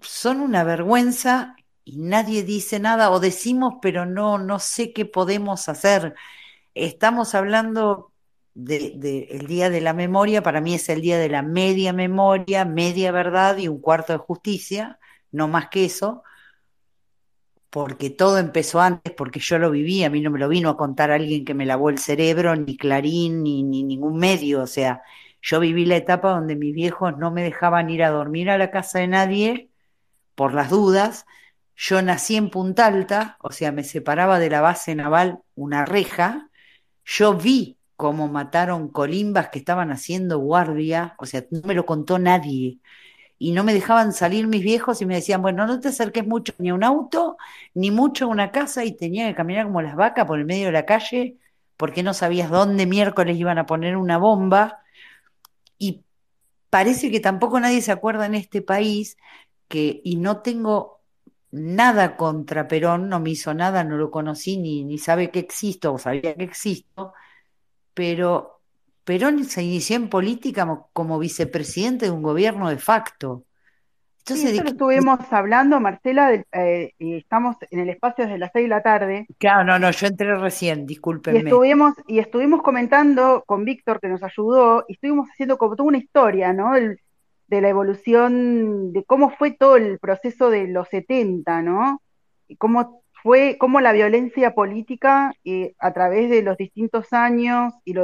son 0.00 0.40
una 0.40 0.64
vergüenza 0.64 1.56
y 1.84 1.98
nadie 1.98 2.44
dice 2.44 2.78
nada 2.78 3.10
o 3.10 3.20
decimos, 3.20 3.74
pero 3.82 4.06
no, 4.06 4.38
no 4.38 4.58
sé 4.58 4.92
qué 4.92 5.04
podemos 5.04 5.68
hacer. 5.68 6.14
Estamos 6.74 7.34
hablando 7.34 8.11
el 8.54 9.46
Día 9.46 9.70
de 9.70 9.80
la 9.80 9.92
Memoria, 9.94 10.42
para 10.42 10.60
mí 10.60 10.74
es 10.74 10.88
el 10.88 11.00
Día 11.00 11.18
de 11.18 11.28
la 11.28 11.42
media 11.42 11.92
memoria, 11.92 12.64
media 12.64 13.12
verdad 13.12 13.56
y 13.58 13.68
un 13.68 13.80
cuarto 13.80 14.12
de 14.12 14.18
justicia, 14.18 14.98
no 15.30 15.48
más 15.48 15.68
que 15.68 15.84
eso, 15.84 16.22
porque 17.70 18.10
todo 18.10 18.38
empezó 18.38 18.80
antes, 18.80 19.14
porque 19.14 19.40
yo 19.40 19.58
lo 19.58 19.70
viví, 19.70 20.04
a 20.04 20.10
mí 20.10 20.20
no 20.20 20.30
me 20.30 20.38
lo 20.38 20.48
vino 20.48 20.68
a 20.70 20.76
contar 20.76 21.10
alguien 21.10 21.44
que 21.44 21.54
me 21.54 21.66
lavó 21.66 21.88
el 21.90 21.98
cerebro, 21.98 22.54
ni 22.54 22.76
Clarín, 22.76 23.42
ni, 23.42 23.62
ni 23.62 23.82
ningún 23.82 24.18
medio, 24.18 24.62
o 24.62 24.66
sea, 24.66 25.02
yo 25.40 25.58
viví 25.58 25.86
la 25.86 25.96
etapa 25.96 26.30
donde 26.30 26.54
mis 26.56 26.74
viejos 26.74 27.16
no 27.18 27.30
me 27.30 27.42
dejaban 27.42 27.90
ir 27.90 28.02
a 28.04 28.10
dormir 28.10 28.50
a 28.50 28.58
la 28.58 28.70
casa 28.70 28.98
de 28.98 29.08
nadie 29.08 29.70
por 30.34 30.54
las 30.54 30.70
dudas, 30.70 31.26
yo 31.76 32.02
nací 32.02 32.36
en 32.36 32.50
Punta 32.50 32.86
Alta, 32.86 33.36
o 33.40 33.50
sea, 33.50 33.72
me 33.72 33.84
separaba 33.84 34.38
de 34.38 34.50
la 34.50 34.60
base 34.60 34.94
naval 34.94 35.40
una 35.54 35.84
reja. 35.84 36.50
Yo 37.04 37.34
vi 37.34 37.78
cómo 38.02 38.26
mataron 38.26 38.88
colimbas 38.88 39.50
que 39.50 39.60
estaban 39.60 39.92
haciendo 39.92 40.40
guardia, 40.40 41.14
o 41.18 41.24
sea, 41.24 41.44
no 41.52 41.60
me 41.62 41.72
lo 41.72 41.86
contó 41.86 42.18
nadie. 42.18 42.80
Y 43.38 43.52
no 43.52 43.62
me 43.62 43.72
dejaban 43.72 44.12
salir 44.12 44.48
mis 44.48 44.64
viejos 44.64 45.00
y 45.00 45.06
me 45.06 45.14
decían, 45.14 45.40
bueno, 45.40 45.68
no 45.68 45.78
te 45.78 45.86
acerques 45.86 46.26
mucho 46.26 46.52
ni 46.58 46.70
a 46.70 46.74
un 46.74 46.82
auto, 46.82 47.36
ni 47.74 47.92
mucho 47.92 48.24
a 48.24 48.28
una 48.28 48.50
casa, 48.50 48.84
y 48.84 48.96
tenía 48.96 49.28
que 49.28 49.36
caminar 49.36 49.66
como 49.66 49.82
las 49.82 49.94
vacas 49.94 50.26
por 50.26 50.40
el 50.40 50.46
medio 50.46 50.66
de 50.66 50.72
la 50.72 50.84
calle, 50.84 51.36
porque 51.76 52.02
no 52.02 52.12
sabías 52.12 52.50
dónde 52.50 52.86
miércoles 52.86 53.38
iban 53.38 53.58
a 53.58 53.66
poner 53.66 53.96
una 53.96 54.18
bomba. 54.18 54.80
Y 55.78 56.02
parece 56.70 57.08
que 57.12 57.20
tampoco 57.20 57.60
nadie 57.60 57.82
se 57.82 57.92
acuerda 57.92 58.26
en 58.26 58.34
este 58.34 58.62
país 58.62 59.16
que, 59.68 60.00
y 60.02 60.16
no 60.16 60.38
tengo 60.38 61.02
nada 61.52 62.16
contra 62.16 62.66
Perón, 62.66 63.08
no 63.08 63.20
me 63.20 63.30
hizo 63.30 63.54
nada, 63.54 63.84
no 63.84 63.96
lo 63.96 64.10
conocí 64.10 64.56
ni, 64.56 64.82
ni 64.82 64.98
sabe 64.98 65.30
que 65.30 65.38
existo 65.38 65.94
o 65.94 65.98
sabía 65.98 66.34
que 66.34 66.44
existo, 66.44 67.14
pero 67.94 68.60
Perón 69.04 69.44
se 69.44 69.62
inició 69.62 69.96
en 69.96 70.08
política 70.08 70.86
como, 70.92 71.18
vicepresidente 71.18 72.06
de 72.06 72.10
un 72.10 72.22
gobierno 72.22 72.68
de 72.68 72.78
facto. 72.78 73.44
Entonces, 74.18 74.62
lo 74.62 74.70
estuvimos 74.70 75.18
hablando, 75.32 75.80
Marcela, 75.80 76.32
eh, 76.52 76.92
y 76.96 77.16
estamos 77.16 77.56
en 77.70 77.80
el 77.80 77.88
espacio 77.88 78.24
desde 78.24 78.38
las 78.38 78.52
seis 78.52 78.66
de 78.66 78.68
la 78.68 78.82
tarde. 78.82 79.26
Claro, 79.38 79.64
no, 79.64 79.80
no, 79.80 79.90
yo 79.90 80.06
entré 80.06 80.36
recién, 80.36 80.86
discúlpenme. 80.86 81.40
Y 81.40 81.42
estuvimos, 81.42 81.94
y 82.06 82.20
estuvimos 82.20 82.62
comentando 82.62 83.42
con 83.44 83.64
Víctor, 83.64 83.98
que 83.98 84.08
nos 84.08 84.22
ayudó, 84.22 84.84
y 84.86 84.92
estuvimos 84.92 85.28
haciendo 85.28 85.58
como 85.58 85.74
toda 85.74 85.88
una 85.88 85.98
historia, 85.98 86.52
¿no? 86.52 86.76
El, 86.76 87.00
de 87.52 87.60
la 87.60 87.68
evolución, 87.68 88.92
de 88.92 89.04
cómo 89.04 89.30
fue 89.30 89.50
todo 89.50 89.76
el 89.76 89.98
proceso 89.98 90.48
de 90.50 90.68
los 90.68 90.88
70, 90.88 91.60
¿no? 91.62 92.00
Y 92.46 92.56
cómo 92.56 93.01
fue, 93.22 93.56
cómo 93.58 93.80
la 93.80 93.92
violencia 93.92 94.54
política 94.54 95.32
eh, 95.44 95.74
a 95.78 95.92
través 95.92 96.28
de 96.28 96.42
los 96.42 96.56
distintos 96.56 97.12
años 97.12 97.72
y, 97.84 97.94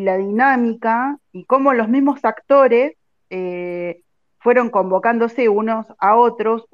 la 0.00 0.16
dinámica, 0.16 1.18
y 1.32 1.44
cómo 1.44 1.74
los 1.74 1.88
mismos 1.88 2.24
actores 2.24 2.94
eh, 3.28 4.00
fueron 4.38 4.70
convocándose 4.70 5.48
unos 5.48 5.86
a 5.98 6.16
otros 6.16 6.66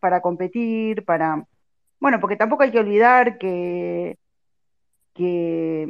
para 0.00 0.20
competir, 0.20 1.04
para... 1.04 1.44
Bueno, 2.00 2.18
porque 2.20 2.36
tampoco 2.36 2.64
hay 2.64 2.70
que 2.72 2.80
olvidar 2.80 3.38
que, 3.38 4.16
que 5.14 5.82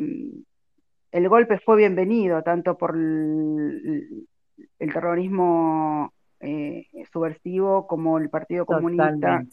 el 1.12 1.28
golpe 1.28 1.58
fue 1.60 1.78
bienvenido, 1.78 2.42
tanto 2.42 2.76
por 2.76 2.94
el, 2.94 4.26
terrorismo 4.78 6.12
eh, 6.40 6.86
subversivo 7.10 7.86
como 7.86 8.18
el 8.18 8.28
Partido 8.28 8.66
Comunista. 8.66 9.44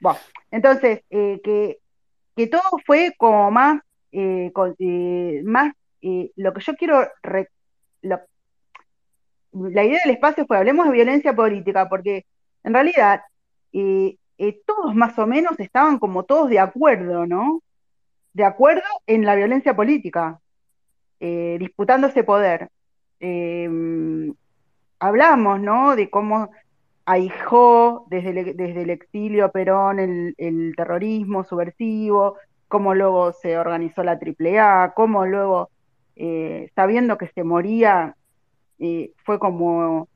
Bueno, 0.00 0.18
entonces, 0.50 1.02
eh, 1.10 1.40
que, 1.44 1.78
que, 2.36 2.46
todo 2.46 2.62
fue 2.86 3.14
como 3.16 3.50
más, 3.50 3.80
eh, 4.12 4.50
más 5.44 5.72
lo 6.00 6.52
que 6.54 6.60
yo 6.60 6.74
quiero, 6.76 7.06
la 8.02 9.84
idea 9.84 10.00
del 10.04 10.14
espacio 10.14 10.46
fue, 10.46 10.56
hablemos 10.56 10.86
de 10.86 10.92
violencia 10.92 11.34
política, 11.34 11.88
porque 11.88 12.24
en 12.64 12.74
realidad 12.74 13.22
todos 14.66 14.94
más 14.94 15.18
o 15.18 15.26
menos 15.26 15.58
estaban 15.60 15.98
como 15.98 16.24
todos 16.24 16.48
de 16.48 16.58
acuerdo, 16.58 17.26
¿no? 17.26 17.62
De 18.32 18.44
acuerdo 18.44 18.82
en 19.06 19.24
la 19.26 19.34
violencia 19.34 19.74
política 19.76 20.40
eh, 21.20 21.56
disputando 21.60 22.06
ese 22.06 22.24
poder. 22.24 22.70
Em, 23.20 24.34
hablamos, 24.98 25.60
¿no? 25.60 25.94
De 25.96 26.08
cómo 26.08 26.50
ahijó 27.04 28.06
desde 28.08 28.30
el, 28.30 28.56
desde 28.56 28.82
el 28.82 28.90
exilio 28.90 29.50
Perón 29.50 29.98
el, 29.98 30.74
terrorismo 30.76 31.44
subversivo, 31.44 32.36
cómo 32.68 32.94
luego 32.94 33.32
se 33.32 33.58
organizó 33.58 34.02
la 34.02 34.18
AAA, 34.18 34.92
cómo 34.94 35.26
luego, 35.26 35.70
eh, 36.16 36.70
sabiendo 36.74 37.18
que 37.18 37.28
se 37.28 37.44
moría, 37.44 38.14
eh, 38.78 39.12
fue 39.24 39.38
como, 39.38 40.08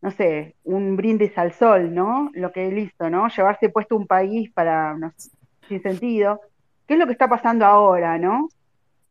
no 0.00 0.10
sé, 0.10 0.56
un 0.64 0.96
brindis 0.96 1.36
al 1.36 1.52
sol, 1.52 1.94
¿no? 1.94 2.30
Lo 2.34 2.52
que 2.52 2.68
él 2.68 2.78
hizo, 2.78 3.10
¿no? 3.10 3.28
Llevarse 3.28 3.68
puesto 3.68 3.96
un 3.96 4.06
país 4.06 4.50
para, 4.52 4.94
no 4.94 5.12
sin 5.68 5.82
sentido. 5.82 6.40
¿Qué 6.86 6.94
es 6.94 7.00
lo 7.00 7.06
que 7.06 7.12
está 7.12 7.28
pasando 7.28 7.66
ahora, 7.66 8.18
no? 8.18 8.48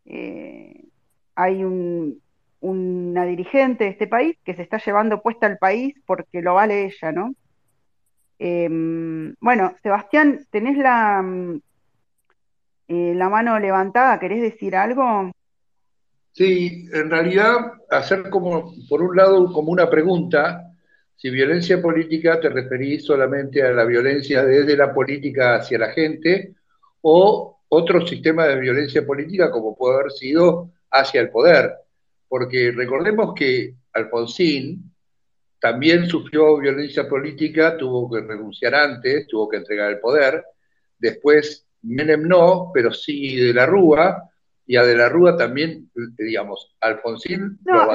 Eh, 0.05 0.83
hay 1.35 1.63
una 2.59 3.25
dirigente 3.25 3.85
de 3.85 3.89
este 3.91 4.07
país 4.07 4.37
que 4.43 4.55
se 4.55 4.63
está 4.63 4.77
llevando 4.83 5.21
puesta 5.21 5.45
al 5.45 5.57
país 5.57 5.95
porque 6.05 6.41
lo 6.41 6.55
vale 6.55 6.85
ella, 6.85 7.11
¿no? 7.11 7.35
Em, 8.39 9.33
bueno, 9.39 9.75
Sebastián, 9.81 10.45
¿tenés 10.49 10.77
la, 10.77 11.21
mm, 11.21 11.61
eh, 12.87 13.13
la 13.15 13.29
mano 13.29 13.59
levantada? 13.59 14.19
¿Querés 14.19 14.41
decir 14.41 14.75
algo? 14.75 15.31
Sí, 16.33 16.87
en 16.93 17.09
realidad 17.09 17.73
hacer 17.89 18.29
como, 18.29 18.73
por 18.87 19.01
un 19.01 19.15
lado, 19.15 19.51
como 19.51 19.71
una 19.71 19.89
pregunta, 19.89 20.71
si 21.15 21.31
violencia 21.31 21.81
política 21.81 22.39
te 22.39 22.49
referís 22.49 23.05
solamente 23.05 23.63
a 23.63 23.71
la 23.71 23.85
violencia 23.85 24.45
desde 24.45 24.77
la 24.77 24.93
política 24.93 25.55
hacia 25.55 25.79
la 25.79 25.89
gente 25.89 26.53
o 27.01 27.59
otro 27.69 28.05
sistema 28.05 28.45
de 28.45 28.59
violencia 28.59 29.05
política 29.05 29.49
como 29.49 29.75
puede 29.75 29.95
haber 29.95 30.11
sido 30.11 30.69
hacia 30.91 31.21
el 31.21 31.31
poder, 31.31 31.73
porque 32.27 32.71
recordemos 32.71 33.33
que 33.33 33.73
Alfonsín 33.93 34.91
también 35.59 36.07
sufrió 36.07 36.57
violencia 36.57 37.07
política, 37.07 37.77
tuvo 37.77 38.09
que 38.11 38.21
renunciar 38.21 38.75
antes, 38.75 39.27
tuvo 39.27 39.49
que 39.49 39.57
entregar 39.57 39.91
el 39.91 39.99
poder, 39.99 40.43
después 40.99 41.65
Menem 41.81 42.27
no, 42.27 42.71
pero 42.73 42.91
sí 42.93 43.37
de 43.37 43.53
la 43.53 43.65
Rúa, 43.65 44.23
y 44.69 44.75
a 44.75 44.83
de 44.83 44.97
la 44.97 45.07
Rúa 45.07 45.37
también, 45.37 45.89
digamos, 46.17 46.75
Alfonsín 46.81 47.57
no, 47.63 47.87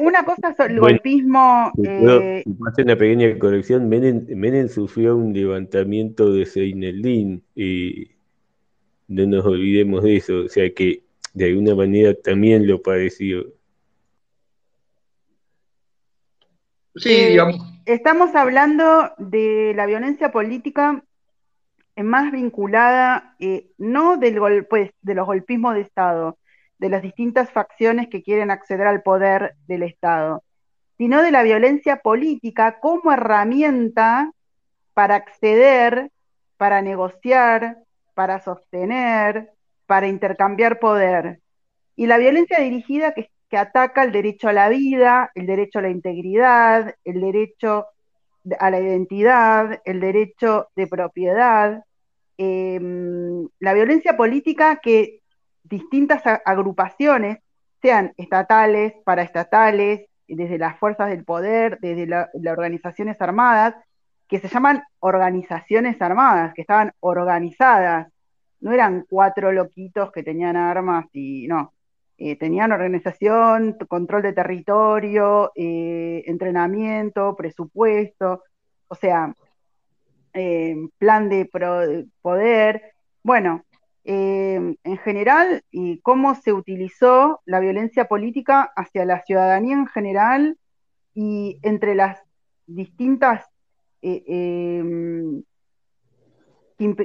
una 0.00 0.24
cosa 0.24 0.50
es 0.50 0.60
el 0.60 0.80
golpismo... 0.80 1.70
Eh... 1.84 2.42
una 2.44 2.96
pequeña 2.96 3.38
corrección, 3.38 3.88
Menem, 3.88 4.68
sufrió 4.68 5.16
un 5.16 5.32
levantamiento 5.32 6.32
de 6.32 6.46
Seineldín, 6.46 7.44
y 7.54 8.10
no 9.08 9.26
nos 9.26 9.46
olvidemos 9.46 10.02
de 10.02 10.16
eso, 10.16 10.40
o 10.40 10.48
sea 10.48 10.68
que 10.74 11.02
de 11.32 11.46
alguna 11.46 11.74
manera 11.74 12.14
también 12.14 12.66
lo 12.66 12.82
padeció. 12.82 13.46
Sí, 17.00 17.12
eh, 17.12 17.28
digamos. 17.30 17.56
Estamos 17.86 18.34
hablando 18.34 19.12
de 19.18 19.72
la 19.74 19.86
violencia 19.86 20.30
política 20.30 21.02
más 21.96 22.32
vinculada, 22.32 23.34
eh, 23.38 23.66
no 23.78 24.16
del 24.16 24.66
pues, 24.66 24.90
de 25.02 25.14
los 25.14 25.26
golpismos 25.26 25.74
de 25.74 25.82
Estado, 25.82 26.38
de 26.78 26.88
las 26.88 27.02
distintas 27.02 27.50
facciones 27.50 28.08
que 28.08 28.22
quieren 28.22 28.50
acceder 28.50 28.86
al 28.86 29.02
poder 29.02 29.54
del 29.66 29.82
Estado, 29.82 30.42
sino 30.98 31.22
de 31.22 31.30
la 31.30 31.42
violencia 31.42 31.96
política 31.96 32.80
como 32.80 33.12
herramienta 33.12 34.32
para 34.94 35.16
acceder, 35.16 36.10
para 36.56 36.82
negociar, 36.82 37.78
para 38.14 38.40
sostener, 38.40 39.50
para 39.86 40.08
intercambiar 40.08 40.78
poder. 40.78 41.40
Y 41.96 42.06
la 42.06 42.18
violencia 42.18 42.60
dirigida 42.60 43.12
que, 43.12 43.30
ataca 43.56 44.02
el 44.04 44.12
derecho 44.12 44.48
a 44.48 44.52
la 44.52 44.68
vida, 44.68 45.30
el 45.34 45.46
derecho 45.46 45.78
a 45.78 45.82
la 45.82 45.90
integridad, 45.90 46.94
el 47.04 47.20
derecho 47.20 47.86
a 48.58 48.70
la 48.70 48.80
identidad, 48.80 49.80
el 49.84 50.00
derecho 50.00 50.68
de 50.76 50.86
propiedad, 50.86 51.84
em, 52.38 53.48
la 53.58 53.74
violencia 53.74 54.16
política 54.16 54.76
que 54.82 55.20
distintas 55.64 56.22
agrupaciones, 56.44 57.38
sean 57.82 58.12
estatales, 58.16 58.94
paraestatales, 59.04 60.06
desde 60.28 60.58
las 60.58 60.78
fuerzas 60.78 61.10
del 61.10 61.24
poder, 61.24 61.78
desde 61.80 62.06
las 62.06 62.28
organizaciones 62.46 63.20
armadas, 63.20 63.74
que 64.28 64.38
se 64.38 64.48
llaman 64.48 64.82
organizaciones 65.00 66.00
armadas, 66.00 66.54
que 66.54 66.60
estaban 66.62 66.92
organizadas. 67.00 68.08
No 68.60 68.72
eran 68.72 69.06
cuatro 69.08 69.50
loquitos 69.52 70.12
que 70.12 70.22
tenían 70.22 70.56
armas 70.56 71.06
y 71.12 71.48
no, 71.48 71.72
eh, 72.20 72.36
tenían 72.36 72.70
organización, 72.70 73.78
control 73.88 74.20
de 74.22 74.34
territorio, 74.34 75.52
eh, 75.56 76.22
entrenamiento, 76.26 77.34
presupuesto, 77.34 78.44
o 78.88 78.94
sea, 78.94 79.34
eh, 80.34 80.76
plan 80.98 81.30
de 81.30 81.48
poder. 82.20 82.92
Bueno, 83.22 83.64
eh, 84.04 84.76
en 84.84 84.98
general, 84.98 85.62
y 85.70 86.00
cómo 86.00 86.34
se 86.34 86.52
utilizó 86.52 87.40
la 87.46 87.58
violencia 87.58 88.04
política 88.06 88.70
hacia 88.76 89.06
la 89.06 89.22
ciudadanía 89.24 89.76
en 89.76 89.86
general 89.86 90.58
y 91.14 91.58
entre 91.62 91.94
las 91.94 92.20
distintas 92.66 93.46
em, 94.02 95.42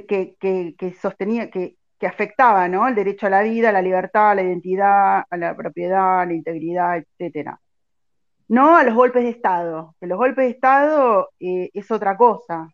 que, 0.06 0.36
que, 0.38 0.92
sostenía, 1.00 1.50
que, 1.50 1.76
que 1.98 2.06
afectaba 2.06 2.68
¿no? 2.68 2.86
el 2.88 2.94
derecho 2.94 3.26
a 3.26 3.30
la 3.30 3.42
vida, 3.42 3.70
a 3.70 3.72
la 3.72 3.82
libertad, 3.82 4.30
a 4.30 4.34
la 4.34 4.42
identidad, 4.42 5.24
a 5.28 5.36
la 5.36 5.56
propiedad, 5.56 6.20
a 6.20 6.26
la 6.26 6.34
integridad, 6.34 6.98
etcétera. 6.98 7.60
No 8.48 8.76
a 8.76 8.84
los 8.84 8.94
golpes 8.94 9.24
de 9.24 9.30
Estado, 9.30 9.94
que 10.00 10.06
los 10.06 10.18
golpes 10.18 10.44
de 10.44 10.50
Estado 10.52 11.30
eh, 11.40 11.70
es 11.74 11.90
otra 11.90 12.16
cosa. 12.16 12.68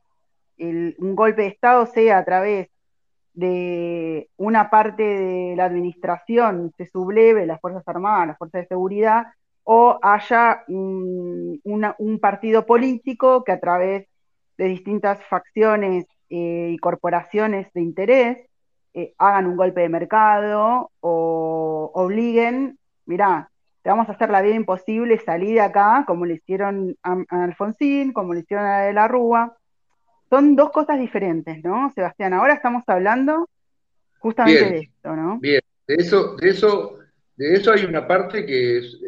un 0.59 1.15
golpe 1.17 1.43
de 1.43 1.49
Estado 1.49 1.87
sea 1.87 2.19
a 2.19 2.25
través 2.25 2.69
de 3.35 4.29
una 4.37 4.69
parte 4.71 5.03
de 5.03 5.57
la 5.57 5.65
administración 5.65 6.73
se 6.77 6.87
subleve, 6.87 7.47
las 7.47 7.61
Fuerzas 7.61 7.87
Armadas, 7.87 8.29
las 8.29 8.39
Fuerzas 8.39 8.63
de 8.63 8.69
Seguridad, 8.69 9.27
o 9.65 9.99
haya 10.03 10.65
un, 10.69 11.61
partido 12.21 12.67
político 12.67 13.45
que 13.45 13.53
a 13.53 13.61
través 13.61 14.07
de 14.59 14.65
distintas 14.67 15.25
facciones 15.25 16.07
eh, 16.31 16.71
y 16.73 16.79
corporaciones 16.79 17.73
de 17.73 17.81
interés 17.81 18.52
eh, 18.95 19.15
hagan 19.19 19.47
un 19.47 19.57
golpe 19.57 19.81
de 19.81 19.89
mercado 19.89 20.91
o 21.01 21.91
obliguen, 21.95 22.79
mirá, 23.07 23.51
te 23.83 23.91
vamos 23.91 24.09
a 24.09 24.13
hacer 24.13 24.31
la 24.31 24.43
vida 24.43 24.55
imposible, 24.55 25.19
salir 25.19 25.55
de 25.55 25.61
acá, 25.61 26.05
como 26.07 26.25
le 26.25 26.35
hicieron 26.35 26.97
a, 27.03 27.17
Alfonsín, 27.29 28.13
como 28.13 28.33
le 28.35 28.41
hicieron 28.41 28.67
a 28.67 28.83
De 28.83 28.93
la 28.93 29.09
Rúa. 29.09 29.57
Son 30.31 30.55
dos 30.57 30.71
cosas 30.71 30.99
diferentes, 30.99 31.63
¿no, 31.65 31.91
Sebastián? 31.95 32.33
Ahora 32.33 32.55
estamos 32.55 32.85
hablando 32.87 33.49
justamente 34.19 34.71
de 34.71 34.79
esto, 34.79 35.17
¿no? 35.17 35.39
Bien, 35.41 35.61
de 35.87 35.95
eso, 35.95 36.37
de 36.37 36.51
eso, 36.51 36.99
de 37.37 37.55
eso 37.55 37.73
hay 37.73 37.85
una 37.85 38.07
parte 38.07 38.47
que 38.47 38.79
es, 38.79 38.99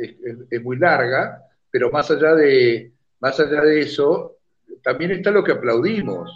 es, 0.50 0.62
muy 0.62 0.76
larga, 0.76 1.40
pero 1.70 1.90
más 1.90 2.10
allá 2.10 2.34
de, 2.34 2.92
más 3.20 3.38
allá 3.38 3.60
de 3.60 3.80
eso, 3.80 4.38
también 4.82 5.12
está 5.12 5.30
lo 5.30 5.44
que 5.44 5.52
aplaudimos, 5.52 6.30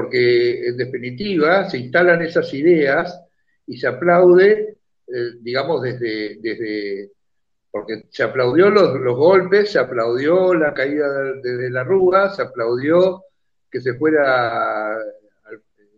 porque 0.00 0.66
en 0.66 0.78
definitiva 0.78 1.68
se 1.68 1.76
instalan 1.76 2.22
esas 2.22 2.54
ideas 2.54 3.22
y 3.66 3.76
se 3.76 3.86
aplaude, 3.86 4.78
eh, 5.06 5.30
digamos, 5.42 5.82
desde, 5.82 6.38
desde 6.40 7.10
porque 7.70 8.04
se 8.08 8.22
aplaudió 8.22 8.70
los, 8.70 8.98
los, 8.98 9.14
golpes, 9.14 9.72
se 9.72 9.78
aplaudió 9.78 10.54
la 10.54 10.72
caída 10.72 11.06
de, 11.42 11.68
la 11.68 11.84
Rúa, 11.84 12.30
se 12.30 12.40
aplaudió 12.40 13.24
que 13.70 13.82
se 13.82 13.92
fuera, 13.92 14.96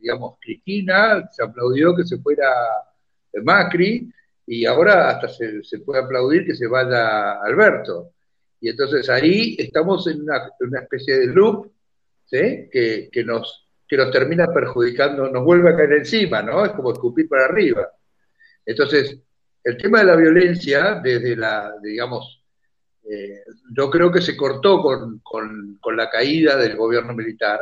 digamos, 0.00 0.36
Cristina, 0.40 1.30
se 1.30 1.44
aplaudió 1.44 1.94
que 1.94 2.02
se 2.02 2.18
fuera 2.18 2.50
Macri, 3.44 4.12
y 4.48 4.66
ahora 4.66 5.10
hasta 5.10 5.28
se, 5.28 5.78
puede 5.78 6.02
aplaudir 6.02 6.44
que 6.44 6.56
se 6.56 6.66
vaya 6.66 7.40
Alberto. 7.40 8.10
Y 8.60 8.68
entonces 8.68 9.08
ahí 9.08 9.54
estamos 9.60 10.08
en 10.08 10.22
una, 10.22 10.80
especie 10.80 11.20
de 11.20 11.26
loop 11.28 11.70
que, 12.28 13.08
que, 13.12 13.24
nos, 13.24 13.61
que 13.92 13.98
nos 13.98 14.10
termina 14.10 14.46
perjudicando, 14.46 15.28
nos 15.28 15.44
vuelve 15.44 15.68
a 15.68 15.76
caer 15.76 15.92
encima, 15.92 16.40
¿no? 16.40 16.64
Es 16.64 16.72
como 16.72 16.94
escupir 16.94 17.28
para 17.28 17.44
arriba. 17.44 17.90
Entonces, 18.64 19.18
el 19.62 19.76
tema 19.76 19.98
de 19.98 20.06
la 20.06 20.16
violencia, 20.16 20.94
desde 20.94 21.36
la, 21.36 21.74
digamos, 21.82 22.42
eh, 23.04 23.44
yo 23.76 23.90
creo 23.90 24.10
que 24.10 24.22
se 24.22 24.34
cortó 24.34 24.80
con, 24.80 25.78
la 25.94 26.08
caída 26.08 26.56
del 26.56 26.74
gobierno 26.74 27.12
militar, 27.12 27.60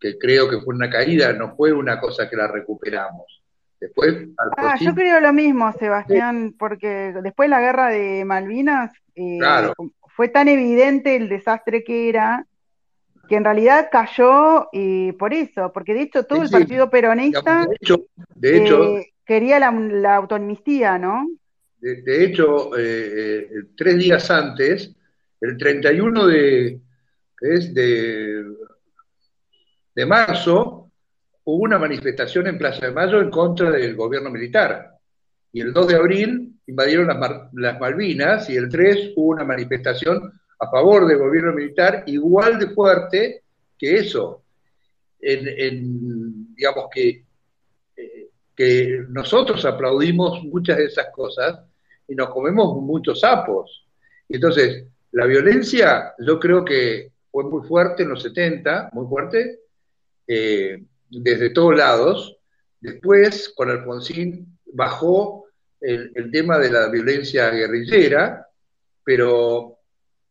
que 0.00 0.16
creo 0.16 0.48
que 0.48 0.58
fue 0.62 0.74
una 0.74 0.88
caída, 0.88 1.34
no 1.34 1.54
fue 1.54 1.70
una 1.70 2.00
cosa 2.00 2.30
que 2.30 2.36
la 2.36 2.48
recuperamos. 2.48 3.42
Después, 3.78 4.26
ah, 4.56 4.74
yo 4.80 4.94
creo 4.94 5.20
lo 5.20 5.34
mismo, 5.34 5.70
Sebastián, 5.74 6.54
porque 6.58 7.12
después 7.22 7.46
de 7.46 7.50
la 7.50 7.60
guerra 7.60 7.90
de 7.90 8.24
Malvinas 8.24 8.90
eh, 9.14 9.38
fue 10.16 10.28
tan 10.28 10.48
evidente 10.48 11.14
el 11.14 11.28
desastre 11.28 11.84
que 11.84 12.08
era, 12.08 12.46
que 13.28 13.36
en 13.36 13.44
realidad 13.44 13.88
cayó 13.90 14.68
eh, 14.72 15.14
por 15.18 15.34
eso, 15.34 15.70
porque 15.72 15.94
de 15.94 16.02
hecho 16.02 16.24
todo 16.24 16.42
el 16.42 16.50
partido 16.50 16.88
peronista 16.88 17.66
de 18.34 18.56
hecho, 18.56 18.96
quería 19.24 19.58
la, 19.58 19.70
la 19.70 20.16
autonomía, 20.16 20.98
¿no? 20.98 21.26
De, 21.80 22.24
hecho, 22.24 22.76
eh, 22.76 23.48
eh, 23.50 23.50
tres 23.76 23.98
días 23.98 24.30
antes, 24.30 24.92
el 25.40 25.56
31 25.56 26.26
de, 26.26 26.80
es 27.40 27.72
de, 27.72 28.44
de 29.94 30.06
marzo, 30.06 30.90
hubo 31.44 31.62
una 31.64 31.78
manifestación 31.78 32.48
en 32.48 32.58
Plaza 32.58 32.86
de 32.86 32.92
Mayo 32.92 33.20
en 33.20 33.30
contra 33.30 33.70
del 33.70 33.94
gobierno 33.94 34.30
militar. 34.30 34.98
Y 35.52 35.60
el 35.60 35.72
2 35.72 35.88
de 35.88 35.96
abril 35.96 36.54
invadieron 36.66 37.06
las, 37.52 37.80
Malvinas 37.80 38.50
y 38.50 38.56
el 38.56 38.68
3 38.68 39.12
hubo 39.16 39.30
una 39.30 39.44
manifestación 39.44 40.32
a 40.58 40.70
favor 40.70 41.06
del 41.06 41.18
gobierno 41.18 41.52
militar 41.52 42.04
igual 42.06 42.58
de 42.58 42.68
fuerte 42.68 43.42
que 43.78 43.98
eso. 43.98 44.42
digamos 45.20 46.88
que 46.92 47.24
que 48.58 49.04
nosotros 49.08 49.64
aplaudimos 49.64 50.42
muchas 50.42 50.78
de 50.78 50.86
esas 50.86 51.10
cosas 51.12 51.60
y 52.08 52.16
nos 52.16 52.30
comemos 52.30 52.82
muchos 52.82 53.20
sapos. 53.20 53.86
Entonces, 54.28 54.84
la 55.12 55.26
violencia 55.26 56.12
yo 56.18 56.40
creo 56.40 56.64
que 56.64 57.12
fue 57.30 57.44
muy 57.44 57.64
fuerte 57.68 58.02
en 58.02 58.08
los 58.08 58.20
70, 58.20 58.90
muy 58.94 59.06
fuerte, 59.06 59.60
eh, 60.26 60.82
desde 61.08 61.50
todos 61.50 61.76
lados. 61.76 62.36
Después, 62.80 63.52
con 63.54 63.70
Alfonsín, 63.70 64.58
bajó 64.72 65.44
el, 65.80 66.28
tema 66.32 66.58
de 66.58 66.72
la 66.72 66.88
violencia 66.88 67.50
guerrillera, 67.50 68.44
pero 69.04 69.77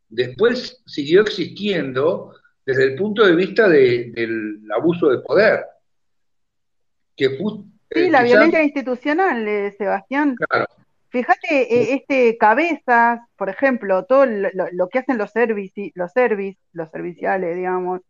después 0.09 0.81
siguió 0.85 1.21
existiendo 1.21 2.33
desde 2.65 2.83
el 2.83 2.95
punto 2.95 3.25
de 3.25 3.35
vista 3.35 3.69
del 3.69 4.61
abuso 4.75 5.09
de 5.09 5.19
poder, 5.19 5.65
que 7.15 7.29
Sí, 7.89 8.01
eh, 8.01 8.09
la 8.09 8.23
violencia 8.23 8.61
institucional, 8.61 9.47
eh, 9.47 9.73
Sebastián. 9.77 10.35
Claro. 10.35 10.65
Fíjate, 11.09 11.73
eh, 11.73 11.93
este 11.93 12.37
cabezas, 12.37 13.21
por 13.37 13.47
ejemplo, 13.49 14.03
todo 14.03 14.25
lo, 14.25 14.89
que 14.89 14.99
hacen 14.99 15.17
los 15.17 15.31
servici, 15.31 15.93
los 15.95 16.11
servis, 16.11 16.57
los 16.73 16.91
serviciales, 16.91 17.55
digamos, 17.55 18.01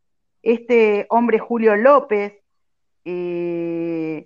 este 0.41 1.05
hombre 1.09 1.37
Julio 1.37 1.75
López, 1.75 2.33
hemos 3.05 4.25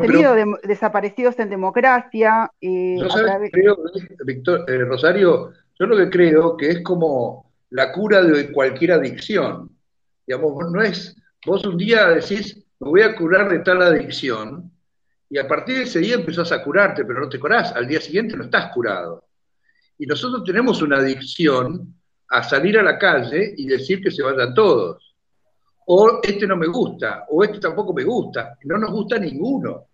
tenido 0.00 0.36
desaparecidos 0.62 1.36
en 1.40 1.50
democracia. 1.50 2.52
yo 2.60 3.08
creo, 3.50 3.78
Víctor, 4.24 4.64
Rosario, 4.86 5.52
yo 5.82 5.88
lo 5.88 5.96
que 5.96 6.10
creo 6.10 6.56
que 6.56 6.68
es 6.68 6.82
como 6.84 7.50
la 7.70 7.90
cura 7.90 8.22
de 8.22 8.52
cualquier 8.52 8.92
adicción. 8.92 9.68
Digamos, 10.24 10.70
no 10.70 10.80
es, 10.80 11.16
vos 11.44 11.64
un 11.66 11.76
día 11.76 12.06
decís, 12.06 12.56
me 12.78 12.88
voy 12.88 13.02
a 13.02 13.16
curar 13.16 13.50
de 13.50 13.58
tal 13.58 13.82
adicción, 13.82 14.70
y 15.28 15.38
a 15.38 15.48
partir 15.48 15.78
de 15.78 15.82
ese 15.82 15.98
día 15.98 16.14
empezás 16.14 16.52
a 16.52 16.62
curarte, 16.62 17.04
pero 17.04 17.18
no 17.22 17.28
te 17.28 17.40
curás, 17.40 17.72
al 17.72 17.88
día 17.88 18.00
siguiente 18.00 18.36
no 18.36 18.44
estás 18.44 18.72
curado. 18.72 19.24
Y 19.98 20.06
nosotros 20.06 20.44
tenemos 20.44 20.80
una 20.82 20.98
adicción 20.98 21.92
a 22.28 22.44
salir 22.44 22.78
a 22.78 22.84
la 22.84 22.96
calle 22.96 23.52
y 23.56 23.66
decir 23.66 24.00
que 24.00 24.12
se 24.12 24.22
vayan 24.22 24.54
todos. 24.54 25.16
O 25.86 26.20
este 26.22 26.46
no 26.46 26.56
me 26.56 26.68
gusta, 26.68 27.24
o 27.28 27.42
este 27.42 27.58
tampoco 27.58 27.92
me 27.92 28.04
gusta, 28.04 28.56
no 28.62 28.78
nos 28.78 28.92
gusta 28.92 29.18
ninguno. 29.18 29.88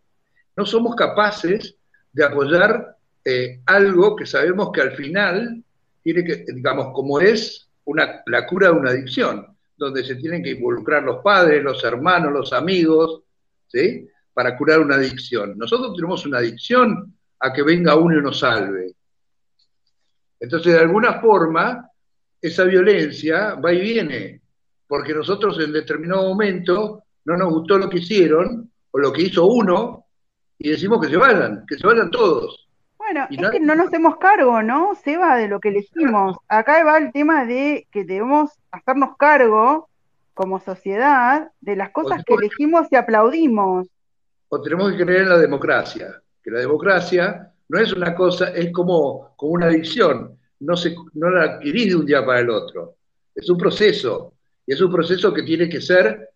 No 0.55 0.67
somos 0.67 0.95
capaces 0.95 1.77
de 2.13 2.25
apoyar 2.27 2.95
eh, 3.25 3.63
algo 3.65 4.15
que 4.15 4.27
sabemos 4.27 4.71
que 4.71 4.83
al 4.83 4.93
final 4.93 5.65
tiene 6.03 6.25
que, 6.25 6.45
digamos, 6.53 6.93
como 6.95 7.21
es 7.21 7.69
una, 7.85 8.23
la 8.27 8.47
cura 8.47 8.69
de 8.69 8.75
una 8.75 8.91
adicción 8.91 9.47
donde 9.77 10.05
se 10.05 10.17
tienen 10.17 10.43
que 10.43 10.51
involucrar 10.51 11.05
los 11.05 11.23
padres, 11.23 11.63
los 11.63 11.83
hermanos, 11.85 12.33
los 12.33 12.53
amigos, 12.53 13.23
¿sí? 13.69 14.09
Para 14.35 14.57
curar 14.57 14.81
una 14.81 14.97
adicción. 14.97 15.57
Nosotros 15.57 15.95
tenemos 15.95 16.27
una 16.27 16.39
adicción 16.39 17.15
a 17.41 17.53
que 17.53 17.63
venga 17.63 17.95
uno 17.95 18.19
y 18.19 18.23
nos 18.23 18.41
salve. 18.41 18.93
Entonces, 20.41 20.73
de 20.73 20.81
alguna 20.81 21.21
forma, 21.21 21.89
esa 22.41 22.65
violencia 22.65 23.55
va 23.55 23.73
y 23.73 23.81
viene, 23.81 24.43
porque 24.87 25.15
nosotros 25.15 25.59
en 25.61 25.73
determinado 25.73 26.29
momento 26.29 27.05
no 27.25 27.37
nos 27.37 27.53
gustó 27.53 27.79
lo 27.79 27.89
que 27.89 27.99
hicieron 27.99 28.71
o 28.91 28.99
lo 28.99 29.13
que 29.13 29.23
hizo 29.23 29.47
uno 29.47 30.07
y 30.59 30.71
decimos 30.71 31.01
que 31.01 31.11
se 31.11 31.17
vayan, 31.17 31.65
que 31.67 31.77
se 31.77 31.87
vayan 31.87 32.11
todos. 32.11 32.68
Bueno, 33.11 33.27
es 33.31 33.51
que 33.51 33.61
no 33.61 33.75
nos 33.75 33.87
hacemos 33.87 34.19
cargo, 34.19 34.63
¿no, 34.63 34.95
Seba, 35.03 35.39
de 35.39 35.49
lo 35.49 35.61
que 35.61 35.71
elegimos? 35.71 36.37
Acá 36.47 36.85
va 36.85 36.99
el 36.99 37.11
tema 37.11 37.47
de 37.47 37.87
que 37.91 38.05
debemos 38.05 38.51
hacernos 38.71 39.17
cargo 39.17 39.89
como 40.35 40.61
sociedad 40.61 41.51
de 41.63 41.77
las 41.77 41.91
cosas 41.91 42.23
que 42.23 42.35
elegimos 42.35 42.87
y 42.91 42.97
aplaudimos. 42.97 43.89
O 44.51 44.61
tenemos 44.61 44.93
que 44.93 45.05
creer 45.05 45.23
en 45.23 45.31
la 45.31 45.39
democracia, 45.39 46.21
que 46.43 46.51
la 46.51 46.61
democracia 46.61 47.51
no 47.71 47.79
es 47.79 47.95
una 47.95 48.15
cosa, 48.15 48.51
es 48.51 48.71
como, 48.73 49.33
como 49.37 49.53
una 49.53 49.67
adicción, 49.67 50.39
no, 50.61 50.77
se, 50.77 50.95
no 51.15 51.31
la 51.31 51.45
adquirís 51.45 51.89
de 51.89 51.97
un 51.97 52.05
día 52.05 52.27
para 52.27 52.41
el 52.41 52.51
otro, 52.51 52.97
es 53.35 53.49
un 53.49 53.57
proceso, 53.57 54.35
y 54.67 54.75
es 54.75 54.81
un 54.83 54.93
proceso 54.93 55.33
que 55.33 55.45
tiene 55.45 55.67
que 55.67 55.81
ser 55.81 56.29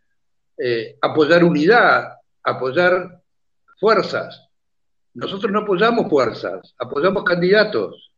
eh, 0.56 0.96
apoyar 1.02 1.44
unidad, 1.44 2.14
apoyar 2.42 3.20
fuerzas. 3.78 4.48
Nosotros 5.14 5.52
no 5.52 5.60
apoyamos 5.60 6.08
fuerzas, 6.08 6.74
apoyamos 6.78 7.24
candidatos. 7.24 8.10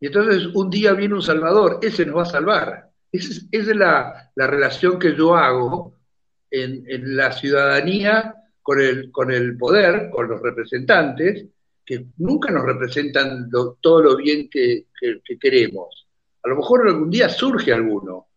Y 0.00 0.06
entonces 0.06 0.46
un 0.54 0.70
día 0.70 0.92
viene 0.92 1.14
un 1.14 1.22
salvador, 1.22 1.78
ese 1.82 2.06
nos 2.06 2.18
va 2.18 2.22
a 2.22 2.26
salvar. 2.26 2.90
Esa 3.10 3.42
es, 3.50 3.66
la, 3.68 4.32
relación 4.36 4.98
que 4.98 5.16
yo 5.16 5.34
hago 5.36 5.96
en, 6.50 7.16
la 7.16 7.32
ciudadanía 7.32 8.34
con 8.60 8.80
el, 8.80 9.10
con 9.10 9.30
el 9.30 9.56
poder, 9.56 10.10
con 10.10 10.28
los 10.28 10.40
representantes, 10.40 11.46
que 11.84 12.06
nunca 12.18 12.50
nos 12.50 12.64
representan 12.64 13.48
todo 13.80 14.02
lo 14.02 14.16
bien 14.16 14.48
que, 14.48 14.86
queremos. 15.40 16.06
A 16.42 16.48
lo 16.48 16.56
mejor 16.56 16.88
algún 16.88 17.10
día 17.10 17.28
surge 17.28 17.72
alguno. 17.72 18.28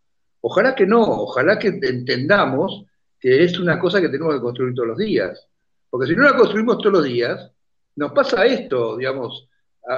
Ojalá 0.42 0.76
que 0.76 0.86
no, 0.86 1.02
ojalá 1.02 1.58
que 1.58 1.68
entendamos 1.82 2.86
que 3.20 3.44
es 3.44 3.58
una 3.58 3.80
cosa 3.80 4.00
que 4.00 4.10
tenemos 4.10 4.36
que 4.36 4.42
construir 4.42 4.76
todos 4.76 4.90
los 4.90 4.98
días. 4.98 5.48
Porque 5.90 6.08
si 6.08 6.16
no 6.16 6.24
la 6.24 6.36
construimos 6.36 6.78
todos 6.78 6.94
los 6.94 7.04
días, 7.06 7.52
nos 7.96 8.12
pasa 8.12 8.46
esto, 8.46 8.98
digamos, 8.98 9.50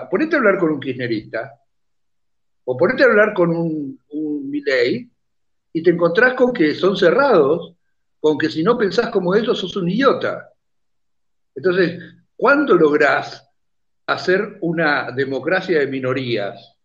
ponete 0.10 0.36
a 0.36 0.40
hablar 0.40 0.58
con 0.58 0.72
un 0.72 0.80
kirchnerista, 0.80 1.60
o 2.66 2.78
ponete 2.78 3.04
a 3.04 3.08
hablar 3.08 3.34
con 3.34 3.50
un, 3.50 4.00
un 4.10 4.50
Milley, 4.50 5.10
y 5.74 5.84
te 5.84 5.90
encontrás 5.90 6.34
con 6.34 6.54
que 6.54 6.74
son 6.74 6.96
cerrados, 6.96 7.76
con 8.20 8.38
que 8.38 8.50
si 8.50 8.64
no 8.64 8.78
pensás 8.78 9.10
como 9.10 9.36
ellos 9.36 9.60
sos 9.60 9.76
un 9.76 9.90
idiota. 9.90 10.52
Entonces, 11.56 12.02
¿cuándo 12.36 12.76
lográs 12.76 13.50
hacer 14.06 14.58
una 14.62 15.12
democracia 15.12 15.80
de 15.80 15.88
minorías? 15.88 16.76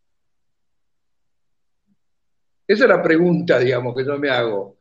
Esa 2.66 2.84
es 2.84 2.88
la 2.88 3.02
pregunta, 3.02 3.58
digamos, 3.58 3.94
que 3.94 4.04
yo 4.04 4.18
me 4.18 4.30
hago. 4.30 4.78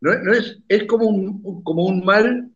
No, 0.00 0.32
es, 0.32 0.58
es 0.68 0.84
como, 0.84 1.06
un, 1.06 1.62
como 1.62 1.84
un 1.84 2.04
mal 2.04 2.49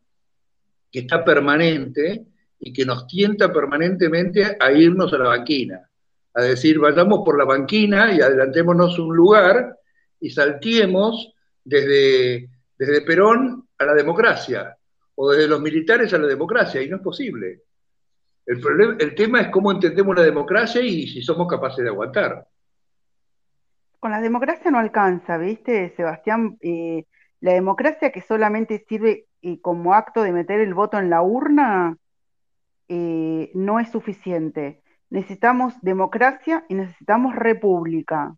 que 0.94 1.00
está 1.00 1.24
permanente 1.24 2.24
y 2.60 2.72
que 2.72 2.84
nos 2.84 3.08
tienta 3.08 3.52
permanentemente 3.52 4.56
a 4.60 4.70
irnos 4.70 5.12
a 5.12 5.18
la 5.18 5.30
banquina, 5.30 5.90
a 6.32 6.42
decir, 6.42 6.78
vayamos 6.78 7.22
por 7.24 7.36
la 7.36 7.44
banquina 7.44 8.14
y 8.14 8.20
adelantémonos 8.20 8.96
un 9.00 9.16
lugar 9.16 9.76
y 10.20 10.30
saltiemos 10.30 11.34
desde, 11.64 12.48
desde 12.78 13.00
Perón 13.00 13.66
a 13.76 13.84
la 13.86 13.94
democracia, 13.94 14.76
o 15.16 15.32
desde 15.32 15.48
los 15.48 15.60
militares 15.60 16.14
a 16.14 16.18
la 16.18 16.28
democracia, 16.28 16.80
y 16.80 16.88
no 16.88 16.98
es 16.98 17.02
posible. 17.02 17.62
El, 18.46 18.60
problema, 18.60 18.96
el 19.00 19.16
tema 19.16 19.40
es 19.40 19.48
cómo 19.48 19.72
entendemos 19.72 20.14
la 20.14 20.22
democracia 20.22 20.80
y 20.80 21.08
si 21.08 21.22
somos 21.22 21.48
capaces 21.48 21.82
de 21.82 21.90
aguantar. 21.90 22.46
Con 23.98 24.12
la 24.12 24.20
democracia 24.20 24.70
no 24.70 24.78
alcanza, 24.78 25.38
¿viste, 25.38 25.92
Sebastián? 25.96 26.56
Eh, 26.60 27.04
la 27.44 27.52
democracia 27.52 28.10
que 28.10 28.22
solamente 28.22 28.86
sirve 28.88 29.26
eh, 29.42 29.60
como 29.60 29.92
acto 29.92 30.22
de 30.22 30.32
meter 30.32 30.60
el 30.60 30.72
voto 30.72 30.98
en 30.98 31.10
la 31.10 31.20
urna 31.20 31.98
eh, 32.88 33.50
no 33.52 33.80
es 33.80 33.90
suficiente. 33.90 34.80
Necesitamos 35.10 35.74
democracia 35.82 36.64
y 36.70 36.74
necesitamos 36.74 37.36
república. 37.36 38.34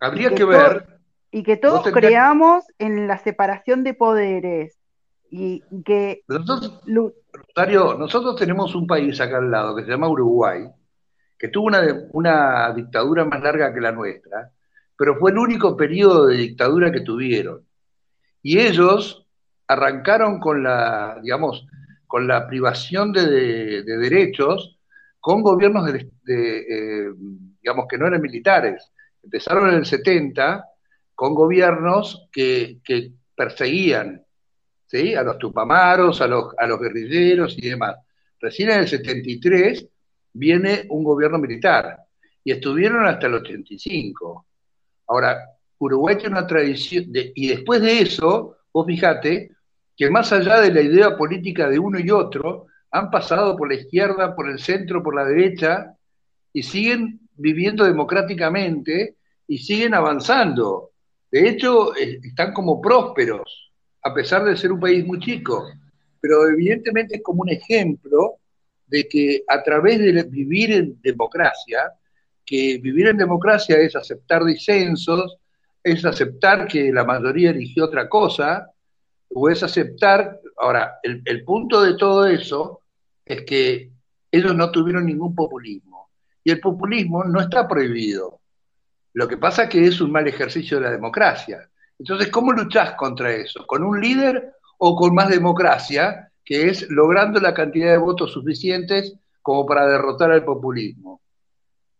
Habría 0.00 0.34
que, 0.34 0.44
ver. 0.44 0.98
y 1.30 1.44
que 1.44 1.58
todos 1.58 1.92
creamos 1.92 2.64
en 2.80 3.06
la 3.06 3.18
separación 3.18 3.84
de 3.84 3.94
poderes. 3.94 4.76
Y 5.30 5.62
que. 5.84 6.24
Nosotros, 6.26 6.82
nosotros 8.00 8.34
tenemos 8.34 8.74
un 8.74 8.88
país 8.88 9.20
acá 9.20 9.38
al 9.38 9.52
lado 9.52 9.76
que 9.76 9.84
se 9.84 9.90
llama 9.92 10.08
Uruguay, 10.08 10.64
que 11.38 11.46
tuvo 11.46 11.68
una, 11.68 11.82
una 12.10 12.72
dictadura 12.72 13.24
más 13.24 13.40
larga 13.40 13.72
que 13.72 13.80
la 13.80 13.92
nuestra, 13.92 14.50
pero 14.98 15.20
fue 15.20 15.30
el 15.30 15.38
único 15.38 15.76
periodo 15.76 16.26
de 16.26 16.36
dictadura 16.36 16.90
que 16.90 17.02
tuvieron. 17.02 17.69
Y 18.42 18.58
ellos 18.58 19.26
arrancaron 19.66 20.40
con 20.40 20.62
la, 20.62 21.18
digamos, 21.22 21.66
con 22.06 22.26
la 22.26 22.46
privación 22.48 23.12
de, 23.12 23.82
derechos 23.84 24.78
con 25.20 25.42
gobiernos 25.42 25.92
de, 25.92 26.08
eh, 26.26 27.12
digamos, 27.60 27.86
que 27.88 27.98
no 27.98 28.06
eran 28.06 28.22
militares. 28.22 28.90
Empezaron 29.22 29.68
en 29.68 29.76
el 29.76 29.86
70 29.86 30.64
con 31.14 31.34
gobiernos 31.34 32.28
que, 32.32 32.80
perseguían 33.36 34.22
¿sí? 34.86 35.14
a 35.14 35.22
los 35.22 35.38
tupamaros, 35.38 36.20
a 36.20 36.26
los, 36.26 36.54
a 36.58 36.66
los 36.66 36.80
guerrilleros 36.80 37.56
y 37.58 37.68
demás. 37.68 37.96
Recién 38.40 38.70
en 38.70 38.80
el 38.80 38.88
73 38.88 39.86
viene 40.32 40.86
un 40.88 41.04
gobierno 41.04 41.38
militar 41.38 41.98
y 42.42 42.52
estuvieron 42.52 43.06
hasta 43.06 43.26
el 43.26 43.34
85. 43.34 44.46
Ahora, 45.08 45.38
Uruguay 45.80 46.16
tiene 46.16 46.38
una 46.38 46.46
tradición, 46.46 47.06
y 47.34 47.48
después 47.48 47.80
de 47.80 48.00
eso, 48.00 48.58
vos 48.72 48.86
fijate 48.86 49.50
que 49.96 50.10
más 50.10 50.32
allá 50.32 50.60
de 50.60 50.72
la 50.72 50.82
idea 50.82 51.16
política 51.16 51.68
de 51.68 51.78
uno 51.78 51.98
y 51.98 52.10
otro, 52.10 52.66
han 52.90 53.10
pasado 53.10 53.56
por 53.56 53.68
la 53.68 53.74
izquierda, 53.74 54.34
por 54.34 54.48
el 54.48 54.58
centro, 54.58 55.02
por 55.02 55.14
la 55.14 55.24
derecha, 55.24 55.94
y 56.52 56.62
siguen 56.62 57.20
viviendo 57.34 57.84
democráticamente 57.84 59.16
y 59.46 59.58
siguen 59.58 59.94
avanzando. 59.94 60.90
De 61.30 61.48
hecho, 61.48 61.96
eh, 61.96 62.20
están 62.22 62.52
como 62.52 62.80
prósperos, 62.80 63.72
a 64.02 64.12
pesar 64.12 64.44
de 64.44 64.56
ser 64.56 64.72
un 64.72 64.80
país 64.80 65.04
muy 65.06 65.18
chico. 65.18 65.66
Pero 66.20 66.48
evidentemente 66.48 67.16
es 67.16 67.22
como 67.22 67.42
un 67.42 67.50
ejemplo 67.50 68.36
de 68.86 69.08
que 69.08 69.44
a 69.48 69.62
través 69.62 69.98
de 69.98 70.24
vivir 70.24 70.72
en 70.72 71.00
democracia, 71.00 71.92
que 72.44 72.78
vivir 72.82 73.06
en 73.06 73.16
democracia 73.16 73.76
es 73.78 73.94
aceptar 73.96 74.44
disensos, 74.44 75.36
es 75.82 76.04
aceptar 76.04 76.66
que 76.66 76.92
la 76.92 77.04
mayoría 77.04 77.50
eligió 77.50 77.86
otra 77.86 78.08
cosa, 78.08 78.70
o 79.32 79.48
es 79.48 79.62
aceptar, 79.62 80.40
ahora, 80.56 80.98
el, 81.02 81.44
punto 81.44 81.82
de 81.82 81.96
todo 81.96 82.26
eso 82.26 82.80
es 83.24 83.42
que 83.42 83.92
ellos 84.30 84.54
no 84.54 84.70
tuvieron 84.70 85.06
ningún 85.06 85.34
populismo. 85.34 86.10
Y 86.42 86.50
el 86.50 86.60
populismo 86.60 87.24
no 87.24 87.40
está 87.40 87.68
prohibido. 87.68 88.40
Lo 89.12 89.28
que 89.28 89.36
pasa 89.36 89.64
es 89.64 89.68
que 89.70 89.84
es 89.84 90.00
un 90.00 90.10
mal 90.10 90.26
ejercicio 90.26 90.78
de 90.78 90.84
la 90.84 90.90
democracia. 90.90 91.68
Entonces, 91.98 92.28
¿cómo 92.28 92.52
luchás 92.52 92.94
contra 92.94 93.32
eso? 93.32 93.66
¿Con 93.66 93.84
un 93.84 94.00
líder 94.00 94.52
o 94.78 94.96
con 94.96 95.14
más 95.14 95.28
democracia, 95.28 96.32
que 96.44 96.68
es 96.68 96.90
logrando 96.90 97.40
la 97.40 97.54
cantidad 97.54 97.92
de 97.92 97.98
votos 97.98 98.32
suficientes 98.32 99.14
como 99.42 99.66
para 99.66 99.86
derrotar 99.86 100.32
al 100.32 100.44
populismo? 100.44 101.20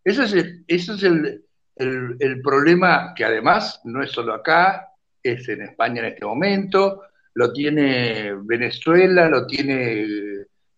Ese 0.03 0.25
es 0.25 0.33
ese 0.67 0.93
es 0.95 1.03
el, 1.03 1.45
el, 1.81 2.43
problema 2.43 3.13
que 3.15 3.25
además 3.25 3.81
no 3.85 4.03
es 4.03 4.11
solo 4.11 4.35
acá, 4.35 4.89
es 5.23 5.49
en 5.49 5.63
España 5.63 6.01
en 6.01 6.13
este 6.13 6.25
momento, 6.25 7.03
lo 7.35 7.53
tiene 7.53 8.35
Venezuela, 8.43 9.29
lo 9.29 9.47
tiene 9.47 10.05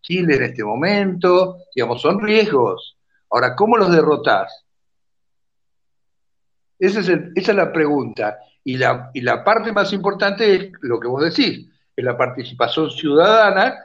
Chile 0.00 0.36
en 0.36 0.42
este 0.42 0.64
momento, 0.64 1.58
digamos, 1.74 2.00
son 2.00 2.20
riesgos. 2.20 2.96
Ahora, 3.30 3.54
¿cómo 3.54 3.76
los 3.76 3.90
derrotás? 3.90 4.64
Esa 6.78 7.00
es, 7.00 7.08
esa 7.08 7.52
es 7.52 7.56
la 7.56 7.72
pregunta. 7.72 8.38
Y 8.64 8.76
la, 8.76 9.10
y 9.12 9.20
la 9.20 9.42
parte 9.42 9.72
más 9.72 9.92
importante 9.92 10.54
es 10.54 10.72
lo 10.82 11.00
que 11.00 11.08
vos 11.08 11.22
decís, 11.22 11.68
es 11.96 12.04
la 12.04 12.16
participación 12.16 12.90
ciudadana, 12.90 13.76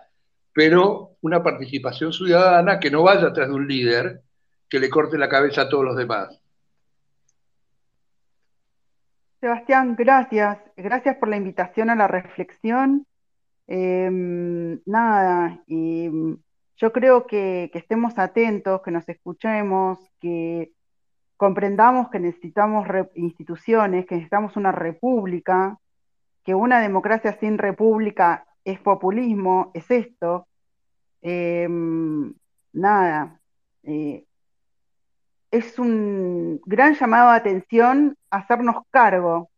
pero 0.54 1.18
una 1.22 1.42
participación 1.42 2.14
ciudadana 2.14 2.80
que 2.80 2.92
no 2.92 3.04
vaya 3.04 3.28
atrás 3.28 3.48
de 3.48 3.54
un 3.54 3.68
líder 3.68 4.22
que 4.70 4.80
le 4.80 4.90
corte 4.90 5.18
la 5.18 5.30
cabeza 5.30 5.64
a 5.64 5.70
todos 5.70 5.86
los 5.86 5.96
demás. 5.96 6.40
Sebastián, 9.48 9.96
gracias. 9.98 10.60
Gracias 10.76 11.16
por 11.16 11.30
la 11.30 11.38
invitación 11.38 11.90
a 11.90 11.96
la 11.96 12.06
reflexión. 12.06 13.08
Em, 13.66 14.82
nada, 14.86 15.64
y 15.68 16.10
yo 16.76 16.92
creo 16.92 17.26
que, 17.26 17.72
estemos 17.74 18.20
atentos, 18.20 18.82
que 18.82 18.92
nos 18.92 19.08
escuchemos, 19.08 20.00
que 20.20 20.74
comprendamos 21.38 22.10
que 22.10 22.20
necesitamos 22.20 22.86
instituciones, 23.16 24.06
que 24.06 24.16
necesitamos 24.16 24.58
una 24.58 24.74
república, 24.74 25.80
que 26.44 26.54
una 26.54 26.82
democracia 26.82 27.38
sin 27.40 27.58
república 27.58 28.46
es 28.66 28.82
populismo, 28.82 29.72
es 29.74 29.90
esto. 29.90 30.46
Em, 31.22 32.34
nada, 32.74 33.40
eh, 33.84 34.26
es 35.52 35.80
un 35.80 36.62
gran 36.66 36.96
llamado 36.96 37.32
de 37.32 37.38
atención 37.38 38.18
hacernos 38.30 38.78
cargo. 38.92 39.50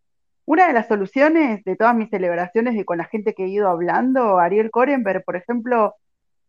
Una 0.45 0.67
de 0.67 0.73
las 0.73 0.87
soluciones 0.87 1.63
de 1.63 1.75
todas 1.75 1.95
mis 1.95 2.09
celebraciones 2.09 2.75
y 2.75 2.83
con 2.83 2.97
la 2.97 3.05
gente 3.05 3.33
que 3.33 3.45
he 3.45 3.49
ido 3.49 3.69
hablando, 3.69 4.39
Ariel 4.39 4.71
Korenberg, 4.71 5.23
por 5.23 5.35
ejemplo, 5.35 5.95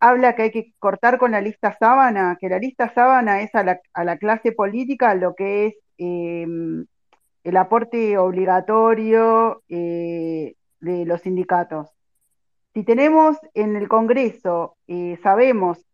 habla 0.01 0.35
que 0.35 0.43
hay 0.43 0.51
que 0.51 0.73
cortar 0.79 1.19
con 1.19 1.33
la 1.33 1.41
lista 1.41 1.77
sábana, 1.79 2.39
que 2.41 2.49
la 2.49 2.59
lista 2.59 2.93
sábana 2.95 3.43
es 3.43 3.55
a 3.55 3.63
la, 3.63 4.17
clase 4.17 4.53
política 4.53 5.15
lo 5.15 5.35
que 5.35 5.67
es 5.67 5.75
em, 5.99 6.87
el 7.45 7.57
aporte 7.57 8.17
obligatorio 8.19 9.63
eh, 9.69 10.55
de 10.81 11.05
los 11.05 11.21
sindicatos. 11.23 11.91
Si 12.75 12.85
tenemos 12.85 13.37
en 13.55 13.77
el 13.77 13.89
Congreso, 13.89 14.77
eh, 14.87 15.19
sabemos 15.23 15.85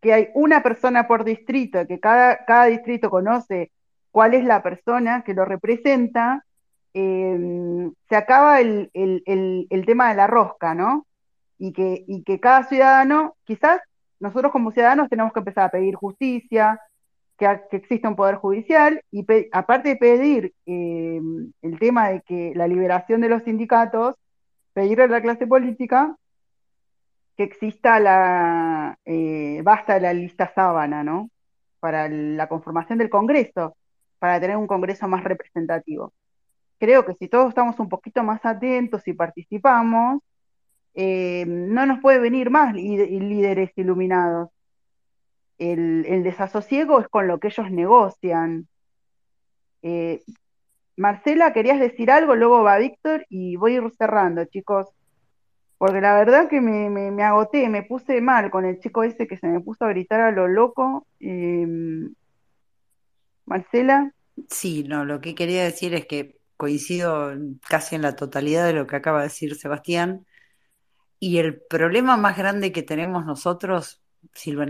que 0.00 0.12
hay 0.12 0.28
una 0.34 0.62
persona 0.62 1.06
por 1.06 1.24
distrito, 1.24 1.86
que 1.86 2.00
cada, 2.00 2.44
cada 2.44 2.66
distrito 2.66 3.10
conoce 3.10 3.70
cuál 4.10 4.34
es 4.34 4.44
la 4.44 4.62
persona 4.62 5.22
que 5.24 5.34
lo 5.34 5.44
representa, 5.44 6.44
em, 6.94 7.92
se 8.08 8.16
acaba 8.16 8.60
el, 8.60 8.90
tema 9.86 10.08
de 10.08 10.14
la 10.14 10.26
rosca, 10.26 10.74
¿no? 10.74 11.06
Y 11.58 11.72
que, 11.72 12.04
y 12.06 12.22
que 12.24 12.40
cada 12.40 12.64
ciudadano, 12.64 13.36
quizás 13.44 13.80
nosotros 14.20 14.52
como 14.52 14.72
ciudadanos 14.72 15.08
tenemos 15.08 15.32
que 15.32 15.40
empezar 15.40 15.64
a 15.64 15.70
pedir 15.70 15.94
justicia, 15.96 16.80
que, 17.38 17.46
exista 17.72 18.08
un 18.08 18.16
poder 18.16 18.36
judicial, 18.36 19.02
y 19.10 19.26
aparte 19.52 19.90
de 19.90 19.96
pedir 19.96 20.54
em, 20.64 21.52
el 21.62 21.78
tema 21.78 22.08
de 22.08 22.22
que 22.22 22.52
la 22.54 22.66
liberación 22.68 23.20
de 23.20 23.28
los 23.28 23.42
sindicatos, 23.42 24.16
pedirle 24.72 25.04
a 25.04 25.08
la 25.08 25.22
clase 25.22 25.46
política 25.46 26.16
que 27.36 27.44
exista 27.44 28.00
la, 28.00 28.98
eh, 29.04 29.60
basta 29.62 30.00
la 30.00 30.12
lista 30.12 30.52
sábana, 30.54 31.04
¿no? 31.04 31.30
Para 31.80 32.08
la 32.08 32.48
conformación 32.48 32.98
del 32.98 33.10
Congreso, 33.10 33.76
para 34.18 34.40
tener 34.40 34.56
un 34.56 34.66
Congreso 34.66 35.06
más 35.08 35.22
representativo. 35.24 36.12
Creo 36.78 37.04
que 37.04 37.14
si 37.14 37.28
todos 37.28 37.50
estamos 37.50 37.78
un 37.78 37.88
poquito 37.88 38.22
más 38.22 38.44
atentos 38.44 39.06
y 39.08 39.12
participamos, 39.12 40.22
eh, 40.94 41.44
no 41.46 41.86
nos 41.86 42.00
puede 42.00 42.18
venir 42.18 42.50
más 42.50 42.74
líderes 42.74 43.70
iluminados. 43.76 44.50
El, 45.58 46.22
desasosiego 46.22 47.00
es 47.00 47.08
con 47.08 47.28
lo 47.28 47.38
que 47.38 47.48
ellos 47.48 47.70
negocian. 47.70 48.68
Eh, 49.82 50.22
Marcela, 50.96 51.52
¿querías 51.52 51.78
decir 51.78 52.10
algo? 52.10 52.34
Luego 52.34 52.62
va 52.62 52.78
Víctor 52.78 53.26
y 53.28 53.56
voy 53.56 53.74
a 53.74 53.76
ir 53.82 53.90
cerrando, 53.98 54.44
chicos 54.46 54.95
porque 55.78 56.00
la 56.00 56.14
verdad 56.14 56.48
que 56.48 56.60
me, 56.60 56.88
me, 56.88 57.22
agoté, 57.22 57.68
me 57.68 57.82
puse 57.82 58.20
mal 58.20 58.50
con 58.50 58.64
el 58.64 58.80
chico 58.80 59.02
ese 59.02 59.26
que 59.26 59.36
se 59.36 59.46
me 59.46 59.60
puso 59.60 59.84
a 59.84 59.90
gritar 59.90 60.20
a 60.20 60.30
lo 60.30 60.48
loco. 60.48 61.06
Em, 61.20 62.14
Marcela. 63.44 64.12
Sí, 64.48 64.84
no, 64.84 65.04
lo 65.04 65.20
que 65.20 65.34
quería 65.34 65.64
decir 65.64 65.94
es 65.94 66.06
que 66.06 66.38
coincido 66.56 67.32
casi 67.68 67.94
en 67.94 68.02
la 68.02 68.16
totalidad 68.16 68.66
de 68.66 68.72
lo 68.72 68.86
que 68.86 68.96
acaba 68.96 69.18
de 69.18 69.24
decir 69.24 69.54
Sebastián. 69.54 70.26
Y 71.18 71.38
el 71.38 71.60
problema 71.60 72.16
más 72.16 72.36
grande 72.38 72.72
que 72.72 72.82
tenemos 72.82 73.26
nosotros, 73.26 74.02
si 74.34 74.52
lo 74.52 74.64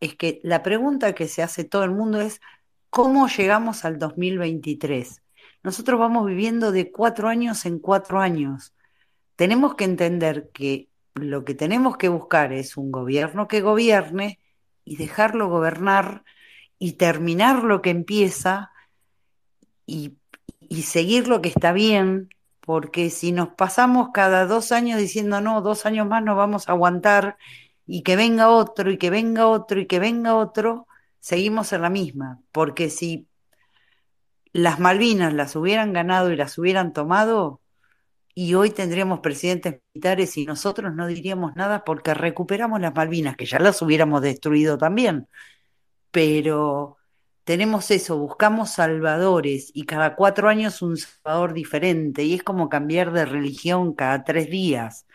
es 0.00 0.16
que 0.16 0.40
la 0.42 0.62
pregunta 0.62 1.14
que 1.14 1.28
se 1.28 1.42
hace 1.42 1.64
todo 1.64 1.84
el 1.84 1.90
mundo 1.92 2.20
es, 2.20 2.40
¿cómo 2.90 3.28
llegamos 3.28 3.84
al 3.84 3.98
2023? 3.98 5.22
Nosotros 5.62 5.98
vamos 5.98 6.26
viviendo 6.26 6.72
de 6.72 6.92
cuatro 6.92 7.28
años 7.28 7.66
en 7.66 7.78
cuatro 7.78 8.20
años 8.20 8.74
tenemos 9.36 9.74
que 9.74 9.84
entender 9.84 10.50
que 10.52 10.88
lo 11.14 11.44
que 11.44 11.54
tenemos 11.54 11.96
que 11.96 12.08
buscar 12.08 12.52
es 12.52 12.76
un 12.76 12.90
gobierno 12.90 13.48
que 13.48 13.60
gobierne 13.60 14.40
y 14.84 14.96
dejarlo 14.96 15.48
gobernar 15.48 16.24
y 16.78 16.92
terminar 16.92 17.64
lo 17.64 17.82
que 17.82 17.90
empieza 17.90 18.72
y, 19.86 20.16
seguir 20.82 21.28
lo 21.28 21.40
que 21.40 21.48
está 21.48 21.72
bien, 21.72 22.28
porque 22.60 23.10
si 23.10 23.30
nos 23.32 23.50
pasamos 23.50 24.08
cada 24.12 24.46
dos 24.46 24.72
años 24.72 24.98
diciendo 24.98 25.40
no, 25.40 25.60
dos 25.62 25.86
años 25.86 26.06
más 26.08 26.22
no 26.22 26.34
vamos 26.34 26.68
a 26.68 26.72
aguantar 26.72 27.36
y 27.86 28.02
que 28.02 28.16
venga 28.16 28.48
otro 28.48 28.90
y 28.90 28.98
que 28.98 29.10
venga 29.10 29.46
otro 29.46 29.80
y 29.80 29.86
que 29.86 29.98
venga 30.00 30.34
otro, 30.34 30.88
seguimos 31.20 31.72
en 31.72 31.82
la 31.82 31.90
misma, 31.90 32.40
porque 32.50 32.90
si 32.90 33.28
las 34.52 34.80
Malvinas 34.80 35.32
las 35.32 35.54
hubieran 35.56 35.92
ganado 35.92 36.32
y 36.32 36.36
las 36.36 36.58
hubieran 36.58 36.92
tomado, 36.92 37.60
y 38.34 38.54
hoy 38.54 38.70
tendríamos 38.70 39.20
presidentes 39.20 39.80
militares 39.94 40.36
y 40.36 40.44
nosotros 40.44 40.92
no 40.94 41.06
diríamos 41.06 41.54
nada 41.54 41.84
porque 41.84 42.14
recuperamos 42.14 42.80
las 42.80 42.94
Malvinas, 42.94 43.36
que 43.36 43.46
ya 43.46 43.60
las 43.60 43.80
hubiéramos 43.80 44.22
destruido 44.22 44.76
también. 44.76 45.28
Pero 46.10 46.96
tenemos 47.44 47.90
eso, 47.90 48.18
buscamos 48.18 48.72
salvadores 48.72 49.70
y 49.72 49.84
cada 49.84 50.16
cuatro 50.16 50.48
años 50.48 50.82
un 50.82 50.96
salvador 50.96 51.52
diferente 51.52 52.24
y 52.24 52.34
es 52.34 52.42
como 52.42 52.68
cambiar 52.68 53.12
de 53.12 53.24
religión 53.24 53.94
cada 53.94 54.24
tres 54.24 54.50
días. 54.50 55.06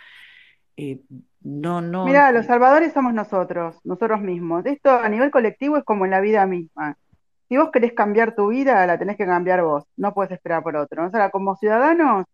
Eh, 0.78 1.02
no, 1.41 1.82
no. 1.82 2.06
Mira, 2.06 2.32
los 2.32 2.46
salvadores 2.46 2.94
somos 2.94 3.14
nosotros, 3.14 3.80
nosotros 3.84 4.22
mismos. 4.22 4.66
Esto 4.66 4.91
a 4.91 5.10
nivel 5.10 5.32
colectivo 5.32 5.78
es 5.78 5.84
como 5.84 6.06
en 6.06 6.12
la 6.12 6.22
vida 6.22 6.46
misma. 6.46 6.98
Si 7.50 7.58
vos 7.58 7.70
querés 7.72 7.94
cambiar 7.94 8.36
tu 8.36 8.48
vida, 8.50 8.86
la 8.86 8.98
tenés 8.98 9.18
que 9.18 9.26
cambiar 9.26 9.64
vos, 9.64 9.84
no 9.98 10.14
puedes 10.14 10.32
esperar 10.32 10.64
por 10.64 10.76
otro. 10.78 11.06
O 11.06 11.10
sea, 11.10 11.32
como 11.32 11.56
ciudadanos, 11.56 12.26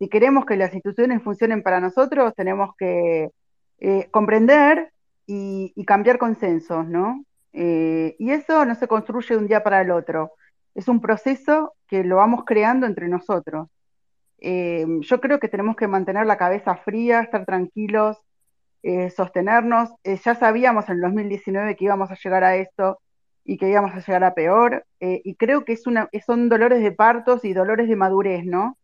si 0.00 0.08
queremos 0.08 0.46
que 0.46 0.56
las 0.56 0.72
instituciones 0.72 1.22
funcionen 1.22 1.62
para 1.62 1.78
nosotros, 1.78 2.32
tenemos 2.34 2.74
que 2.78 3.28
eh, 3.80 4.08
comprender 4.10 4.92
y, 5.26 5.74
cambiar 5.84 6.18
consensos, 6.18 6.86
¿no? 6.88 7.22
Eh, 7.52 8.16
y 8.18 8.30
eso 8.30 8.64
no 8.64 8.74
se 8.74 8.88
construye 8.88 9.34
de 9.34 9.36
un 9.36 9.46
día 9.46 9.62
para 9.62 9.82
el 9.82 9.90
otro. 9.90 10.32
Es 10.74 10.88
un 10.88 11.02
proceso 11.02 11.74
que 11.86 12.02
lo 12.02 12.16
vamos 12.16 12.44
creando 12.46 12.86
entre 12.86 13.08
nosotros. 13.08 13.68
Eh, 14.38 14.86
yo 15.00 15.20
creo 15.20 15.38
que 15.38 15.48
tenemos 15.48 15.76
que 15.76 15.86
mantener 15.86 16.24
la 16.26 16.38
cabeza 16.38 16.76
fría, 16.76 17.20
estar 17.20 17.44
tranquilos, 17.44 18.16
sostenernos. 19.14 19.90
ya 20.24 20.34
sabíamos 20.34 20.88
en 20.88 20.94
el 20.94 21.02
2019 21.02 21.76
que 21.76 21.84
íbamos 21.84 22.10
a 22.10 22.16
llegar 22.16 22.44
a 22.44 22.56
esto 22.56 23.00
y 23.44 23.58
que 23.58 23.68
íbamos 23.68 23.92
a 23.92 23.98
llegar 23.98 24.24
a 24.24 24.34
peor. 24.34 24.86
y 24.98 25.34
creo 25.34 25.66
que 25.66 25.74
es 25.74 25.86
una, 25.86 26.08
son 26.24 26.48
dolores 26.48 26.82
de 26.82 26.92
partos 26.92 27.44
y 27.44 27.52
dolores 27.52 27.88
de 27.88 27.96
madurez, 27.96 28.46
¿no? 28.46 28.78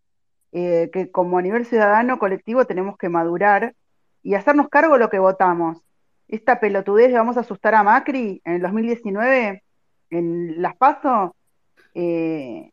Eh, 0.52 0.90
que 0.92 1.10
como 1.10 1.38
a 1.38 1.42
nivel 1.42 1.66
ciudadano 1.66 2.18
colectivo 2.18 2.64
tenemos 2.64 2.96
que 2.96 3.08
madurar 3.08 3.74
y 4.22 4.34
hacernos 4.34 4.68
cargo 4.68 4.94
de 4.94 5.00
lo 5.00 5.10
que 5.10 5.18
votamos. 5.18 5.82
Esta 6.28 6.60
pelotudez 6.60 7.08
de 7.08 7.18
vamos 7.18 7.36
a 7.36 7.40
asustar 7.40 7.74
a 7.74 7.82
Macri 7.82 8.40
en 8.44 8.54
el 8.54 8.62
2019, 8.62 9.62
en 10.10 10.62
las 10.62 10.76
PASO, 10.76 11.36
eh, 11.94 12.72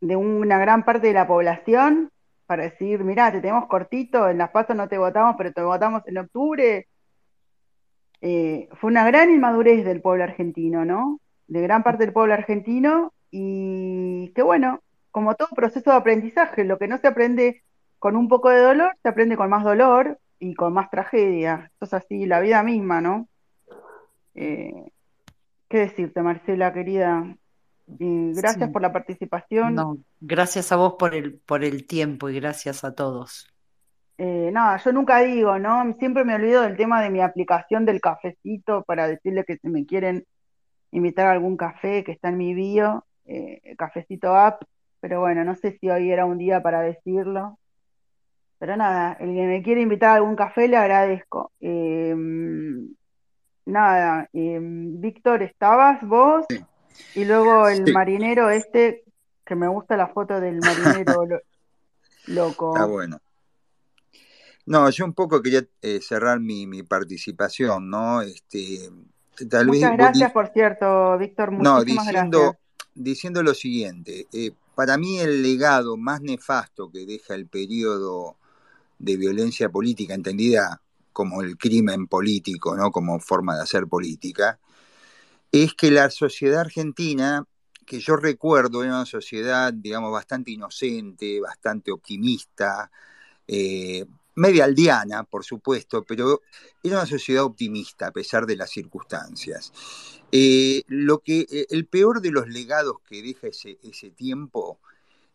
de 0.00 0.16
una 0.16 0.58
gran 0.58 0.84
parte 0.84 1.08
de 1.08 1.12
la 1.12 1.26
población, 1.26 2.10
para 2.46 2.62
decir, 2.62 3.04
mirá, 3.04 3.30
te 3.30 3.40
tenemos 3.40 3.66
cortito, 3.66 4.28
en 4.28 4.38
las 4.38 4.50
PASO 4.50 4.74
no 4.74 4.88
te 4.88 4.96
votamos, 4.96 5.34
pero 5.36 5.52
te 5.52 5.62
votamos 5.62 6.02
en 6.06 6.18
octubre. 6.18 6.88
Eh, 8.20 8.68
fue 8.80 8.90
una 8.90 9.06
gran 9.06 9.30
inmadurez 9.30 9.84
del 9.84 10.00
pueblo 10.00 10.24
argentino, 10.24 10.84
¿no? 10.84 11.20
De 11.46 11.60
gran 11.60 11.82
parte 11.82 12.04
del 12.04 12.14
pueblo 12.14 12.34
argentino, 12.34 13.12
y 13.30 14.32
que 14.34 14.42
bueno, 14.42 14.80
como 15.18 15.34
todo 15.34 15.48
proceso 15.48 15.90
de 15.90 15.96
aprendizaje, 15.96 16.62
lo 16.62 16.78
que 16.78 16.86
no 16.86 16.96
se 16.98 17.08
aprende 17.08 17.64
con 17.98 18.14
un 18.14 18.28
poco 18.28 18.50
de 18.50 18.60
dolor, 18.60 18.92
se 19.02 19.08
aprende 19.08 19.36
con 19.36 19.50
más 19.50 19.64
dolor 19.64 20.16
y 20.38 20.54
con 20.54 20.72
más 20.72 20.90
tragedia. 20.90 21.72
Esto 21.72 21.86
es 21.86 21.94
así, 21.94 22.24
la 22.24 22.38
vida 22.38 22.62
misma, 22.62 23.00
¿no? 23.00 23.28
Eh, 24.36 24.92
¿Qué 25.68 25.78
decirte, 25.78 26.22
Marcela, 26.22 26.72
querida? 26.72 27.34
gracias 27.88 28.70
por 28.70 28.80
la 28.80 28.92
participación. 28.92 29.74
No, 29.74 29.98
gracias 30.20 30.70
a 30.70 30.76
vos 30.76 30.94
por 30.96 31.16
el, 31.16 31.40
por 31.40 31.64
el 31.64 31.84
tiempo 31.84 32.28
y 32.28 32.38
gracias 32.38 32.84
a 32.84 32.94
todos. 32.94 33.52
Eh, 34.18 34.50
nada, 34.52 34.76
yo 34.76 34.92
nunca 34.92 35.18
digo, 35.18 35.58
¿no? 35.58 35.96
Siempre 35.98 36.22
me 36.22 36.36
olvido 36.36 36.62
del 36.62 36.76
tema 36.76 37.02
de 37.02 37.10
mi 37.10 37.22
aplicación 37.22 37.84
del 37.84 38.00
cafecito 38.00 38.84
para 38.84 39.08
decirle 39.08 39.42
que 39.44 39.56
si 39.56 39.68
me 39.68 39.84
quieren 39.84 40.24
invitar 40.92 41.26
a 41.26 41.32
algún 41.32 41.56
café 41.56 42.04
que 42.04 42.12
está 42.12 42.28
en 42.28 42.38
mi 42.38 42.54
bio, 42.54 43.04
eh, 43.24 43.74
cafecito 43.76 44.36
app, 44.36 44.62
pero 45.00 45.20
bueno, 45.20 45.44
no 45.44 45.54
sé 45.54 45.78
si 45.80 45.88
hoy 45.88 46.10
era 46.10 46.24
un 46.24 46.38
día 46.38 46.62
para 46.62 46.80
decirlo. 46.80 47.58
Pero 48.58 48.76
nada, 48.76 49.16
el 49.20 49.34
que 49.34 49.46
me 49.46 49.62
quiere 49.62 49.82
invitar 49.82 50.10
a 50.10 50.14
algún 50.14 50.34
café 50.34 50.66
le 50.66 50.76
agradezco. 50.76 51.52
Em, 51.60 52.88
nada, 53.66 54.28
em, 54.32 55.00
Víctor, 55.00 55.42
¿estabas 55.42 56.02
vos? 56.02 56.44
Y 57.14 57.24
luego 57.24 57.68
el 57.68 57.92
marinero 57.92 58.50
este, 58.50 59.04
que 59.44 59.54
me 59.54 59.68
gusta 59.68 59.96
la 59.96 60.08
foto 60.08 60.40
del 60.40 60.58
marinero 60.58 61.24
loco. 62.26 62.74
Está 62.74 62.86
bueno. 62.86 63.20
No, 64.66 64.90
yo 64.90 65.04
un 65.04 65.14
poco 65.14 65.40
quería 65.40 65.64
eh, 65.80 66.00
cerrar 66.02 66.40
mi, 66.40 66.82
participación, 66.82 67.88
¿no? 67.88 68.20
Este, 68.20 68.90
Muchas 69.64 69.96
gracias, 69.96 70.32
por 70.32 70.48
cierto, 70.48 71.16
Víctor. 71.16 71.52
no, 71.52 71.82
diciendo, 71.84 72.56
diciendo 72.94 73.42
lo 73.42 73.54
siguiente. 73.54 74.26
Eh, 74.32 74.50
para 74.78 74.96
mí 74.96 75.18
el 75.18 75.42
legado 75.42 75.96
más 75.96 76.20
nefasto 76.20 76.88
que 76.88 77.04
deja 77.04 77.34
el 77.34 77.48
periodo 77.48 78.36
de 79.00 79.16
violencia 79.16 79.70
política, 79.70 80.14
entendida 80.14 80.80
como 81.12 81.42
el 81.42 81.58
crimen 81.58 82.06
político, 82.06 82.76
¿no? 82.76 82.92
como 82.92 83.18
forma 83.18 83.56
de 83.56 83.62
hacer 83.62 83.88
política, 83.88 84.60
es 85.50 85.74
que 85.74 85.90
la 85.90 86.10
sociedad 86.10 86.60
argentina, 86.60 87.44
que 87.86 87.98
yo 87.98 88.14
recuerdo, 88.14 88.84
era 88.84 88.94
una 88.94 89.04
sociedad, 89.04 89.72
digamos, 89.72 90.12
bastante 90.12 90.52
inocente, 90.52 91.40
bastante 91.40 91.90
optimista, 91.90 92.88
eh, 93.48 94.06
media 94.38 94.64
aldeana, 94.64 95.24
por 95.24 95.44
supuesto, 95.44 96.04
pero 96.04 96.42
era 96.82 96.96
una 96.96 97.06
sociedad 97.06 97.44
optimista 97.44 98.06
a 98.06 98.12
pesar 98.12 98.46
de 98.46 98.56
las 98.56 98.70
circunstancias. 98.70 99.72
Eh, 100.30 100.84
lo 100.86 101.18
que, 101.18 101.46
eh, 101.50 101.66
el 101.70 101.86
peor 101.86 102.20
de 102.20 102.30
los 102.30 102.48
legados 102.48 102.96
que 103.08 103.22
deja 103.22 103.48
ese, 103.48 104.10
tiempo 104.10 104.78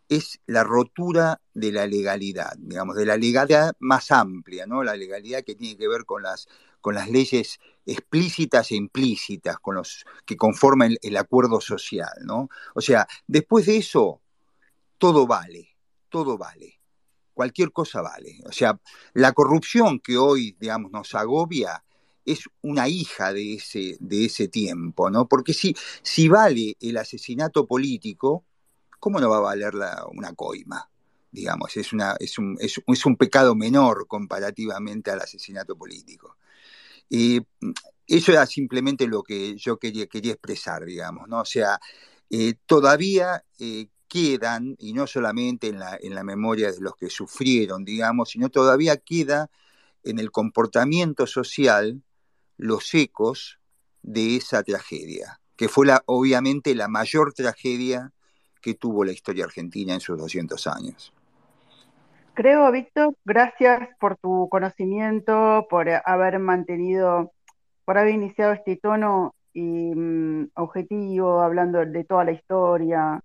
es 0.09 0.39
la 0.45 0.63
rotura 0.63 1.41
de 1.53 1.71
la 1.71 1.87
legalidad, 1.87 2.53
digamos, 2.57 2.95
de 2.95 3.05
la 3.05 3.17
legalidad 3.17 3.73
más 3.79 4.11
amplia, 4.11 4.65
¿no? 4.65 4.83
La 4.83 4.95
legalidad 4.95 5.43
que 5.43 5.55
tiene 5.55 5.77
que 5.77 5.87
ver 5.87 6.05
con 6.05 6.23
las, 6.23 6.47
con 6.81 6.95
las 6.95 7.09
leyes 7.09 7.59
explícitas 7.85 8.71
e 8.71 8.75
implícitas, 8.75 9.57
con 9.59 9.75
los 9.75 10.05
que 10.25 10.37
conforman 10.37 10.91
el, 10.91 10.99
el 11.01 11.17
acuerdo 11.17 11.59
social, 11.61 12.13
¿no? 12.21 12.49
O 12.75 12.81
sea, 12.81 13.07
después 13.27 13.65
de 13.65 13.77
eso, 13.77 14.21
todo 14.97 15.25
vale, 15.25 15.75
todo 16.09 16.37
vale, 16.37 16.82
cualquier 17.33 17.71
cosa 17.71 18.01
vale. 18.01 18.39
O 18.45 18.51
sea, 18.51 18.79
la 19.13 19.33
corrupción 19.33 19.99
que 19.99 20.17
hoy, 20.17 20.55
digamos, 20.59 20.91
nos 20.91 21.13
agobia 21.15 21.83
es 22.25 22.49
una 22.61 22.87
hija 22.87 23.33
de 23.33 23.55
ese, 23.55 23.97
de 23.99 24.25
ese 24.25 24.47
tiempo, 24.47 25.09
¿no? 25.09 25.27
Porque 25.27 25.53
si, 25.53 25.75
si 26.01 26.27
vale 26.29 26.77
el 26.79 26.97
asesinato 26.97 27.65
político, 27.65 28.45
¿cómo 28.99 29.19
no 29.19 29.29
va 29.29 29.37
a 29.37 29.41
valer 29.41 29.73
una 30.11 30.33
coima? 30.33 30.89
Digamos, 31.31 31.75
es, 31.77 31.91
una, 31.93 32.15
es, 32.19 32.37
un, 32.37 32.57
es, 32.59 33.05
un 33.05 33.15
pecado 33.17 33.55
menor 33.55 34.07
comparativamente 34.07 35.11
al 35.11 35.21
asesinato 35.21 35.75
político. 35.75 36.37
Y 37.09 37.41
eso 38.07 38.31
era 38.31 38.45
simplemente 38.45 39.07
lo 39.07 39.23
que 39.23 39.55
yo 39.57 39.77
quería, 39.77 40.07
quería 40.07 40.33
expresar, 40.33 40.85
digamos, 40.85 41.27
¿no? 41.27 41.41
O 41.41 41.45
sea, 41.45 41.79
eh, 42.29 42.53
todavía 42.65 43.43
eh, 43.59 43.87
quedan, 44.13 44.75
y 44.77 44.93
no 44.93 45.07
solamente 45.07 45.69
en 45.69 45.79
la, 45.79 45.97
en 45.99 46.13
la 46.13 46.23
memoria 46.23 46.71
de 46.71 46.79
los 46.79 46.95
que 46.95 47.09
sufrieron, 47.09 47.83
digamos, 47.83 48.29
sino 48.29 48.49
todavía 48.49 48.97
queda 48.97 49.49
en 50.03 50.19
el 50.19 50.29
comportamiento 50.29 51.25
social 51.25 52.03
los 52.57 52.93
ecos 52.93 53.59
de 54.03 54.35
esa 54.35 54.61
tragedia, 54.61 55.39
que 55.55 55.67
fue 55.67 55.87
la, 55.87 56.03
obviamente 56.05 56.75
la 56.75 56.87
mayor 56.87 57.33
tragedia 57.33 58.11
que 58.61 58.75
tuvo 58.75 59.03
la 59.03 59.13
historia 59.13 59.45
argentina 59.45 59.95
en 59.95 59.99
sus 59.99 60.15
200 60.15 60.67
años. 60.67 61.11
Creo, 62.35 62.71
Víctor, 62.71 63.15
gracias 63.25 63.89
por 63.99 64.17
tu 64.17 64.47
conocimiento, 64.47 65.65
por 65.71 65.89
haber 66.05 66.37
mantenido, 66.37 67.31
por 67.83 67.97
haber 67.97 68.13
iniciado 68.13 68.53
este 68.53 68.77
tono 68.77 69.33
mm, 69.55 70.45
objetivo, 70.53 71.41
hablando 71.41 71.83
de 71.83 72.03
toda 72.03 72.25
la 72.25 72.31
historia. 72.31 73.19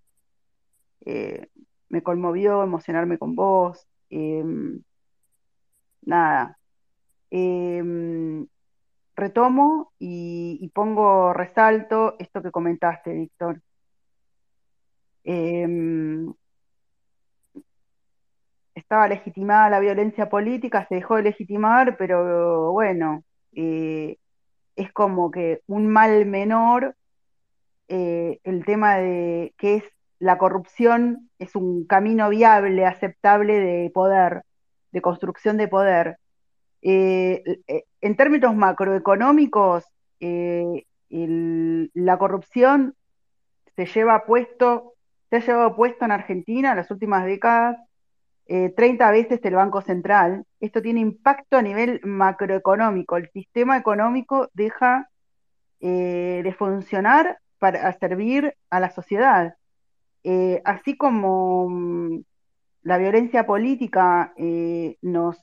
Eh, 1.05 1.49
me 1.89 2.03
conmovió 2.03 2.63
emocionarme 2.63 3.19
con 3.19 3.35
vos. 3.35 3.87
Eh, 4.11 4.45
nada. 6.03 6.59
Eh, 7.31 7.83
retomo 9.19 9.93
y, 9.99 10.71
pongo 10.75 11.33
resalto 11.33 12.17
esto 12.19 12.43
que 12.43 12.51
comentaste, 12.51 13.13
Víctor. 13.13 13.63
Em, 15.25 16.33
estaba 18.75 19.09
legitimada 19.09 19.71
la 19.71 19.81
violencia 19.81 20.29
política, 20.29 20.87
se 20.89 20.97
dejó 20.97 21.17
de 21.17 21.25
legitimar, 21.25 21.97
pero 21.99 22.73
bueno, 22.73 23.25
eh, 23.53 24.17
es 24.77 24.93
como 24.93 25.31
que 25.31 25.63
un 25.67 25.89
mal 25.89 26.27
menor 26.27 26.97
eh, 27.89 28.41
el 28.45 28.65
tema 28.65 28.97
de 28.97 29.55
que 29.59 29.77
es 29.77 29.85
la 30.19 30.39
corrupción 30.39 31.31
es 31.39 31.55
un 31.55 31.87
camino 31.87 32.29
viable, 32.29 32.85
aceptable 32.85 33.59
de 33.61 33.91
poder, 33.91 34.43
de 34.93 35.01
construcción 35.03 35.57
de 35.57 35.69
poder. 35.69 36.19
Eh, 36.83 37.43
eh, 37.67 37.85
en 38.01 38.17
términos 38.17 38.55
macroeconómicos, 38.55 39.85
eh, 40.21 40.85
la 41.09 42.19
corrupción 42.19 42.95
se 43.77 43.87
lleva 43.87 44.25
puesto, 44.27 44.95
se 45.31 45.37
ha 45.37 45.41
llevado 45.41 45.77
puesto 45.77 46.05
en 46.05 46.13
Argentina 46.13 46.71
en 46.71 46.77
las 46.77 46.91
últimas 46.91 47.25
décadas 47.25 47.79
30 48.47 49.11
veces 49.11 49.41
el 49.45 49.55
Banco 49.55 49.83
Central. 49.83 50.45
Esto 50.59 50.81
tiene 50.81 51.01
impacto 51.01 51.59
a 51.59 51.63
nivel 51.63 52.01
macroeconómico. 52.03 53.19
El 53.19 53.29
sistema 53.31 53.77
económico 53.77 54.49
deja 54.55 55.11
de 55.81 56.55
funcionar 56.59 57.41
para 57.59 57.93
servir 57.99 58.55
a 58.71 58.81
la 58.81 58.91
sociedad. 58.91 59.55
Así 60.65 60.97
como 60.97 61.69
mm, 61.69 62.23
la 62.83 62.99
violencia 62.99 63.47
política 63.47 64.35
nos 65.03 65.37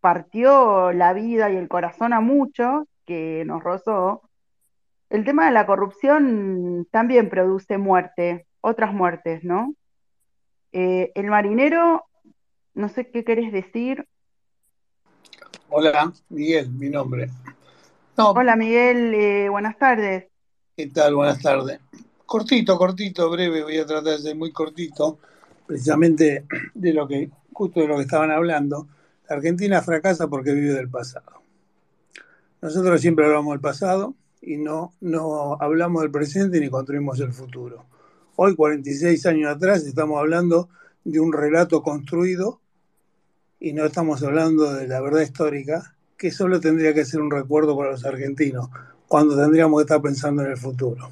partió 0.00 0.92
la 0.92 1.12
vida 1.12 1.50
y 1.50 1.56
el 1.56 1.68
corazón 1.68 2.12
a 2.12 2.20
muchos, 2.20 2.86
que 3.04 3.44
nos 3.46 3.62
rozó, 3.62 4.22
el 5.10 5.24
tema 5.24 5.46
de 5.46 5.52
la 5.52 5.66
corrupción 5.66 6.86
también 6.90 7.30
produce 7.30 7.78
muerte, 7.78 8.46
otras 8.60 8.92
muertes, 8.92 9.42
¿no? 9.42 9.74
Eh, 10.72 11.12
el 11.14 11.26
marinero, 11.26 12.04
no 12.74 12.88
sé 12.90 13.10
qué 13.10 13.24
querés 13.24 13.50
decir. 13.50 14.06
Hola, 15.70 16.12
Miguel, 16.28 16.70
mi 16.70 16.90
nombre. 16.90 17.30
Hola, 18.16 18.56
Miguel, 18.56 19.14
eh, 19.14 19.48
buenas 19.48 19.78
tardes. 19.78 20.26
¿Qué 20.76 20.88
tal? 20.88 21.14
Buenas 21.14 21.40
tardes. 21.40 21.80
Cortito, 22.28 22.76
cortito, 22.76 23.30
breve, 23.30 23.62
voy 23.62 23.78
a 23.78 23.86
tratar 23.86 24.18
de 24.18 24.18
ser 24.18 24.36
muy 24.36 24.52
cortito, 24.52 25.18
precisamente 25.66 26.44
de 26.74 26.92
lo 26.92 27.08
que, 27.08 27.30
justo 27.54 27.80
de 27.80 27.88
lo 27.88 27.96
que 27.96 28.02
estaban 28.02 28.30
hablando. 28.30 28.86
Argentina 29.30 29.80
fracasa 29.80 30.28
porque 30.28 30.52
vive 30.52 30.74
del 30.74 30.90
pasado. 30.90 31.40
Nosotros 32.60 33.00
siempre 33.00 33.24
hablamos 33.24 33.54
del 33.54 33.62
pasado 33.62 34.14
y 34.42 34.58
no, 34.58 34.92
no 35.00 35.56
hablamos 35.58 36.02
del 36.02 36.10
presente 36.10 36.60
ni 36.60 36.68
construimos 36.68 37.18
el 37.20 37.32
futuro. 37.32 37.86
Hoy, 38.36 38.54
46 38.54 39.24
años 39.24 39.50
atrás, 39.50 39.86
estamos 39.86 40.18
hablando 40.18 40.68
de 41.04 41.20
un 41.20 41.32
relato 41.32 41.82
construido 41.82 42.60
y 43.58 43.72
no 43.72 43.86
estamos 43.86 44.22
hablando 44.22 44.74
de 44.74 44.86
la 44.86 45.00
verdad 45.00 45.22
histórica, 45.22 45.94
que 46.18 46.30
solo 46.30 46.60
tendría 46.60 46.92
que 46.92 47.06
ser 47.06 47.22
un 47.22 47.30
recuerdo 47.30 47.74
para 47.74 47.92
los 47.92 48.04
argentinos, 48.04 48.68
cuando 49.06 49.34
tendríamos 49.34 49.80
que 49.80 49.84
estar 49.84 50.02
pensando 50.02 50.42
en 50.42 50.50
el 50.50 50.58
futuro. 50.58 51.08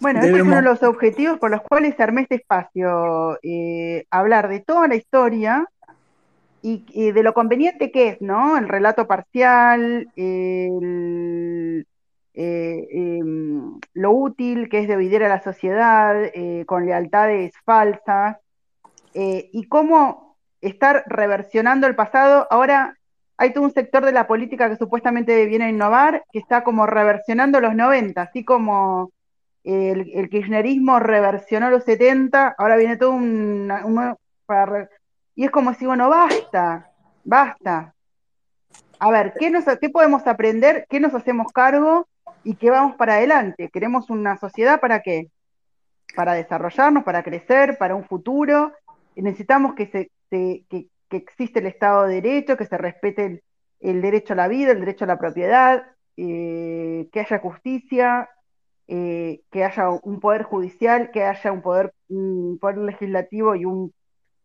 Bueno, 0.00 0.20
ese 0.20 0.36
es 0.36 0.42
uno 0.42 0.56
de 0.56 0.62
los 0.62 0.82
objetivos 0.82 1.38
por 1.38 1.50
los 1.50 1.60
cuales 1.62 1.98
armé 1.98 2.22
este 2.22 2.36
espacio, 2.36 3.38
eh, 3.42 4.06
hablar 4.10 4.48
de 4.48 4.60
toda 4.60 4.86
la 4.86 4.94
historia 4.94 5.66
y, 6.62 7.10
de 7.10 7.22
lo 7.22 7.34
conveniente 7.34 7.90
que 7.90 8.08
es, 8.08 8.20
¿no? 8.20 8.56
El 8.58 8.68
relato 8.68 9.06
parcial, 9.08 10.08
eh, 10.16 10.68
em, 12.34 13.80
lo 13.94 14.12
útil 14.12 14.68
que 14.68 14.80
es 14.80 14.88
dividir 14.88 15.24
a 15.24 15.28
la 15.28 15.42
sociedad 15.42 16.14
eh, 16.32 16.64
con 16.66 16.86
lealtades 16.86 17.52
falsas, 17.64 18.36
y 19.14 19.64
cómo 19.64 20.36
estar 20.60 21.02
reversionando 21.06 21.88
el 21.88 21.96
pasado. 21.96 22.46
Ahora 22.50 22.96
hay 23.36 23.52
todo 23.52 23.64
un 23.64 23.72
sector 23.72 24.04
de 24.04 24.12
la 24.12 24.28
política 24.28 24.68
que 24.68 24.76
supuestamente 24.76 25.44
viene 25.46 25.64
a 25.64 25.70
innovar, 25.70 26.22
que 26.32 26.38
está 26.38 26.62
como 26.62 26.86
reversionando 26.86 27.60
los 27.60 27.74
90, 27.74 28.22
así 28.22 28.44
como 28.44 29.10
el, 29.64 30.28
kirchnerismo 30.30 30.98
reversionó 30.98 31.70
los 31.70 31.84
70, 31.84 32.54
ahora 32.56 32.76
viene 32.76 32.96
todo 32.96 33.10
un, 33.10 33.70
un 33.84 34.16
para 34.46 34.88
y 35.38 35.44
es 35.44 35.52
como 35.52 35.72
si, 35.72 35.86
bueno, 35.86 36.08
basta, 36.08 36.90
basta. 37.22 37.94
A 38.98 39.10
ver, 39.12 39.34
¿qué, 39.38 39.50
nos, 39.50 39.64
¿qué 39.80 39.88
podemos 39.88 40.26
aprender? 40.26 40.84
¿Qué 40.90 40.98
nos 40.98 41.14
hacemos 41.14 41.52
cargo? 41.52 42.08
¿Y 42.42 42.56
qué 42.56 42.70
vamos 42.70 42.96
para 42.96 43.14
adelante? 43.14 43.70
¿Queremos 43.72 44.10
una 44.10 44.36
sociedad 44.36 44.80
para 44.80 45.00
qué? 45.00 45.30
Para 46.16 46.32
desarrollarnos, 46.32 47.04
para 47.04 47.22
crecer, 47.22 47.78
para 47.78 47.94
un 47.94 48.02
futuro. 48.02 48.72
necesitamos 49.14 49.76
que, 49.76 49.86
se, 49.86 50.10
que, 50.28 50.88
existe 51.10 51.60
el 51.60 51.66
Estado 51.66 52.08
de 52.08 52.20
Derecho, 52.20 52.56
que 52.56 52.66
se 52.66 52.76
respete 52.76 53.40
el, 53.78 54.02
derecho 54.02 54.32
a 54.32 54.36
la 54.36 54.48
vida, 54.48 54.72
el 54.72 54.80
derecho 54.80 55.04
a 55.04 55.06
la 55.06 55.20
propiedad, 55.20 55.86
eh, 56.16 57.08
que 57.12 57.20
haya 57.20 57.38
justicia, 57.38 58.28
eh, 58.88 59.42
que 59.50 59.64
haya 59.64 59.90
un 59.90 60.18
poder 60.18 60.42
judicial, 60.42 61.10
que 61.10 61.22
haya 61.22 61.52
un 61.52 61.62
poder, 61.62 61.92
un 62.08 62.58
poder 62.58 62.78
legislativo 62.78 63.54
y 63.54 63.64
un 63.64 63.92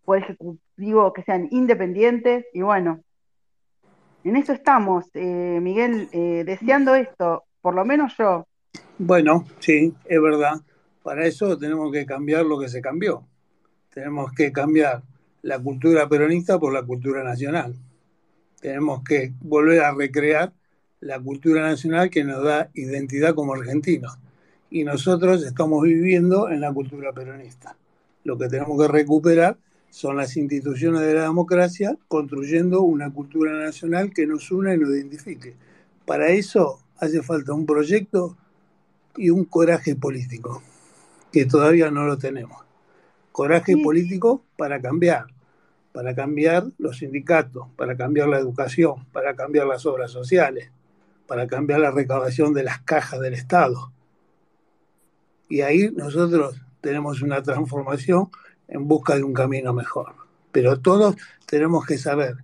poder 0.04 0.24
ejecutivo 0.24 1.14
que 1.14 1.24
sean 1.24 1.48
independientes 1.52 2.46
y 2.54 2.62
bueno, 2.62 3.02
en 4.24 4.36
eso 4.38 4.54
estamos, 4.54 5.06
eh, 5.14 5.60
Miguel, 5.62 6.08
eh, 6.12 6.44
deseando 6.46 6.96
esto, 6.96 7.44
por 7.62 7.74
lo 7.74 7.84
menos 7.84 8.16
yo. 8.18 8.46
Bueno, 8.98 9.46
sí, 9.60 9.94
es 10.06 10.22
verdad. 10.22 10.62
Para 11.04 11.26
eso 11.26 11.58
tenemos 11.58 11.92
que 11.92 12.06
cambiar 12.06 12.46
lo 12.46 12.58
que 12.58 12.70
se 12.70 12.82
cambió. 12.82 13.26
Tenemos 13.94 14.32
que 14.32 14.52
cambiar 14.52 15.04
la 15.42 15.60
cultura 15.60 16.08
peronista 16.08 16.58
por 16.58 16.74
la 16.74 16.84
cultura 16.84 17.24
nacional. 17.24 17.76
Tenemos 18.62 19.04
que 19.04 19.34
volver 19.42 19.82
a 19.82 19.94
recrear 19.94 20.54
la 21.02 21.20
cultura 21.20 21.62
nacional 21.62 22.10
que 22.10 22.24
nos 22.24 22.44
da 22.44 22.70
identidad 22.74 23.36
como 23.36 23.54
argentinos. 23.54 24.18
Y 24.74 24.84
nosotros 24.86 25.44
estamos 25.44 25.84
viviendo 25.84 26.50
en 26.50 26.60
la 26.60 26.74
cultura 26.74 27.14
peronista. 27.14 27.78
Lo 28.24 28.40
que 28.40 28.48
tenemos 28.48 28.82
que 28.82 28.92
recuperar 28.92 29.56
son 29.92 30.18
las 30.18 30.36
instituciones 30.36 31.02
de 31.02 31.14
la 31.14 31.22
democracia 31.26 31.96
construyendo 32.08 32.82
una 32.82 33.14
cultura 33.14 33.52
nacional 33.52 34.12
que 34.12 34.26
nos 34.26 34.50
una 34.50 34.74
y 34.74 34.80
nos 34.80 34.90
identifique. 34.90 35.54
Para 36.08 36.30
eso 36.30 36.80
hace 36.98 37.22
falta 37.22 37.54
un 37.54 37.68
proyecto 37.68 38.36
y 39.16 39.30
un 39.30 39.46
coraje 39.46 39.96
político, 39.96 40.64
que 41.32 41.46
todavía 41.46 41.92
no 41.92 42.08
lo 42.08 42.18
tenemos. 42.18 42.64
Coraje 43.32 43.78
político 43.78 44.42
para 44.58 44.82
cambiar, 44.82 45.28
para 45.92 46.16
cambiar 46.16 46.66
los 46.80 46.98
sindicatos, 46.98 47.68
para 47.76 47.96
cambiar 47.96 48.28
la 48.28 48.40
educación, 48.40 49.06
para 49.12 49.36
cambiar 49.36 49.68
las 49.68 49.86
obras 49.86 50.10
sociales, 50.10 50.72
para 51.28 51.46
cambiar 51.46 51.80
la 51.80 51.92
recaudación 51.92 52.56
de 52.56 52.64
las 52.64 52.80
cajas 52.80 53.20
del 53.20 53.36
Estado. 53.36 53.93
Y 55.50 55.62
ahí 55.62 55.92
nosotros 55.92 56.60
tenemos 56.82 57.22
una 57.22 57.42
transformación 57.42 58.30
en 58.68 58.88
busca 58.88 59.16
de 59.16 59.24
un 59.24 59.34
camino 59.34 59.74
mejor. 59.74 60.16
Pero 60.52 60.80
todos 60.80 61.16
tenemos 61.46 61.86
que 61.86 61.98
saber 61.98 62.36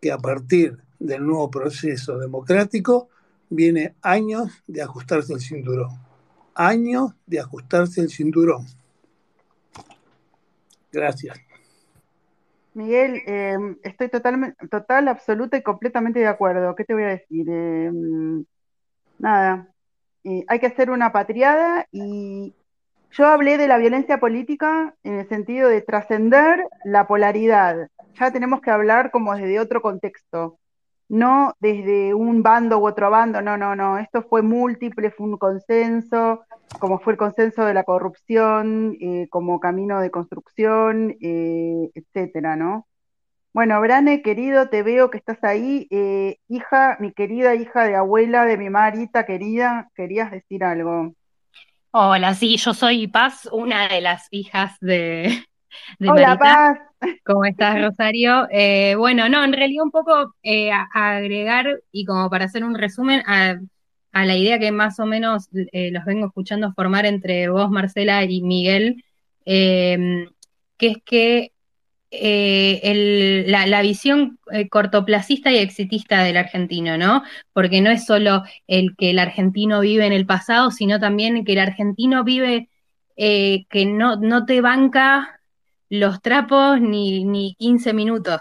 que 0.00 0.12
a 0.12 0.18
partir 0.18 0.78
del 0.98 1.24
nuevo 1.24 1.50
proceso 1.50 2.18
democrático 2.18 3.08
viene 3.50 3.94
años 4.02 4.62
de 4.66 4.82
ajustarse 4.82 5.32
el 5.32 5.40
cinturón. 5.40 5.90
Años 6.54 7.14
de 7.26 7.40
ajustarse 7.40 8.00
el 8.00 8.10
cinturón. 8.10 8.66
Gracias. 10.92 11.38
Miguel, 12.74 13.22
em, 13.26 13.76
estoy 13.82 14.08
totalmente, 14.08 14.68
total, 14.68 15.08
absoluta 15.08 15.56
y 15.56 15.62
completamente 15.62 16.20
de 16.20 16.26
acuerdo. 16.26 16.74
¿Qué 16.74 16.84
te 16.84 16.94
voy 16.94 17.02
a 17.02 17.08
decir? 17.08 17.48
Em, 17.48 18.44
nada, 19.18 19.68
hay 20.48 20.58
que 20.58 20.66
hacer 20.66 20.90
una 20.90 21.12
patriada 21.12 21.86
y 21.92 22.54
yo 23.10 23.26
hablé 23.26 23.56
de 23.56 23.68
la 23.68 23.78
violencia 23.78 24.18
política 24.18 24.94
en 25.02 25.14
el 25.14 25.28
sentido 25.28 25.68
de 25.68 25.80
trascender 25.80 26.64
la 26.84 27.06
polaridad. 27.06 27.88
Ya 28.14 28.30
tenemos 28.30 28.60
que 28.60 28.70
hablar 28.70 29.10
como 29.10 29.34
desde 29.34 29.60
otro 29.60 29.80
contexto, 29.80 30.58
no 31.08 31.54
desde 31.60 32.14
un 32.14 32.42
bando 32.42 32.78
u 32.78 32.86
otro 32.86 33.10
bando, 33.10 33.40
no, 33.40 33.56
no, 33.56 33.74
no. 33.74 33.98
Esto 33.98 34.22
fue 34.22 34.42
múltiple, 34.42 35.10
fue 35.10 35.26
un 35.26 35.38
consenso, 35.38 36.44
como 36.80 36.98
fue 36.98 37.14
el 37.14 37.18
consenso 37.18 37.64
de 37.64 37.74
la 37.74 37.84
corrupción, 37.84 38.96
eh, 39.00 39.28
como 39.30 39.60
camino 39.60 40.00
de 40.00 40.10
construcción, 40.10 41.16
eh, 41.20 41.90
etcétera, 41.94 42.56
¿no? 42.56 42.87
Bueno, 43.54 43.80
Brane, 43.80 44.20
querido, 44.22 44.68
te 44.68 44.82
veo 44.82 45.10
que 45.10 45.18
estás 45.18 45.42
ahí. 45.42 45.86
Eh, 45.90 46.36
hija, 46.48 46.98
mi 47.00 47.12
querida 47.12 47.54
hija 47.54 47.84
de 47.84 47.96
abuela 47.96 48.44
de 48.44 48.58
mi 48.58 48.68
Marita 48.68 49.24
querida, 49.24 49.88
querías 49.94 50.30
decir 50.30 50.62
algo. 50.64 51.14
Hola, 51.90 52.34
sí, 52.34 52.56
yo 52.58 52.74
soy 52.74 53.06
Paz, 53.06 53.48
una 53.50 53.88
de 53.88 54.02
las 54.02 54.28
hijas 54.30 54.76
de, 54.80 55.44
de 55.98 56.10
Hola, 56.10 56.38
Paz. 56.38 56.78
¿Cómo 57.24 57.46
estás, 57.46 57.80
Rosario? 57.80 58.46
Eh, 58.50 58.94
bueno, 58.96 59.28
no, 59.30 59.42
en 59.42 59.54
realidad 59.54 59.84
un 59.84 59.90
poco 59.90 60.34
eh, 60.42 60.70
agregar 60.92 61.80
y 61.90 62.04
como 62.04 62.28
para 62.28 62.44
hacer 62.44 62.64
un 62.64 62.74
resumen 62.74 63.22
a, 63.26 63.56
la 64.12 64.36
idea 64.36 64.58
que 64.58 64.72
más 64.72 65.00
o 65.00 65.06
menos 65.06 65.48
los 65.52 66.04
vengo 66.04 66.26
escuchando 66.26 66.72
formar 66.74 67.06
entre 67.06 67.48
vos, 67.48 67.70
Marcela, 67.70 68.24
y 68.24 68.42
Miguel, 68.42 69.04
que 69.44 70.26
es 70.78 70.98
que 71.04 71.52
eh, 72.10 73.44
la, 73.46 73.82
visión 73.82 74.38
eh, 74.50 74.68
cortoplacista 74.68 75.52
y 75.52 75.58
exitista 75.58 76.22
del 76.22 76.38
argentino, 76.38 76.96
¿no? 76.96 77.22
Porque 77.52 77.80
no 77.80 77.90
es 77.90 78.06
solo 78.06 78.44
el 78.66 78.96
que 78.96 79.10
el 79.10 79.18
argentino 79.18 79.80
vive 79.80 80.06
en 80.06 80.12
el 80.14 80.26
pasado, 80.26 80.70
sino 80.70 80.98
también 81.00 81.44
que 81.44 81.52
el 81.52 81.58
argentino 81.58 82.24
vive 82.24 82.68
eh, 83.16 83.66
que 83.70 83.84
no, 83.86 84.16
no 84.16 84.46
te 84.46 84.60
banca 84.60 85.40
los 85.90 86.22
trapos 86.22 86.80
ni, 86.80 87.24
ni 87.24 87.54
15 87.58 87.92
minutos. 87.92 88.40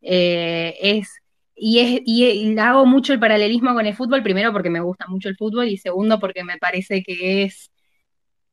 es, 0.00 1.08
y, 1.54 1.78
es, 1.80 2.02
y 2.04 2.58
hago 2.58 2.86
mucho 2.86 3.12
el 3.12 3.20
paralelismo 3.20 3.74
con 3.74 3.86
el 3.86 3.94
fútbol, 3.94 4.22
primero 4.22 4.52
porque 4.52 4.70
me 4.70 4.80
gusta 4.80 5.06
mucho 5.08 5.28
el 5.28 5.36
fútbol 5.36 5.68
y 5.68 5.76
segundo 5.78 6.18
porque 6.20 6.44
me 6.44 6.58
parece 6.58 7.02
que 7.02 7.44
es 7.44 7.70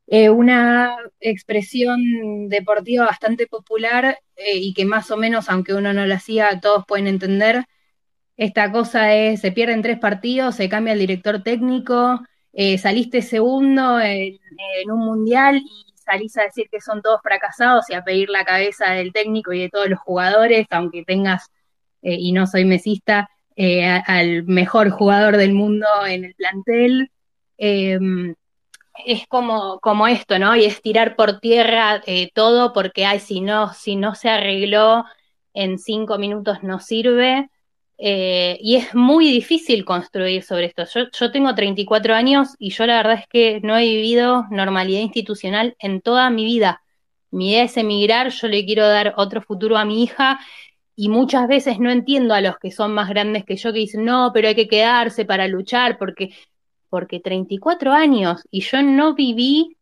eh, 0.08 0.30
una 0.30 0.98
expresión 1.20 2.50
deportiva 2.50 3.06
bastante 3.06 3.48
popular 3.48 4.20
eh, 4.36 4.58
y 4.58 4.74
que 4.74 4.86
más 4.86 5.10
o 5.12 5.18
menos, 5.18 5.50
aunque 5.50 5.74
uno 5.74 5.94
no 5.94 6.06
la 6.06 6.16
hacía, 6.16 6.60
todos 6.62 6.86
pueden 6.86 7.08
entender. 7.08 7.66
Esta 8.38 8.72
cosa 8.72 9.14
es, 9.16 9.42
se 9.42 9.52
pierden 9.52 9.82
tres 9.82 10.00
partidos, 10.00 10.56
se 10.56 10.70
cambia 10.70 10.94
el 10.94 11.00
director 11.00 11.44
técnico, 11.44 12.22
eh, 12.54 12.78
saliste 12.78 13.22
segundo 13.22 14.00
en, 14.00 14.40
un 14.92 15.00
mundial 15.00 15.58
y 15.58 15.86
salís 15.96 16.38
a 16.38 16.44
decir 16.44 16.68
que 16.72 16.82
son 16.82 17.02
todos 17.02 17.22
fracasados 17.24 17.90
y 17.90 17.94
a 17.94 18.04
pedir 18.04 18.30
la 18.30 18.46
cabeza 18.46 18.92
del 18.92 19.14
técnico 19.14 19.54
y 19.54 19.62
de 19.62 19.70
todos 19.70 19.90
los 19.90 20.00
jugadores, 20.00 20.68
aunque 20.72 21.04
tengas, 21.06 21.50
y 22.02 22.34
no 22.34 22.48
soy 22.48 22.66
mesista, 22.66 23.30
al 24.08 24.44
mejor 24.44 24.90
jugador 24.90 25.38
del 25.38 25.54
mundo 25.54 25.88
en 26.08 26.26
el 26.26 26.36
plantel. 26.36 27.10
Es 29.06 29.28
como, 29.28 29.80
como 29.80 30.08
esto, 30.08 30.38
¿no? 30.40 30.56
Y 30.56 30.66
es 30.66 30.82
tirar 30.82 31.16
por 31.16 31.40
tierra 31.40 32.02
eh, 32.06 32.32
todo 32.34 32.74
porque, 32.74 33.06
ay, 33.06 33.20
si 33.20 33.42
no, 33.42 33.74
si 33.74 33.96
no 33.96 34.16
se 34.16 34.30
arregló 34.30 35.06
en 35.54 35.80
cinco 35.80 36.18
minutos 36.18 36.64
no 36.64 36.80
sirve. 36.80 37.50
Eh, 37.98 38.58
y 38.62 38.76
es 38.76 38.94
muy 38.96 39.30
difícil 39.32 39.86
construir 39.86 40.44
sobre 40.44 40.66
esto. 40.66 40.84
Yo, 40.94 41.10
yo 41.12 41.32
tengo 41.32 41.56
34 41.56 42.14
años 42.16 42.50
y 42.60 42.72
yo 42.72 42.86
la 42.86 42.98
verdad 42.98 43.20
es 43.20 43.28
que 43.28 43.62
no 43.62 43.78
he 43.78 43.84
vivido 43.84 44.46
normalidad 44.52 45.02
institucional 45.02 45.76
en 45.80 46.02
toda 46.02 46.30
mi 46.30 46.46
vida. 46.46 46.84
Mi 47.32 47.52
idea 47.52 47.64
es 47.64 47.78
emigrar, 47.78 48.30
yo 48.30 48.48
le 48.48 48.66
quiero 48.66 48.88
dar 48.88 49.14
otro 49.18 49.42
futuro 49.42 49.78
a 49.78 49.86
mi 49.86 50.04
hija 50.04 50.40
y 50.96 51.10
muchas 51.10 51.48
veces 51.48 51.80
no 51.80 51.92
entiendo 51.92 52.34
a 52.34 52.42
los 52.42 52.58
que 52.60 52.72
son 52.72 52.94
más 52.94 53.10
grandes 53.10 53.46
que 53.46 53.56
yo 53.58 53.74
que 53.74 53.80
dicen, 53.80 54.06
no, 54.06 54.32
pero 54.34 54.48
hay 54.48 54.56
que 54.56 54.68
quedarse 54.68 55.26
para 55.26 55.48
luchar 55.48 55.98
porque 55.98 56.30
porque 56.94 57.20
34 57.20 57.92
años 57.92 58.44
y 58.52 58.62
yo 58.62 58.84
no 58.84 59.16
viví 59.16 59.78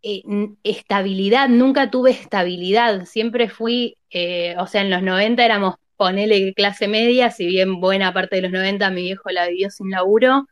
eh, 0.00 0.22
estabilidad, 0.62 1.48
nunca 1.48 1.90
tuve 1.90 2.12
estabilidad, 2.12 3.04
siempre 3.04 3.48
fui, 3.48 3.96
eh, 4.10 4.54
o 4.56 4.68
sea, 4.68 4.82
en 4.82 4.90
los 4.90 5.02
90 5.02 5.44
éramos, 5.44 5.74
ponele 5.96 6.54
clase 6.54 6.86
media, 6.86 7.32
si 7.32 7.46
bien 7.46 7.80
buena 7.80 8.14
parte 8.14 8.36
de 8.36 8.42
los 8.42 8.52
90 8.52 8.90
mi 8.90 9.02
viejo 9.02 9.28
la 9.30 9.48
vivió 9.48 9.70
sin 9.70 9.90
laburo, 9.90 10.46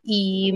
y, 0.00 0.54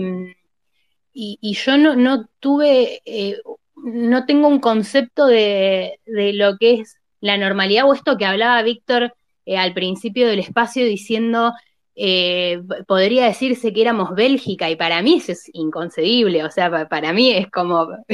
y, 1.11 1.53
yo 1.53 1.75
no, 1.77 1.97
no 1.97 2.29
tuve, 2.39 3.01
eh, 3.03 3.41
no 3.75 4.25
tengo 4.25 4.47
un 4.47 4.61
concepto 4.61 5.25
de, 5.25 5.99
de, 6.05 6.31
lo 6.31 6.57
que 6.57 6.75
es 6.75 6.95
la 7.19 7.37
normalidad 7.37 7.89
o 7.89 7.93
esto 7.93 8.17
que 8.17 8.23
hablaba 8.23 8.61
Víctor 8.61 9.13
al 9.57 9.73
principio 9.73 10.29
del 10.29 10.39
espacio 10.39 10.85
diciendo 10.85 11.51
eh, 11.95 12.61
podría 12.87 13.25
decirse 13.25 13.71
que 13.73 13.81
éramos 13.81 14.15
Bélgica 14.15 14.69
y 14.69 14.75
para 14.75 15.01
mí 15.01 15.15
eso 15.17 15.33
es 15.33 15.49
inconcebible, 15.53 16.43
o 16.43 16.51
sea, 16.51 16.87
para 16.89 17.13
mí 17.13 17.31
es 17.31 17.49
como, 17.51 17.87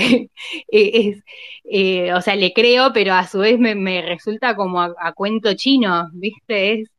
es, 0.68 1.24
eh, 1.66 2.14
o 2.14 2.22
sea, 2.22 2.36
le 2.36 2.54
creo, 2.54 2.92
pero 2.94 3.14
a 3.14 3.28
su 3.28 3.40
vez 3.40 3.58
me, 3.60 4.02
resulta 4.02 4.56
como 4.56 4.82
a, 4.82 5.14
cuento 5.14 5.54
chino, 5.54 6.10
¿viste? 6.14 6.82
Es, 6.82 6.90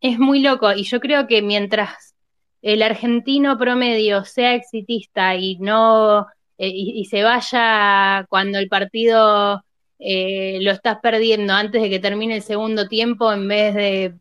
es 0.00 0.18
muy 0.18 0.40
loco 0.40 0.72
y 0.72 0.84
yo 0.84 1.00
creo 1.00 1.26
que 1.26 1.42
mientras 1.42 2.14
el 2.62 2.82
argentino 2.82 3.58
promedio 3.58 4.24
sea 4.24 4.54
exitista 4.54 5.36
y 5.36 5.56
no, 5.58 6.26
eh, 6.58 6.70
y, 6.72 7.04
se 7.06 7.22
vaya 7.22 8.26
cuando 8.28 8.58
el 8.58 8.68
partido 8.68 9.62
lo 9.98 10.70
estás 10.72 10.98
perdiendo 11.02 11.54
antes 11.54 11.80
de 11.82 11.90
que 11.90 11.98
termine 12.00 12.36
el 12.36 12.42
segundo 12.42 12.88
tiempo 12.88 13.32
en 13.32 13.48
vez 13.48 13.74
de 13.74 14.14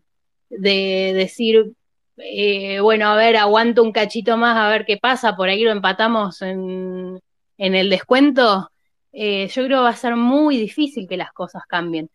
de 0.50 1.14
decir 1.16 1.74
eh, 2.18 2.80
bueno, 2.80 3.08
a 3.08 3.16
ver, 3.16 3.36
aguanto 3.38 3.84
un 3.84 3.92
cachito 3.92 4.38
más 4.38 4.58
a 4.58 4.70
ver 4.70 4.86
qué 4.86 4.98
pasa, 4.98 5.36
por 5.36 5.50
ahí 5.50 5.64
lo 5.64 5.72
empatamos 5.72 6.42
en, 6.42 7.20
el 7.58 7.90
descuento, 7.90 8.70
eh, 9.12 9.48
yo 9.48 9.66
creo 9.66 9.80
que 9.80 9.84
va 9.84 9.90
a 9.90 9.96
ser 9.96 10.16
muy 10.16 10.58
difícil 10.58 11.08
que 11.08 11.18
las 11.18 11.32
cosas 11.34 11.64
cambien. 11.68 12.10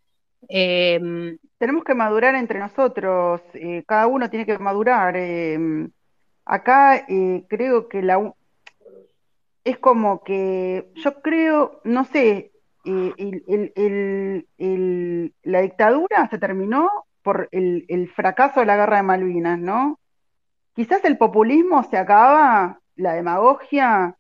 Em, 0.49 1.39
Tenemos 1.59 1.85
que 1.85 1.95
madurar 1.95 2.35
entre 2.35 2.59
nosotros, 2.59 3.43
eh, 3.55 3.85
cada 3.87 4.07
uno 4.07 4.31
tiene 4.31 4.47
que 4.47 4.59
madurar. 4.59 5.17
Em, 5.17 5.91
acá 6.45 7.07
creo 7.49 7.89
que 7.89 8.03
la 8.03 8.33
es 9.65 9.79
como 9.79 10.23
que 10.25 10.91
yo 10.95 11.21
creo, 11.21 11.81
no 11.85 12.05
sé, 12.05 12.53
la 15.45 15.61
dictadura 15.61 16.29
se 16.31 16.39
terminó 16.39 16.89
por 17.23 17.49
el, 17.53 18.11
fracaso 18.15 18.61
de 18.61 18.67
la 18.67 18.77
guerra 18.77 18.99
de 18.99 19.03
Malvinas, 19.03 19.59
¿no? 19.59 19.99
Quizás 20.75 21.05
el 21.05 21.19
populismo 21.19 21.83
se 21.85 21.97
acaba, 21.97 22.81
la 22.97 23.15
demagogia 23.15 24.17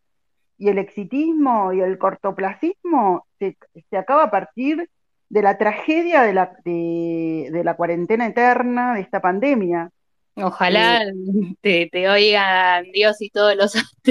y 0.58 0.68
el 0.68 0.78
exitismo 0.78 1.72
y 1.72 1.80
el 1.80 1.98
cortoplacismo 1.98 3.26
se, 3.38 3.56
acaba 3.96 4.24
a 4.24 4.30
partir 4.30 4.88
de 5.28 5.42
la 5.42 5.56
tragedia 5.56 6.22
de 6.22 6.34
la, 6.34 6.52
de, 6.64 7.62
la 7.64 7.74
cuarentena 7.74 8.26
eterna, 8.26 8.94
de 8.94 9.00
esta 9.00 9.20
pandemia. 9.20 9.90
Ojalá 10.34 11.02
eh, 11.62 11.88
te, 11.90 12.08
oigan 12.08 12.84
Dios 12.92 13.20
y 13.20 13.30
todos 13.30 13.56
los 13.56 13.72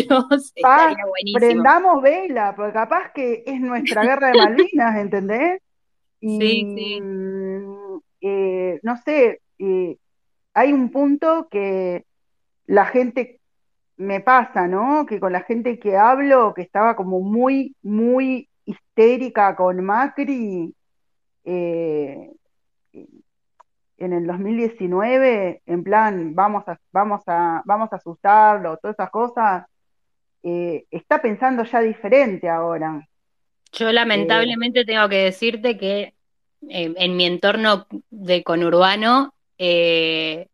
buenísimo. 1.07 1.39
Prendamos 1.39 2.01
vela, 2.01 2.53
porque 2.55 2.73
capaz 2.73 3.11
que 3.13 3.43
es 3.45 3.59
nuestra 3.59 4.03
guerra 4.03 4.31
de 4.31 4.37
Malvinas, 4.37 4.97
¿entendés? 4.97 5.61
sí, 6.21 6.73
sí. 6.75 7.01
Eh, 8.21 8.79
no 8.83 8.97
sé, 8.97 9.41
eh, 9.57 9.97
hay 10.53 10.73
un 10.73 10.91
punto 10.91 11.47
que 11.49 12.05
la 12.65 12.85
gente 12.85 13.39
me 13.97 14.19
pasa, 14.19 14.67
¿no? 14.67 15.05
Que 15.05 15.19
con 15.19 15.33
la 15.33 15.41
gente 15.41 15.79
que 15.79 15.97
hablo, 15.97 16.53
que 16.53 16.61
estaba 16.61 16.95
como 16.95 17.21
muy, 17.21 17.75
muy 17.81 18.49
histérica 18.65 19.55
con 19.55 19.83
Macri, 19.83 20.73
eh, 21.43 22.31
en 23.97 24.13
el 24.13 24.25
2019, 24.25 25.61
en 25.65 25.83
plan, 25.83 26.33
vamos 26.33 26.67
a, 26.67 26.79
vamos 26.91 27.21
a, 27.27 27.61
vamos 27.65 27.91
a 27.91 27.97
asustarlo, 27.97 28.77
todas 28.77 28.95
esas 28.95 29.09
cosas, 29.09 29.65
está 30.41 31.21
pensando 31.21 31.63
ya 31.63 31.81
diferente 31.81 32.47
ahora. 32.47 33.05
Yo 33.73 33.91
lamentablemente 33.91 34.85
tengo 34.85 35.09
que 35.09 35.25
decirte 35.25 35.77
que 35.77 36.13
en 36.67 37.15
mi 37.15 37.25
entorno 37.25 37.87
de 38.09 38.43
conurbano, 38.43 39.33
eh, 39.57 40.47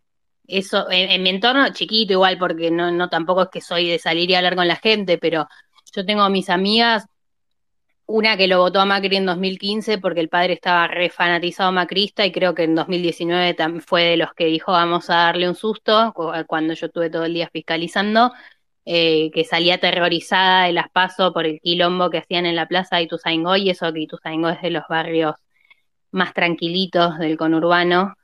eso, 0.47 0.89
en, 0.91 1.23
mi 1.23 1.29
entorno 1.29 1.71
chiquito 1.73 2.13
igual, 2.13 2.37
porque 2.37 2.71
no, 2.71 2.91
no 2.91 3.09
tampoco 3.09 3.43
es 3.43 3.49
que 3.49 3.61
soy 3.61 3.87
de 3.87 3.99
salir 3.99 4.29
y 4.29 4.35
hablar 4.35 4.55
con 4.55 4.67
la 4.67 4.75
gente, 4.75 5.17
pero 5.17 5.47
yo 5.95 6.05
tengo 6.05 6.29
mis 6.29 6.49
amigas, 6.49 7.05
una 8.07 8.37
que 8.37 8.47
lo 8.47 8.59
votó 8.59 8.79
a 8.79 8.85
Macri 8.85 9.15
en 9.15 9.25
2015 9.25 9.97
porque 9.97 10.19
el 10.19 10.29
padre 10.29 10.53
estaba 10.53 10.87
refanatizado 10.87 11.71
macrista 11.71 12.25
y 12.25 12.31
creo 12.31 12.53
que 12.53 12.63
en 12.63 12.75
2019 12.75 13.55
fue 13.81 14.03
de 14.03 14.17
los 14.17 14.33
que 14.33 14.45
dijo 14.45 14.71
vamos 14.71 15.09
a 15.09 15.15
darle 15.15 15.49
un 15.49 15.55
susto 15.55 16.13
cuando 16.47 16.73
yo 16.75 16.85
estuve 16.85 17.09
todo 17.09 17.25
el 17.25 17.33
día 17.33 17.49
fiscalizando. 17.51 18.31
Eh, 18.87 19.31
que 19.33 19.43
salía 19.45 19.75
aterrorizada 19.75 20.65
de 20.65 20.73
las 20.73 20.91
pasos 20.91 21.33
por 21.33 21.47
el 21.47 21.59
quilombo 21.59 22.11
que 22.11 22.19
hacían 22.19 22.45
en 22.45 22.55
la 22.55 22.67
plaza 22.67 22.97
de 22.97 23.03
Ituzaingó, 23.03 23.55
y 23.55 23.71
eso 23.71 23.91
que 23.91 24.01
Ituzaingó 24.01 24.49
es 24.49 24.61
de 24.61 24.69
los 24.69 24.83
barrios 24.87 25.33
más 26.15 26.33
tranquilitos 26.33 27.19
del 27.19 27.37
conurbano. 27.37 28.15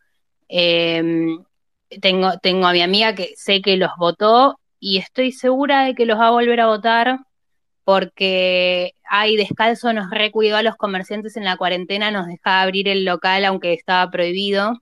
Em, 0.47 1.43
tengo, 2.01 2.37
tengo 2.39 2.67
a 2.67 2.73
mi 2.73 2.81
amiga 2.81 3.15
que 3.15 3.33
sé 3.35 3.61
que 3.61 3.77
los 3.77 3.91
votó 3.97 4.59
y 4.79 4.97
estoy 4.97 5.31
segura 5.31 5.85
de 5.85 5.95
que 5.95 6.05
los 6.05 6.19
va 6.19 6.27
a 6.27 6.31
volver 6.31 6.59
a 6.61 6.67
votar 6.67 7.19
porque 7.83 8.93
hay 9.09 9.35
descalzo 9.35 9.93
nos 9.93 10.09
recuidó 10.11 10.57
a 10.57 10.63
los 10.63 10.75
comerciantes 10.77 11.35
en 11.37 11.45
la 11.45 11.57
cuarentena, 11.57 12.11
nos 12.11 12.27
dejaba 12.27 12.61
abrir 12.61 12.87
el 12.87 13.05
local 13.05 13.45
aunque 13.45 13.73
estaba 13.73 14.09
prohibido. 14.11 14.81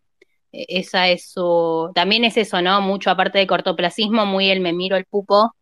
E, 0.51 0.65
esa 0.69 1.09
es 1.09 1.31
su, 1.31 1.91
también 1.95 2.25
es 2.25 2.37
eso, 2.37 2.61
¿no? 2.61 2.81
Mucho 2.81 3.11
aparte 3.11 3.39
de 3.39 3.47
cortoplacismo, 3.47 4.25
muy 4.25 4.49
el 4.49 4.61
me 4.61 4.73
miro 4.73 4.97
el 4.97 5.05
pupo, 5.05 5.53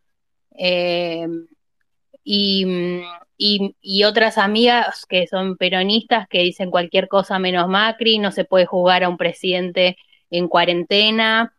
eh, 0.58 1.28
y, 2.24 2.66
y, 3.38 4.04
otras 4.04 4.38
amigas 4.38 5.06
que 5.08 5.28
son 5.28 5.58
peronistas 5.58 6.28
que 6.28 6.40
dicen 6.40 6.72
cualquier 6.72 7.08
cosa 7.08 7.40
menos 7.40 7.68
Macri, 7.68 8.20
no 8.20 8.32
se 8.32 8.46
puede 8.46 8.66
jugar 8.66 9.04
a 9.04 9.10
un 9.10 9.18
presidente 9.18 9.98
en 10.30 10.48
cuarentena 10.48 11.54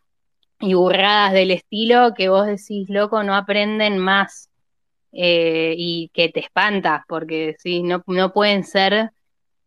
y 0.60 0.74
burradas 0.74 1.32
del 1.32 1.52
estilo 1.52 2.14
que 2.16 2.28
vos 2.28 2.46
decís, 2.46 2.88
loco, 2.90 3.22
no 3.22 3.34
aprenden 3.34 3.98
más 3.98 4.50
eh, 5.12 5.74
y 5.76 6.10
que 6.12 6.28
te 6.30 6.40
espanta, 6.40 7.04
porque 7.08 7.54
sí, 7.58 7.82
no, 7.82 8.02
no 8.06 8.32
pueden 8.32 8.64
ser 8.64 9.12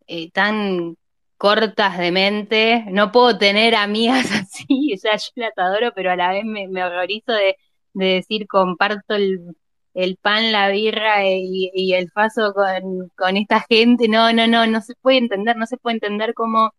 eh, 0.07 0.31
tan 0.31 0.97
cortas 1.37 1.97
de 1.97 2.11
mente, 2.11 2.85
no 2.89 3.11
puedo 3.11 3.37
tener 3.37 3.75
amigas 3.75 4.31
así, 4.31 4.93
o 4.93 4.97
sea, 4.97 5.15
yo 5.17 5.31
las 5.35 5.57
adoro, 5.57 5.91
pero 5.95 6.11
a 6.11 6.15
la 6.15 6.31
vez 6.31 6.45
me, 6.45 6.67
me 6.67 6.83
horrorizo 6.83 7.31
de 7.33 7.55
de 7.93 8.05
decir 8.05 8.47
comparto 8.47 9.15
el, 9.15 9.55
el 9.93 10.17
pan, 10.17 10.51
la 10.51 10.69
birra 10.69 11.25
y, 11.25 11.93
el 11.93 12.09
paso 12.11 12.53
con, 12.53 13.09
con, 13.17 13.37
esta 13.37 13.65
gente. 13.69 14.07
No, 14.07 14.33
no, 14.33 14.47
no, 14.47 14.67
no 14.67 14.81
se 14.81 14.93
puede 15.01 15.17
entender, 15.17 15.57
no 15.57 15.65
se 15.65 15.77
puede 15.77 15.95
entender 15.95 16.33
cómo 16.33 16.73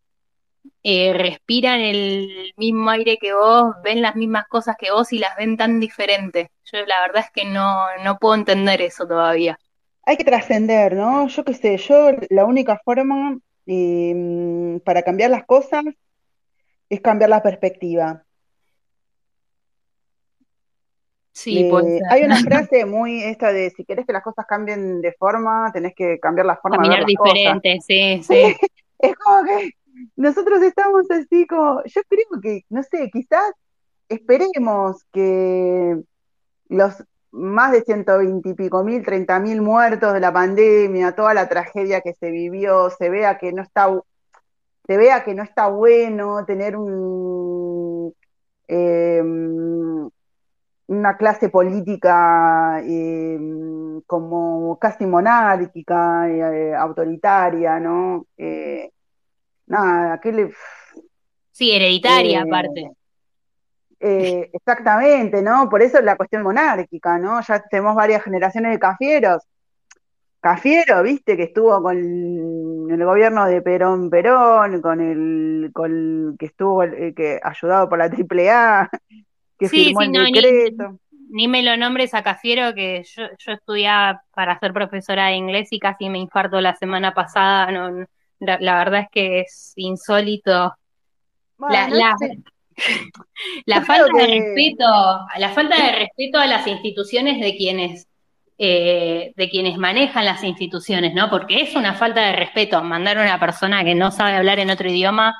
eh, 0.84 1.12
respiran 1.12 1.80
el 1.80 2.52
mismo 2.56 2.90
aire 2.90 3.18
que 3.18 3.34
vos, 3.34 3.74
ven 3.84 4.02
las 4.02 4.16
mismas 4.16 4.46
cosas 4.48 4.76
que 4.78 4.90
vos 4.90 5.12
y 5.12 5.18
las 5.18 5.36
ven 5.36 5.56
tan 5.56 5.80
diferentes. 5.80 6.48
Yo 6.72 6.84
la 6.86 7.00
verdad 7.02 7.24
es 7.26 7.30
que 7.32 7.44
no, 7.48 7.86
no 8.04 8.18
puedo 8.18 8.34
entender 8.34 8.80
eso 8.82 9.06
todavía. 9.06 9.58
Hay 10.04 10.16
que 10.16 10.24
trascender, 10.24 10.94
¿no? 10.94 11.28
Yo 11.28 11.44
qué 11.44 11.54
sé, 11.54 11.76
yo 11.76 12.10
la 12.30 12.44
única 12.44 12.80
forma 12.84 13.38
eh, 13.66 14.80
para 14.84 15.02
cambiar 15.02 15.30
las 15.30 15.44
cosas 15.44 15.84
es 16.88 17.00
cambiar 17.00 17.30
la 17.30 17.42
perspectiva. 17.42 18.24
Sí, 21.32 21.70
eh, 21.70 22.00
Hay 22.10 22.22
una 22.24 22.36
frase 22.68 22.84
muy 22.84 23.22
esta 23.22 23.52
de 23.52 23.70
si 23.70 23.84
querés 23.84 24.06
que 24.06 24.12
las 24.12 24.22
cosas 24.22 24.46
cambien 24.46 25.00
de 25.00 25.12
forma, 25.12 25.70
tenés 25.72 25.94
que 25.94 26.20
cambiar 26.20 26.46
la 26.46 26.56
forma 26.56 26.76
Caminar 26.76 27.00
de 27.00 27.04
ver 27.04 27.06
diferente, 27.06 27.78
sí, 27.80 28.22
sí. 28.22 28.56
es 28.98 29.16
como 29.16 29.44
que 29.44 29.70
nosotros 30.16 30.62
estamos 30.62 31.10
así 31.10 31.46
como, 31.46 31.82
yo 31.84 32.02
creo 32.08 32.40
que, 32.42 32.62
no 32.68 32.82
sé, 32.82 33.10
quizás 33.10 33.52
esperemos 34.08 35.04
que 35.12 35.96
los 36.68 37.02
más 37.30 37.72
de 37.72 37.82
ciento 37.82 38.20
y 38.22 38.54
pico 38.54 38.84
mil, 38.84 39.02
treinta 39.02 39.40
mil 39.40 39.62
muertos 39.62 40.12
de 40.12 40.20
la 40.20 40.32
pandemia, 40.32 41.12
toda 41.12 41.32
la 41.32 41.48
tragedia 41.48 42.02
que 42.02 42.12
se 42.14 42.30
vivió, 42.30 42.90
se 42.90 43.08
vea 43.08 43.38
que 43.38 43.52
no 43.52 43.62
está, 43.62 43.88
se 44.86 44.96
vea 44.98 45.24
que 45.24 45.34
no 45.34 45.42
está 45.42 45.68
bueno 45.68 46.44
tener 46.44 46.76
un 46.76 48.14
eh, 48.68 49.22
una 50.92 51.16
clase 51.16 51.48
política 51.48 52.82
eh, 52.84 53.38
como 54.06 54.78
casi 54.78 55.06
monárquica, 55.06 56.28
eh, 56.28 56.74
autoritaria, 56.74 57.80
¿no? 57.80 58.26
Eh, 58.36 58.90
nada, 59.66 60.20
¿qué 60.20 60.32
le... 60.32 60.52
Sí, 61.50 61.72
hereditaria 61.72 62.42
aparte. 62.42 62.90
exactamente, 63.98 65.42
¿no? 65.42 65.68
Por 65.68 65.82
eso 65.82 65.98
es 65.98 66.04
la 66.04 66.16
cuestión 66.16 66.42
monárquica, 66.42 67.18
¿no? 67.18 67.40
Ya 67.40 67.62
tenemos 67.70 67.94
varias 67.94 68.22
generaciones 68.22 68.72
de 68.72 68.78
cafieros. 68.78 69.42
Cafiero, 70.40 71.02
viste, 71.02 71.36
que 71.36 71.44
estuvo 71.44 71.80
con 71.82 71.96
el 71.96 73.04
gobierno 73.04 73.46
de 73.46 73.62
Perón 73.62 74.10
Perón, 74.10 74.82
con 74.82 75.00
el, 75.00 75.70
con 75.72 76.36
que 76.38 76.46
estuvo 76.46 76.80
que 76.80 77.38
ayudado 77.42 77.88
por 77.88 77.98
la 77.98 78.06
AAA, 78.06 78.90
sí, 79.68 79.94
sí, 79.98 80.08
no, 80.08 80.24
Ni, 81.30 81.48
me 81.48 81.62
lo 81.62 81.76
nombres 81.76 82.14
a 82.14 82.22
Cafiero, 82.22 82.74
que 82.74 83.04
yo, 83.04 83.24
yo 83.38 83.52
estudiaba 83.52 84.22
para 84.34 84.58
ser 84.58 84.72
profesora 84.72 85.28
de 85.28 85.36
inglés 85.36 85.68
y 85.70 85.78
casi 85.78 86.08
me 86.08 86.18
infarto 86.18 86.60
la 86.60 86.74
semana 86.74 87.14
pasada. 87.14 87.70
No, 87.70 88.06
la, 88.38 88.76
verdad 88.76 89.00
es 89.00 89.08
que 89.10 89.40
es 89.40 89.72
insólito. 89.76 90.74
la, 91.58 91.88
la, 91.88 92.14
falta 93.84 94.18
de 94.18 94.26
respeto, 94.26 94.84
la 95.38 95.48
falta 95.50 95.76
de 95.76 95.92
respeto 95.98 96.38
a 96.38 96.46
las 96.46 96.66
instituciones 96.66 97.40
de 97.40 97.56
quienes 97.56 98.08
eh, 98.58 99.32
de 99.34 99.50
quienes 99.50 99.76
manejan 99.76 100.24
las 100.24 100.44
instituciones, 100.44 101.14
¿no? 101.14 101.30
Porque 101.30 101.62
es 101.62 101.74
una 101.74 101.94
falta 101.94 102.20
de 102.26 102.36
respeto 102.36 102.80
mandar 102.82 103.18
a 103.18 103.22
una 103.22 103.40
persona 103.40 103.82
que 103.82 103.94
no 103.94 104.12
sabe 104.12 104.36
hablar 104.36 104.60
en 104.60 104.70
otro 104.70 104.88
idioma 104.88 105.34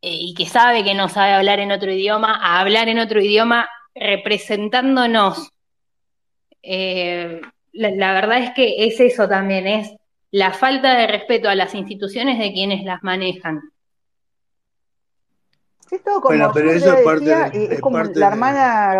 y 0.00 0.34
que 0.34 0.46
sabe 0.46 0.84
que 0.84 0.94
no 0.94 1.08
sabe 1.08 1.32
hablar 1.32 1.60
en 1.60 1.72
otro 1.72 1.90
idioma, 1.90 2.38
a 2.40 2.60
hablar 2.60 2.88
en 2.88 2.98
otro 2.98 3.20
idioma 3.20 3.68
representándonos. 3.94 5.50
Eh, 6.62 7.40
la, 7.72 8.12
verdad 8.12 8.38
es 8.38 8.50
que 8.50 8.86
es 8.86 9.00
eso 9.00 9.28
también, 9.28 9.66
es 9.66 9.94
la 10.30 10.52
falta 10.52 10.96
de 10.96 11.06
respeto 11.06 11.48
a 11.48 11.54
las 11.54 11.74
instituciones 11.74 12.38
de 12.38 12.52
quienes 12.52 12.84
las 12.84 13.02
manejan. 13.02 13.60
Es 15.90 16.02
todo 16.02 16.20
como 16.20 16.36
bueno, 16.36 16.50
pero 16.52 16.70
eso 16.72 16.96
es 16.96 17.04
parte 17.04 17.30
eh, 17.30 17.68
es 17.70 17.80
como 17.80 17.98
la 18.02 18.28
hermana 18.28 18.92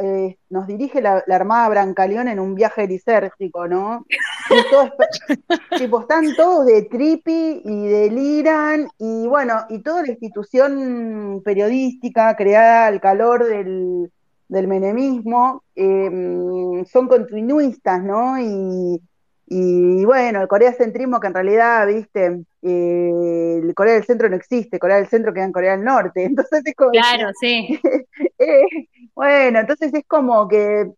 eh, 0.00 0.36
nos 0.50 0.66
dirige 0.66 1.00
la, 1.00 1.22
la, 1.26 1.36
hermana 1.36 1.68
Brancaleón 1.68 2.26
en 2.26 2.40
un 2.40 2.54
viaje 2.56 2.88
lisérgico, 2.88 3.68
¿no? 3.68 4.04
tipo, 5.78 6.00
están 6.00 6.34
todos 6.36 6.66
de 6.66 6.82
trippy 6.82 7.62
y 7.64 7.86
deliran, 7.86 8.88
y 8.98 9.28
bueno, 9.28 9.66
y 9.68 9.78
toda 9.80 10.02
la 10.02 10.10
institución 10.10 11.42
periodística 11.44 12.34
creada 12.34 12.88
al 12.88 13.00
calor 13.00 13.44
del, 13.44 14.10
del 14.48 14.68
menemismo 14.68 15.62
eh, 15.76 16.84
son 16.90 17.06
continuistas, 17.06 18.02
¿no? 18.02 18.40
Y, 18.40 19.00
y 19.48 20.04
bueno, 20.04 20.42
el 20.42 20.48
Corea 20.48 20.72
centrismo 20.72 21.20
que 21.20 21.28
en 21.28 21.34
realidad, 21.34 21.86
viste, 21.86 22.40
eh, 22.62 23.60
el 23.62 23.74
Corea 23.74 23.94
del 23.94 24.04
Centro 24.04 24.28
no 24.28 24.34
existe, 24.34 24.80
Corea 24.80 24.96
del 24.96 25.06
Centro 25.06 25.32
queda 25.32 25.44
en 25.44 25.52
Corea 25.52 25.72
del 25.76 25.84
Norte, 25.84 26.24
entonces 26.24 26.62
es 26.64 26.74
como... 26.74 26.90
Claro, 26.90 27.30
sí. 27.40 27.80
Eh, 28.38 28.88
bueno, 29.14 29.60
entonces 29.60 29.94
es 29.94 30.04
como 30.06 30.46
que 30.46 30.90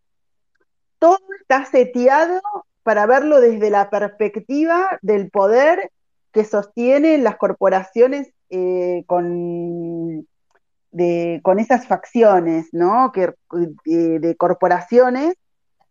todo 0.98 1.20
está 1.40 1.64
seteado 1.66 2.40
para 2.82 3.06
verlo 3.06 3.40
desde 3.40 3.70
la 3.70 3.90
perspectiva 3.90 4.98
del 5.02 5.30
poder 5.30 5.92
que 6.32 6.44
sostienen 6.44 7.22
las 7.22 7.36
corporaciones 7.36 8.32
eh, 8.50 9.04
con, 9.06 10.26
de, 10.90 11.40
con 11.44 11.60
esas 11.60 11.86
facciones, 11.86 12.66
¿no? 12.72 13.12
Que, 13.12 13.34
de 13.84 14.36
corporaciones 14.36 15.36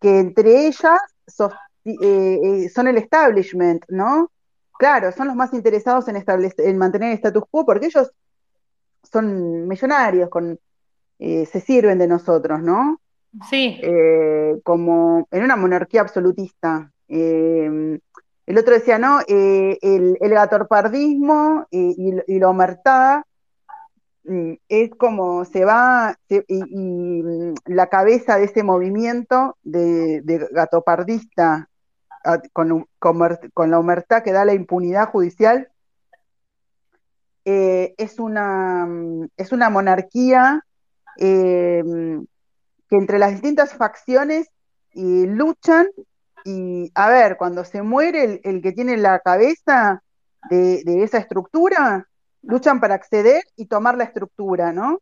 que 0.02 0.20
entre 0.20 0.68
ellas 0.68 1.00
sostienen 1.28 1.67
eh, 1.88 2.40
eh, 2.44 2.70
son 2.70 2.88
el 2.88 2.98
establishment, 2.98 3.86
¿no? 3.88 4.30
Claro, 4.78 5.12
son 5.14 5.28
los 5.28 5.36
más 5.36 5.54
interesados 5.54 6.08
en, 6.10 6.22
en 6.26 6.78
mantener 6.78 7.12
el 7.12 7.16
status 7.16 7.44
quo 7.50 7.66
porque 7.66 7.86
ellos 7.86 8.12
son 9.10 9.68
millonarios, 9.68 10.30
con, 10.30 10.60
eh, 11.18 11.46
se 11.46 11.62
sirven 11.62 11.98
de 11.98 12.08
nosotros, 12.08 12.62
¿no? 12.62 13.00
Sí. 13.50 13.80
como 14.64 15.28
en 15.30 15.44
una 15.44 15.56
monarquía 15.56 16.02
absolutista. 16.02 16.92
el 17.08 18.02
otro 18.58 18.74
decía, 18.74 18.98
¿no? 18.98 19.20
el, 19.28 20.18
el 20.20 20.30
gatorpardismo 20.32 21.68
y, 21.70 22.20
y 22.26 22.40
la 22.40 22.50
omertada 22.50 23.26
mm, 24.24 24.54
es 24.70 24.90
como 24.96 25.46
se 25.46 25.66
va 25.66 26.18
y, 26.30 26.64
mm, 26.64 27.54
la 27.66 27.88
cabeza 27.88 28.38
de 28.38 28.46
ese 28.46 28.64
movimiento 28.64 29.56
de, 29.62 30.22
de 30.22 30.48
gatopardista 30.52 31.70
con, 32.54 32.88
la 33.70 33.80
humertad 33.80 34.24
que 34.24 34.32
da 34.32 34.46
la 34.46 34.54
impunidad 34.54 35.10
judicial, 35.10 35.70
eh, 37.46 37.96
es, 37.98 38.20
una, 38.20 38.88
es 39.38 39.52
una 39.52 39.70
monarquía 39.70 40.66
eh, 41.18 41.84
que 42.90 42.96
entre 42.96 43.20
las 43.20 43.32
distintas 43.32 43.74
facciones 43.74 44.50
luchan 44.94 45.88
y, 46.44 46.92
a 46.96 47.10
ver, 47.10 47.38
cuando 47.38 47.64
se 47.66 47.82
muere 47.82 48.40
el, 48.44 48.62
que 48.62 48.72
tiene 48.72 48.98
la 48.98 49.20
cabeza 49.20 50.02
de, 50.50 51.04
esa 51.04 51.18
estructura, 51.18 52.08
luchan 52.42 52.80
para 52.80 52.96
acceder 52.96 53.44
y 53.58 53.66
tomar 53.66 53.98
la 53.98 54.06
estructura, 54.06 54.72
¿no? 54.72 55.02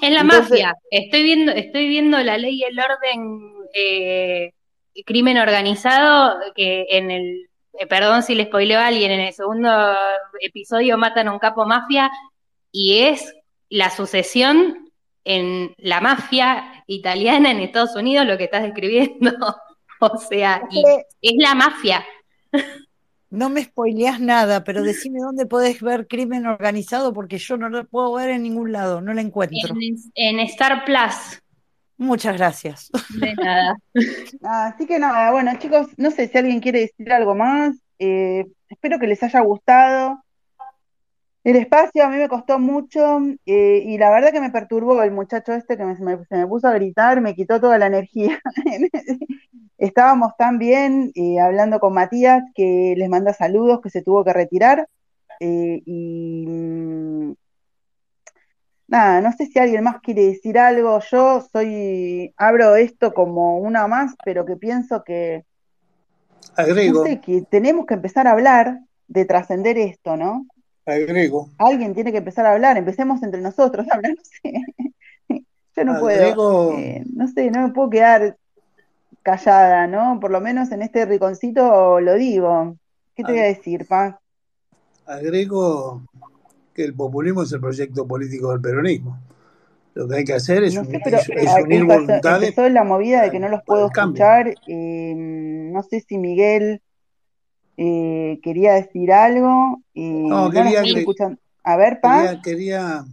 Es 0.00 0.10
la 0.10 0.24
mafia. 0.24 0.74
Estoy 0.90 1.22
viendo, 1.22 1.52
estoy 1.52 1.88
viendo 1.88 2.18
la 2.18 2.38
ley 2.38 2.60
y 2.60 2.64
el 2.64 2.78
orden 2.78 3.52
eh, 3.74 4.52
crimen 5.04 5.38
organizado 5.38 6.38
que 6.54 6.86
en 6.90 7.10
el 7.10 7.48
eh, 7.78 7.86
perdón 7.86 8.22
si 8.22 8.34
le 8.34 8.44
spoileo 8.46 8.78
a 8.78 8.86
alguien, 8.86 9.10
en 9.10 9.20
el 9.20 9.32
segundo 9.32 9.68
episodio 10.40 10.96
matan 10.96 11.28
a 11.28 11.32
un 11.32 11.38
capo 11.38 11.66
mafia 11.66 12.10
y 12.72 12.98
es 13.00 13.34
la 13.68 13.90
sucesión 13.90 14.90
en 15.24 15.74
la 15.78 16.00
mafia 16.00 16.84
italiana 16.86 17.50
en 17.50 17.58
Estados 17.58 17.96
Unidos 17.96 18.26
lo 18.26 18.38
que 18.38 18.44
estás 18.44 18.62
describiendo. 18.62 19.32
o 20.00 20.18
sea, 20.18 20.62
es 21.20 21.34
la 21.36 21.54
mafia. 21.54 22.04
No 23.28 23.50
me 23.50 23.64
spoileás 23.64 24.20
nada, 24.20 24.62
pero 24.62 24.82
decime 24.82 25.20
dónde 25.20 25.46
podés 25.46 25.82
ver 25.82 26.06
crimen 26.06 26.46
organizado 26.46 27.12
porque 27.12 27.38
yo 27.38 27.56
no 27.56 27.68
lo 27.68 27.84
puedo 27.84 28.12
ver 28.14 28.30
en 28.30 28.44
ningún 28.44 28.72
lado, 28.72 29.00
no 29.00 29.12
lo 29.12 29.20
encuentro. 29.20 29.74
En, 30.14 30.40
Star 30.40 30.84
Plus. 30.84 31.42
Muchas 31.98 32.36
gracias. 32.36 32.90
De 33.18 33.34
nada. 33.34 33.76
Así 34.42 34.86
que 34.86 34.98
nada, 34.98 35.30
bueno 35.30 35.52
chicos, 35.58 35.88
no 35.96 36.10
sé 36.10 36.28
si 36.28 36.38
alguien 36.38 36.60
quiere 36.60 36.80
decir 36.80 37.12
algo 37.12 37.34
más. 37.34 37.76
Eh, 37.98 38.46
espero 38.68 38.98
que 38.98 39.06
les 39.06 39.22
haya 39.22 39.40
gustado. 39.40 40.22
El 41.46 41.54
espacio 41.54 42.04
a 42.04 42.08
mí 42.08 42.16
me 42.16 42.28
costó 42.28 42.58
mucho 42.58 43.20
eh, 43.46 43.80
y 43.86 43.98
la 43.98 44.10
verdad 44.10 44.32
que 44.32 44.40
me 44.40 44.50
perturbó 44.50 45.00
el 45.02 45.12
muchacho 45.12 45.52
este 45.52 45.76
que 45.76 45.84
me, 45.84 45.96
se 45.96 46.36
me 46.36 46.46
puso 46.48 46.66
a 46.66 46.72
gritar, 46.72 47.20
me 47.20 47.36
quitó 47.36 47.60
toda 47.60 47.78
la 47.78 47.86
energía. 47.86 48.40
Estábamos 49.78 50.32
tan 50.36 50.58
bien 50.58 51.12
eh, 51.14 51.38
hablando 51.38 51.78
con 51.78 51.92
Matías 51.94 52.42
que 52.54 52.94
les 52.96 53.08
manda 53.08 53.32
saludos, 53.32 53.80
que 53.80 53.90
se 53.90 54.02
tuvo 54.02 54.24
que 54.24 54.32
retirar. 54.32 54.88
Eh, 55.38 55.82
y 55.84 56.46
mm, 56.48 57.34
nada, 58.88 59.20
no 59.20 59.32
sé 59.32 59.46
si 59.46 59.58
alguien 59.58 59.84
más 59.84 60.00
quiere 60.00 60.26
decir 60.26 60.58
algo. 60.58 61.00
Yo 61.10 61.46
soy, 61.52 62.32
abro 62.36 62.76
esto 62.76 63.12
como 63.12 63.58
una 63.58 63.86
más, 63.86 64.14
pero 64.24 64.44
que 64.44 64.56
pienso 64.56 65.02
que, 65.04 65.44
Agrego. 66.54 67.04
que 67.04 67.42
tenemos 67.50 67.86
que 67.86 67.94
empezar 67.94 68.26
a 68.26 68.32
hablar 68.32 68.80
de 69.08 69.24
trascender 69.24 69.78
esto, 69.78 70.16
¿no? 70.16 70.46
Agrego. 70.84 71.50
Alguien 71.58 71.94
tiene 71.94 72.12
que 72.12 72.18
empezar 72.18 72.46
a 72.46 72.52
hablar, 72.52 72.76
empecemos 72.76 73.22
entre 73.22 73.40
nosotros 73.40 73.86
a 73.90 73.96
hablar, 73.96 74.14
no 74.16 74.22
sé. 74.22 75.44
Yo 75.76 75.84
no 75.84 76.00
puedo, 76.00 76.72
eh, 76.78 77.04
no 77.12 77.28
sé, 77.28 77.50
no 77.50 77.66
me 77.66 77.74
puedo 77.74 77.90
quedar 77.90 78.36
callada, 79.22 79.86
¿no? 79.86 80.18
Por 80.20 80.30
lo 80.30 80.40
menos 80.40 80.70
en 80.72 80.80
este 80.80 81.04
riconcito 81.04 82.00
lo 82.00 82.14
digo. 82.14 82.76
¿Qué 83.14 83.24
te 83.24 83.32
voy 83.32 83.40
a 83.40 83.44
decir, 83.44 83.86
Pa? 83.86 84.20
Agrego 85.06 86.02
que 86.76 86.84
el 86.84 86.94
populismo 86.94 87.42
es 87.42 87.52
el 87.52 87.60
proyecto 87.60 88.06
político 88.06 88.52
del 88.52 88.60
peronismo. 88.60 89.18
Lo 89.94 90.06
que 90.06 90.16
hay 90.16 90.24
que 90.24 90.34
hacer 90.34 90.62
es, 90.62 90.76
unir, 90.76 91.84
voluntades. 91.84 92.50
Empezó 92.50 92.68
la 92.68 92.84
movida 92.84 93.22
de 93.22 93.30
que 93.30 93.40
no 93.40 93.48
los 93.48 93.62
puedo 93.64 93.86
escuchar. 93.86 94.52
Eh, 94.66 95.14
no 95.16 95.82
sé 95.82 96.04
si 96.06 96.18
Miguel 96.18 96.82
eh, 97.78 98.38
quería 98.42 98.74
decir 98.74 99.10
algo. 99.10 99.80
no, 99.94 100.50
quería, 100.50 100.82
A 101.64 101.76
ver, 101.76 101.98
Pa. 102.02 102.42
quería 102.42 103.06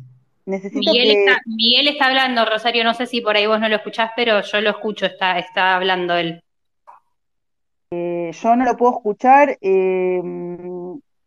Miguel, 0.46 1.12
está, 1.12 1.40
Miguel 1.46 1.88
está 1.88 2.08
hablando, 2.08 2.44
Rosario, 2.44 2.84
no 2.84 2.94
sé 2.94 3.06
si 3.06 3.22
por 3.22 3.38
ahí 3.38 3.48
vos 3.48 3.62
no 3.62 3.70
lo 3.70 3.78
escuchás, 3.78 4.12
pero 4.14 4.42
yo 4.42 4.60
lo 4.60 4.72
escucho, 4.72 5.06
está, 5.06 5.40
está 5.40 5.76
hablando 5.76 6.16
él. 6.16 6.44
Eh, 7.92 8.32
yo 8.34 8.56
no 8.58 8.66
lo 8.66 8.76
puedo 8.76 8.98
escuchar. 8.98 9.58
Eh, 9.62 10.20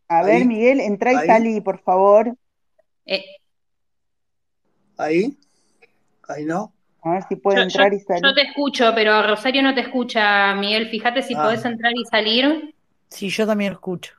a 0.07 0.23
ver, 0.23 0.45
Miguel, 0.45 0.79
entra 0.79 1.11
y 1.13 1.27
salí, 1.27 1.61
por 1.61 1.79
favor. 1.79 2.35
Eh. 3.05 3.23
Ahí, 4.97 5.37
ahí 6.27 6.45
no. 6.45 6.73
A 7.01 7.11
ver 7.11 7.23
si 7.23 7.35
puede 7.35 7.61
entrar 7.61 7.93
y 7.93 7.99
salir. 7.99 8.23
Yo 8.23 8.33
te 8.33 8.41
escucho, 8.41 8.91
pero 8.95 9.21
Rosario 9.25 9.61
no 9.61 9.73
te 9.73 9.81
escucha, 9.81 10.53
Miguel. 10.55 10.89
Fíjate 10.89 11.21
si 11.21 11.33
ah. 11.35 11.43
podés 11.43 11.63
entrar 11.63 11.93
y 11.95 12.05
salir. 12.05 12.75
Sí, 13.09 13.29
yo 13.29 13.45
también 13.45 13.73
escucho. 13.73 14.13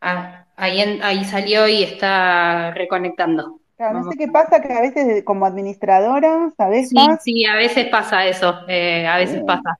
Ah, 0.00 0.46
ahí, 0.56 0.80
ahí 1.02 1.24
salió 1.24 1.66
y 1.68 1.82
está 1.82 2.72
reconectando. 2.72 3.60
Claro, 3.76 4.00
no 4.00 4.10
sé 4.10 4.18
qué 4.18 4.28
pasa, 4.28 4.60
que 4.60 4.72
a 4.72 4.80
veces 4.80 5.22
como 5.24 5.46
administradora, 5.46 6.50
¿sabes? 6.56 6.88
Sí, 6.88 6.96
sí, 7.20 7.46
a 7.46 7.54
veces 7.54 7.86
pasa 7.86 8.26
eso, 8.26 8.54
eh, 8.66 9.06
a 9.06 9.16
veces 9.18 9.42
pasa. 9.46 9.78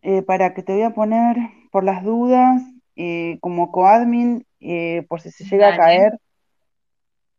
Eh, 0.00 0.22
para 0.22 0.54
que 0.54 0.62
te 0.62 0.72
voy 0.72 0.82
a 0.82 0.90
poner 0.90 1.36
por 1.72 1.82
las 1.82 2.04
dudas, 2.04 2.62
eh, 2.96 3.38
como 3.40 3.70
coadmin, 3.72 4.46
por 5.08 5.20
si 5.20 5.30
se 5.30 5.44
llega 5.44 5.74
a 5.74 5.76
caer. 5.76 6.12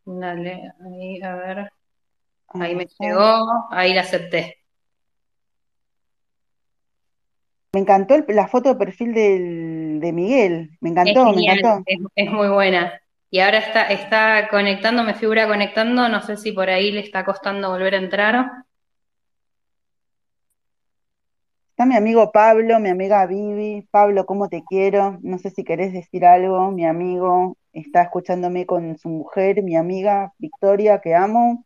Dale, 0.05 0.71
ahí, 0.85 1.21
a 1.21 1.35
ver. 1.35 1.71
Ahí 2.49 2.75
me 2.75 2.87
llegó, 2.99 3.67
ahí 3.71 3.93
la 3.93 4.01
acepté. 4.01 4.57
Me 7.73 7.79
encantó 7.79 8.23
la 8.27 8.47
foto 8.47 8.69
de 8.69 8.75
perfil 8.75 9.13
de 9.15 10.11
Miguel, 10.13 10.77
me 10.79 10.89
encantó, 10.89 11.33
me 11.33 11.41
encantó. 11.41 11.83
Es, 12.15 12.29
muy 12.29 12.47
buena. 12.49 13.01
Y 13.31 13.39
ahora 13.39 13.57
está, 13.57 13.87
está 13.87 14.47
conectando, 14.49 15.01
me 15.03 15.15
figura 15.15 15.47
conectando, 15.47 16.07
no 16.07 16.21
sé 16.21 16.37
si 16.37 16.51
por 16.51 16.69
ahí 16.69 16.91
le 16.91 16.99
está 16.99 17.25
costando 17.25 17.71
volver 17.71 17.95
a 17.95 17.97
entrar. 17.97 18.45
Mi 21.85 21.95
amigo 21.97 22.31
Pablo, 22.31 22.79
mi 22.79 22.89
amiga 22.89 23.25
Vivi. 23.25 23.87
Pablo, 23.91 24.25
¿cómo 24.25 24.47
te 24.47 24.63
quiero? 24.63 25.19
No 25.21 25.37
sé 25.37 25.49
si 25.49 25.65
querés 25.65 25.91
decir 25.91 26.25
algo. 26.25 26.71
Mi 26.71 26.85
amigo 26.85 27.57
está 27.73 28.03
escuchándome 28.03 28.65
con 28.65 28.97
su 28.97 29.09
mujer, 29.09 29.63
mi 29.63 29.75
amiga 29.75 30.33
Victoria, 30.37 31.01
que 31.01 31.13
amo, 31.13 31.65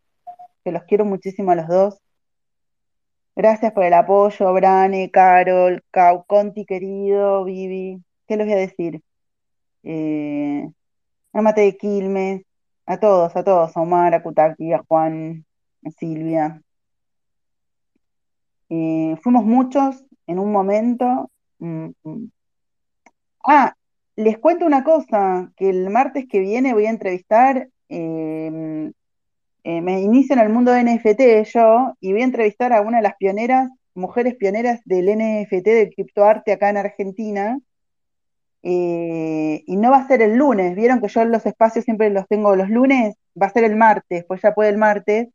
que 0.64 0.72
los 0.72 0.84
quiero 0.86 1.06
muchísimo 1.06 1.52
a 1.52 1.56
los 1.56 1.68
dos. 1.68 2.00
Gracias 3.36 3.72
por 3.74 3.84
el 3.84 3.94
apoyo, 3.94 4.52
Brane, 4.54 5.12
Carol, 5.12 5.84
Cau, 5.92 6.26
Conti 6.26 6.66
querido, 6.66 7.44
Vivi. 7.44 8.04
¿Qué 8.28 8.38
les 8.38 8.48
voy 8.48 8.56
a 8.56 8.58
decir? 8.58 9.02
Eh, 9.84 10.68
de 11.34 11.78
Quilmes, 11.78 12.42
a 12.88 13.00
todos, 13.00 13.36
a 13.36 13.44
todos, 13.44 13.78
a 13.78 13.82
Omar, 13.82 14.16
a 14.16 14.24
Kutaki, 14.24 14.74
a 14.74 14.84
Juan, 14.88 15.46
a 15.86 15.92
Silvia. 15.92 16.62
Eh, 18.70 19.16
fuimos 19.22 19.46
muchos 19.46 20.07
en 20.28 20.40
un 20.40 20.52
momento. 20.52 21.32
Mm, 21.60 21.90
mm. 22.04 22.32
Ah, 23.46 23.74
les 24.16 24.38
cuento 24.40 24.66
una 24.66 24.84
cosa, 24.84 25.52
que 25.58 25.70
el 25.70 25.90
martes 25.90 26.26
que 26.30 26.40
viene 26.40 26.74
voy 26.74 26.86
a 26.86 26.90
entrevistar 26.92 27.70
eh, 27.90 28.92
eh, 29.70 29.82
me 29.82 30.00
inicio 30.00 30.34
en 30.34 30.40
el 30.40 30.50
mundo 30.50 30.72
de 30.72 30.80
NFT 30.80 31.44
yo 31.54 31.94
y 32.00 32.14
voy 32.14 32.22
a 32.22 32.24
entrevistar 32.24 32.72
a 32.72 32.80
una 32.80 32.98
de 32.98 33.04
las 33.04 33.18
pioneras, 33.18 33.70
mujeres 33.96 34.36
pioneras 34.36 34.80
del 34.86 35.10
NFT, 35.10 35.66
del 35.66 35.94
criptoarte 35.94 36.54
acá 36.54 36.70
en 36.70 36.78
Argentina. 36.78 37.60
Eh, 38.64 39.64
y 39.68 39.76
no 39.76 39.92
va 39.92 39.98
a 39.98 40.08
ser 40.08 40.22
el 40.22 40.38
lunes, 40.38 40.74
vieron 40.74 41.02
que 41.02 41.10
yo 41.10 41.26
los 41.26 41.46
espacios 41.46 41.84
siempre 41.84 42.10
los 42.10 42.28
tengo 42.30 42.56
los 42.56 42.70
lunes, 42.70 43.16
va 43.40 43.48
a 43.48 43.52
ser 43.52 43.66
el 43.66 43.76
martes, 43.76 44.24
pues 44.26 44.42
ya 44.42 44.54
puede 44.54 44.70
el 44.70 44.78
martes, 44.78 45.28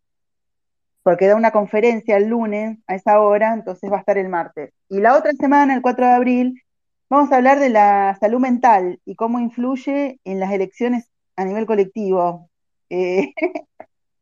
porque 1.02 1.26
da 1.26 1.36
una 1.36 1.50
conferencia 1.50 2.16
el 2.16 2.28
lunes 2.28 2.78
a 2.86 2.94
esa 2.94 3.20
hora, 3.20 3.54
entonces 3.54 3.90
va 3.90 3.96
a 3.96 4.00
estar 4.00 4.18
el 4.18 4.28
martes. 4.28 4.72
Y 4.88 5.00
la 5.00 5.16
otra 5.16 5.32
semana, 5.32 5.74
el 5.74 5.82
4 5.82 6.06
de 6.06 6.12
abril, 6.12 6.62
vamos 7.08 7.32
a 7.32 7.36
hablar 7.36 7.58
de 7.58 7.70
la 7.70 8.16
salud 8.20 8.40
mental 8.40 9.00
y 9.04 9.16
cómo 9.16 9.40
influye 9.40 10.20
en 10.24 10.40
las 10.40 10.52
elecciones 10.52 11.10
a 11.36 11.44
nivel 11.44 11.66
colectivo. 11.66 12.48
Eh, 12.88 13.32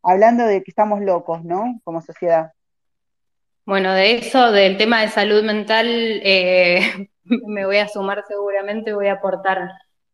hablando 0.03 0.45
de 0.45 0.63
que 0.63 0.71
estamos 0.71 1.01
locos, 1.01 1.45
¿no? 1.45 1.81
Como 1.85 2.01
sociedad. 2.01 2.53
Bueno, 3.67 3.93
de 3.93 4.15
eso, 4.17 4.51
del 4.51 4.79
tema 4.79 5.03
de 5.03 5.09
salud 5.09 5.45
mental, 5.45 5.87
eh, 5.87 7.09
me 7.25 7.67
voy 7.67 7.77
a 7.77 7.89
sumar 7.89 8.25
seguramente, 8.27 8.95
voy 8.95 9.09
a 9.09 9.15
aportar 9.15 9.71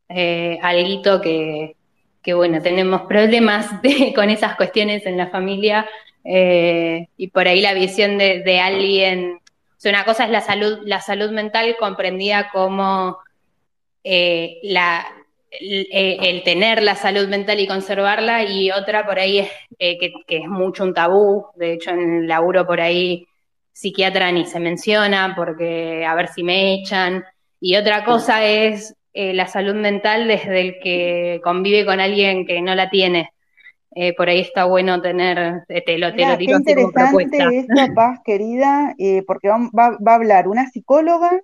eh, 0.08 0.58
algo 0.62 1.20
que, 1.20 1.76
que, 2.22 2.34
bueno, 2.34 2.60
tenemos 2.60 3.02
problemas 3.02 3.70
con 4.14 4.30
esas 4.30 4.56
cuestiones 4.56 5.06
en 5.06 5.16
la 5.16 5.28
familia 5.28 5.86
eh, 6.28 7.08
y 7.16 7.28
por 7.28 7.48
ahí 7.48 7.60
la 7.60 7.74
visión 7.74 8.18
de, 8.18 8.42
de, 8.42 8.60
alguien, 8.60 9.40
una 9.84 10.04
cosa 10.04 10.24
es 10.24 10.30
la 10.30 10.40
salud, 10.40 10.78
la 10.84 11.00
salud 11.00 11.30
mental 11.30 11.76
comprendida 11.78 12.50
como 12.50 13.18
eh, 14.02 14.58
la, 14.64 15.06
eh, 15.60 16.18
el, 16.20 16.42
tener 16.42 16.82
la 16.82 16.96
salud 16.96 17.28
mental 17.28 17.60
y 17.60 17.66
conservarla, 17.66 18.44
y 18.44 18.70
otra 18.70 19.06
por 19.06 19.18
ahí 19.18 19.38
es 19.38 19.50
eh, 19.78 19.98
que, 19.98 20.12
es 20.28 20.48
mucho 20.48 20.84
un 20.84 20.94
tabú, 20.94 21.46
de 21.54 21.74
hecho 21.74 21.90
en 21.90 22.22
el 22.22 22.28
laburo 22.28 22.66
por 22.66 22.80
ahí 22.80 23.26
psiquiatra 23.72 24.32
ni 24.32 24.46
se 24.46 24.60
menciona 24.60 25.34
porque 25.36 26.04
a 26.04 26.14
ver 26.14 26.28
si 26.28 26.42
me 26.42 26.74
echan. 26.74 27.24
Y 27.60 27.76
otra 27.76 28.04
cosa 28.04 28.44
es 28.44 28.94
eh, 29.12 29.32
la 29.34 29.46
salud 29.46 29.74
mental 29.74 30.28
desde 30.28 30.60
el 30.60 30.78
que 30.80 31.40
convive 31.42 31.84
con 31.86 32.00
alguien 32.00 32.46
que 32.46 32.60
no 32.60 32.74
la 32.74 32.90
tiene. 32.90 33.30
Eh, 33.98 34.14
por 34.14 34.28
ahí 34.28 34.40
está 34.40 34.66
bueno 34.66 35.00
tener, 35.00 35.64
eh, 35.70 35.82
te 35.82 35.96
lo, 35.96 36.14
te 36.14 36.26
lo 36.26 36.36
tiro 36.36 36.58
qué 36.62 36.72
interesante 36.72 37.60
esto, 37.60 37.74
Paz, 37.94 38.20
querida, 38.22 38.94
porque 39.26 39.48
va, 39.48 39.96
va, 40.06 40.12
a 40.12 40.14
hablar 40.16 40.48
una 40.48 40.68
psicóloga 40.68 41.40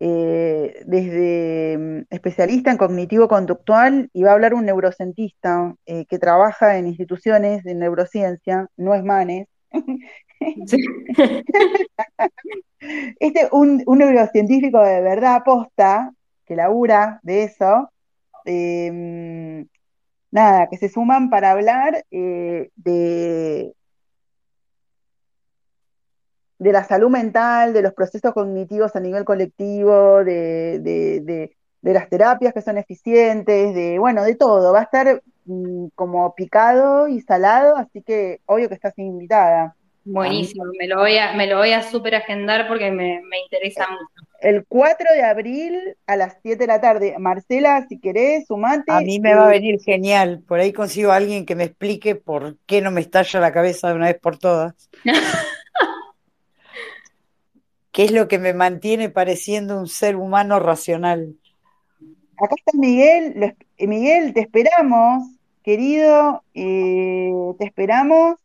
desde 0.00 1.78
mm, 1.78 2.06
especialista 2.10 2.72
en 2.72 2.78
cognitivo 2.78 3.28
conductual 3.28 4.10
y 4.12 4.24
va 4.24 4.30
a 4.30 4.32
hablar 4.32 4.54
un 4.54 4.66
neurocientista 4.66 5.76
que 5.86 6.18
trabaja 6.18 6.78
en 6.78 6.88
instituciones 6.88 7.62
de 7.62 7.76
neurociencia, 7.76 8.66
no 8.76 8.96
es 8.96 9.04
Manes, 9.04 9.46
este, 13.20 13.48
un, 13.52 13.84
un 13.86 13.98
neurocientífico 13.98 14.80
de 14.80 15.00
verdad 15.00 15.36
aposta, 15.36 16.12
que 16.44 16.56
labura 16.56 17.20
de 17.22 17.44
eso, 17.44 17.92
nada, 20.30 20.68
que 20.68 20.76
se 20.76 20.88
suman 20.88 21.30
para 21.30 21.52
hablar 21.52 22.04
eh, 22.10 22.70
de, 22.76 23.74
de 26.58 26.72
la 26.72 26.84
salud 26.84 27.10
mental, 27.10 27.72
de 27.72 27.82
los 27.82 27.94
procesos 27.94 28.32
cognitivos 28.32 28.94
a 28.96 29.00
nivel 29.00 29.24
colectivo, 29.24 30.24
de, 30.24 30.80
de, 30.80 31.56
de 31.82 31.92
las 31.92 32.08
terapias 32.08 32.52
que 32.54 32.62
son 32.62 32.78
eficientes, 32.78 33.74
de, 33.74 33.98
bueno, 33.98 34.24
de 34.24 34.34
todo. 34.34 34.72
Va 34.72 34.80
a 34.80 34.82
estar 34.84 35.22
mm, 35.44 35.88
como 35.94 36.34
picado 36.34 37.08
y 37.08 37.20
salado, 37.20 37.76
así 37.76 38.02
que 38.02 38.40
obvio 38.46 38.68
que 38.68 38.74
estás 38.74 38.98
invitada. 38.98 39.76
Buenísimo, 40.10 40.64
me 40.78 40.86
lo 40.86 41.00
voy 41.00 41.18
a, 41.18 41.34
me 41.34 41.46
lo 41.46 41.58
voy 41.58 41.72
a 41.72 41.82
super 41.82 42.14
agendar 42.14 42.66
porque 42.66 42.90
me, 42.90 43.20
interesa 43.44 43.86
mucho. 43.90 44.26
El 44.40 44.64
4 44.66 45.06
de 45.12 45.22
abril 45.22 45.96
a 46.06 46.16
las 46.16 46.38
7 46.42 46.56
de 46.56 46.66
la 46.66 46.80
tarde. 46.80 47.14
Marcela, 47.18 47.84
si 47.88 47.98
querés, 47.98 48.46
sumate. 48.46 48.90
A 48.90 49.00
mí 49.00 49.20
me 49.20 49.34
va 49.34 49.44
a 49.46 49.50
venir 49.50 49.78
genial. 49.80 50.42
Por 50.48 50.60
ahí 50.60 50.72
consigo 50.72 51.12
a 51.12 51.16
alguien 51.16 51.44
que 51.44 51.54
me 51.54 51.64
explique 51.64 52.14
por 52.14 52.56
qué 52.64 52.80
no 52.80 52.90
me 52.90 53.02
estalla 53.02 53.38
la 53.38 53.52
cabeza 53.52 53.88
de 53.88 53.94
una 53.94 54.06
vez 54.06 54.18
por 54.18 54.38
todas. 54.38 54.88
¿Qué 57.92 58.04
es 58.04 58.10
lo 58.10 58.28
que 58.28 58.38
me 58.38 58.54
mantiene 58.54 59.10
pareciendo 59.10 59.78
un 59.78 59.88
ser 59.88 60.16
humano 60.16 60.58
racional? 60.58 61.34
Acá 62.38 62.54
está 62.56 62.72
Miguel. 62.78 63.56
Miguel, 63.78 64.32
te 64.32 64.40
esperamos, 64.40 65.24
querido. 65.62 66.42
Eh, 66.54 67.30
te 67.58 67.66
esperamos. 67.66 68.38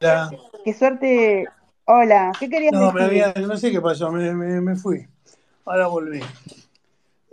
Hola. 0.00 0.30
Qué 0.64 0.72
suerte. 0.72 1.46
Hola, 1.84 2.32
¿qué 2.38 2.48
querías 2.48 2.72
no, 2.72 2.92
decir? 2.92 3.24
Me 3.36 3.46
no 3.46 3.56
sé 3.56 3.70
qué 3.70 3.80
pasó, 3.80 4.10
me, 4.10 4.32
me, 4.32 4.76
fui. 4.76 5.06
Ahora 5.66 5.88
volví. 5.88 6.20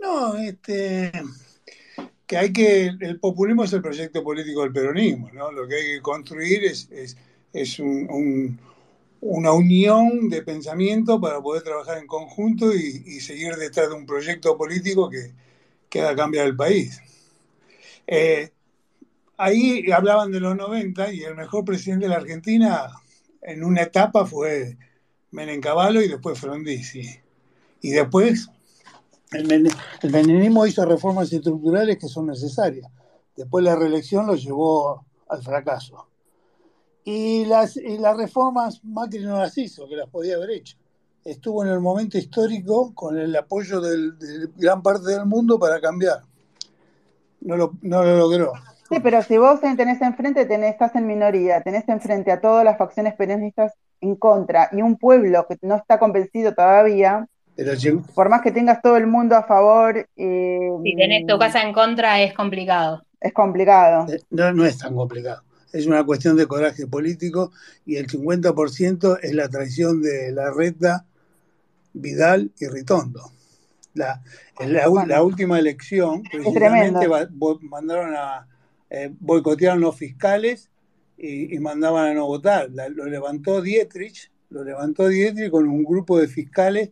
No, 0.00 0.36
este 0.36 1.12
que 2.26 2.36
hay 2.36 2.52
que, 2.52 2.88
el 3.00 3.18
populismo 3.20 3.64
es 3.64 3.72
el 3.72 3.80
proyecto 3.80 4.22
político 4.22 4.62
del 4.62 4.72
peronismo, 4.72 5.30
¿no? 5.32 5.50
Lo 5.50 5.66
que 5.66 5.76
hay 5.76 5.86
que 5.94 6.02
construir 6.02 6.62
es, 6.64 6.90
es, 6.90 7.16
es 7.54 7.78
un, 7.78 8.60
una 9.22 9.52
unión 9.52 10.28
de 10.28 10.42
pensamiento 10.42 11.18
para 11.18 11.40
poder 11.40 11.62
trabajar 11.62 11.96
en 11.96 12.06
conjunto 12.06 12.74
y, 12.74 13.02
y 13.06 13.20
seguir 13.20 13.56
detrás 13.56 13.88
de 13.88 13.94
un 13.94 14.04
proyecto 14.04 14.58
político 14.58 15.08
que, 15.08 15.32
que 15.88 16.02
haga 16.02 16.16
cambiar 16.16 16.46
el 16.46 16.56
país. 16.56 17.00
Eh, 18.06 18.50
ahí 19.38 19.90
hablaban 19.90 20.30
de 20.30 20.40
los 20.40 20.54
90 20.54 21.12
y 21.14 21.22
el 21.22 21.34
mejor 21.34 21.64
presidente 21.64 22.04
de 22.04 22.10
la 22.10 22.16
Argentina 22.16 22.90
en 23.40 23.64
una 23.64 23.82
etapa 23.82 24.26
fue 24.26 24.76
Menem 25.30 25.60
Cavallo 25.60 26.02
y 26.02 26.08
después 26.08 26.38
Frondizi. 26.38 27.08
Y 27.80 27.90
después 27.90 28.50
el, 29.32 29.70
hizo 30.66 30.84
reformas 30.84 31.32
estructurales 31.32 31.96
que 31.96 32.08
son 32.08 32.26
necesarias. 32.26 32.90
Después 33.34 33.64
la 33.64 33.76
reelección 33.76 34.26
lo 34.26 34.34
llevó 34.34 35.06
al 35.28 35.42
fracaso. 35.42 36.08
Y 37.04 37.46
las, 37.46 37.76
las 37.76 38.16
reformas 38.16 38.84
Macri 38.84 39.20
no 39.20 39.38
las 39.38 39.56
hizo, 39.56 39.88
que 39.88 39.96
las 39.96 40.10
podía 40.10 40.36
haber 40.36 40.50
hecho 40.50 40.76
estuvo 41.30 41.62
en 41.64 41.70
el 41.70 41.80
momento 41.80 42.18
histórico 42.18 42.94
con 42.94 43.18
el 43.18 43.34
apoyo 43.36 43.80
de 43.80 44.48
gran 44.56 44.82
parte 44.82 45.10
del 45.10 45.26
mundo 45.26 45.58
para 45.58 45.80
cambiar. 45.80 46.22
No 47.40 47.56
lo, 47.56 47.74
no 47.82 48.02
lo 48.02 48.16
logró. 48.16 48.52
Sí, 48.90 49.00
pero 49.02 49.22
si 49.22 49.36
vos 49.36 49.60
tenés 49.60 50.00
enfrente, 50.00 50.46
tenés, 50.46 50.72
estás 50.72 50.94
en 50.96 51.06
minoría, 51.06 51.60
tenés 51.62 51.88
enfrente 51.88 52.32
a 52.32 52.40
todas 52.40 52.64
las 52.64 52.78
facciones 52.78 53.14
peronistas 53.14 53.74
en 54.00 54.16
contra 54.16 54.70
y 54.72 54.82
un 54.82 54.96
pueblo 54.96 55.46
que 55.48 55.58
no 55.62 55.76
está 55.76 55.98
convencido 55.98 56.54
todavía, 56.54 57.26
pero 57.54 57.72
por 58.14 58.28
más 58.28 58.40
que 58.40 58.52
tengas 58.52 58.80
todo 58.80 58.96
el 58.96 59.06
mundo 59.06 59.36
a 59.36 59.42
favor... 59.42 60.08
Eh, 60.16 60.70
si 60.84 60.96
tenés 60.96 61.26
tu 61.26 61.38
casa 61.38 61.62
en 61.62 61.72
contra 61.72 62.20
es 62.22 62.32
complicado. 62.32 63.02
Es 63.20 63.32
complicado. 63.32 64.06
Eh, 64.12 64.20
no, 64.30 64.52
no 64.52 64.64
es 64.64 64.78
tan 64.78 64.94
complicado 64.94 65.42
es 65.72 65.86
una 65.86 66.04
cuestión 66.04 66.36
de 66.36 66.46
coraje 66.46 66.86
político 66.86 67.52
y 67.84 67.96
el 67.96 68.06
50% 68.06 69.18
es 69.22 69.34
la 69.34 69.48
traición 69.48 70.02
de 70.02 70.32
la 70.32 70.50
reta, 70.50 71.04
Vidal 71.92 72.52
y 72.58 72.66
Ritondo. 72.68 73.32
La, 73.94 74.22
la, 74.60 75.22
última 75.22 75.58
elección, 75.58 76.22
precisamente 76.22 77.08
mandaron 77.62 78.14
a 78.16 78.46
eh, 78.90 79.10
boicotearon 79.18 79.80
los 79.80 79.96
fiscales 79.96 80.70
y, 81.16 81.58
mandaban 81.58 82.08
a 82.08 82.14
no 82.14 82.26
votar. 82.26 82.70
lo 82.70 83.06
levantó 83.06 83.60
Dietrich, 83.60 84.30
lo 84.50 84.62
levantó 84.62 85.08
Dietrich 85.08 85.50
con 85.50 85.68
un 85.68 85.84
grupo 85.84 86.18
de 86.18 86.28
fiscales 86.28 86.90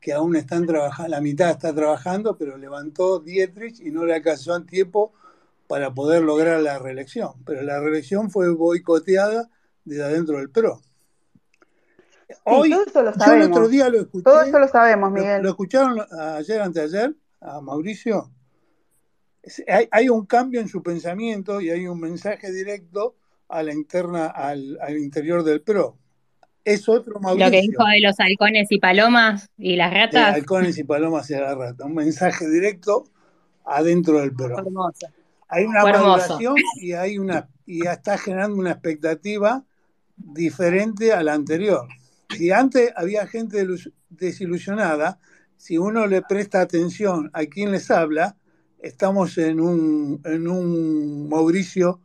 que 0.00 0.12
aún 0.12 0.34
están 0.34 0.66
trabajando, 0.66 1.10
la 1.10 1.20
mitad 1.20 1.50
está 1.50 1.74
trabajando, 1.74 2.36
pero 2.36 2.56
levantó 2.56 3.20
Dietrich 3.20 3.80
y 3.80 3.90
no 3.90 4.04
le 4.04 4.14
alcanzó 4.14 4.56
en 4.56 4.66
tiempo 4.66 5.12
para 5.68 5.92
poder 5.94 6.22
lograr 6.22 6.60
la 6.60 6.78
reelección. 6.78 7.32
Pero 7.44 7.62
la 7.62 7.78
reelección 7.80 8.30
fue 8.30 8.52
boicoteada 8.52 9.48
desde 9.84 10.02
adentro 10.02 10.38
del 10.38 10.50
PRO. 10.50 10.82
Hoy, 12.44 12.70
todo 12.70 12.84
eso 12.84 13.02
lo 13.02 13.12
sabemos. 13.12 13.26
Yo 13.26 13.34
el 13.34 13.52
otro 13.52 13.68
día 13.68 13.88
lo 13.88 14.00
escuché. 14.00 14.24
Todo 14.24 14.42
eso 14.42 14.58
lo 14.58 14.68
sabemos, 14.68 15.12
Miguel. 15.12 15.42
¿Lo, 15.42 15.50
escucharon 15.50 16.00
ayer, 16.36 16.60
anteayer, 16.60 17.14
a 17.40 17.60
Mauricio? 17.60 18.30
Hay, 19.68 19.88
hay, 19.90 20.08
un 20.08 20.26
cambio 20.26 20.60
en 20.60 20.68
su 20.68 20.82
pensamiento 20.82 21.60
y 21.60 21.70
hay 21.70 21.86
un 21.86 21.98
mensaje 21.98 22.52
directo 22.52 23.16
a 23.48 23.62
la 23.62 23.72
interna, 23.72 24.26
al, 24.26 24.78
al 24.80 24.98
interior 24.98 25.42
del 25.44 25.62
PRO. 25.62 25.96
Es 26.64 26.88
otro 26.88 27.20
Mauricio. 27.20 27.46
Lo 27.46 27.50
que 27.50 27.60
dijo 27.62 27.84
de 27.84 28.00
los 28.00 28.20
halcones 28.20 28.70
y 28.70 28.78
palomas 28.78 29.48
y 29.56 29.76
las 29.76 29.92
ratas. 29.92 30.34
halcones 30.34 30.78
y 30.78 30.84
palomas 30.84 31.30
y 31.30 31.34
las 31.34 31.56
ratas. 31.56 31.86
Un 31.86 31.94
mensaje 31.94 32.48
directo 32.48 33.04
adentro 33.64 34.20
del 34.20 34.34
PRO. 34.34 34.56
Hay 35.48 35.64
una 35.64 35.82
maduración 35.82 36.54
y 36.76 36.92
hay 36.92 37.18
una 37.18 37.48
y 37.66 37.86
está 37.86 38.18
generando 38.18 38.56
una 38.56 38.72
expectativa 38.72 39.64
diferente 40.16 41.12
a 41.12 41.22
la 41.22 41.34
anterior. 41.34 41.86
Si 42.36 42.50
antes 42.50 42.92
había 42.96 43.26
gente 43.26 43.66
desilusionada, 44.08 45.18
si 45.56 45.78
uno 45.78 46.06
le 46.06 46.22
presta 46.22 46.60
atención 46.60 47.30
a 47.32 47.44
quien 47.46 47.70
les 47.70 47.90
habla, 47.90 48.36
estamos 48.82 49.38
en 49.38 49.60
un, 49.60 50.20
en 50.24 50.48
un 50.48 51.28
Mauricio 51.28 52.00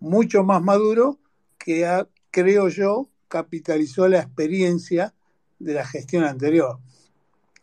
mucho 0.00 0.44
más 0.44 0.62
maduro 0.62 1.18
que 1.58 1.86
creo 2.30 2.68
yo, 2.68 3.08
capitalizó 3.28 4.08
la 4.08 4.20
experiencia 4.20 5.14
de 5.58 5.74
la 5.74 5.84
gestión 5.84 6.24
anterior. 6.24 6.78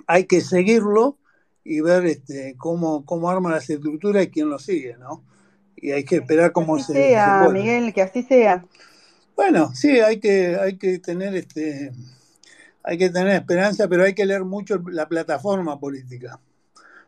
Hay 0.08 0.26
que 0.26 0.42
seguirlo 0.42 1.18
y 1.64 1.80
ver 1.82 2.06
este, 2.06 2.56
cómo, 2.58 3.06
cómo 3.06 3.30
arma 3.30 3.52
las 3.52 3.70
estructuras 3.70 4.24
y 4.26 4.30
quién 4.30 4.50
lo 4.50 4.60
sigue, 4.60 4.98
¿no? 4.98 5.24
Y 5.76 5.92
hay 5.92 6.04
que 6.04 6.18
esperar 6.18 6.52
cómo 6.52 6.80
se. 6.80 6.94
sea, 6.94 7.48
Miguel, 7.50 7.94
que 7.94 8.02
así 8.02 8.24
sea. 8.24 8.66
Bueno, 9.36 9.74
sí, 9.74 10.00
hay 10.00 10.20
que, 10.20 10.58
hay 10.58 10.78
que 10.78 11.00
tener 11.00 11.36
este. 11.36 11.92
Hay 12.84 12.98
que 12.98 13.10
tener 13.10 13.36
esperanza, 13.36 13.88
pero 13.88 14.04
hay 14.04 14.14
que 14.14 14.26
leer 14.26 14.44
mucho 14.44 14.82
la 14.92 15.08
plataforma 15.08 15.80
política. 15.80 16.40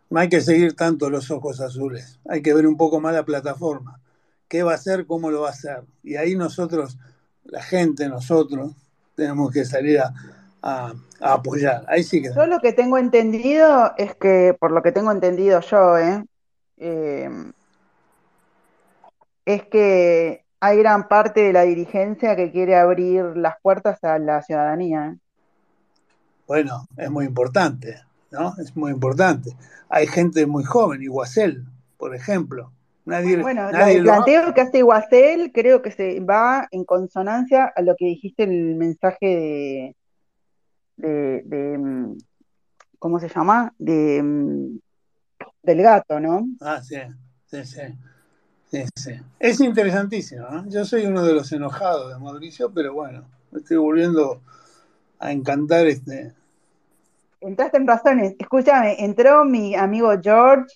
No 0.10 0.20
hay 0.20 0.30
que 0.30 0.42
seguir 0.42 0.76
tanto 0.76 1.10
los 1.10 1.32
ojos 1.32 1.60
azules. 1.62 2.20
Hay 2.28 2.42
que 2.42 2.54
ver 2.54 2.68
un 2.68 2.78
poco 2.78 3.00
más 3.00 3.14
la 3.14 3.24
plataforma. 3.24 4.00
¿Qué 4.48 4.64
va 4.64 4.74
a 4.74 4.76
hacer? 4.76 5.06
¿Cómo 5.06 5.32
lo 5.32 5.42
va 5.42 5.50
a 5.50 5.52
hacer? 5.52 5.84
Y 6.04 6.16
ahí 6.16 6.36
nosotros, 6.36 6.98
la 7.44 7.62
gente, 7.64 8.08
nosotros, 8.08 8.74
tenemos 9.16 9.52
que 9.52 9.66
salir 9.66 10.00
a, 10.00 10.14
a, 10.62 10.94
apoyar. 11.20 11.86
Ahí 11.88 12.04
sí 12.04 12.22
que. 12.22 12.34
Yo 12.34 12.46
lo 12.46 12.60
que 12.60 12.74
tengo 12.74 12.98
entendido 12.98 13.94
es 13.98 14.16
que, 14.16 14.56
por 14.60 14.72
lo 14.72 14.84
que 14.84 14.92
tengo 14.92 15.12
entendido 15.12 15.62
yo, 15.62 15.98
¿eh? 15.98 16.24
eh 16.78 17.30
es 19.46 19.64
que 19.68 20.44
hay 20.60 20.78
gran 20.78 21.08
parte 21.08 21.42
de 21.42 21.54
la 21.54 21.62
dirigencia 21.62 22.36
que 22.36 22.52
quiere 22.52 22.76
abrir 22.76 23.24
las 23.38 23.56
puertas 23.62 24.04
a 24.04 24.18
la 24.18 24.42
ciudadanía. 24.42 25.14
¿eh? 25.14 25.18
Bueno, 26.48 26.88
es 26.98 27.10
muy 27.12 27.26
importante, 27.26 28.02
¿no? 28.38 28.54
Es 28.62 28.76
muy 28.76 28.92
importante. 28.92 29.56
Hay 29.90 30.08
gente 30.08 30.46
muy 30.46 30.64
joven, 30.64 31.02
Iguacel, 31.02 31.66
por 31.98 32.16
ejemplo, 32.16 32.72
bueno, 33.06 33.70
el 33.70 34.04
planteo 34.04 34.54
que 34.54 34.62
hace 34.62 34.82
Guasel 34.82 35.52
creo 35.54 35.82
que 35.82 35.92
se 35.92 36.20
va 36.22 36.68
en 36.72 36.84
consonancia 36.86 37.72
a 37.76 37.82
lo 37.84 37.96
que 37.96 38.06
dijiste 38.06 38.44
en 38.44 38.52
el 38.52 38.76
mensaje 38.76 39.96
de, 40.98 41.44
de, 41.46 41.78
mm, 41.78 42.18
¿cómo 42.98 43.20
se 43.20 43.30
llama? 43.30 43.74
De, 43.78 44.24
mm, 44.24 44.80
del 45.62 45.82
gato, 45.84 46.20
¿no? 46.20 46.48
Ah, 46.62 46.82
sí, 46.82 46.98
sí, 47.46 47.64
sí. 47.64 49.12
Es 49.40 49.62
interesantísimo. 49.62 50.50
¿no? 50.50 50.68
Yo 50.70 50.84
soy 50.84 51.06
uno 51.06 51.24
de 51.24 51.34
los 51.34 51.52
enojados 51.52 52.12
de 52.12 52.20
Mauricio, 52.20 52.72
pero 52.74 52.94
bueno, 52.94 53.24
me 53.52 53.60
estoy 53.60 53.78
volviendo 53.78 54.42
a 55.20 55.32
encantar 55.32 55.86
este. 55.86 56.34
Entraste 57.42 57.78
en 57.78 57.88
razones. 57.88 58.36
Escúchame, 58.40 58.96
entró 59.00 59.46
mi 59.46 59.76
amigo 59.76 60.12
George 60.22 60.68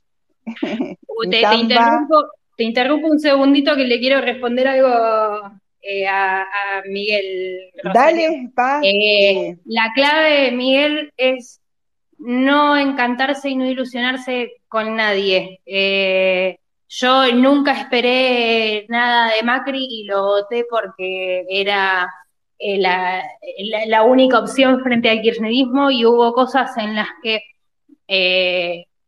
te, 1.29 2.63
interrumpo, 2.63 3.07
un 3.07 3.19
segundito 3.19 3.75
que 3.75 3.85
le 3.85 3.99
quiero 3.99 4.21
responder 4.21 4.67
algo 4.67 5.51
eh, 5.81 6.07
a, 6.07 6.45
Miguel. 6.87 7.71
Dale, 7.93 8.49
pa. 8.53 8.81
Eh, 8.83 9.57
la 9.65 9.91
clave, 9.93 10.51
Miguel, 10.51 11.11
es 11.17 11.61
no 12.17 12.77
encantarse 12.77 13.49
y 13.49 13.55
no 13.55 13.65
ilusionarse 13.65 14.51
con 14.67 14.95
nadie. 14.95 15.61
Eh, 15.65 16.59
yo 16.89 17.31
nunca 17.33 17.73
esperé 17.73 18.85
nada 18.89 19.33
de 19.35 19.43
Macri 19.43 19.85
y 19.89 20.03
lo 20.05 20.23
voté 20.23 20.65
porque 20.69 21.45
era 21.49 22.11
la, 22.59 23.23
la, 23.87 24.03
única 24.03 24.39
opción 24.39 24.81
frente 24.81 25.09
al 25.09 25.21
kirchnerismo 25.21 25.91
y 25.91 26.05
hubo 26.05 26.33
cosas 26.33 26.75
en 26.77 26.95
las 26.95 27.07
que 27.23 27.41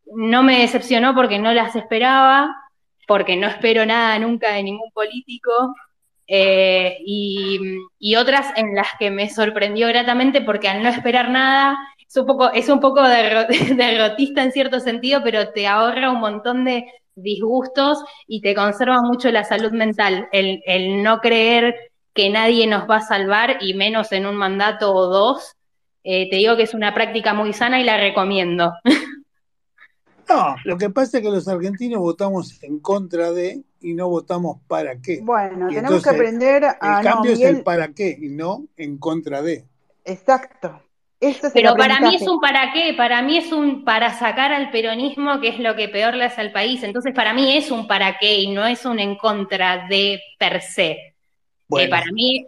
no 0.06 0.44
me 0.44 0.60
decepcionó 0.60 1.14
porque 1.16 1.40
no 1.40 1.54
las 1.54 1.76
esperaba, 1.76 2.56
porque 3.08 3.36
no 3.36 3.48
espero 3.48 3.86
nada 3.86 4.18
nunca 4.20 4.54
de 4.54 4.64
ningún 4.64 4.92
político, 4.92 5.74
eh, 6.34 6.98
y, 7.06 8.16
otras 8.16 8.54
en 8.56 8.74
las 8.74 8.88
que 8.98 9.12
me 9.12 9.30
sorprendió 9.30 9.88
gratamente 9.90 10.42
porque 10.42 10.70
al 10.70 10.82
no 10.82 10.88
esperar 10.88 11.30
nada, 11.30 11.78
es 12.08 12.16
un 12.16 12.26
poco, 12.26 12.52
es 12.54 12.70
un 12.70 12.80
poco 12.80 13.02
derrotista 13.76 14.42
en 14.42 14.54
cierto 14.54 14.80
sentido, 14.80 15.22
pero 15.26 15.50
te 15.50 15.68
ahorra 15.68 16.10
un 16.10 16.22
montón 16.22 16.64
de 16.64 16.86
disgustos 17.16 18.02
y 18.28 18.40
te 18.40 18.56
conserva 18.56 19.02
mucho 19.02 19.30
la 19.30 19.44
salud 19.44 19.72
mental, 19.74 20.30
el 20.32 21.04
no 21.04 21.20
creer 21.20 21.91
que 22.14 22.30
nadie 22.30 22.68
nos 22.68 22.90
va 22.90 22.98
a 22.98 23.02
salvar 23.02 23.58
y 23.62 23.74
menos 23.74 24.12
en 24.12 24.26
un 24.26 24.36
mandato 24.36 24.94
o 24.94 25.08
dos. 25.08 25.56
Eh, 26.04 26.30
te 26.30 26.38
digo 26.38 26.58
que 26.58 26.64
es 26.64 26.74
una 26.74 26.94
práctica 26.94 27.34
muy 27.34 27.54
sana 27.54 27.80
y 27.80 27.84
la 27.84 27.98
recomiendo. 27.98 28.74
No, 30.30 30.56
lo 30.64 30.78
que 30.78 30.90
pasa 30.90 31.18
es 31.18 31.24
que 31.24 31.30
los 31.30 31.46
argentinos 31.50 32.00
votamos 32.00 32.64
en 32.64 32.80
contra 32.80 33.32
de 33.32 33.64
y 33.82 33.94
no 33.94 34.08
votamos 34.08 34.60
para 34.66 35.02
qué. 35.02 35.20
Bueno, 35.22 35.68
tenemos 35.68 36.02
que 36.02 36.10
aprender 36.10 36.64
a. 36.64 37.00
El 37.00 37.04
cambio 37.04 37.34
es 37.34 37.42
el 37.42 37.64
para 37.64 37.90
qué 37.90 38.18
y 38.18 38.30
no 38.30 38.66
en 38.78 38.98
contra 38.98 39.42
de. 39.42 39.66
Exacto. 40.06 40.82
Pero 41.54 41.76
para 41.76 42.00
mí 42.00 42.16
es 42.16 42.28
un 42.28 42.40
para 42.40 42.74
qué, 42.74 42.96
para 42.98 43.22
mí 43.22 43.38
es 43.38 43.52
un 43.52 43.86
para 43.86 44.12
sacar 44.14 44.52
al 44.54 44.72
peronismo, 44.72 45.40
que 45.40 45.50
es 45.50 45.60
lo 45.60 45.76
que 45.76 45.88
peor 45.88 46.16
le 46.16 46.26
hace 46.26 46.42
al 46.42 46.52
país. 46.52 46.82
Entonces, 46.82 47.14
para 47.14 47.32
mí 47.34 47.56
es 47.56 47.70
un 47.70 47.86
para 47.86 48.18
qué 48.18 48.40
y 48.40 48.52
no 48.52 48.66
es 48.66 48.86
un 48.86 49.00
en 49.00 49.16
contra 49.18 49.86
de 49.88 50.20
per 50.40 50.62
se. 50.62 51.11
Eh, 51.80 51.88
para 51.88 52.06
mí 52.12 52.46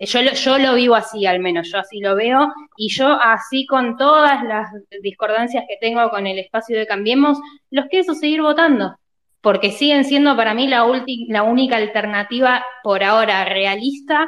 yo 0.00 0.22
lo, 0.22 0.32
yo 0.32 0.58
lo 0.58 0.74
vivo 0.74 0.94
así, 0.94 1.26
al 1.26 1.40
menos, 1.40 1.70
yo 1.70 1.78
así 1.78 2.00
lo 2.00 2.14
veo, 2.16 2.52
y 2.76 2.88
yo 2.88 3.18
así 3.20 3.66
con 3.66 3.96
todas 3.96 4.42
las 4.44 4.68
discordancias 5.02 5.64
que 5.68 5.76
tengo 5.80 6.08
con 6.10 6.26
el 6.26 6.38
espacio 6.38 6.78
de 6.78 6.86
Cambiemos, 6.86 7.38
los 7.70 7.86
quiero 7.86 8.14
seguir 8.14 8.42
votando, 8.42 8.96
porque 9.40 9.70
siguen 9.70 10.04
siendo 10.04 10.36
para 10.36 10.54
mí 10.54 10.66
la, 10.66 10.84
la 11.28 11.42
única 11.42 11.76
alternativa 11.76 12.64
por 12.82 13.04
ahora 13.04 13.44
realista 13.44 14.26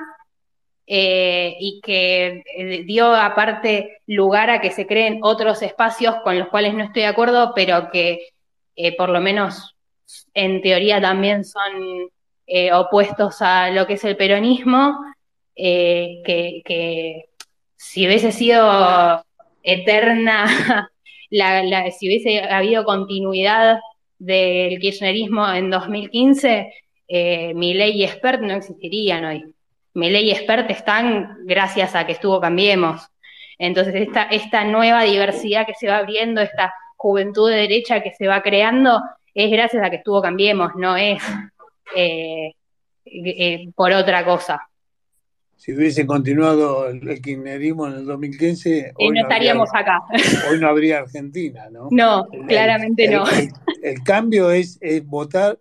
eh, 0.87 1.57
y 1.59 1.81
que 1.81 2.45
eh, 2.57 2.85
dio 2.85 3.13
aparte 3.13 4.03
lugar 4.07 4.51
a 4.51 4.61
que 4.61 4.71
se 4.71 4.87
creen 4.87 5.19
otros 5.23 5.61
espacios 5.63 6.17
con 6.23 6.39
los 6.39 6.49
cuales 6.49 6.75
no 6.75 6.85
estoy 6.85 7.03
de 7.03 7.09
acuerdo, 7.09 7.53
pero 7.57 7.91
que 7.91 8.29
eh, 8.77 8.97
por 8.97 9.09
lo 9.09 9.21
menos 9.21 9.75
en 10.33 10.63
teoría 10.63 11.01
también 11.01 11.45
son 11.45 12.09
opuestos 12.73 13.43
a 13.43 13.71
lo 13.71 13.87
que 13.87 13.95
es 13.95 14.05
el 14.05 14.17
peronismo 14.17 14.99
eh, 15.57 16.23
que, 16.25 17.25
si 17.77 18.07
hubiese 18.07 18.31
sido 18.31 19.25
eterna, 19.63 20.47
la, 21.31 21.91
si 21.91 22.09
hubiese 22.09 22.41
habido 22.41 22.85
continuidad 22.85 23.79
del 24.19 24.79
kirchnerismo 24.79 25.51
en 25.53 25.71
2015, 25.71 26.73
eh, 27.09 27.55
mi 27.55 27.75
ley 27.75 27.93
y 27.93 28.05
expert 28.05 28.43
no 28.43 28.55
existirían 28.55 29.25
hoy. 29.25 29.55
Mi 29.95 30.11
ley 30.11 30.29
y 30.29 30.33
expert 30.33 30.71
están 30.71 31.39
gracias 31.45 31.95
a 31.95 32.07
que 32.07 32.13
estuvo 32.13 32.41
Cambiemos. 32.41 33.09
Entonces, 33.59 33.95
esta, 33.95 34.25
esta 34.25 34.65
nueva 34.65 35.05
diversidad 35.05 35.67
que 35.67 35.75
se 35.75 35.89
va 35.89 35.99
abriendo, 35.99 36.43
esta 36.43 36.75
juventud 36.97 37.51
de 37.51 37.57
derecha 37.57 38.03
que 38.03 38.13
se 38.13 38.27
va 38.27 38.43
creando, 38.43 39.01
es 39.35 39.51
gracias 39.51 39.83
a 39.83 39.89
que 39.89 39.97
estuvo 39.97 40.21
Cambiemos, 40.21 40.73
no 40.77 40.97
es 40.97 41.23
eh, 41.95 42.53
por 43.75 43.93
otra 43.93 44.25
cosa 44.25 44.61
si 45.57 45.73
hubiese 45.73 46.07
continuado 46.07 46.87
el, 46.89 47.01
kirchnerismo 47.21 47.87
en 47.87 47.95
el 47.95 48.07
2015, 48.07 48.93
hoy 48.97 49.11
no, 49.11 49.21
estaríamos 49.23 49.71
acá. 49.75 50.03
Hoy 50.51 50.61
no 50.61 50.69
habría 50.69 50.99
Argentina, 50.99 51.69
¿no? 51.71 51.89
No, 51.91 52.27
claramente 52.47 53.09
no. 53.09 53.25
El, 53.83 54.03
cambio 54.03 54.51
es, 54.51 54.79
votar 55.05 55.59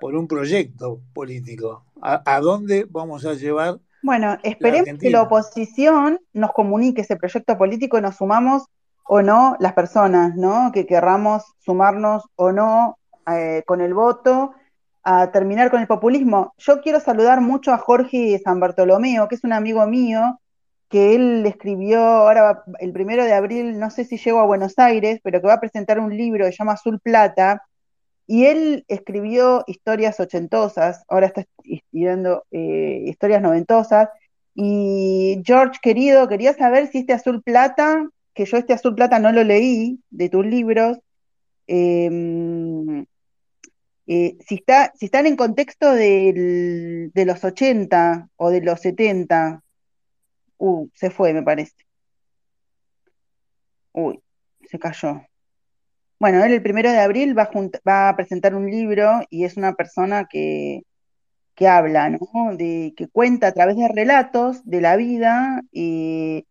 por 0.00 0.14
un 0.14 0.26
proyecto 0.26 1.00
político. 1.14 1.84
¿A, 2.02 2.40
dónde 2.40 2.86
vamos 2.90 3.24
a 3.24 3.34
llevar? 3.34 3.78
Bueno, 4.02 4.36
esperemos 4.42 4.98
que 5.00 5.10
la 5.10 5.22
oposición 5.22 6.20
nos 6.32 6.52
comunique 6.52 7.00
ese 7.00 7.16
proyecto 7.16 7.56
político 7.56 7.98
y 7.98 8.02
nos 8.02 8.16
sumamos 8.16 8.64
o 9.04 9.22
no 9.22 9.56
las 9.60 9.72
personas, 9.72 10.34
¿no? 10.36 10.70
Que 10.72 10.86
querramos 10.86 11.44
sumarnos 11.58 12.24
o 12.36 12.52
no 12.52 12.98
eh, 13.30 13.62
con 13.64 13.80
el 13.80 13.94
voto 13.94 14.52
a 15.08 15.30
terminar 15.30 15.70
con 15.70 15.80
el 15.80 15.86
populismo, 15.86 16.52
yo 16.58 16.80
quiero 16.80 16.98
saludar 16.98 17.40
mucho 17.40 17.72
a 17.72 17.78
Jorge 17.78 18.40
San 18.42 18.58
Bartolomeo, 18.58 19.28
que 19.28 19.36
es 19.36 19.44
un 19.44 19.52
amigo 19.52 19.86
mío, 19.86 20.40
que 20.88 21.14
él 21.14 21.46
escribió 21.46 22.00
ahora 22.00 22.64
el 22.80 22.92
primero 22.92 23.24
de 23.24 23.32
abril, 23.32 23.78
no 23.78 23.88
sé 23.90 24.04
si 24.04 24.18
llegó 24.18 24.40
a 24.40 24.46
Buenos 24.46 24.76
Aires, 24.80 25.20
pero 25.22 25.40
que 25.40 25.46
va 25.46 25.54
a 25.54 25.60
presentar 25.60 26.00
un 26.00 26.16
libro 26.16 26.44
que 26.44 26.50
se 26.50 26.58
llama 26.58 26.72
Azul 26.72 26.98
Plata, 26.98 27.62
y 28.26 28.46
él 28.46 28.84
escribió 28.88 29.62
historias 29.68 30.18
ochentosas, 30.18 31.04
ahora 31.06 31.26
está 31.26 31.44
escribiendo 31.62 32.42
eh, 32.50 33.04
historias 33.06 33.40
noventosas, 33.40 34.08
y 34.56 35.40
George, 35.44 35.78
querido, 35.80 36.26
quería 36.26 36.52
saber 36.52 36.88
si 36.88 36.98
este 36.98 37.12
Azul 37.12 37.44
Plata, 37.44 38.08
que 38.34 38.44
yo 38.44 38.56
este 38.56 38.72
Azul 38.72 38.96
Plata 38.96 39.20
no 39.20 39.30
lo 39.30 39.44
leí 39.44 40.00
de 40.10 40.28
tus 40.30 40.44
libros, 40.44 40.98
eh, 41.68 43.06
eh, 44.06 44.36
si, 44.46 44.56
está, 44.56 44.92
si 44.96 45.06
están 45.06 45.26
en 45.26 45.36
contexto 45.36 45.92
de 45.92 47.10
los 47.14 47.44
80 47.44 48.28
o 48.36 48.50
de 48.50 48.60
los 48.62 48.80
70, 48.80 49.62
uh, 50.58 50.88
se 50.94 51.10
fue, 51.10 51.32
me 51.32 51.42
parece. 51.42 51.74
Uy, 53.92 54.20
se 54.68 54.78
cayó. 54.78 55.22
Bueno, 56.18 56.44
él 56.44 56.52
el 56.52 56.62
primero 56.62 56.90
de 56.90 56.98
abril 57.00 57.36
va 57.36 58.08
a, 58.08 58.16
presentar 58.16 58.54
un 58.54 58.70
libro 58.70 59.20
y 59.30 59.44
es 59.44 59.56
una 59.56 59.74
persona 59.74 60.26
que, 60.26 60.82
que 61.54 61.68
habla, 61.68 62.10
¿no? 62.10 62.56
De, 62.56 62.94
que 62.96 63.08
cuenta 63.08 63.48
a 63.48 63.52
través 63.52 63.76
de 63.76 63.88
relatos 63.88 64.64
de 64.64 64.80
la 64.80 64.96
vida 64.96 65.62
y 65.72 66.46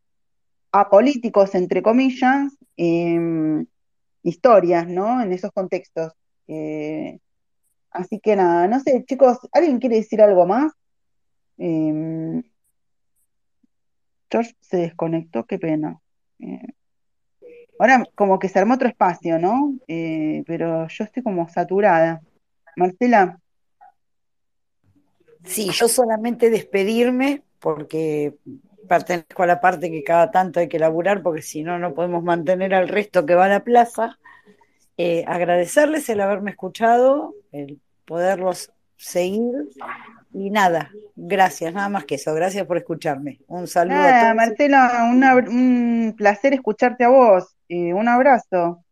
a 0.71 0.89
políticos, 0.89 1.55
entre 1.55 1.81
comillas, 1.81 2.53
em, 2.77 3.65
historias, 4.23 4.87
¿no? 4.87 5.21
En 5.21 5.33
esos 5.33 5.51
contextos. 5.51 6.13
Eh, 6.47 7.19
Así 7.95 8.19
que 8.19 8.35
nada, 8.35 8.67
no 8.67 8.81
sé, 8.81 9.05
chicos, 9.05 9.37
¿alguien 9.53 9.79
quiere 9.79 9.95
decir 9.95 10.21
algo 10.21 10.45
más? 10.45 10.73
Em, 11.57 12.43
George 14.29 14.53
se 14.59 14.77
desconectó, 14.77 15.45
qué 15.45 15.57
pena. 15.57 16.01
Eh, 16.39 16.73
ahora 17.79 18.03
como 18.13 18.37
que 18.37 18.49
se 18.49 18.59
armó 18.59 18.73
otro 18.73 18.89
espacio, 18.89 19.39
¿no? 19.39 19.75
Eh, 19.87 20.43
pero 20.45 20.89
yo 20.89 21.03
estoy 21.05 21.23
como 21.23 21.47
saturada. 21.47 22.21
Marcela. 22.75 23.39
Sí, 25.45 25.69
yo 25.71 25.87
solamente 25.87 26.49
despedirme 26.49 27.43
porque 27.59 28.35
pertenezco 28.89 29.43
a 29.43 29.47
la 29.47 29.61
parte 29.61 29.89
que 29.89 30.03
cada 30.03 30.31
tanto 30.31 30.59
hay 30.59 30.67
que 30.67 30.79
laburar 30.79 31.23
porque 31.23 31.41
si 31.41 31.63
no, 31.63 31.79
no 31.79 31.93
podemos 31.93 32.23
mantener 32.23 32.73
al 32.73 32.89
resto 32.89 33.25
que 33.25 33.35
va 33.35 33.45
a 33.45 33.49
la 33.49 33.63
plaza. 33.63 34.19
Eh, 34.97 35.23
agradecerles 35.27 36.09
el 36.09 36.19
haberme 36.19 36.51
escuchado, 36.51 37.35
el 37.53 37.79
poderlos 38.05 38.71
seguir. 38.95 39.69
Y 40.33 40.49
nada, 40.49 40.91
gracias, 41.15 41.73
nada 41.73 41.89
más 41.89 42.05
que 42.05 42.15
eso. 42.15 42.33
Gracias 42.33 42.65
por 42.65 42.77
escucharme. 42.77 43.39
Un 43.47 43.67
saludo 43.67 43.97
a 43.97 44.21
todos. 44.21 44.35
Marcela, 44.35 45.09
un 45.11 46.13
placer 46.17 46.53
escucharte 46.53 47.03
a 47.03 47.09
vos. 47.09 47.55
un 47.69 48.07
abrazo. 48.07 48.85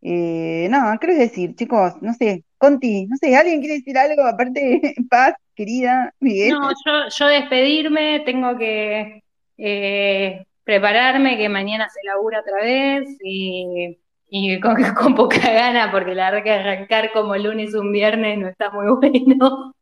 Eh, 0.00 0.68
nada, 0.70 0.96
¿qué 0.98 1.08
decir, 1.08 1.56
chicos? 1.56 1.94
No 2.00 2.12
sé, 2.14 2.44
Conti, 2.56 3.06
no 3.06 3.16
sé, 3.16 3.34
¿alguien 3.34 3.60
quiere 3.60 3.76
decir 3.76 3.98
algo? 3.98 4.24
Aparte, 4.24 4.94
Paz, 5.10 5.34
querida, 5.54 6.14
Miguel. 6.20 6.50
No, 6.50 6.70
yo, 6.70 7.08
yo 7.08 7.26
despedirme, 7.26 8.20
tengo 8.20 8.56
que 8.56 9.24
eh, 9.56 10.46
prepararme, 10.62 11.36
que 11.36 11.48
mañana 11.48 11.88
se 11.88 12.00
labura 12.06 12.40
otra 12.40 12.62
vez 12.62 13.08
y, 13.22 13.98
con, 14.98 15.14
poca 15.14 15.38
gana, 15.38 15.90
porque 15.90 16.14
la 16.14 16.30
verdad 16.30 16.44
que 16.44 16.50
arrancar 16.50 17.12
como 17.12 17.36
lunes 17.36 17.74
un 17.74 17.92
viernes 17.92 18.38
no 18.38 18.48
está 18.48 18.70
muy 18.70 18.86
bueno. 19.00 19.74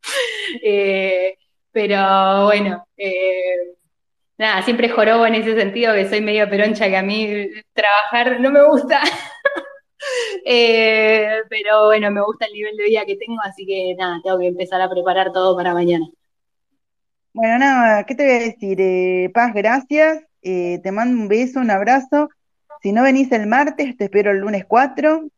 Eh, 0.63 1.37
pero 1.73 2.47
bueno, 2.47 2.87
eh, 2.97 3.75
nada, 4.39 4.63
siempre 4.63 4.89
jorobo 4.89 5.27
en 5.27 5.35
ese 5.35 5.55
sentido, 5.57 5.95
que 5.95 6.09
soy 6.09 6.21
medio 6.21 6.49
peroncha, 6.49 6.89
que 6.89 6.97
a 6.97 7.03
mí 7.03 7.49
trabajar 7.73 8.41
no 8.41 8.51
me 8.51 8.65
gusta. 8.65 9.01
Eh, 10.45 11.43
pero 11.49 11.87
bueno, 11.87 12.11
me 12.13 12.23
gusta 12.23 12.47
el 12.47 12.53
nivel 12.53 12.77
de 12.77 12.85
vida 12.85 13.05
que 13.05 13.17
tengo, 13.17 13.41
así 13.43 13.67
que 13.67 13.95
nada, 13.99 14.21
tengo 14.23 14.39
que 14.39 14.47
empezar 14.47 14.81
a 14.81 14.89
preparar 14.89 15.33
todo 15.33 15.57
para 15.57 15.75
mañana. 15.75 16.07
Bueno, 17.33 17.59
nada, 17.59 18.05
¿qué 18.05 18.15
te 18.15 18.25
voy 18.25 18.33
a 18.33 18.39
decir? 18.39 19.33
Paz, 19.33 19.53
gracias. 19.53 20.23
Te 20.43 20.93
mando 20.93 21.21
un 21.21 21.29
beso, 21.29 21.59
un 21.59 21.73
abrazo. 21.73 22.29
Si 22.83 22.93
no 22.93 23.03
venís 23.03 23.31
el 23.33 23.47
martes, 23.47 23.97
te 23.97 24.05
espero 24.05 24.31
el 24.31 24.39
lunes 24.39 24.65
4. 24.67 25.29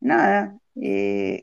nada, 0.00 0.56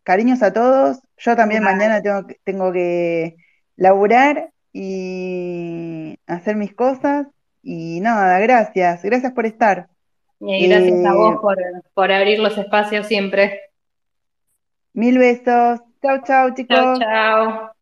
cariños 0.03 0.43
a 0.43 0.53
todos. 0.53 0.99
Yo 1.17 1.35
también 1.35 1.63
mañana 1.63 2.01
tengo, 2.01 2.27
tengo 2.43 2.71
que 2.71 3.35
laburar 3.75 4.51
y 4.73 6.17
hacer 6.27 6.55
mis 6.55 6.73
cosas. 6.73 7.27
Y 7.63 7.99
nada, 8.01 8.39
gracias. 8.39 9.03
Gracias 9.03 9.33
por 9.33 9.45
estar. 9.45 9.87
Y 10.39 10.67
gracias 10.67 11.05
a 11.05 11.13
vos 11.13 11.35
eh, 11.35 11.81
por, 11.93 12.11
abrir 12.11 12.39
los 12.39 12.57
espacios 12.57 13.05
siempre. 13.05 13.59
Mil 14.93 15.17
besos. 15.17 15.81
Chao, 16.01 16.23
chao, 16.25 16.53
chicos. 16.55 16.77
Chao, 16.77 16.99
chao. 16.99 17.80